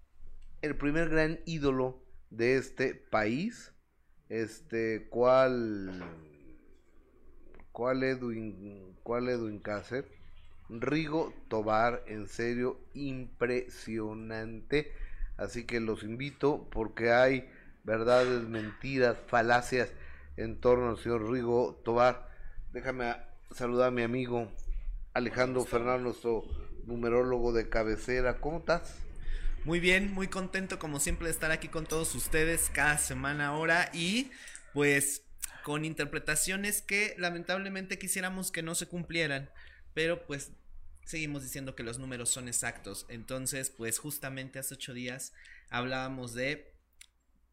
El 0.62 0.76
primer 0.76 1.08
gran 1.08 1.40
ídolo 1.44 2.02
de 2.30 2.56
este 2.56 2.94
país. 2.94 3.72
Este, 4.28 5.08
¿cuál? 5.10 6.04
¿Cuál 7.72 8.04
Edwin? 8.04 8.96
¿Cuál 9.02 9.28
Edwin 9.28 9.58
Cácer? 9.58 10.15
Rigo 10.68 11.32
Tobar, 11.48 12.02
en 12.06 12.28
serio, 12.28 12.80
impresionante. 12.94 14.92
Así 15.36 15.64
que 15.64 15.80
los 15.80 16.02
invito 16.02 16.68
porque 16.70 17.12
hay 17.12 17.48
verdades, 17.84 18.42
mentiras, 18.42 19.16
falacias 19.26 19.92
en 20.36 20.60
torno 20.60 20.90
al 20.90 20.98
señor 20.98 21.30
Rigo 21.30 21.80
Tobar. 21.84 22.28
Déjame 22.72 23.16
saludar 23.54 23.88
a 23.88 23.90
mi 23.92 24.02
amigo 24.02 24.50
Alejandro 25.14 25.64
Fernández, 25.64 26.02
nuestro 26.02 26.44
numerólogo 26.86 27.52
de 27.52 27.68
cabecera. 27.68 28.38
¿Cómo 28.38 28.58
estás? 28.58 28.96
Muy 29.64 29.80
bien, 29.80 30.12
muy 30.12 30.28
contento 30.28 30.78
como 30.78 31.00
siempre 31.00 31.26
de 31.26 31.32
estar 31.32 31.50
aquí 31.50 31.68
con 31.68 31.86
todos 31.86 32.14
ustedes 32.14 32.70
cada 32.72 32.98
semana 32.98 33.48
ahora 33.48 33.90
y 33.92 34.30
pues 34.72 35.22
con 35.64 35.84
interpretaciones 35.84 36.82
que 36.82 37.16
lamentablemente 37.18 37.98
quisiéramos 37.98 38.52
que 38.52 38.62
no 38.62 38.76
se 38.76 38.86
cumplieran, 38.86 39.50
pero 39.96 40.26
pues 40.26 40.52
seguimos 41.06 41.42
diciendo 41.42 41.74
que 41.74 41.82
los 41.82 41.98
números 41.98 42.28
son 42.28 42.48
exactos. 42.48 43.06
Entonces 43.08 43.70
pues 43.70 43.98
justamente 43.98 44.58
hace 44.58 44.74
ocho 44.74 44.92
días 44.92 45.32
hablábamos 45.70 46.34
de 46.34 46.74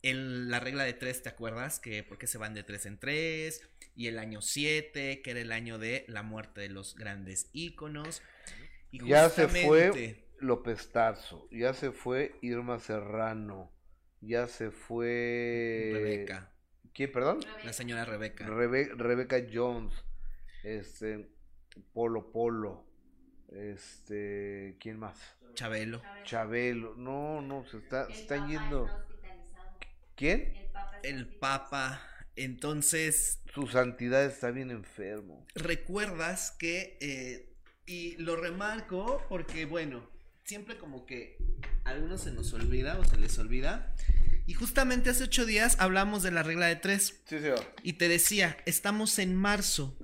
el- 0.01 0.49
la 0.49 0.59
regla 0.59 0.83
de 0.83 0.91
tres, 0.93 1.23
¿te 1.23 1.29
acuerdas? 1.29 1.79
Que 1.79 2.03
porque 2.03 2.27
se 2.27 2.37
van 2.37 2.53
de 2.53 2.63
tres 2.63 2.85
en 2.85 2.99
tres 2.99 3.61
y 3.95 4.07
el 4.07 4.19
año 4.19 4.41
siete, 4.41 5.21
que 5.21 5.31
era 5.31 5.39
el 5.39 5.53
año 5.53 5.77
de 5.79 6.03
la 6.09 6.21
muerte 6.21 6.59
de 6.59 6.69
los 6.69 6.95
grandes 6.95 7.49
íconos. 7.53 8.21
Y 8.91 8.99
Ya 9.07 9.29
se 9.29 9.47
fue 9.47 10.25
López 10.39 10.91
Tarso, 10.91 11.47
ya 11.49 11.73
se 11.73 11.93
fue 11.93 12.35
Irma 12.41 12.77
Serrano, 12.79 13.71
ya 14.19 14.47
se 14.47 14.69
fue... 14.71 15.91
Rebeca. 15.93 16.51
¿Quién, 16.93 17.11
perdón? 17.13 17.39
La 17.63 17.71
señora 17.71 18.03
Rebeca. 18.03 18.45
Rebe- 18.45 18.93
Rebeca 18.97 19.37
Jones, 19.51 19.93
este, 20.63 21.32
Polo 21.93 22.31
Polo, 22.31 22.85
Este, 23.51 24.77
¿quién 24.79 24.99
más? 24.99 25.17
Chabelo. 25.53 26.01
Chabelo. 26.23 26.95
No, 26.97 27.41
no, 27.41 27.65
se 27.69 27.77
está, 27.77 28.07
se 28.07 28.13
están 28.21 28.47
yendo. 28.49 28.89
¿Quién? 30.15 30.53
El 31.03 31.27
Papa. 31.27 32.01
Entonces, 32.35 33.41
Su 33.53 33.67
santidad 33.67 34.25
está 34.25 34.49
bien 34.51 34.71
enfermo. 34.71 35.45
recuerdas 35.53 36.51
que, 36.57 36.97
eh, 36.99 37.53
y 37.85 38.15
lo 38.17 38.35
remarco 38.35 39.21
porque, 39.29 39.65
bueno, 39.65 40.09
siempre 40.43 40.77
como 40.77 41.05
que 41.05 41.37
a 41.85 41.89
algunos 41.91 42.21
se 42.21 42.31
nos 42.31 42.51
olvida 42.53 42.97
o 42.99 43.05
se 43.05 43.17
les 43.17 43.37
olvida. 43.37 43.93
Y 44.47 44.55
justamente 44.55 45.11
hace 45.11 45.25
ocho 45.25 45.45
días 45.45 45.77
hablamos 45.79 46.23
de 46.23 46.31
la 46.31 46.41
regla 46.41 46.65
de 46.65 46.75
tres. 46.75 47.21
Sí, 47.25 47.37
señor. 47.39 47.59
Y 47.83 47.93
te 47.93 48.07
decía, 48.09 48.57
estamos 48.65 49.19
en 49.19 49.35
marzo, 49.35 49.95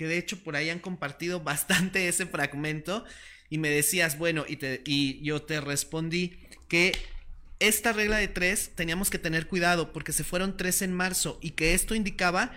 que 0.00 0.06
de 0.06 0.16
hecho 0.16 0.42
por 0.42 0.56
ahí 0.56 0.70
han 0.70 0.78
compartido 0.78 1.40
bastante 1.44 2.08
ese 2.08 2.24
fragmento. 2.24 3.04
Y 3.50 3.58
me 3.58 3.68
decías, 3.68 4.16
bueno, 4.16 4.46
y, 4.48 4.56
te, 4.56 4.80
y 4.86 5.22
yo 5.22 5.42
te 5.42 5.60
respondí 5.60 6.38
que 6.68 6.96
esta 7.58 7.92
regla 7.92 8.16
de 8.16 8.28
tres 8.28 8.70
teníamos 8.74 9.10
que 9.10 9.18
tener 9.18 9.46
cuidado 9.46 9.92
porque 9.92 10.12
se 10.12 10.24
fueron 10.24 10.56
tres 10.56 10.80
en 10.80 10.94
marzo 10.94 11.38
y 11.42 11.50
que 11.50 11.74
esto 11.74 11.94
indicaba 11.94 12.52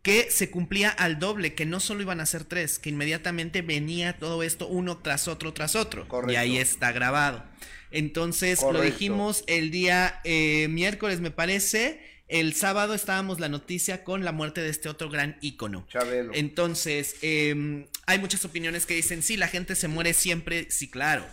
que 0.00 0.30
se 0.30 0.50
cumplía 0.50 0.88
al 0.88 1.18
doble, 1.18 1.54
que 1.54 1.66
no 1.66 1.80
solo 1.80 2.00
iban 2.00 2.20
a 2.20 2.26
ser 2.26 2.44
tres, 2.44 2.78
que 2.78 2.88
inmediatamente 2.88 3.60
venía 3.60 4.16
todo 4.16 4.42
esto 4.42 4.66
uno 4.66 4.96
tras 4.96 5.28
otro 5.28 5.52
tras 5.52 5.76
otro. 5.76 6.08
Correcto. 6.08 6.32
Y 6.32 6.36
ahí 6.36 6.56
está 6.56 6.92
grabado. 6.92 7.44
Entonces 7.90 8.62
lo 8.62 8.80
dijimos 8.80 9.44
el 9.48 9.70
día 9.70 10.22
eh, 10.24 10.68
miércoles, 10.70 11.20
me 11.20 11.30
parece. 11.30 12.00
El 12.28 12.54
sábado 12.54 12.94
estábamos 12.94 13.38
la 13.38 13.48
noticia 13.48 14.02
con 14.02 14.24
la 14.24 14.32
muerte 14.32 14.60
de 14.60 14.70
este 14.70 14.88
otro 14.88 15.08
gran 15.08 15.36
ícono. 15.40 15.86
Chabelo. 15.88 16.32
Entonces, 16.34 17.16
eh, 17.22 17.86
hay 18.06 18.18
muchas 18.18 18.44
opinioes 18.44 18.84
que 18.84 18.94
dicen, 18.94 19.22
sí, 19.22 19.36
la 19.36 19.48
gente 19.48 19.76
se 19.76 19.86
muere 19.86 20.12
siempre, 20.12 20.70
sí, 20.70 20.90
claro. 20.90 21.24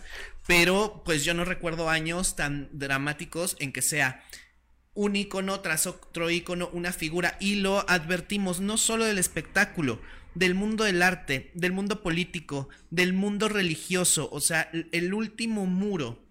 Pero, 0.46 1.02
pues 1.04 1.24
yo 1.24 1.34
no 1.34 1.44
recuerdo 1.44 1.88
años 1.88 2.36
tan 2.36 2.68
dramáticos 2.72 3.56
en 3.58 3.72
que 3.72 3.82
sea 3.82 4.24
un 4.94 5.16
icono 5.16 5.60
tras 5.60 5.86
otro 5.88 6.30
icono, 6.30 6.70
una 6.72 6.92
figura, 6.92 7.36
y 7.40 7.56
lo 7.56 7.88
advertimos 7.90 8.60
no 8.60 8.76
solo 8.76 9.04
del 9.04 9.18
espectáculo, 9.18 10.00
del 10.34 10.54
mundo 10.54 10.84
del 10.84 11.02
arte, 11.02 11.50
del 11.54 11.72
mundo 11.72 12.02
político, 12.02 12.68
del 12.90 13.12
mundo 13.12 13.48
religioso, 13.48 14.28
o 14.30 14.40
sea, 14.40 14.70
el 14.92 15.14
último 15.14 15.66
muro 15.66 16.23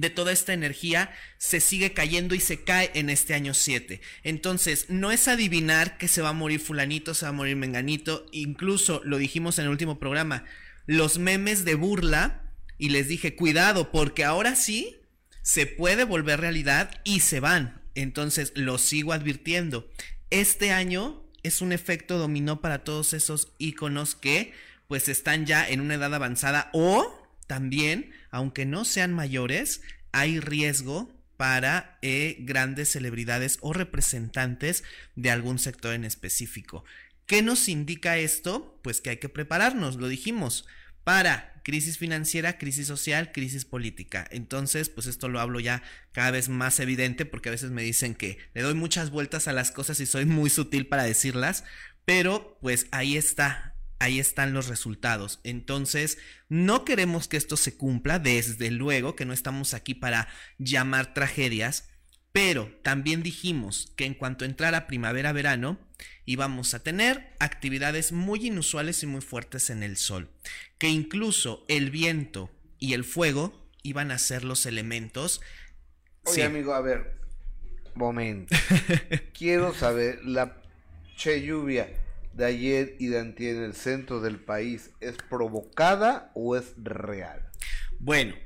de 0.00 0.10
toda 0.10 0.32
esta 0.32 0.52
energía 0.52 1.10
se 1.38 1.60
sigue 1.60 1.92
cayendo 1.92 2.34
y 2.34 2.40
se 2.40 2.62
cae 2.62 2.90
en 2.94 3.10
este 3.10 3.34
año 3.34 3.54
7. 3.54 4.00
Entonces, 4.22 4.86
no 4.88 5.10
es 5.10 5.28
adivinar 5.28 5.98
que 5.98 6.08
se 6.08 6.22
va 6.22 6.30
a 6.30 6.34
morir 6.34 6.60
fulanito, 6.60 7.14
se 7.14 7.26
va 7.26 7.30
a 7.30 7.32
morir 7.32 7.56
menganito, 7.56 8.26
incluso 8.32 9.00
lo 9.04 9.18
dijimos 9.18 9.58
en 9.58 9.64
el 9.64 9.70
último 9.70 9.98
programa, 9.98 10.44
los 10.86 11.18
memes 11.18 11.64
de 11.64 11.74
burla, 11.74 12.44
y 12.78 12.90
les 12.90 13.08
dije, 13.08 13.34
cuidado, 13.34 13.90
porque 13.90 14.24
ahora 14.24 14.54
sí 14.54 14.96
se 15.42 15.66
puede 15.66 16.04
volver 16.04 16.40
realidad 16.40 17.00
y 17.04 17.20
se 17.20 17.40
van. 17.40 17.82
Entonces, 17.94 18.52
lo 18.54 18.78
sigo 18.78 19.12
advirtiendo. 19.12 19.90
Este 20.30 20.70
año 20.70 21.24
es 21.42 21.60
un 21.60 21.72
efecto 21.72 22.18
dominó 22.18 22.60
para 22.60 22.84
todos 22.84 23.12
esos 23.12 23.52
iconos 23.58 24.14
que 24.14 24.52
pues 24.86 25.08
están 25.08 25.44
ya 25.44 25.68
en 25.68 25.80
una 25.80 25.94
edad 25.94 26.14
avanzada 26.14 26.70
o 26.72 27.28
también, 27.46 28.12
aunque 28.30 28.66
no 28.66 28.84
sean 28.84 29.12
mayores, 29.12 29.82
hay 30.12 30.40
riesgo 30.40 31.12
para 31.36 31.98
eh, 32.02 32.36
grandes 32.40 32.88
celebridades 32.90 33.58
o 33.60 33.72
representantes 33.72 34.82
de 35.14 35.30
algún 35.30 35.58
sector 35.58 35.94
en 35.94 36.04
específico. 36.04 36.84
¿Qué 37.26 37.42
nos 37.42 37.68
indica 37.68 38.16
esto? 38.18 38.80
Pues 38.82 39.00
que 39.00 39.10
hay 39.10 39.16
que 39.18 39.28
prepararnos, 39.28 39.96
lo 39.96 40.08
dijimos, 40.08 40.66
para 41.04 41.58
crisis 41.62 41.98
financiera, 41.98 42.56
crisis 42.56 42.86
social, 42.86 43.30
crisis 43.30 43.66
política. 43.66 44.26
Entonces, 44.30 44.88
pues 44.88 45.06
esto 45.06 45.28
lo 45.28 45.38
hablo 45.38 45.60
ya 45.60 45.82
cada 46.12 46.30
vez 46.30 46.48
más 46.48 46.80
evidente 46.80 47.26
porque 47.26 47.50
a 47.50 47.52
veces 47.52 47.70
me 47.70 47.82
dicen 47.82 48.14
que 48.14 48.38
le 48.54 48.62
doy 48.62 48.74
muchas 48.74 49.10
vueltas 49.10 49.48
a 49.48 49.52
las 49.52 49.70
cosas 49.70 50.00
y 50.00 50.06
soy 50.06 50.24
muy 50.24 50.48
sutil 50.48 50.86
para 50.86 51.04
decirlas, 51.04 51.64
pero 52.06 52.58
pues 52.62 52.86
ahí 52.90 53.18
está, 53.18 53.67
ahí 53.98 54.18
están 54.20 54.52
los 54.52 54.68
resultados. 54.68 55.40
Entonces, 55.44 56.18
no 56.48 56.84
queremos 56.84 57.28
que 57.28 57.36
esto 57.36 57.56
se 57.56 57.76
cumpla, 57.76 58.18
desde 58.18 58.70
luego 58.70 59.16
que 59.16 59.24
no 59.24 59.32
estamos 59.32 59.74
aquí 59.74 59.94
para 59.94 60.28
llamar 60.58 61.14
tragedias, 61.14 61.88
pero 62.32 62.70
también 62.82 63.22
dijimos 63.22 63.92
que 63.96 64.04
en 64.04 64.14
cuanto 64.14 64.44
entrara 64.44 64.86
primavera-verano, 64.86 65.78
íbamos 66.24 66.74
a 66.74 66.82
tener 66.82 67.34
actividades 67.40 68.12
muy 68.12 68.46
inusuales 68.46 69.02
y 69.02 69.06
muy 69.06 69.20
fuertes 69.22 69.70
en 69.70 69.82
el 69.82 69.96
sol, 69.96 70.30
que 70.78 70.88
incluso 70.88 71.64
el 71.68 71.90
viento 71.90 72.50
y 72.78 72.92
el 72.92 73.04
fuego 73.04 73.68
iban 73.82 74.10
a 74.12 74.18
ser 74.18 74.44
los 74.44 74.66
elementos. 74.66 75.40
Oye, 76.24 76.34
Sí. 76.36 76.42
amigo, 76.42 76.74
a 76.74 76.80
ver, 76.82 77.16
momento. 77.94 78.54
Quiero 79.36 79.74
saber, 79.74 80.24
la 80.24 80.62
che 81.16 81.42
lluvia 81.42 81.88
de 82.38 82.46
ayer 82.46 82.96
y 83.00 83.08
de 83.08 83.18
antier 83.18 83.56
en 83.56 83.64
el 83.64 83.74
centro 83.74 84.20
del 84.20 84.38
país, 84.38 84.90
¿es 85.00 85.16
provocada 85.28 86.30
o 86.34 86.56
es 86.56 86.72
real? 86.76 87.42
Bueno, 87.98 88.36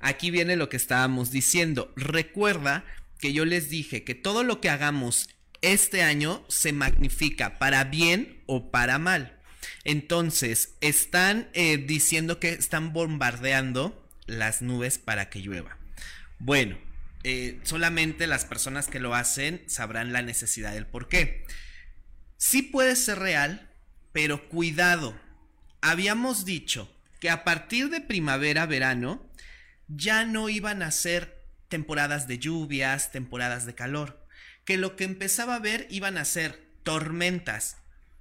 aquí 0.00 0.30
viene 0.30 0.54
lo 0.54 0.68
que 0.68 0.76
estábamos 0.76 1.32
diciendo. 1.32 1.92
Recuerda 1.96 2.84
que 3.18 3.32
yo 3.32 3.44
les 3.44 3.68
dije 3.68 4.04
que 4.04 4.14
todo 4.14 4.44
lo 4.44 4.60
que 4.60 4.70
hagamos 4.70 5.28
este 5.62 6.02
año 6.02 6.44
se 6.48 6.72
magnifica 6.72 7.58
para 7.58 7.82
bien 7.84 8.40
o 8.46 8.70
para 8.70 8.98
mal. 8.98 9.36
Entonces, 9.82 10.76
están 10.80 11.50
eh, 11.52 11.76
diciendo 11.76 12.38
que 12.38 12.50
están 12.50 12.92
bombardeando 12.92 14.08
las 14.26 14.62
nubes 14.62 14.98
para 14.98 15.28
que 15.28 15.40
llueva. 15.40 15.76
Bueno, 16.38 16.78
eh, 17.24 17.58
solamente 17.64 18.28
las 18.28 18.44
personas 18.44 18.86
que 18.86 19.00
lo 19.00 19.14
hacen 19.14 19.64
sabrán 19.66 20.12
la 20.12 20.22
necesidad 20.22 20.72
del 20.72 20.86
por 20.86 21.08
qué. 21.08 21.44
Sí 22.42 22.62
puede 22.62 22.96
ser 22.96 23.18
real, 23.18 23.68
pero 24.12 24.48
cuidado. 24.48 25.14
Habíamos 25.82 26.46
dicho 26.46 26.90
que 27.20 27.28
a 27.28 27.44
partir 27.44 27.90
de 27.90 28.00
primavera, 28.00 28.64
verano, 28.64 29.30
ya 29.88 30.24
no 30.24 30.48
iban 30.48 30.82
a 30.82 30.90
ser 30.90 31.44
temporadas 31.68 32.26
de 32.28 32.38
lluvias, 32.38 33.12
temporadas 33.12 33.66
de 33.66 33.74
calor. 33.74 34.26
Que 34.64 34.78
lo 34.78 34.96
que 34.96 35.04
empezaba 35.04 35.56
a 35.56 35.58
ver 35.58 35.86
iban 35.90 36.16
a 36.16 36.24
ser 36.24 36.66
tormentas, 36.82 37.76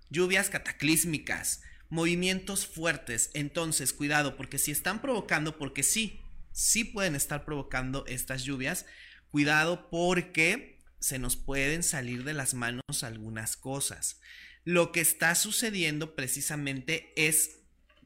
lluvias 0.10 0.50
cataclísmicas, 0.50 1.62
movimientos 1.88 2.68
fuertes. 2.68 3.32
Entonces, 3.34 3.94
cuidado, 3.94 4.36
porque 4.36 4.58
si 4.58 4.72
están 4.72 5.00
provocando, 5.02 5.58
porque 5.58 5.82
sí, 5.82 6.20
sí 6.52 6.84
pueden 6.84 7.16
estar 7.16 7.46
provocando 7.46 8.04
estas 8.06 8.44
lluvias, 8.44 8.86
cuidado 9.32 9.90
porque 9.90 10.79
se 11.00 11.20
nos 11.20 11.36
pueden 11.36 11.84
salir 11.84 12.24
de 12.24 12.34
las 12.34 12.54
manos 12.54 13.04
algunas 13.04 13.58
cosas. 13.58 14.20
Lo 14.66 14.92
que 14.92 15.02
está 15.02 15.36
sucediendo 15.36 16.16
precisamente 16.16 17.14
es 17.16 17.60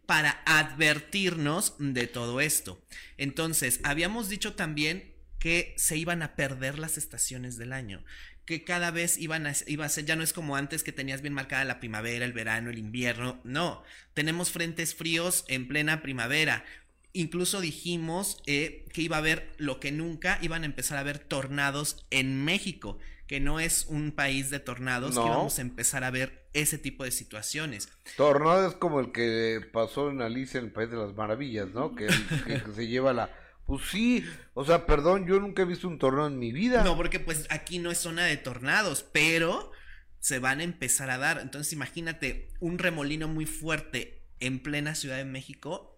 para 0.05 0.43
advertirnos 0.45 1.75
de 1.79 2.07
todo 2.07 2.41
esto. 2.41 2.83
Entonces, 3.17 3.79
habíamos 3.83 4.29
dicho 4.29 4.53
también 4.53 5.13
que 5.39 5.73
se 5.77 5.97
iban 5.97 6.21
a 6.21 6.35
perder 6.35 6.79
las 6.79 6.97
estaciones 6.97 7.57
del 7.57 7.73
año, 7.73 8.03
que 8.45 8.63
cada 8.63 8.91
vez 8.91 9.17
iban 9.17 9.47
a, 9.47 9.53
iba 9.67 9.85
a 9.85 9.89
ser, 9.89 10.05
ya 10.05 10.15
no 10.15 10.23
es 10.23 10.33
como 10.33 10.55
antes 10.55 10.83
que 10.83 10.91
tenías 10.91 11.21
bien 11.21 11.33
marcada 11.33 11.65
la 11.65 11.79
primavera, 11.79 12.25
el 12.25 12.33
verano, 12.33 12.69
el 12.69 12.77
invierno, 12.77 13.41
no, 13.43 13.83
tenemos 14.13 14.51
frentes 14.51 14.95
fríos 14.95 15.45
en 15.47 15.67
plena 15.67 16.01
primavera. 16.01 16.65
Incluso 17.13 17.61
dijimos 17.61 18.41
eh, 18.47 18.85
que 18.91 19.01
iba 19.03 19.17
a 19.17 19.19
haber 19.19 19.53
lo 19.57 19.79
que 19.79 19.91
nunca, 19.91 20.39
iban 20.41 20.63
a 20.63 20.65
empezar 20.65 20.97
a 20.97 21.01
haber 21.01 21.19
tornados 21.19 22.05
en 22.09 22.43
México, 22.43 22.97
que 23.27 23.39
no 23.39 23.59
es 23.59 23.85
un 23.87 24.11
país 24.11 24.49
de 24.49 24.59
tornados, 24.59 25.13
No. 25.15 25.21
que 25.23 25.27
íbamos 25.29 25.57
a 25.59 25.61
empezar 25.61 26.03
a 26.03 26.11
ver 26.11 26.47
ese 26.53 26.77
tipo 26.77 27.03
de 27.03 27.11
situaciones. 27.11 27.87
Tornado 28.17 28.67
es 28.67 28.73
como 28.75 28.99
el 28.99 29.11
que 29.11 29.61
pasó 29.71 30.09
en 30.09 30.21
Alicia 30.21 30.59
en 30.59 30.65
el 30.65 30.71
País 30.71 30.89
de 30.89 30.97
las 30.97 31.13
Maravillas, 31.15 31.69
¿no? 31.69 31.95
Que, 31.95 32.07
que- 32.47 32.61
que 32.63 32.71
se 32.73 32.87
lleva 32.87 33.13
la... 33.13 33.29
Pues 33.65 33.83
sí, 33.89 34.25
o 34.55 34.65
sea, 34.65 34.85
perdón, 34.85 35.25
yo 35.25 35.39
nunca 35.39 35.61
he 35.61 35.65
visto 35.65 35.87
un 35.87 35.97
tornado 35.97 36.27
en 36.27 36.37
mi 36.37 36.51
vida. 36.51 36.83
No, 36.83 36.97
porque 36.97 37.19
pues 37.21 37.45
aquí 37.49 37.79
no 37.79 37.91
es 37.91 37.97
zona 37.99 38.25
de 38.25 38.35
tornados, 38.37 39.03
pero 39.13 39.71
se 40.19 40.39
van 40.39 40.59
a 40.59 40.63
empezar 40.63 41.09
a 41.09 41.17
dar. 41.17 41.39
Entonces 41.39 41.71
imagínate 41.73 42.49
un 42.59 42.77
remolino 42.77 43.27
muy 43.29 43.45
fuerte 43.45 44.21
en 44.41 44.59
plena 44.59 44.95
Ciudad 44.95 45.15
de 45.17 45.23
México, 45.25 45.92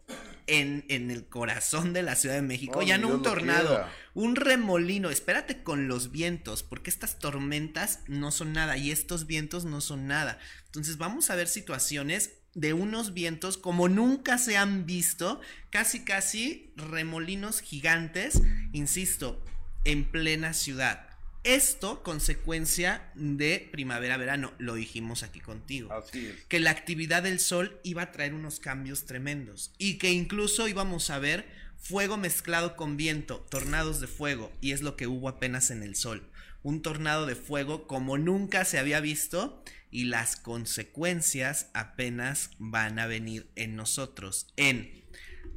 en, 0.48 0.86
en 0.90 1.12
el 1.12 1.28
corazón 1.28 1.94
de 1.94 2.04
la 2.04 2.16
Ciudad 2.16 2.36
de 2.36 2.42
México, 2.42 2.80
Oh, 2.80 2.82
ya 2.84 2.98
no 2.98 3.08
Dios 3.08 3.18
un 3.18 3.24
tornado, 3.24 3.68
quiera. 3.68 3.92
un 4.14 4.36
remolino. 4.36 5.10
Espérate 5.10 5.64
con 5.64 5.88
los 5.88 6.12
vientos, 6.12 6.64
porque 6.64 6.90
estas 6.90 7.20
tormentas 7.20 8.00
no 8.08 8.32
son 8.32 8.54
nada 8.54 8.78
y 8.78 8.92
estos 8.92 9.26
vientos 9.28 9.66
no 9.66 9.82
son 9.82 10.08
nada. 10.08 10.38
Entonces 10.66 10.98
vamos 10.98 11.30
a 11.30 11.36
ver 11.36 11.48
situaciones 11.48 12.34
de 12.54 12.74
unos 12.74 13.14
vientos 13.14 13.58
como 13.58 13.90
nunca 13.90 14.38
se 14.38 14.56
han 14.56 14.86
visto, 14.86 15.42
casi 15.72 16.06
casi 16.06 16.72
remolinos 16.78 17.60
gigantes, 17.62 18.42
insisto, 18.72 19.44
en 19.84 20.06
plena 20.10 20.54
ciudad. 20.54 21.05
Esto 21.46 22.02
consecuencia 22.02 23.12
de 23.14 23.70
primavera-verano, 23.72 24.52
lo 24.58 24.74
dijimos 24.74 25.22
aquí 25.22 25.40
contigo. 25.40 25.94
Así 25.94 26.26
es. 26.26 26.44
Que 26.46 26.60
la 26.60 26.72
actividad 26.72 27.22
del 27.22 27.40
sol 27.40 27.80
iba 27.84 28.02
a 28.02 28.12
traer 28.12 28.34
unos 28.34 28.60
cambios 28.60 29.06
tremendos 29.06 29.72
y 29.78 30.00
que 30.00 30.12
incluso 30.12 30.68
íbamos 30.68 31.12
a 31.12 31.20
ver 31.20 31.48
fuego 31.78 32.18
mezclado 32.18 32.76
con 32.76 32.98
viento, 32.98 33.46
tornados 33.48 34.02
de 34.02 34.08
fuego, 34.08 34.52
y 34.60 34.72
es 34.72 34.82
lo 34.82 34.96
que 34.96 35.06
hubo 35.06 35.30
apenas 35.30 35.70
en 35.70 35.84
el 35.84 35.96
sol. 35.96 36.28
Un 36.64 36.82
tornado 36.82 37.28
de 37.28 37.36
fuego 37.36 37.86
como 37.86 38.18
nunca 38.18 38.66
se 38.66 38.80
había 38.80 39.00
visto 39.00 39.64
y 39.92 40.06
las 40.06 40.38
consecuencias 40.38 41.70
apenas 41.76 42.50
van 42.58 42.98
a 42.98 43.06
venir 43.06 43.48
en 43.56 43.76
nosotros, 43.76 44.48
en 44.58 45.06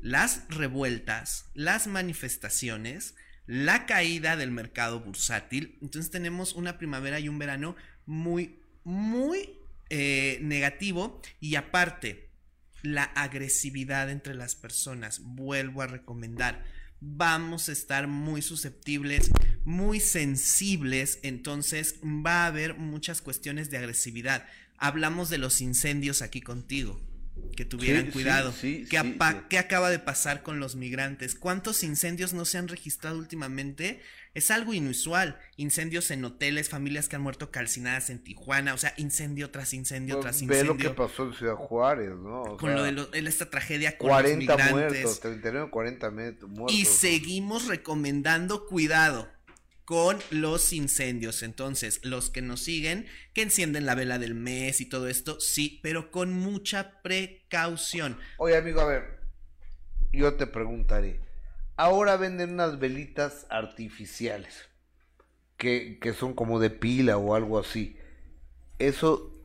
las 0.02 0.42
revueltas, 0.50 1.46
las 1.54 1.86
manifestaciones, 1.86 3.14
la 3.48 3.86
caída 3.86 4.36
del 4.36 4.52
mercado 4.52 5.00
bursátil. 5.00 5.78
Entonces 5.80 6.12
tenemos 6.12 6.52
una 6.52 6.76
primavera 6.76 7.18
y 7.18 7.28
un 7.28 7.38
verano 7.38 7.74
muy, 8.04 8.60
muy 8.84 9.58
eh, 9.88 10.38
negativo 10.42 11.20
y 11.40 11.56
aparte 11.56 12.30
la 12.82 13.04
agresividad 13.04 14.10
entre 14.10 14.34
las 14.34 14.54
personas. 14.54 15.20
Vuelvo 15.24 15.80
a 15.80 15.86
recomendar. 15.86 16.62
Vamos 17.00 17.70
a 17.70 17.72
estar 17.72 18.06
muy 18.06 18.42
susceptibles, 18.42 19.30
muy 19.64 19.98
sensibles, 20.00 21.18
entonces 21.22 22.00
va 22.04 22.42
a 22.42 22.46
haber 22.48 22.74
muchas 22.74 23.22
cuestiones 23.22 23.70
de 23.70 23.78
agresividad. 23.78 24.46
Hablamos 24.76 25.30
de 25.30 25.38
los 25.38 25.62
incendios 25.62 26.20
aquí 26.20 26.42
contigo 26.42 27.00
que 27.56 27.64
tuvieran 27.64 28.06
Sí, 28.06 28.12
cuidado. 28.12 28.52
sí, 28.52 28.84
sí, 28.84 28.88
¿Qué, 29.48 29.58
acaba 29.58 29.90
de 29.90 29.98
pasar 29.98 30.42
con 30.42 30.60
los 30.60 30.76
migrantes? 30.76 31.34
¿Cuántos 31.34 31.82
incendios 31.82 32.32
no 32.32 32.44
se 32.44 32.58
han 32.58 32.68
registrado 32.68 33.18
últimamente? 33.18 34.00
Es 34.34 34.50
algo 34.52 34.74
inusual. 34.74 35.40
Incendios 35.56 36.10
en 36.12 36.24
hoteles, 36.24 36.68
familias 36.68 37.08
que 37.08 37.16
han 37.16 37.22
muerto 37.22 37.50
calcinadas 37.50 38.10
en 38.10 38.22
Tijuana, 38.22 38.74
o 38.74 38.78
sea, 38.78 38.94
incendio 38.96 39.50
tras 39.50 39.74
incendio 39.74 40.16
Pues, 40.16 40.22
tras 40.22 40.36
ve 40.38 40.44
incendio. 40.60 40.74
lo 40.74 40.76
que 40.78 40.90
pasó 40.90 41.24
en 41.26 41.34
Ciudad 41.34 41.54
Juárez, 41.56 42.10
¿no? 42.10 42.42
O 42.42 42.56
con 42.56 42.68
sea, 42.70 42.76
lo 42.76 42.82
de 42.84 42.92
lo- 42.92 43.12
esta 43.12 43.50
tragedia 43.50 43.98
con 43.98 44.08
los 44.08 44.14
40 44.16 44.38
migrantes. 44.38 44.72
muertos, 44.72 45.20
39, 45.20 45.70
40 45.70 46.10
met- 46.10 46.40
muertos. 46.46 46.76
Y 46.76 46.84
seguimos 46.84 47.66
recomendando 47.66 48.66
cuidado 48.66 49.28
con 49.88 50.18
los 50.30 50.74
incendios. 50.74 51.42
Entonces, 51.42 52.00
los 52.04 52.28
que 52.28 52.42
nos 52.42 52.60
siguen, 52.60 53.06
que 53.32 53.40
encienden 53.40 53.86
la 53.86 53.94
vela 53.94 54.18
del 54.18 54.34
mes 54.34 54.82
y 54.82 54.86
todo 54.86 55.08
esto, 55.08 55.40
sí, 55.40 55.80
pero 55.82 56.10
con 56.10 56.30
mucha 56.30 57.00
precaución. 57.00 58.18
Oye, 58.36 58.54
amigo, 58.54 58.82
a 58.82 58.86
ver, 58.86 59.18
yo 60.12 60.34
te 60.34 60.46
preguntaré. 60.46 61.22
Ahora 61.76 62.18
venden 62.18 62.52
unas 62.52 62.78
velitas 62.78 63.46
artificiales 63.48 64.68
que, 65.56 65.98
que 66.02 66.12
son 66.12 66.34
como 66.34 66.60
de 66.60 66.68
pila 66.68 67.16
o 67.16 67.34
algo 67.34 67.58
así. 67.58 67.96
¿Eso 68.78 69.37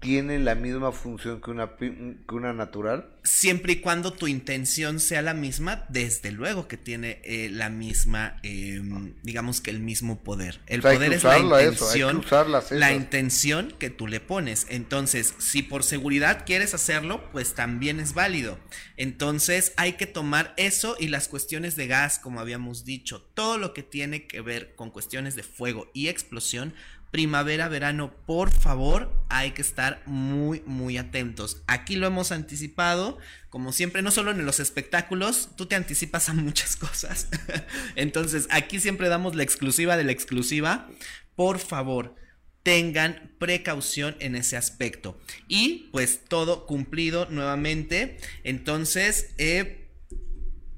tiene 0.00 0.38
la 0.38 0.54
misma 0.54 0.92
función 0.92 1.40
que 1.40 1.50
una, 1.50 1.76
que 1.76 2.34
una 2.34 2.52
natural? 2.52 3.08
Siempre 3.22 3.74
y 3.74 3.76
cuando 3.76 4.12
tu 4.12 4.26
intención 4.26 5.00
sea 5.00 5.22
la 5.22 5.34
misma, 5.34 5.84
desde 5.88 6.32
luego 6.32 6.68
que 6.68 6.76
tiene 6.76 7.20
eh, 7.24 7.48
la 7.50 7.68
misma, 7.68 8.38
eh, 8.42 8.82
digamos 9.22 9.60
que 9.60 9.70
el 9.70 9.80
mismo 9.80 10.22
poder. 10.22 10.60
El 10.66 10.80
O 10.80 10.82
sea, 10.82 10.90
hay 10.92 10.96
poder 10.96 11.12
es 11.12 11.24
la 11.24 11.62
eso, 11.62 11.70
intención, 11.70 12.24
la 12.70 12.92
intención 12.92 13.74
que 13.78 13.90
tú 13.90 14.06
le 14.06 14.20
pones. 14.20 14.66
Entonces, 14.70 15.34
si 15.38 15.62
por 15.62 15.82
seguridad 15.82 16.44
quieres 16.46 16.74
hacerlo, 16.74 17.30
pues 17.32 17.54
también 17.54 18.00
es 18.00 18.14
válido. 18.14 18.58
Entonces, 18.96 19.72
hay 19.76 19.94
que 19.94 20.06
tomar 20.06 20.54
eso 20.56 20.96
y 20.98 21.08
las 21.08 21.28
cuestiones 21.28 21.76
de 21.76 21.86
gas, 21.86 22.18
como 22.18 22.40
habíamos 22.40 22.84
dicho, 22.84 23.22
todo 23.34 23.58
lo 23.58 23.74
que 23.74 23.82
tiene 23.82 24.26
que 24.26 24.40
ver 24.40 24.74
con 24.74 24.90
cuestiones 24.90 25.36
de 25.36 25.42
fuego 25.42 25.90
y 25.94 26.08
explosión, 26.08 26.74
primavera, 27.10 27.68
verano, 27.68 28.12
por 28.26 28.50
favor, 28.50 29.12
hay 29.28 29.52
que 29.52 29.62
estar 29.62 30.02
muy, 30.06 30.62
muy 30.66 30.96
atentos. 30.96 31.62
Aquí 31.66 31.96
lo 31.96 32.06
hemos 32.06 32.32
anticipado, 32.32 33.18
como 33.48 33.72
siempre, 33.72 34.02
no 34.02 34.10
solo 34.10 34.30
en 34.30 34.44
los 34.46 34.60
espectáculos, 34.60 35.50
tú 35.56 35.66
te 35.66 35.74
anticipas 35.74 36.28
a 36.28 36.34
muchas 36.34 36.76
cosas. 36.76 37.28
Entonces, 37.96 38.46
aquí 38.50 38.80
siempre 38.80 39.08
damos 39.08 39.34
la 39.34 39.42
exclusiva 39.42 39.96
de 39.96 40.04
la 40.04 40.12
exclusiva. 40.12 40.88
Por 41.34 41.58
favor, 41.58 42.14
tengan 42.62 43.32
precaución 43.38 44.16
en 44.20 44.36
ese 44.36 44.56
aspecto. 44.56 45.18
Y 45.48 45.88
pues 45.92 46.24
todo 46.28 46.66
cumplido 46.66 47.26
nuevamente. 47.30 48.18
Entonces, 48.44 49.34
eh, 49.38 49.88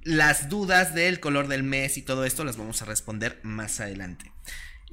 las 0.02 0.48
dudas 0.48 0.94
del 0.94 1.20
color 1.20 1.48
del 1.48 1.62
mes 1.62 1.96
y 1.96 2.02
todo 2.02 2.24
esto 2.24 2.44
las 2.44 2.56
vamos 2.56 2.82
a 2.82 2.86
responder 2.86 3.38
más 3.42 3.80
adelante. 3.80 4.32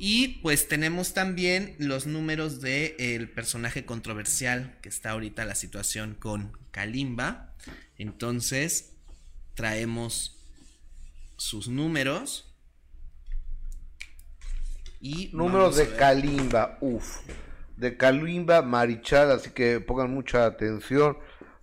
Y 0.01 0.39
pues 0.41 0.69
tenemos 0.69 1.13
también 1.13 1.75
los 1.77 2.07
números 2.07 2.61
del 2.61 2.95
el 2.99 3.29
personaje 3.29 3.83
controversial 3.83 4.77
que 4.81 4.87
está 4.87 5.11
ahorita 5.11 5.43
la 5.43 5.55
situación 5.55 6.15
con 6.17 6.57
Kalimba. 6.71 7.53
Entonces 7.97 8.93
traemos 9.55 10.37
sus 11.35 11.67
números. 11.67 12.55
Y 15.01 15.31
Números 15.33 15.75
de. 15.75 15.93
Kalimba, 15.97 16.77
uff. 16.79 17.19
De 17.75 17.97
Kalimba 17.97 18.61
Marichal, 18.61 19.31
así 19.31 19.49
que 19.49 19.81
pongan 19.81 20.13
mucha 20.13 20.45
atención 20.45 21.17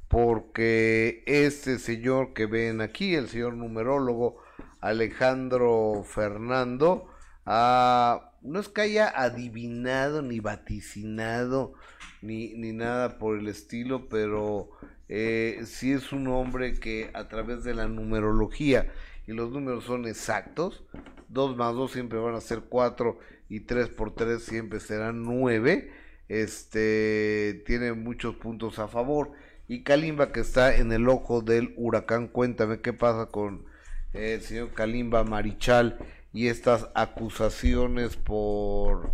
porque 0.09 1.23
este 1.27 1.79
señor 1.79 2.35
que 2.35 2.45
ven 2.45 2.83
aquí, 2.83 3.15
el 3.15 3.31
señor 3.31 3.55
numerólogo 3.55 4.43
Alejandro 4.81 6.05
Fernando, 6.07 7.09
ah, 7.47 8.26
no 8.47 8.61
es 8.61 8.69
que 8.69 8.83
haya 8.83 9.09
adivinado 9.09 10.23
ni 10.23 10.41
vaticinado 10.41 11.75
ni, 12.23 12.55
ni 12.55 12.73
nada 12.73 13.19
por 13.19 13.39
el 13.39 13.49
estilo, 13.49 14.09
pero 14.09 14.71
eh, 15.09 15.63
sí 15.65 15.93
es 15.93 16.13
un 16.13 16.29
hombre 16.29 16.75
que 16.75 17.11
a 17.15 17.29
través 17.29 17.65
de 17.65 17.75
la 17.75 17.87
numerología 17.89 18.93
y 19.27 19.33
los 19.33 19.51
números 19.51 19.85
son 19.85 20.07
exactos, 20.07 20.85
2 21.29 21.57
más 21.57 21.75
2 21.75 21.91
siempre 21.91 22.19
van 22.19 22.35
a 22.35 22.41
ser 22.41 22.63
4 22.69 23.19
y 23.49 23.61
3 23.61 23.89
por 23.89 24.15
3 24.15 24.43
siempre 24.43 24.81
serán 24.81 25.23
9, 25.23 25.93
este 26.29 27.63
tiene 27.67 27.93
muchos 27.93 28.37
puntos 28.37 28.79
a 28.79 28.89
favor. 28.89 29.33
Y 29.69 29.83
Kalimba 29.83 30.31
que 30.31 30.41
está 30.41 30.77
en 30.77 30.93
el 30.93 31.09
ojo 31.09 31.41
del 31.41 31.75
huracán, 31.77 32.29
cuéntame 32.29 32.81
qué 32.81 32.93
pasa 32.93 33.27
con 33.27 33.65
eh, 34.13 34.35
el 34.35 34.41
señor 34.43 34.73
Kalimba 34.73 35.25
Marichal 35.25 35.99
y 36.37 36.49
estas 36.49 36.89
acusaciones 36.95 38.17
por 38.17 39.11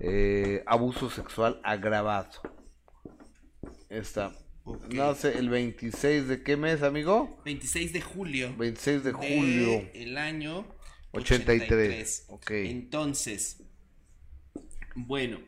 eh, 0.00 0.64
abuso 0.66 1.08
sexual 1.08 1.60
agravado. 1.62 2.42
Está. 3.88 4.36
Nace 4.90 5.38
el 5.38 5.48
26 5.48 6.26
de 6.26 6.42
qué 6.42 6.56
mes, 6.56 6.82
amigo? 6.82 7.40
26 7.44 7.92
de 7.92 8.00
julio. 8.00 8.52
26 8.58 9.04
de 9.04 9.12
julio. 9.12 9.90
El 9.94 10.18
año 10.18 10.66
83. 11.12 12.24
Ok. 12.30 12.50
Entonces, 12.50 13.62
bueno, 14.96 15.38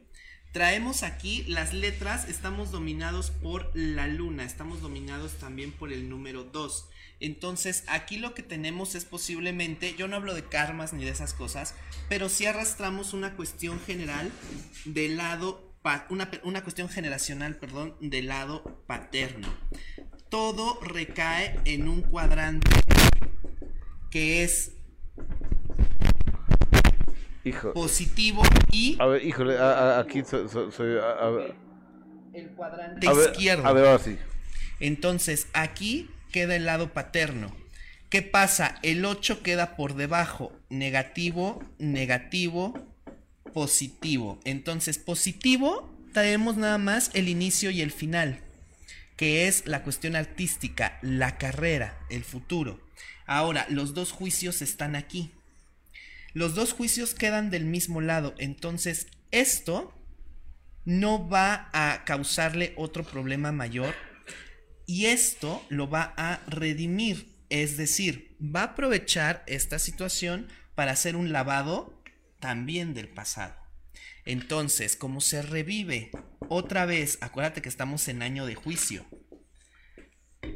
traemos 0.52 1.02
aquí 1.02 1.42
las 1.48 1.74
letras, 1.74 2.28
estamos 2.28 2.70
dominados 2.70 3.32
por 3.32 3.72
la 3.74 4.06
luna, 4.06 4.44
estamos 4.44 4.80
dominados 4.80 5.32
también 5.32 5.72
por 5.72 5.92
el 5.92 6.08
número 6.08 6.44
2. 6.44 6.90
Entonces, 7.20 7.84
aquí 7.88 8.18
lo 8.18 8.32
que 8.34 8.42
tenemos 8.42 8.94
es 8.94 9.04
posiblemente, 9.04 9.94
yo 9.96 10.06
no 10.08 10.16
hablo 10.16 10.34
de 10.34 10.44
karmas 10.44 10.92
ni 10.92 11.04
de 11.04 11.10
esas 11.10 11.34
cosas, 11.34 11.74
pero 12.08 12.28
sí 12.28 12.46
arrastramos 12.46 13.12
una 13.12 13.34
cuestión 13.34 13.80
general 13.80 14.30
del 14.84 15.16
lado, 15.16 15.74
una, 16.10 16.30
una 16.44 16.62
cuestión 16.62 16.88
generacional, 16.88 17.56
perdón, 17.56 17.96
del 18.00 18.28
lado 18.28 18.84
paterno. 18.86 19.48
Todo 20.28 20.78
recae 20.82 21.58
en 21.64 21.88
un 21.88 22.02
cuadrante 22.02 22.70
que 24.10 24.44
es 24.44 24.72
Hijo. 27.44 27.72
positivo 27.72 28.42
y 28.70 28.96
A 29.00 29.06
ver, 29.06 29.24
híjole, 29.24 29.58
a- 29.58 29.96
a- 29.96 30.00
aquí 30.00 30.22
soy. 30.24 30.98
a, 30.98 31.10
a 31.10 31.46
el 32.34 32.50
cuadrante 32.50 33.08
A 33.08 33.12
ver, 33.14 33.30
izquierdo. 33.30 33.66
a 33.66 33.72
ver, 33.72 33.86
ahora 33.86 33.98
sí. 33.98 34.18
Entonces, 34.80 35.48
aquí 35.52 36.08
queda 36.32 36.56
el 36.56 36.66
lado 36.66 36.92
paterno. 36.92 37.54
¿Qué 38.10 38.22
pasa? 38.22 38.78
El 38.82 39.04
8 39.04 39.42
queda 39.42 39.76
por 39.76 39.94
debajo. 39.94 40.52
Negativo, 40.70 41.62
negativo, 41.78 42.74
positivo. 43.52 44.40
Entonces, 44.44 44.98
positivo, 44.98 45.94
traemos 46.12 46.56
nada 46.56 46.78
más 46.78 47.10
el 47.14 47.28
inicio 47.28 47.70
y 47.70 47.82
el 47.82 47.92
final, 47.92 48.40
que 49.16 49.46
es 49.46 49.66
la 49.66 49.82
cuestión 49.82 50.16
artística, 50.16 50.98
la 51.02 51.36
carrera, 51.38 51.98
el 52.08 52.24
futuro. 52.24 52.80
Ahora, 53.26 53.66
los 53.68 53.92
dos 53.92 54.12
juicios 54.12 54.62
están 54.62 54.96
aquí. 54.96 55.30
Los 56.32 56.54
dos 56.54 56.72
juicios 56.72 57.14
quedan 57.14 57.50
del 57.50 57.64
mismo 57.64 58.00
lado. 58.00 58.34
Entonces, 58.38 59.08
esto 59.32 59.92
no 60.84 61.28
va 61.28 61.68
a 61.74 62.04
causarle 62.06 62.72
otro 62.76 63.04
problema 63.04 63.52
mayor 63.52 63.94
y 64.88 65.04
esto 65.06 65.62
lo 65.68 65.90
va 65.90 66.14
a 66.16 66.40
redimir. 66.46 67.36
Es 67.50 67.76
decir, 67.76 68.34
va 68.42 68.60
a 68.60 68.64
aprovechar 68.72 69.44
esta 69.46 69.78
situación 69.78 70.48
para 70.74 70.92
hacer 70.92 71.14
un 71.14 71.30
lavado 71.30 72.02
también 72.40 72.94
del 72.94 73.08
pasado. 73.08 73.54
Entonces, 74.24 74.96
como 74.96 75.20
se 75.20 75.42
revive 75.42 76.10
otra 76.48 76.86
vez, 76.86 77.18
acuérdate 77.20 77.60
que 77.60 77.68
estamos 77.68 78.08
en 78.08 78.22
año 78.22 78.46
de 78.46 78.54
juicio. 78.54 79.04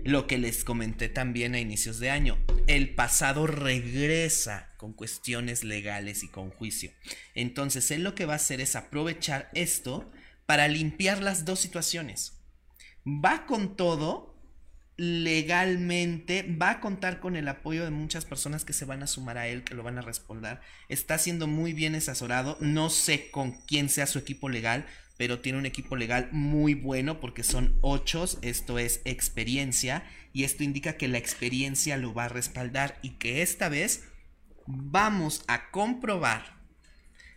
Lo 0.02 0.26
que 0.26 0.38
les 0.38 0.64
comenté 0.64 1.10
también 1.10 1.54
a 1.54 1.60
inicios 1.60 1.98
de 1.98 2.08
año, 2.10 2.38
el 2.66 2.94
pasado 2.94 3.46
regresa 3.46 4.72
con 4.78 4.94
cuestiones 4.94 5.62
legales 5.62 6.22
y 6.22 6.28
con 6.28 6.50
juicio. 6.50 6.90
Entonces, 7.34 7.90
él 7.90 8.02
lo 8.02 8.14
que 8.14 8.24
va 8.24 8.32
a 8.32 8.36
hacer 8.36 8.62
es 8.62 8.76
aprovechar 8.76 9.50
esto 9.52 10.10
para 10.46 10.68
limpiar 10.68 11.22
las 11.22 11.44
dos 11.44 11.60
situaciones. 11.60 12.41
Va 13.06 13.46
con 13.46 13.76
todo 13.76 14.32
legalmente, 14.96 16.42
va 16.60 16.70
a 16.70 16.80
contar 16.80 17.18
con 17.18 17.34
el 17.34 17.48
apoyo 17.48 17.84
de 17.84 17.90
muchas 17.90 18.24
personas 18.24 18.64
que 18.64 18.72
se 18.72 18.84
van 18.84 19.02
a 19.02 19.06
sumar 19.06 19.38
a 19.38 19.48
él, 19.48 19.64
que 19.64 19.74
lo 19.74 19.82
van 19.82 19.98
a 19.98 20.02
respaldar. 20.02 20.60
Está 20.88 21.18
siendo 21.18 21.46
muy 21.46 21.72
bien 21.72 21.94
asesorado. 21.94 22.56
No 22.60 22.90
sé 22.90 23.30
con 23.30 23.52
quién 23.66 23.88
sea 23.88 24.06
su 24.06 24.18
equipo 24.18 24.48
legal, 24.48 24.86
pero 25.16 25.40
tiene 25.40 25.58
un 25.58 25.66
equipo 25.66 25.96
legal 25.96 26.28
muy 26.32 26.74
bueno 26.74 27.20
porque 27.20 27.42
son 27.42 27.76
ocho, 27.80 28.24
esto 28.42 28.78
es 28.78 29.00
experiencia, 29.04 30.04
y 30.32 30.44
esto 30.44 30.62
indica 30.62 30.96
que 30.96 31.08
la 31.08 31.18
experiencia 31.18 31.96
lo 31.96 32.14
va 32.14 32.24
a 32.26 32.28
respaldar 32.28 32.98
y 33.02 33.10
que 33.10 33.42
esta 33.42 33.68
vez 33.68 34.04
vamos 34.66 35.44
a 35.48 35.70
comprobar 35.70 36.61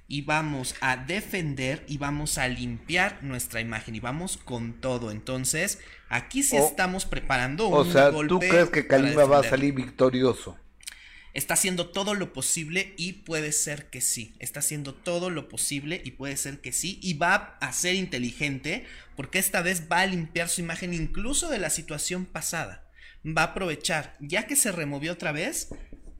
y 0.07 0.21
vamos 0.21 0.75
a 0.81 0.97
defender 0.97 1.83
y 1.87 1.97
vamos 1.97 2.37
a 2.37 2.47
limpiar 2.47 3.23
nuestra 3.23 3.61
imagen 3.61 3.95
y 3.95 3.99
vamos 3.99 4.37
con 4.37 4.73
todo. 4.81 5.11
Entonces, 5.11 5.79
aquí 6.09 6.43
sí 6.43 6.57
O- 6.57 6.67
estamos 6.67 7.05
preparando 7.05 7.67
O 7.67 7.81
un 7.81 7.91
sea, 7.91 8.11
¿tú 8.11 8.39
golpe 8.39 8.49
crees 8.49 8.69
que 8.69 8.87
Kalimba 8.87 9.25
va 9.25 9.39
a 9.39 9.43
salir 9.43 9.73
victorioso? 9.73 10.57
Está 11.33 11.55
haciendo 11.55 11.89
todo 11.89 12.13
lo 12.13 12.31
posible 12.31 12.93
y 12.97 13.11
puede 13.13 13.51
ser 13.51 13.89
que 13.89 13.99
sí. 13.99 14.35
Está 14.39 14.59
haciendo 14.61 14.93
todo 14.95 15.29
lo 15.29 15.49
posible 15.49 16.01
y 16.05 16.11
puede 16.11 16.37
ser 16.37 16.61
que 16.61 16.71
sí. 16.71 16.97
Y 17.03 17.15
va 17.15 17.57
a 17.59 17.73
ser 17.73 17.95
inteligente 17.95 18.85
porque 19.17 19.39
esta 19.39 19.61
vez 19.61 19.87
va 19.91 19.99
a 19.99 20.05
limpiar 20.05 20.47
su 20.47 20.61
imagen 20.61 20.93
incluso 20.93 21.49
de 21.49 21.59
la 21.59 21.69
situación 21.69 22.25
pasada. 22.25 22.89
Va 23.25 23.41
a 23.41 23.45
aprovechar, 23.47 24.15
ya 24.21 24.47
que 24.47 24.55
se 24.55 24.71
removió 24.71 25.11
otra 25.13 25.33
vez, 25.33 25.67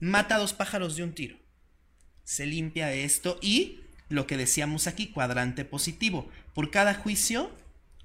mata 0.02 0.36
a 0.36 0.40
dos 0.40 0.54
pájaros 0.54 0.98
de 0.98 1.04
un 1.04 1.14
tiro. 1.14 1.38
Se 2.26 2.46
limpia 2.46 2.92
esto 2.92 3.40
y 3.42 3.80
lo 4.10 4.28
que 4.28 4.36
decíamos 4.36 4.88
aquí, 4.88 5.08
cuadrante 5.08 5.64
positivo. 5.64 6.30
Por 6.54 6.72
cada 6.72 6.94
juicio, 6.94 7.56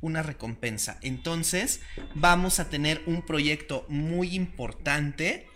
una 0.01 0.23
recompensa. 0.23 0.99
Entonces, 1.03 1.81
vamos 2.15 2.61
a 2.61 2.71
tener 2.71 3.03
un 3.07 3.23
proyecto 3.23 3.85
muy 3.89 4.35
importante 4.37 5.47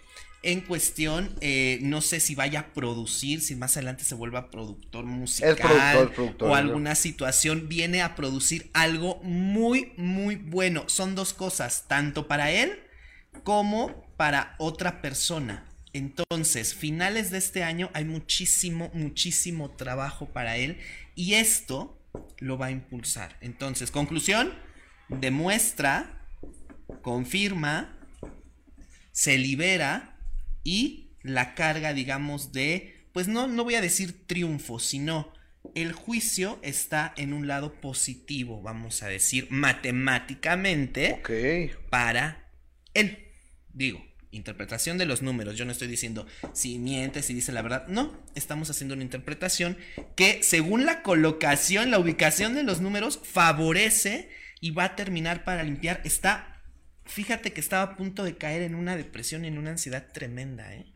en 0.42 0.60
cuestión, 0.60 1.34
eh, 1.40 1.78
no 1.80 2.02
sé 2.02 2.20
si 2.20 2.34
vaya 2.34 2.60
a 2.60 2.72
producir, 2.74 3.40
si 3.40 3.56
más 3.56 3.76
adelante 3.78 4.04
se 4.04 4.14
vuelva 4.14 4.50
productor 4.50 5.06
musical 5.06 5.56
productor, 5.56 6.08
es 6.08 6.14
productor, 6.14 6.50
o 6.50 6.54
alguna 6.54 6.94
situación, 6.94 7.66
viene 7.66 8.02
a 8.02 8.14
producir 8.14 8.70
algo 8.74 9.20
muy, 9.22 9.92
muy 9.96 10.36
bueno. 10.36 10.84
Son 10.86 11.14
dos 11.14 11.32
cosas, 11.32 11.84
tanto 11.88 12.28
para 12.28 12.50
él 12.50 12.78
como 13.42 14.06
para 14.18 14.54
otra 14.58 15.00
persona. 15.00 15.64
Entonces, 15.94 16.74
finales 16.74 17.30
de 17.30 17.38
este 17.38 17.62
año 17.62 17.88
hay 17.94 18.04
muchísimo, 18.04 18.90
muchísimo 18.94 19.70
trabajo 19.70 20.26
para 20.26 20.56
él 20.56 20.78
y 21.14 21.34
esto 21.34 22.02
lo 22.38 22.58
va 22.58 22.66
a 22.66 22.70
impulsar. 22.72 23.38
Entonces, 23.40 23.92
conclusión, 23.92 24.52
demuestra, 25.08 26.28
confirma, 27.00 27.96
se 29.12 29.38
libera 29.38 30.18
y 30.64 31.12
la 31.22 31.54
carga, 31.54 31.94
digamos, 31.94 32.52
de, 32.52 33.08
pues 33.12 33.28
no, 33.28 33.46
no 33.46 33.62
voy 33.62 33.76
a 33.76 33.80
decir 33.80 34.26
triunfo, 34.26 34.80
sino 34.80 35.32
el 35.76 35.92
juicio 35.92 36.58
está 36.62 37.14
en 37.16 37.32
un 37.32 37.46
lado 37.46 37.80
positivo, 37.80 38.62
vamos 38.62 39.04
a 39.04 39.06
decir, 39.06 39.46
matemáticamente, 39.50 41.22
para 41.88 42.50
él. 42.94 43.28
Digo, 43.72 44.04
interpretación 44.36 44.98
de 44.98 45.06
los 45.06 45.22
números. 45.22 45.56
Yo 45.56 45.64
no 45.64 45.72
estoy 45.72 45.88
diciendo 45.88 46.26
si 46.52 46.78
miente, 46.78 47.22
si 47.22 47.34
dice 47.34 47.52
la 47.52 47.62
verdad. 47.62 47.86
No, 47.88 48.22
estamos 48.34 48.70
haciendo 48.70 48.94
una 48.94 49.04
interpretación 49.04 49.76
que 50.16 50.42
según 50.42 50.84
la 50.84 51.02
colocación, 51.02 51.90
la 51.90 51.98
ubicación 51.98 52.54
de 52.54 52.62
los 52.62 52.80
números, 52.80 53.20
favorece 53.22 54.30
y 54.60 54.70
va 54.70 54.84
a 54.84 54.96
terminar 54.96 55.44
para 55.44 55.62
limpiar. 55.62 56.00
Está, 56.04 56.62
fíjate 57.04 57.52
que 57.52 57.60
estaba 57.60 57.82
a 57.82 57.96
punto 57.96 58.24
de 58.24 58.36
caer 58.36 58.62
en 58.62 58.74
una 58.74 58.96
depresión, 58.96 59.44
en 59.44 59.58
una 59.58 59.70
ansiedad 59.70 60.08
tremenda, 60.12 60.74
¿eh? 60.74 60.86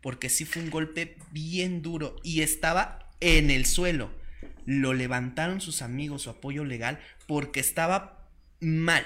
Porque 0.00 0.28
sí 0.28 0.44
fue 0.44 0.62
un 0.62 0.70
golpe 0.70 1.16
bien 1.30 1.80
duro 1.82 2.16
y 2.24 2.42
estaba 2.42 3.10
en 3.20 3.50
el 3.50 3.66
suelo. 3.66 4.10
Lo 4.66 4.94
levantaron 4.94 5.60
sus 5.60 5.82
amigos, 5.82 6.22
su 6.22 6.30
apoyo 6.30 6.64
legal, 6.64 6.98
porque 7.26 7.60
estaba 7.60 8.28
mal. 8.60 9.04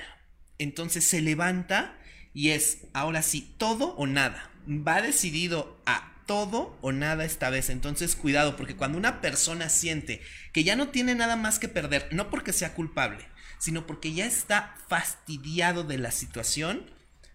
Entonces 0.58 1.04
se 1.04 1.20
levanta 1.20 1.98
y 2.36 2.50
es, 2.50 2.80
ahora 2.92 3.22
sí, 3.22 3.54
todo 3.56 3.94
o 3.94 4.06
nada. 4.06 4.50
Va 4.68 5.00
decidido 5.00 5.80
a 5.86 6.22
todo 6.26 6.76
o 6.82 6.92
nada 6.92 7.24
esta 7.24 7.48
vez. 7.48 7.70
Entonces 7.70 8.14
cuidado, 8.14 8.56
porque 8.56 8.76
cuando 8.76 8.98
una 8.98 9.22
persona 9.22 9.70
siente 9.70 10.20
que 10.52 10.62
ya 10.62 10.76
no 10.76 10.90
tiene 10.90 11.14
nada 11.14 11.36
más 11.36 11.58
que 11.58 11.68
perder, 11.68 12.10
no 12.12 12.28
porque 12.28 12.52
sea 12.52 12.74
culpable, 12.74 13.26
sino 13.58 13.86
porque 13.86 14.12
ya 14.12 14.26
está 14.26 14.74
fastidiado 14.86 15.82
de 15.82 15.96
la 15.96 16.10
situación, 16.10 16.90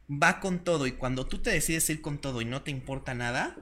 va 0.07 0.39
con 0.39 0.63
todo. 0.63 0.85
Y 0.85 0.91
cuando 0.91 1.25
tú 1.25 1.39
te 1.41 1.49
decides 1.49 1.89
ir 1.89 2.03
con 2.03 2.21
todo 2.21 2.39
y 2.39 2.45
no 2.45 2.61
te 2.61 2.69
importa 2.69 3.15
nada, 3.15 3.57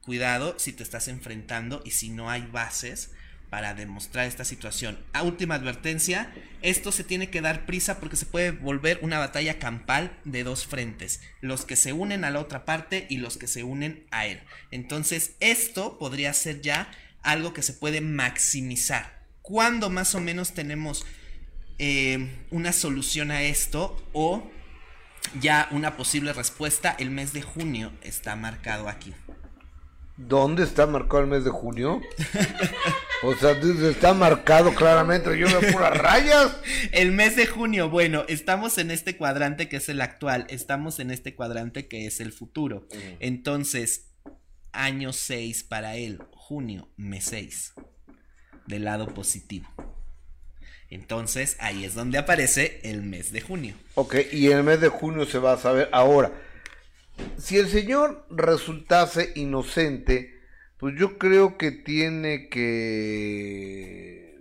cuidado 0.00 0.60
si 0.60 0.72
te 0.72 0.84
estás 0.84 1.08
enfrentando 1.08 1.82
y 1.84 1.90
si 1.90 2.10
no 2.10 2.30
hay 2.30 2.42
bases 2.42 3.10
para 3.50 3.74
demostrar 3.74 4.26
esta 4.26 4.44
situación. 4.44 4.98
A 5.12 5.22
última 5.22 5.56
advertencia, 5.56 6.32
esto 6.62 6.92
se 6.92 7.04
tiene 7.04 7.30
que 7.30 7.40
dar 7.40 7.66
prisa 7.66 7.98
porque 7.98 8.16
se 8.16 8.26
puede 8.26 8.52
volver 8.52 9.00
una 9.02 9.18
batalla 9.18 9.58
campal 9.58 10.16
de 10.24 10.44
dos 10.44 10.66
frentes, 10.66 11.20
los 11.40 11.64
que 11.64 11.76
se 11.76 11.92
unen 11.92 12.24
a 12.24 12.30
la 12.30 12.38
otra 12.38 12.64
parte 12.64 13.06
y 13.10 13.18
los 13.18 13.36
que 13.36 13.48
se 13.48 13.64
unen 13.64 14.06
a 14.12 14.26
él. 14.26 14.40
Entonces, 14.70 15.32
esto 15.40 15.98
podría 15.98 16.32
ser 16.32 16.60
ya 16.62 16.90
algo 17.22 17.52
que 17.52 17.62
se 17.62 17.72
puede 17.72 18.00
maximizar. 18.00 19.20
¿Cuándo 19.42 19.90
más 19.90 20.14
o 20.14 20.20
menos 20.20 20.54
tenemos 20.54 21.04
eh, 21.78 22.46
una 22.50 22.72
solución 22.72 23.32
a 23.32 23.42
esto 23.42 24.00
o 24.12 24.48
ya 25.40 25.68
una 25.72 25.96
posible 25.96 26.32
respuesta? 26.32 26.94
El 26.98 27.10
mes 27.10 27.32
de 27.32 27.42
junio 27.42 27.92
está 28.02 28.36
marcado 28.36 28.88
aquí. 28.88 29.12
¿Dónde 30.28 30.64
está 30.64 30.86
marcado 30.86 31.22
el 31.22 31.28
mes 31.28 31.44
de 31.44 31.50
junio? 31.50 32.00
O 33.22 33.34
sea, 33.34 33.52
está 33.52 34.12
marcado 34.12 34.74
claramente. 34.74 35.36
Yo 35.38 35.46
veo 35.46 35.72
puras 35.72 35.96
rayas. 35.96 36.56
El 36.92 37.12
mes 37.12 37.36
de 37.36 37.46
junio, 37.46 37.88
bueno, 37.88 38.24
estamos 38.28 38.76
en 38.76 38.90
este 38.90 39.16
cuadrante 39.16 39.68
que 39.68 39.78
es 39.78 39.88
el 39.88 40.00
actual, 40.02 40.46
estamos 40.50 40.98
en 41.00 41.10
este 41.10 41.34
cuadrante 41.34 41.88
que 41.88 42.06
es 42.06 42.20
el 42.20 42.32
futuro. 42.32 42.86
Entonces, 43.18 44.10
año 44.72 45.14
6 45.14 45.64
para 45.64 45.96
él, 45.96 46.22
junio, 46.32 46.90
mes 46.96 47.24
6, 47.24 47.72
del 48.66 48.84
lado 48.84 49.14
positivo. 49.14 49.68
Entonces, 50.90 51.56
ahí 51.60 51.84
es 51.84 51.94
donde 51.94 52.18
aparece 52.18 52.80
el 52.82 53.02
mes 53.02 53.32
de 53.32 53.40
junio. 53.40 53.74
Ok, 53.94 54.16
y 54.32 54.48
el 54.48 54.64
mes 54.64 54.80
de 54.80 54.88
junio 54.88 55.24
se 55.24 55.38
va 55.38 55.54
a 55.54 55.58
saber. 55.58 55.88
Ahora, 55.92 56.32
si 57.38 57.58
el 57.58 57.68
señor 57.68 58.26
resultase 58.30 59.32
inocente, 59.34 60.40
pues 60.78 60.94
yo 60.98 61.18
creo 61.18 61.58
que 61.58 61.70
tiene 61.70 62.48
que... 62.48 64.40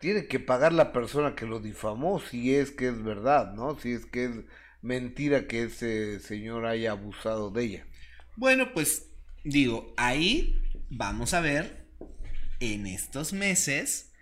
Tiene 0.00 0.26
que 0.26 0.38
pagar 0.38 0.72
la 0.72 0.92
persona 0.92 1.34
que 1.34 1.46
lo 1.46 1.58
difamó, 1.58 2.20
si 2.20 2.54
es 2.54 2.70
que 2.70 2.88
es 2.88 3.02
verdad, 3.02 3.52
¿no? 3.54 3.78
Si 3.80 3.92
es 3.92 4.06
que 4.06 4.24
es 4.26 4.30
mentira 4.80 5.48
que 5.48 5.64
ese 5.64 6.20
señor 6.20 6.66
haya 6.66 6.92
abusado 6.92 7.50
de 7.50 7.64
ella. 7.64 7.86
Bueno, 8.36 8.72
pues 8.72 9.10
digo, 9.42 9.92
ahí 9.96 10.62
vamos 10.88 11.34
a 11.34 11.40
ver 11.40 11.88
en 12.60 12.86
estos 12.86 13.32
meses 13.32 14.12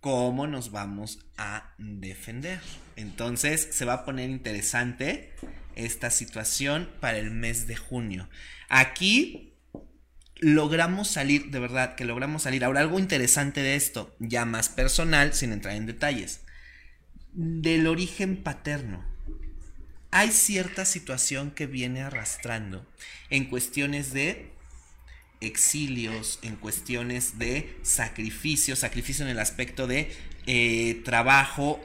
cómo 0.00 0.46
nos 0.46 0.72
vamos 0.72 1.26
a 1.36 1.74
defender. 1.78 2.60
Entonces 3.00 3.68
se 3.72 3.84
va 3.84 3.94
a 3.94 4.04
poner 4.04 4.30
interesante 4.30 5.32
esta 5.76 6.10
situación 6.10 6.88
para 7.00 7.18
el 7.18 7.30
mes 7.30 7.66
de 7.66 7.76
junio. 7.76 8.28
Aquí 8.68 9.54
logramos 10.40 11.08
salir, 11.08 11.50
de 11.50 11.60
verdad 11.60 11.94
que 11.94 12.04
logramos 12.04 12.42
salir. 12.42 12.64
Ahora 12.64 12.80
algo 12.80 12.98
interesante 12.98 13.62
de 13.62 13.76
esto, 13.76 14.14
ya 14.18 14.44
más 14.44 14.68
personal, 14.68 15.34
sin 15.34 15.52
entrar 15.52 15.74
en 15.74 15.86
detalles, 15.86 16.40
del 17.32 17.86
origen 17.86 18.42
paterno. 18.42 19.04
Hay 20.10 20.32
cierta 20.32 20.84
situación 20.84 21.52
que 21.52 21.66
viene 21.66 22.02
arrastrando 22.02 22.86
en 23.28 23.44
cuestiones 23.44 24.12
de 24.12 24.50
exilios, 25.40 26.38
en 26.42 26.56
cuestiones 26.56 27.38
de 27.38 27.78
sacrificio, 27.82 28.76
sacrificio 28.76 29.24
en 29.24 29.30
el 29.30 29.38
aspecto 29.38 29.86
de 29.86 30.10
eh, 30.46 31.00
trabajo 31.04 31.80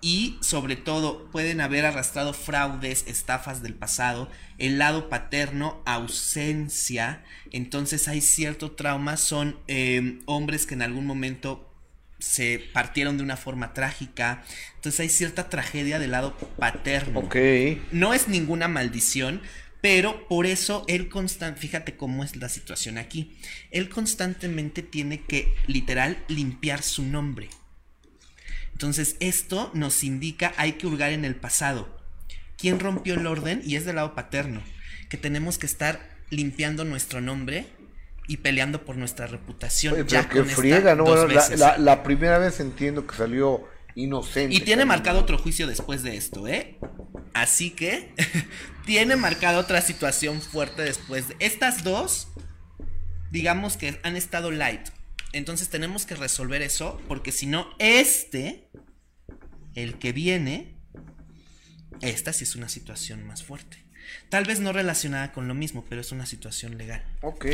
y 0.00 0.38
sobre 0.40 0.76
todo 0.76 1.30
pueden 1.30 1.60
haber 1.60 1.84
arrastrado 1.84 2.32
fraudes, 2.32 3.04
estafas 3.06 3.62
del 3.62 3.74
pasado, 3.74 4.30
el 4.58 4.78
lado 4.78 5.08
paterno, 5.08 5.82
ausencia, 5.84 7.22
entonces 7.50 8.08
hay 8.08 8.20
cierto 8.20 8.72
trauma, 8.72 9.16
son 9.16 9.58
eh, 9.68 10.18
hombres 10.26 10.66
que 10.66 10.74
en 10.74 10.82
algún 10.82 11.06
momento 11.06 11.66
se 12.18 12.58
partieron 12.72 13.16
de 13.16 13.22
una 13.22 13.36
forma 13.36 13.72
trágica, 13.72 14.44
entonces 14.76 15.00
hay 15.00 15.08
cierta 15.08 15.48
tragedia 15.48 15.98
del 15.98 16.12
lado 16.12 16.36
paterno. 16.58 17.20
Ok. 17.20 17.36
No 17.92 18.14
es 18.14 18.28
ninguna 18.28 18.68
maldición, 18.68 19.40
pero 19.80 20.28
por 20.28 20.46
eso 20.46 20.84
él 20.88 21.08
constante, 21.08 21.60
fíjate 21.60 21.96
cómo 21.96 22.22
es 22.22 22.36
la 22.36 22.48
situación 22.48 22.98
aquí, 22.98 23.36
él 23.70 23.88
constantemente 23.88 24.82
tiene 24.82 25.20
que 25.22 25.54
literal 25.66 26.22
limpiar 26.28 26.82
su 26.82 27.02
nombre. 27.02 27.48
Entonces 28.80 29.16
esto 29.20 29.70
nos 29.74 30.02
indica 30.04 30.54
hay 30.56 30.72
que 30.72 30.86
hurgar 30.86 31.12
en 31.12 31.26
el 31.26 31.36
pasado. 31.36 31.86
¿Quién 32.56 32.80
rompió 32.80 33.12
el 33.12 33.26
orden? 33.26 33.60
Y 33.62 33.76
es 33.76 33.84
del 33.84 33.96
lado 33.96 34.14
paterno, 34.14 34.62
que 35.10 35.18
tenemos 35.18 35.58
que 35.58 35.66
estar 35.66 36.00
limpiando 36.30 36.86
nuestro 36.86 37.20
nombre 37.20 37.66
y 38.26 38.38
peleando 38.38 38.86
por 38.86 38.96
nuestra 38.96 39.26
reputación. 39.26 39.92
Oye, 39.92 40.04
ya 40.06 40.22
pero 40.22 40.30
que 40.44 40.48
esta 40.48 40.56
friega, 40.62 40.94
¿no? 40.94 41.04
Bueno, 41.04 41.26
la, 41.26 41.34
veces. 41.42 41.60
la- 41.60 41.76
la 41.76 42.02
primera 42.02 42.38
vez 42.38 42.58
entiendo 42.58 43.06
que 43.06 43.14
salió 43.14 43.64
inocente. 43.96 44.56
Y 44.56 44.60
tiene 44.60 44.86
marcado 44.86 45.18
otro 45.20 45.36
juicio 45.36 45.66
después 45.66 46.02
de 46.02 46.16
esto, 46.16 46.48
¿eh? 46.48 46.78
Así 47.34 47.72
que 47.72 48.14
tiene 48.86 49.14
marcada 49.16 49.58
otra 49.58 49.82
situación 49.82 50.40
fuerte 50.40 50.80
después 50.80 51.28
de 51.28 51.36
estas 51.40 51.84
dos. 51.84 52.28
Digamos 53.30 53.76
que 53.76 54.00
han 54.04 54.16
estado 54.16 54.50
light. 54.50 54.88
Entonces 55.32 55.68
tenemos 55.68 56.06
que 56.06 56.14
resolver 56.16 56.62
eso 56.62 57.00
porque 57.08 57.32
si 57.32 57.46
no 57.46 57.68
este 57.78 58.68
el 59.74 59.98
que 59.98 60.12
viene 60.12 60.76
esta 62.00 62.32
sí 62.32 62.44
es 62.44 62.56
una 62.56 62.68
situación 62.68 63.26
más 63.26 63.44
fuerte. 63.44 63.84
Tal 64.28 64.44
vez 64.44 64.58
no 64.60 64.72
relacionada 64.72 65.32
con 65.32 65.46
lo 65.46 65.54
mismo, 65.54 65.84
pero 65.88 66.00
es 66.00 66.10
una 66.12 66.26
situación 66.26 66.78
legal. 66.78 67.04
Ok. 67.20 67.44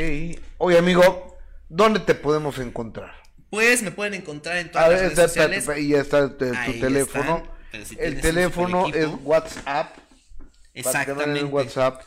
Oye, 0.59 0.79
amigo, 0.79 1.37
¿dónde 1.69 2.01
te 2.01 2.15
podemos 2.15 2.59
encontrar? 2.59 3.13
Pues 3.51 3.83
me 3.83 3.91
pueden 3.91 4.15
encontrar 4.15 4.57
en 4.59 4.69
A 4.69 4.73
todas 4.73 4.89
ver, 4.89 4.93
las 4.99 5.01
redes 5.03 5.13
está- 5.19 5.29
sociales. 5.29 5.59
está- 5.61 5.79
y 5.79 5.89
ya 5.89 6.01
está 6.01 6.37
tu, 6.37 6.45
Ahí 6.55 6.81
teléfono. 6.81 7.37
están, 7.39 7.51
pero 7.73 7.85
si 7.85 7.97
el 7.99 8.21
teléfono 8.21 8.89
es. 8.95 9.09
WhatsApp. 9.23 9.97
Exactamente. 10.75 11.41
el 11.41 11.47
WhatsApp. 11.47 12.03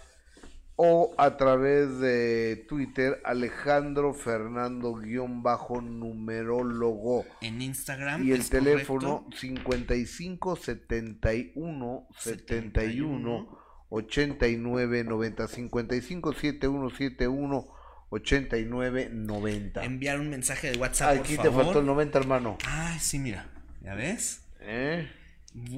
O 0.81 1.13
a 1.17 1.35
través 1.35 1.99
de 1.99 2.65
Twitter, 2.69 3.21
Alejandro 3.25 4.13
Fernando 4.13 4.93
guion 4.95 5.43
bajo 5.43 5.81
numerólogo. 5.81 7.25
En 7.41 7.61
Instagram. 7.61 8.25
Y 8.25 8.31
el 8.31 8.39
es 8.39 8.49
teléfono 8.49 9.23
correcto. 9.23 9.37
55 9.39 10.55
71 10.55 12.07
71 12.17 13.59
89 13.89 15.03
90 15.03 15.47
55 15.49 16.33
71 16.33 16.89
71 16.91 17.67
89 18.09 19.09
90. 19.11 19.83
Enviar 19.83 20.21
un 20.21 20.29
mensaje 20.29 20.71
de 20.71 20.77
WhatsApp. 20.77 21.19
Aquí 21.19 21.35
por 21.35 21.43
te 21.43 21.49
favor. 21.49 21.65
faltó 21.65 21.79
el 21.81 21.85
90, 21.87 22.19
hermano. 22.19 22.57
Ay, 22.65 22.99
sí, 22.99 23.19
mira. 23.19 23.47
¿Ya 23.81 23.95
ves? 23.95 24.45
¿Eh? 24.61 25.11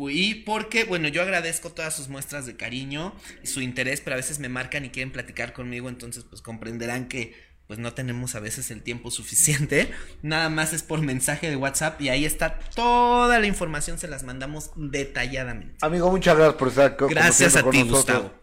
Y 0.10 0.36
porque, 0.46 0.84
bueno, 0.84 1.08
yo 1.08 1.22
agradezco 1.22 1.72
todas 1.72 1.96
sus 1.96 2.08
muestras 2.10 2.46
de 2.46 2.56
cariño 2.56 3.14
y 3.44 3.48
su 3.48 3.62
interés, 3.62 4.02
pero 4.02 4.16
a 4.16 4.18
veces 4.18 4.40
me 4.40 4.50
marcan 4.50 4.86
y 4.86 4.90
quieren 4.90 5.12
platicar 5.12 5.54
conmigo, 5.54 5.90
entonces 5.90 6.24
pues 6.24 6.42
comprenderán 6.42 7.08
que 7.08 7.34
pues 7.68 7.80
no 7.80 7.94
tenemos 7.94 8.36
a 8.36 8.42
veces 8.42 8.70
el 8.70 8.84
tiempo 8.84 9.12
suficiente. 9.12 9.90
Nada 10.22 10.50
más 10.50 10.74
es 10.74 10.84
por 10.84 11.02
mensaje 11.02 11.50
de 11.50 11.56
WhatsApp 11.56 12.02
y 12.02 12.10
ahí 12.10 12.26
está 12.26 12.60
toda 12.76 13.40
la 13.40 13.48
información, 13.48 13.98
se 13.98 14.10
las 14.10 14.24
mandamos 14.24 14.72
detalladamente. 14.76 15.78
Amigo, 15.82 16.12
muchas 16.12 16.36
gracias 16.36 16.56
por 16.58 16.68
estar 16.68 16.92
co- 16.98 17.06
como 17.06 17.12
Gracias 17.16 17.56
a 17.56 17.60
ti, 17.60 17.80
con 17.80 17.90
nosotros. 17.92 18.22
Gustavo. 18.24 18.42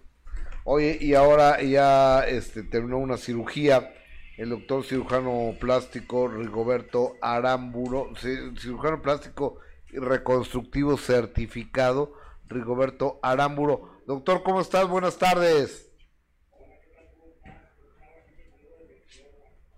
Oye, 0.64 0.98
y 1.00 1.14
ahora 1.14 1.62
ya 1.62 2.20
este, 2.26 2.62
terminó 2.62 2.98
una 2.98 3.16
cirugía. 3.18 3.94
El 4.38 4.50
doctor 4.50 4.84
cirujano 4.84 5.54
plástico 5.60 6.28
Rigoberto 6.28 7.16
Aramburo, 7.20 8.10
ci- 8.14 8.58
cirujano 8.58 9.02
plástico 9.02 9.58
reconstructivo 9.92 10.96
certificado, 10.96 12.14
Rigoberto 12.46 13.18
Aramburo. 13.22 14.00
Doctor, 14.06 14.42
¿cómo 14.42 14.60
estás? 14.60 14.88
Buenas 14.88 15.18
tardes. 15.18 15.90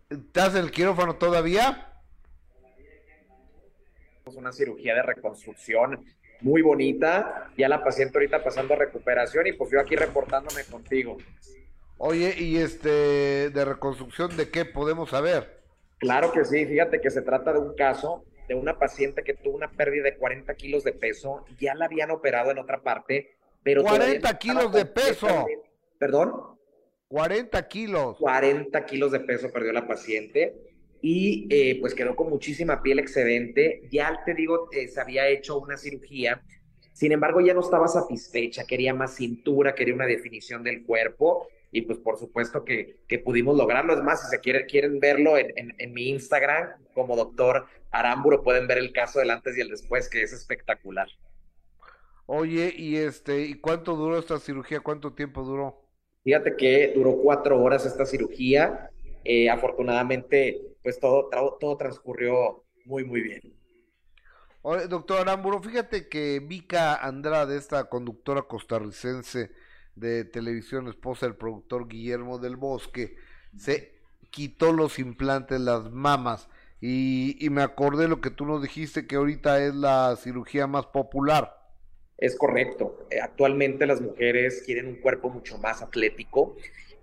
¿Estás 0.09 0.55
en 0.55 0.65
el 0.65 0.71
quirófano 0.71 1.17
todavía? 1.17 1.87
una 4.37 4.53
cirugía 4.53 4.95
de 4.95 5.03
reconstrucción 5.03 6.05
muy 6.41 6.63
bonita. 6.63 7.51
Ya 7.57 7.69
la 7.69 7.83
paciente 7.83 8.19
ahorita 8.19 8.43
pasando 8.43 8.75
a 8.75 8.77
recuperación 8.77 9.47
y 9.47 9.53
pues 9.53 9.71
yo 9.71 9.81
aquí 9.81 9.97
reportándome 9.97 10.65
contigo. 10.65 11.17
Oye, 11.99 12.35
y 12.39 12.57
este, 12.57 13.51
de 13.51 13.65
reconstrucción, 13.65 14.37
¿de 14.37 14.51
qué 14.51 14.65
podemos 14.65 15.11
saber? 15.11 15.61
Claro 15.99 16.33
que 16.33 16.45
sí, 16.45 16.65
fíjate 16.65 17.01
que 17.01 17.11
se 17.11 17.21
trata 17.21 17.53
de 17.53 17.59
un 17.59 17.75
caso 17.75 18.25
de 18.51 18.57
una 18.57 18.81
paciente 18.81 19.23
que 19.23 19.35
tuvo 19.35 19.55
una 19.55 19.71
pérdida 19.71 20.03
de 20.03 20.17
40 20.17 20.53
kilos 20.57 20.83
de 20.83 20.93
peso, 20.93 21.45
ya 21.61 21.73
la 21.77 21.85
habían 21.85 22.11
operado 22.11 22.51
en 22.51 22.59
otra 22.59 22.83
parte, 22.83 23.37
pero... 23.63 23.83
todavía 23.83 24.21
40 24.21 24.33
no 24.33 24.39
kilos 24.41 24.73
de 24.73 24.87
peso. 24.87 25.47
¿Perdón? 26.01 26.33
40 27.07 27.69
kilos. 27.69 28.17
40 28.19 28.87
kilos 28.87 29.13
de 29.13 29.21
peso 29.21 29.53
perdió 29.53 29.73
la 29.73 29.87
paciente 29.87 30.57
y 31.01 31.47
eh, 31.49 31.79
pues 31.81 31.95
quedó 31.95 32.17
con 32.17 32.29
muchísima 32.29 32.83
piel 32.83 32.99
excedente. 32.99 33.83
Ya 33.89 34.21
te 34.27 34.35
digo, 34.35 34.69
eh, 34.73 34.89
se 34.89 35.01
había 35.01 35.29
hecho 35.29 35.57
una 35.61 35.77
cirugía, 35.77 36.43
sin 36.93 37.13
embargo 37.13 37.41
ya 37.41 37.55
no 37.55 37.61
estaba 37.61 37.87
satisfecha, 37.87 38.65
quería 38.65 38.93
más 38.95 39.15
cintura, 39.15 39.77
quería 39.77 39.95
una 39.95 40.07
definición 40.07 40.65
del 40.65 40.83
cuerpo 40.83 41.47
y 41.73 41.83
pues 41.83 41.99
por 41.99 42.19
supuesto 42.19 42.65
que, 42.65 42.99
que 43.09 43.19
pudimos 43.19 43.57
lograrlo. 43.57 43.95
Es 43.95 44.03
más, 44.03 44.23
si 44.23 44.29
se 44.29 44.41
quiere, 44.41 44.67
quieren 44.67 45.01
verlo 45.01 45.37
en, 45.39 45.53
en- 45.57 45.75
en 45.79 45.93
mi 45.93 46.09
Instagram 46.11 46.71
como 46.95 47.17
doctor 47.17 47.67
Aramburo, 47.91 48.43
pueden 48.43 48.67
ver 48.69 48.79
el 48.79 48.93
caso 48.93 49.19
del 49.21 49.31
antes 49.31 49.57
y 49.57 49.61
el 49.61 49.69
después, 49.71 50.09
que 50.09 50.23
es 50.23 50.33
espectacular. 50.33 51.09
Oye, 52.27 52.73
y 52.77 52.97
este, 52.97 53.43
¿y 53.45 53.61
cuánto 53.61 53.95
duró 53.95 54.19
esta 54.19 54.39
cirugía? 54.39 54.81
¿Cuánto 54.81 55.13
tiempo 55.13 55.43
duró? 55.45 55.85
Fíjate 56.25 56.57
que 56.57 56.93
duró 56.95 57.17
cuatro 57.19 57.63
horas 57.63 57.85
esta 57.87 58.07
cirugía. 58.07 58.91
Eh, 59.25 59.51
afortunadamente, 59.51 60.61
pues 60.83 60.99
todo, 60.99 61.29
todo 61.61 61.77
transcurrió 61.77 62.65
muy, 62.85 63.05
muy 63.05 63.21
bien. 63.23 63.41
Oye, 64.63 64.87
doctor 64.89 65.21
Aramburo, 65.21 65.63
fíjate 65.63 66.09
que 66.09 66.41
Vika 66.41 66.95
Andrade, 66.97 67.57
esta 67.57 67.89
conductora 67.89 68.43
costarricense 68.43 69.53
de 69.97 70.25
televisión, 70.25 70.89
esposa 70.89 71.27
del 71.27 71.37
productor 71.37 71.89
Guillermo 71.89 72.39
del 72.39 72.57
Bosque, 72.57 73.17
se 73.57 74.01
quitó 74.31 74.73
los 74.73 74.99
implantes, 74.99 75.61
las 75.61 75.91
mamas, 75.91 76.49
y, 76.81 77.37
y 77.45 77.51
me 77.51 77.63
acordé 77.63 78.09
lo 78.09 78.21
que 78.21 78.31
tú 78.31 78.47
nos 78.47 78.63
dijiste, 78.63 79.07
que 79.07 79.17
ahorita 79.17 79.63
es 79.65 79.75
la 79.75 80.17
cirugía 80.17 80.67
más 80.67 80.87
popular. 80.87 81.61
Es 82.17 82.37
correcto. 82.37 83.07
Eh, 83.11 83.21
Actualmente 83.21 83.87
las 83.87 84.01
mujeres 84.01 84.63
quieren 84.65 84.87
un 84.87 84.97
cuerpo 84.97 85.31
mucho 85.31 85.59
más 85.59 85.83
atlético, 85.83 86.57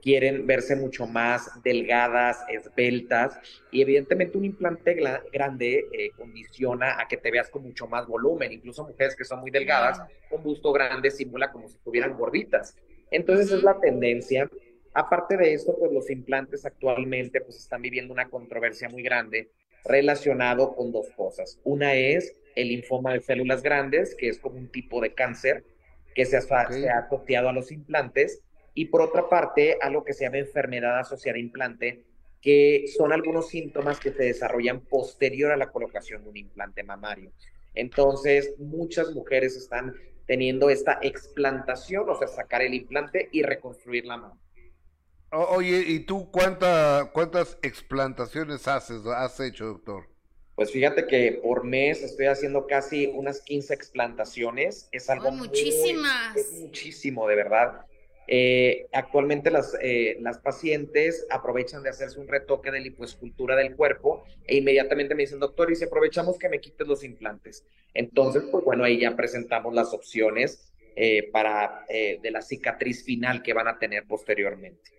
quieren 0.08 0.48
verse 0.48 0.78
mucho 0.78 1.06
más 1.06 1.52
delgadas, 1.66 2.46
esbeltas, 2.48 3.38
y 3.72 3.82
evidentemente 3.82 4.38
un 4.38 4.46
implante 4.46 4.94
grande 5.34 5.86
eh, 5.92 6.12
condiciona 6.16 6.98
a 6.98 7.10
que 7.10 7.18
te 7.18 7.30
veas 7.30 7.50
con 7.50 7.64
mucho 7.64 7.88
más 7.88 8.08
volumen. 8.08 8.54
Incluso 8.54 8.88
mujeres 8.88 9.18
que 9.18 9.26
son 9.26 9.42
muy 9.42 9.52
delgadas, 9.52 10.02
con 10.30 10.42
busto 10.44 10.72
grande, 10.72 11.12
simula 11.12 11.52
como 11.52 11.68
si 11.68 11.76
estuvieran 11.76 12.18
gorditas. 12.18 12.78
Entonces 13.12 13.52
es 13.52 13.64
la 13.64 13.82
tendencia. 13.82 14.50
Aparte 14.94 15.36
de 15.36 15.54
esto, 15.54 15.76
pues 15.78 15.92
los 15.92 16.10
implantes 16.10 16.66
actualmente 16.66 17.42
pues 17.42 17.58
están 17.58 17.82
viviendo 17.82 18.14
una 18.14 18.30
controversia 18.30 18.88
muy 18.88 19.04
grande 19.04 19.52
relacionado 19.84 20.74
con 20.74 20.94
dos 20.94 21.10
cosas. 21.18 21.60
Una 21.66 21.96
es 21.96 22.34
el 22.56 22.70
linfoma 22.70 23.12
de 23.12 23.20
células 23.20 23.62
grandes, 23.62 24.16
que 24.16 24.30
es 24.30 24.40
como 24.40 24.56
un 24.56 24.72
tipo 24.72 25.02
de 25.02 25.14
cáncer 25.14 25.66
que 26.16 26.24
se 26.24 26.38
ha, 26.38 26.42
se 26.42 26.90
ha 26.90 27.00
asociado 27.00 27.50
a 27.50 27.54
los 27.54 27.74
implantes, 27.74 28.42
y 28.78 28.86
por 28.86 29.02
otra 29.02 29.28
parte, 29.28 29.80
algo 29.82 30.04
que 30.04 30.14
se 30.14 30.24
llama 30.26 30.38
enfermedad 30.38 31.00
asociada 31.00 31.38
a 31.38 31.40
implante, 31.40 32.04
que 32.40 32.86
son 32.96 33.12
algunos 33.12 33.48
síntomas 33.50 34.00
que 34.00 34.12
se 34.12 34.22
desarrollan 34.26 34.82
posterior 34.82 35.52
a 35.52 35.58
la 35.58 35.72
colocación 35.72 36.24
de 36.24 36.30
un 36.30 36.38
implante 36.38 36.84
mamario. 36.84 37.32
Entonces, 37.74 38.54
muchas 38.60 39.12
mujeres 39.16 39.58
están 39.58 39.96
teniendo 40.28 40.70
esta 40.70 41.00
explantación, 41.02 42.08
o 42.08 42.16
sea, 42.20 42.28
sacar 42.28 42.62
el 42.62 42.76
implante 42.76 43.30
y 43.32 43.42
reconstruir 43.42 44.06
la 44.06 44.18
mama. 44.18 44.40
O- 45.32 45.56
oye, 45.56 45.84
¿y 45.88 46.02
tú 46.02 46.30
cuánta, 46.30 47.10
cuántas 47.14 47.58
explantaciones 47.64 48.68
haces, 48.68 49.02
has 49.08 49.40
hecho, 49.40 49.66
doctor? 49.66 50.06
Pues 50.54 50.72
fíjate 50.72 51.08
que 51.08 51.40
por 51.42 51.64
mes 51.64 52.04
estoy 52.04 52.28
haciendo 52.28 52.68
casi 52.68 53.08
unas 53.08 53.42
15 53.42 53.74
explantaciones. 53.74 54.88
Es 54.92 55.10
algo 55.10 55.32
muy- 55.32 55.48
muchísimas. 55.48 56.38
es 56.38 56.52
muchísimo, 56.62 57.28
de 57.28 57.36
verdad. 57.36 57.87
Eh, 58.30 58.88
actualmente 58.92 59.50
las, 59.50 59.74
eh, 59.82 60.18
las 60.20 60.40
pacientes 60.40 61.26
aprovechan 61.30 61.82
de 61.82 61.90
hacerse 61.90 62.20
un 62.20 62.28
retoque 62.28 62.72
de 62.72 62.82
lipoescultura 62.82 63.56
del 63.56 63.74
cuerpo 63.76 64.26
e 64.46 64.58
inmediatamente 64.58 65.16
me 65.16 65.24
dicen, 65.24 65.40
doctor, 65.40 65.72
y 65.72 65.76
si 65.76 65.86
aprovechamos 65.86 66.38
que 66.38 66.50
me 66.50 66.60
quites 66.60 66.86
los 66.86 67.06
implantes. 67.06 67.66
Entonces, 67.94 68.44
pues 68.52 68.66
bueno, 68.66 68.84
ahí 68.84 69.00
ya 69.00 69.16
presentamos 69.16 69.74
las 69.74 69.94
opciones 69.94 70.74
eh, 70.98 71.30
para 71.32 71.86
de 71.88 72.32
la 72.32 72.42
cicatriz 72.42 73.04
final 73.04 73.44
que 73.44 73.54
van 73.54 73.68
a 73.68 73.80
tener 73.80 74.06
posteriormente. 74.06 74.92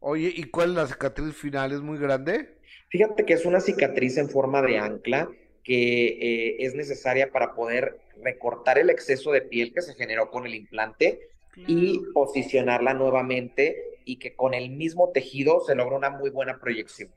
Oye, 0.00 0.32
¿y 0.34 0.44
cuál 0.44 0.70
es 0.70 0.76
la 0.76 0.86
cicatriz 0.86 1.36
final? 1.36 1.72
¿Es 1.72 1.80
muy 1.80 1.98
grande? 1.98 2.56
Fíjate 2.88 3.24
que 3.24 3.34
es 3.34 3.44
una 3.44 3.60
cicatriz 3.60 4.16
en 4.16 4.28
forma 4.28 4.62
de 4.62 4.78
ancla 4.78 5.30
que 5.62 6.56
es 6.58 6.74
necesaria 6.74 7.30
para 7.30 7.54
poder 7.54 8.00
recortar 8.22 8.78
el 8.78 8.88
exceso 8.90 9.30
de 9.30 9.42
piel 9.42 9.72
que 9.74 9.82
se 9.82 9.94
generó 9.94 10.30
con 10.30 10.46
el 10.46 10.54
implante 10.54 11.20
y 11.56 12.00
posicionarla 12.12 12.94
nuevamente 12.94 13.76
y 14.04 14.18
que 14.18 14.34
con 14.36 14.54
el 14.54 14.70
mismo 14.70 15.10
tejido 15.12 15.60
se 15.60 15.74
logra 15.74 15.96
una 15.96 16.10
muy 16.10 16.30
buena 16.30 16.58
proyección. 16.58 17.10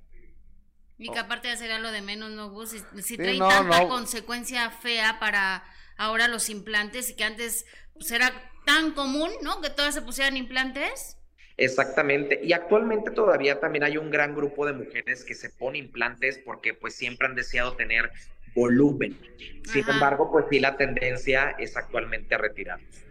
Y 0.97 1.09
que 1.11 1.19
aparte 1.19 1.47
ya 1.49 1.57
sería 1.57 1.79
lo 1.79 1.91
de 1.91 2.01
menos, 2.01 2.31
¿no, 2.31 2.49
Gus? 2.51 2.71
Si, 2.71 2.79
si 3.01 3.17
Sí, 3.17 3.17
trae 3.17 3.39
no, 3.39 3.47
tanta 3.47 3.81
no. 3.81 3.87
consecuencia 3.87 4.69
fea 4.71 5.19
para 5.19 5.63
ahora 5.97 6.27
los 6.27 6.49
implantes 6.49 7.09
y 7.09 7.15
que 7.15 7.23
antes 7.23 7.65
pues, 7.93 8.11
era 8.11 8.31
tan 8.65 8.93
común, 8.93 9.29
¿no? 9.41 9.61
Que 9.61 9.69
todas 9.69 9.93
se 9.93 10.01
pusieran 10.01 10.37
implantes. 10.37 11.17
Exactamente. 11.57 12.39
Y 12.43 12.53
actualmente 12.53 13.11
todavía 13.11 13.59
también 13.59 13.83
hay 13.83 13.97
un 13.97 14.09
gran 14.11 14.35
grupo 14.35 14.65
de 14.65 14.73
mujeres 14.73 15.23
que 15.23 15.35
se 15.35 15.49
ponen 15.51 15.85
implantes 15.85 16.39
porque 16.43 16.73
pues 16.73 16.95
siempre 16.95 17.27
han 17.27 17.35
deseado 17.35 17.75
tener 17.75 18.11
volumen. 18.55 19.19
Sin 19.63 19.89
Ajá. 19.89 19.89
embargo, 19.89 20.31
pues 20.31 20.45
sí 20.49 20.59
la 20.59 20.77
tendencia 20.77 21.55
es 21.57 21.77
actualmente 21.77 22.35
a 22.35 22.39
retirarlos. 22.39 23.05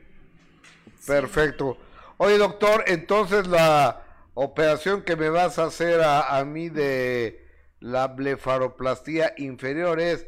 Perfecto. 1.06 1.78
Oye, 2.18 2.38
doctor, 2.38 2.84
entonces 2.86 3.46
la 3.46 4.04
operación 4.34 5.02
que 5.02 5.16
me 5.16 5.28
vas 5.28 5.58
a 5.58 5.64
hacer 5.64 6.00
a, 6.00 6.38
a 6.38 6.44
mí 6.44 6.68
de 6.68 7.44
la 7.80 8.08
blefaroplastía 8.08 9.34
inferior 9.36 10.00
es 10.00 10.26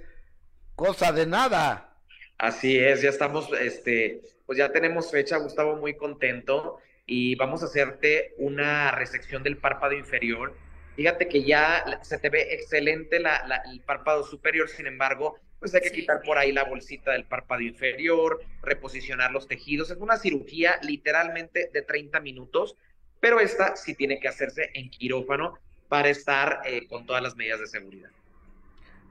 cosa 0.77 1.13
de 1.13 1.27
nada. 1.27 1.99
Así 2.39 2.79
es, 2.79 3.01
ya 3.03 3.11
estamos, 3.11 3.49
este, 3.61 4.21
pues 4.47 4.59
ya 4.59 4.73
tenemos 4.73 5.11
fecha, 5.11 5.37
Gustavo, 5.39 5.77
muy 5.77 5.97
contento 5.97 6.79
y 7.07 7.37
vamos 7.37 7.63
a 7.63 7.67
hacerte 7.67 8.35
una 8.39 8.91
resección 8.91 9.43
del 9.43 9.59
párpado 9.59 9.93
inferior. 9.95 10.61
Fíjate 10.97 11.29
que 11.29 11.45
ya 11.45 12.01
se 12.03 12.19
te 12.19 12.31
ve 12.31 12.55
excelente 12.55 13.21
la- 13.21 13.47
la- 13.47 13.63
el 13.71 13.81
párpado 13.83 14.25
superior, 14.25 14.69
sin 14.69 14.87
embargo, 14.87 15.39
pues 15.65 15.75
hay 15.75 15.81
que 15.81 15.93
quitar 15.93 16.21
por 16.21 16.37
ahí 16.37 16.53
la 16.53 16.65
bolsita 16.65 17.13
del 17.13 17.25
párpado 17.25 17.63
inferior, 17.63 18.39
reposicionar 18.61 19.33
los 19.33 19.49
tejidos. 19.49 19.89
Es 19.91 19.97
una 19.97 20.19
cirugía 20.19 20.79
literalmente 20.83 21.71
de 21.73 21.81
30 21.81 22.21
minutos, 22.21 22.77
pero 23.19 23.41
esta 23.41 23.75
sí 23.75 23.95
tiene 23.95 24.21
que 24.21 24.29
hacerse 24.29 24.69
en 24.75 24.91
quirófano 24.91 25.59
para 25.89 26.11
estar 26.11 26.61
eh, 26.67 26.87
con 26.87 27.07
todas 27.07 27.23
las 27.23 27.35
medidas 27.35 27.61
de 27.61 27.67
seguridad. 27.67 28.11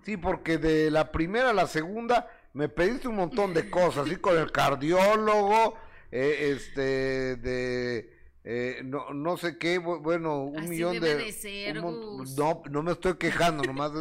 Sí, 0.04 0.16
porque 0.16 0.60
de 0.60 0.92
la 0.92 1.12
primera 1.12 1.50
a 1.50 1.54
la 1.54 1.66
segunda 1.66 2.30
me 2.54 2.70
pediste 2.70 3.08
un 3.08 3.16
montón 3.16 3.56
de 3.56 3.68
cosas, 3.72 4.06
así 4.06 4.18
con 4.18 4.38
el 4.38 4.52
cardiólogo, 4.52 5.76
eh, 6.12 6.52
este, 6.56 7.36
de, 7.38 8.14
eh, 8.44 8.82
no, 8.84 9.12
no 9.12 9.38
sé 9.38 9.58
qué, 9.58 9.82
bu- 9.82 10.04
bueno, 10.04 10.44
un 10.44 10.60
Así 10.60 10.70
millón 10.70 11.00
debe 11.00 11.16
de... 11.16 11.26
de 11.26 11.32
ser, 11.32 11.80
un 11.80 12.24
no, 12.38 12.62
no 12.70 12.84
me 12.84 12.92
estoy 12.92 13.16
quejando, 13.18 13.64
nomás 13.64 13.92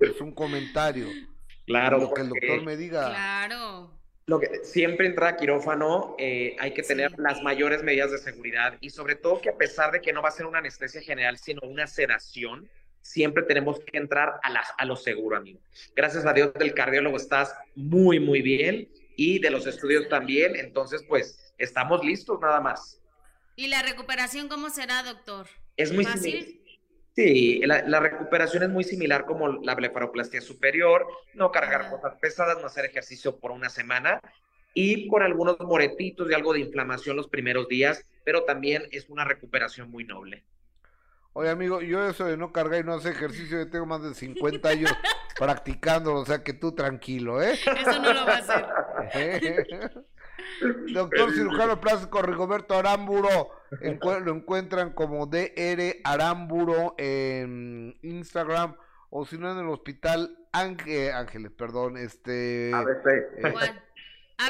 es, 0.00 0.10
es 0.10 0.20
un 0.20 0.32
comentario. 0.32 1.06
Claro, 1.66 1.98
Lo 1.98 2.12
que 2.12 2.20
el 2.20 2.28
doctor 2.28 2.62
me 2.62 2.76
diga. 2.76 3.08
Claro. 3.10 3.90
Lo 4.26 4.40
que 4.40 4.64
siempre 4.64 5.06
entrar 5.06 5.34
a 5.34 5.36
quirófano 5.36 6.16
eh, 6.18 6.56
hay 6.58 6.72
que 6.72 6.82
tener 6.82 7.18
las 7.18 7.42
mayores 7.42 7.82
medidas 7.82 8.10
de 8.10 8.18
seguridad 8.18 8.78
y 8.80 8.88
sobre 8.88 9.16
todo 9.16 9.40
que 9.40 9.50
a 9.50 9.56
pesar 9.56 9.92
de 9.92 10.00
que 10.00 10.14
no 10.14 10.22
va 10.22 10.28
a 10.30 10.32
ser 10.32 10.46
una 10.46 10.60
anestesia 10.60 11.02
general, 11.02 11.36
sino 11.36 11.60
una 11.62 11.86
sedación, 11.86 12.68
siempre 13.02 13.42
tenemos 13.42 13.80
que 13.80 13.98
entrar 13.98 14.40
a, 14.42 14.50
las, 14.50 14.72
a 14.78 14.84
lo 14.86 14.96
seguro, 14.96 15.36
amigo. 15.36 15.60
Gracias 15.94 16.24
a 16.24 16.32
Dios 16.32 16.54
del 16.54 16.72
cardiólogo 16.72 17.18
estás 17.18 17.54
muy, 17.74 18.18
muy 18.18 18.40
bien 18.40 18.88
y 19.16 19.40
de 19.40 19.50
los 19.50 19.66
estudios 19.66 20.08
también, 20.08 20.56
entonces 20.56 21.04
pues 21.06 21.52
estamos 21.58 22.02
listos 22.02 22.40
nada 22.40 22.60
más. 22.60 22.98
¿Y 23.56 23.68
la 23.68 23.82
recuperación 23.82 24.48
cómo 24.48 24.70
será, 24.70 25.02
doctor? 25.02 25.46
Es 25.76 25.92
muy 25.92 26.04
¿Fácil? 26.04 26.44
similar. 26.44 26.63
Sí, 27.14 27.60
la, 27.64 27.82
la 27.86 28.00
recuperación 28.00 28.64
es 28.64 28.68
muy 28.70 28.82
similar 28.82 29.24
como 29.24 29.48
la 29.62 29.76
blefaroplastia 29.76 30.40
superior, 30.40 31.06
no 31.34 31.52
cargar 31.52 31.88
cosas 31.88 32.14
pesadas, 32.20 32.58
no 32.60 32.66
hacer 32.66 32.86
ejercicio 32.86 33.38
por 33.38 33.52
una 33.52 33.68
semana 33.68 34.20
y 34.74 35.06
con 35.06 35.22
algunos 35.22 35.58
moretitos 35.60 36.28
y 36.28 36.34
algo 36.34 36.52
de 36.52 36.60
inflamación 36.60 37.16
los 37.16 37.28
primeros 37.28 37.68
días, 37.68 38.04
pero 38.24 38.42
también 38.42 38.88
es 38.90 39.08
una 39.08 39.24
recuperación 39.24 39.90
muy 39.90 40.04
noble. 40.04 40.42
Oye, 41.34 41.50
amigo, 41.50 41.80
yo 41.80 42.08
eso 42.08 42.26
de 42.26 42.36
no 42.36 42.52
cargar 42.52 42.80
y 42.80 42.84
no 42.84 42.94
hacer 42.94 43.12
ejercicio, 43.12 43.58
yo 43.58 43.70
tengo 43.70 43.86
más 43.86 44.02
de 44.02 44.14
50 44.14 44.68
años 44.68 44.90
practicándolo, 45.38 46.20
o 46.20 46.26
sea 46.26 46.42
que 46.42 46.52
tú 46.52 46.72
tranquilo, 46.72 47.42
¿eh? 47.42 47.52
Eso 47.52 48.00
no 48.00 48.12
lo 48.12 48.26
va 48.26 48.34
a 48.34 48.38
hacer. 48.38 50.04
Doctor 50.92 51.32
cirujano 51.32 51.80
plástico 51.80 52.22
Rigoberto 52.22 52.74
Aramburo, 52.74 53.50
lo 53.80 54.34
encuentran 54.34 54.92
como 54.92 55.26
DR 55.26 55.96
Aramburo 56.04 56.94
en 56.98 57.98
Instagram 58.02 58.76
o 59.10 59.24
si 59.24 59.38
no 59.38 59.50
en 59.52 59.58
el 59.58 59.68
hospital 59.68 60.36
Ángel, 60.52 61.12
Ángeles, 61.12 61.52
perdón, 61.52 61.96
este 61.96 62.70
ABC. 62.74 63.06
eh, 63.06 63.52
¿Cuál? 63.52 63.82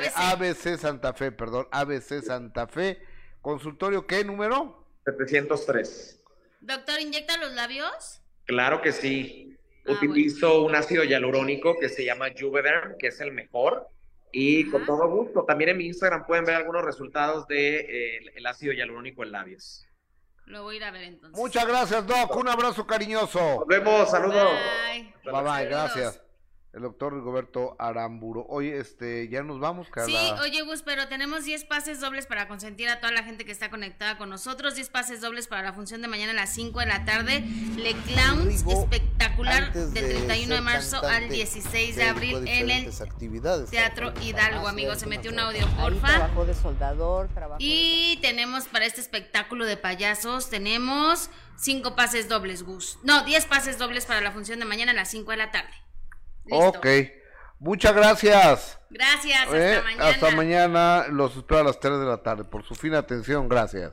eh, 0.02 0.10
ABC 0.14 0.76
Santa 0.78 1.12
Fe, 1.12 1.32
perdón, 1.32 1.66
ABC 1.70 2.22
Santa 2.22 2.66
Fe, 2.66 3.00
consultorio 3.40 4.06
¿qué 4.06 4.24
número? 4.24 4.86
703. 5.04 6.22
Doctor, 6.60 7.00
¿inyecta 7.00 7.36
los 7.36 7.52
labios? 7.52 8.22
Claro 8.46 8.80
que 8.80 8.92
sí. 8.92 9.56
Utilizo 9.86 10.62
un 10.62 10.74
ácido 10.74 11.04
hialurónico 11.04 11.78
que 11.78 11.90
se 11.90 12.06
llama 12.06 12.28
Juvederm, 12.38 12.96
que 12.98 13.08
es 13.08 13.20
el 13.20 13.32
mejor. 13.32 13.86
Y 14.36 14.68
con 14.68 14.84
todo 14.84 15.08
gusto, 15.08 15.44
también 15.44 15.70
en 15.70 15.76
mi 15.76 15.86
Instagram 15.86 16.26
pueden 16.26 16.44
ver 16.44 16.56
algunos 16.56 16.84
resultados 16.84 17.46
de, 17.46 17.76
eh, 17.76 18.32
el 18.34 18.44
ácido 18.46 18.72
hialurónico 18.72 19.22
en 19.22 19.30
labios. 19.30 19.86
Lo 20.46 20.64
voy 20.64 20.74
a 20.74 20.76
ir 20.78 20.84
a 20.84 20.90
ver 20.90 21.04
entonces. 21.04 21.38
Muchas 21.38 21.66
gracias, 21.68 22.04
Doc, 22.04 22.34
un 22.36 22.48
abrazo 22.48 22.84
cariñoso. 22.84 23.38
Nos 23.60 23.66
vemos, 23.68 24.10
saludos. 24.10 24.50
Bye. 24.92 25.14
Bye 25.24 25.42
bye, 25.42 25.66
gracias. 25.66 26.20
El 26.74 26.82
doctor 26.82 27.14
Rigoberto 27.14 27.76
Aramburo. 27.78 28.46
Oye, 28.48 28.78
este, 28.78 29.28
ya 29.28 29.44
nos 29.44 29.60
vamos, 29.60 29.88
Carla. 29.90 30.18
Sí, 30.18 30.42
oye 30.42 30.62
Gus, 30.62 30.82
pero 30.82 31.06
tenemos 31.06 31.44
10 31.44 31.66
pases 31.66 32.00
dobles 32.00 32.26
para 32.26 32.48
consentir 32.48 32.88
a 32.88 32.98
toda 32.98 33.12
la 33.12 33.22
gente 33.22 33.44
que 33.44 33.52
está 33.52 33.70
conectada 33.70 34.18
con 34.18 34.28
nosotros, 34.28 34.74
10 34.74 34.88
pases 34.88 35.20
dobles 35.20 35.46
para 35.46 35.62
la 35.62 35.72
función 35.72 36.02
de 36.02 36.08
mañana 36.08 36.32
a 36.32 36.34
las 36.34 36.52
5 36.52 36.80
de 36.80 36.86
la 36.86 37.04
tarde, 37.04 37.44
Le 37.76 37.92
Clowns 37.92 38.64
espectacular 38.66 39.72
del 39.72 39.94
de 39.94 40.00
31 40.00 40.54
de 40.56 40.60
marzo 40.60 40.96
al 40.96 41.02
cantante, 41.02 41.34
16 41.34 41.94
de 41.94 42.04
abril 42.04 42.48
en 42.48 42.68
el. 42.68 42.90
Teatro 43.70 44.12
Hidalgo, 44.20 44.66
amigos, 44.66 44.98
se 44.98 45.06
metió 45.06 45.30
un 45.30 45.38
audio, 45.38 45.64
Ahí 45.64 45.74
porfa. 45.80 46.08
trabajó 46.08 46.44
de 46.44 46.54
soldador, 46.54 47.28
trabajó 47.28 47.58
Y 47.60 48.18
tenemos 48.20 48.64
para 48.64 48.84
este 48.84 49.00
espectáculo 49.00 49.64
de 49.64 49.76
payasos, 49.76 50.50
tenemos 50.50 51.30
5 51.56 51.94
pases 51.94 52.28
dobles, 52.28 52.64
Gus. 52.64 52.98
No, 53.04 53.22
10 53.22 53.46
pases 53.46 53.78
dobles 53.78 54.06
para 54.06 54.20
la 54.20 54.32
función 54.32 54.58
de 54.58 54.64
mañana 54.64 54.90
a 54.90 54.94
las 54.94 55.08
5 55.10 55.30
de 55.30 55.36
la 55.36 55.52
tarde. 55.52 55.83
Listo. 56.44 56.78
Ok. 56.78 56.86
Muchas 57.58 57.94
gracias. 57.94 58.78
Gracias, 58.90 59.42
hasta 59.42 59.56
Eh, 59.56 59.82
mañana. 59.82 60.08
Hasta 60.08 60.30
mañana. 60.32 61.06
Los 61.08 61.36
espero 61.36 61.60
a 61.60 61.64
las 61.64 61.80
3 61.80 61.98
de 61.98 62.04
la 62.06 62.22
tarde. 62.22 62.44
Por 62.44 62.62
su 62.64 62.74
fina 62.74 62.98
atención, 62.98 63.48
gracias. 63.48 63.92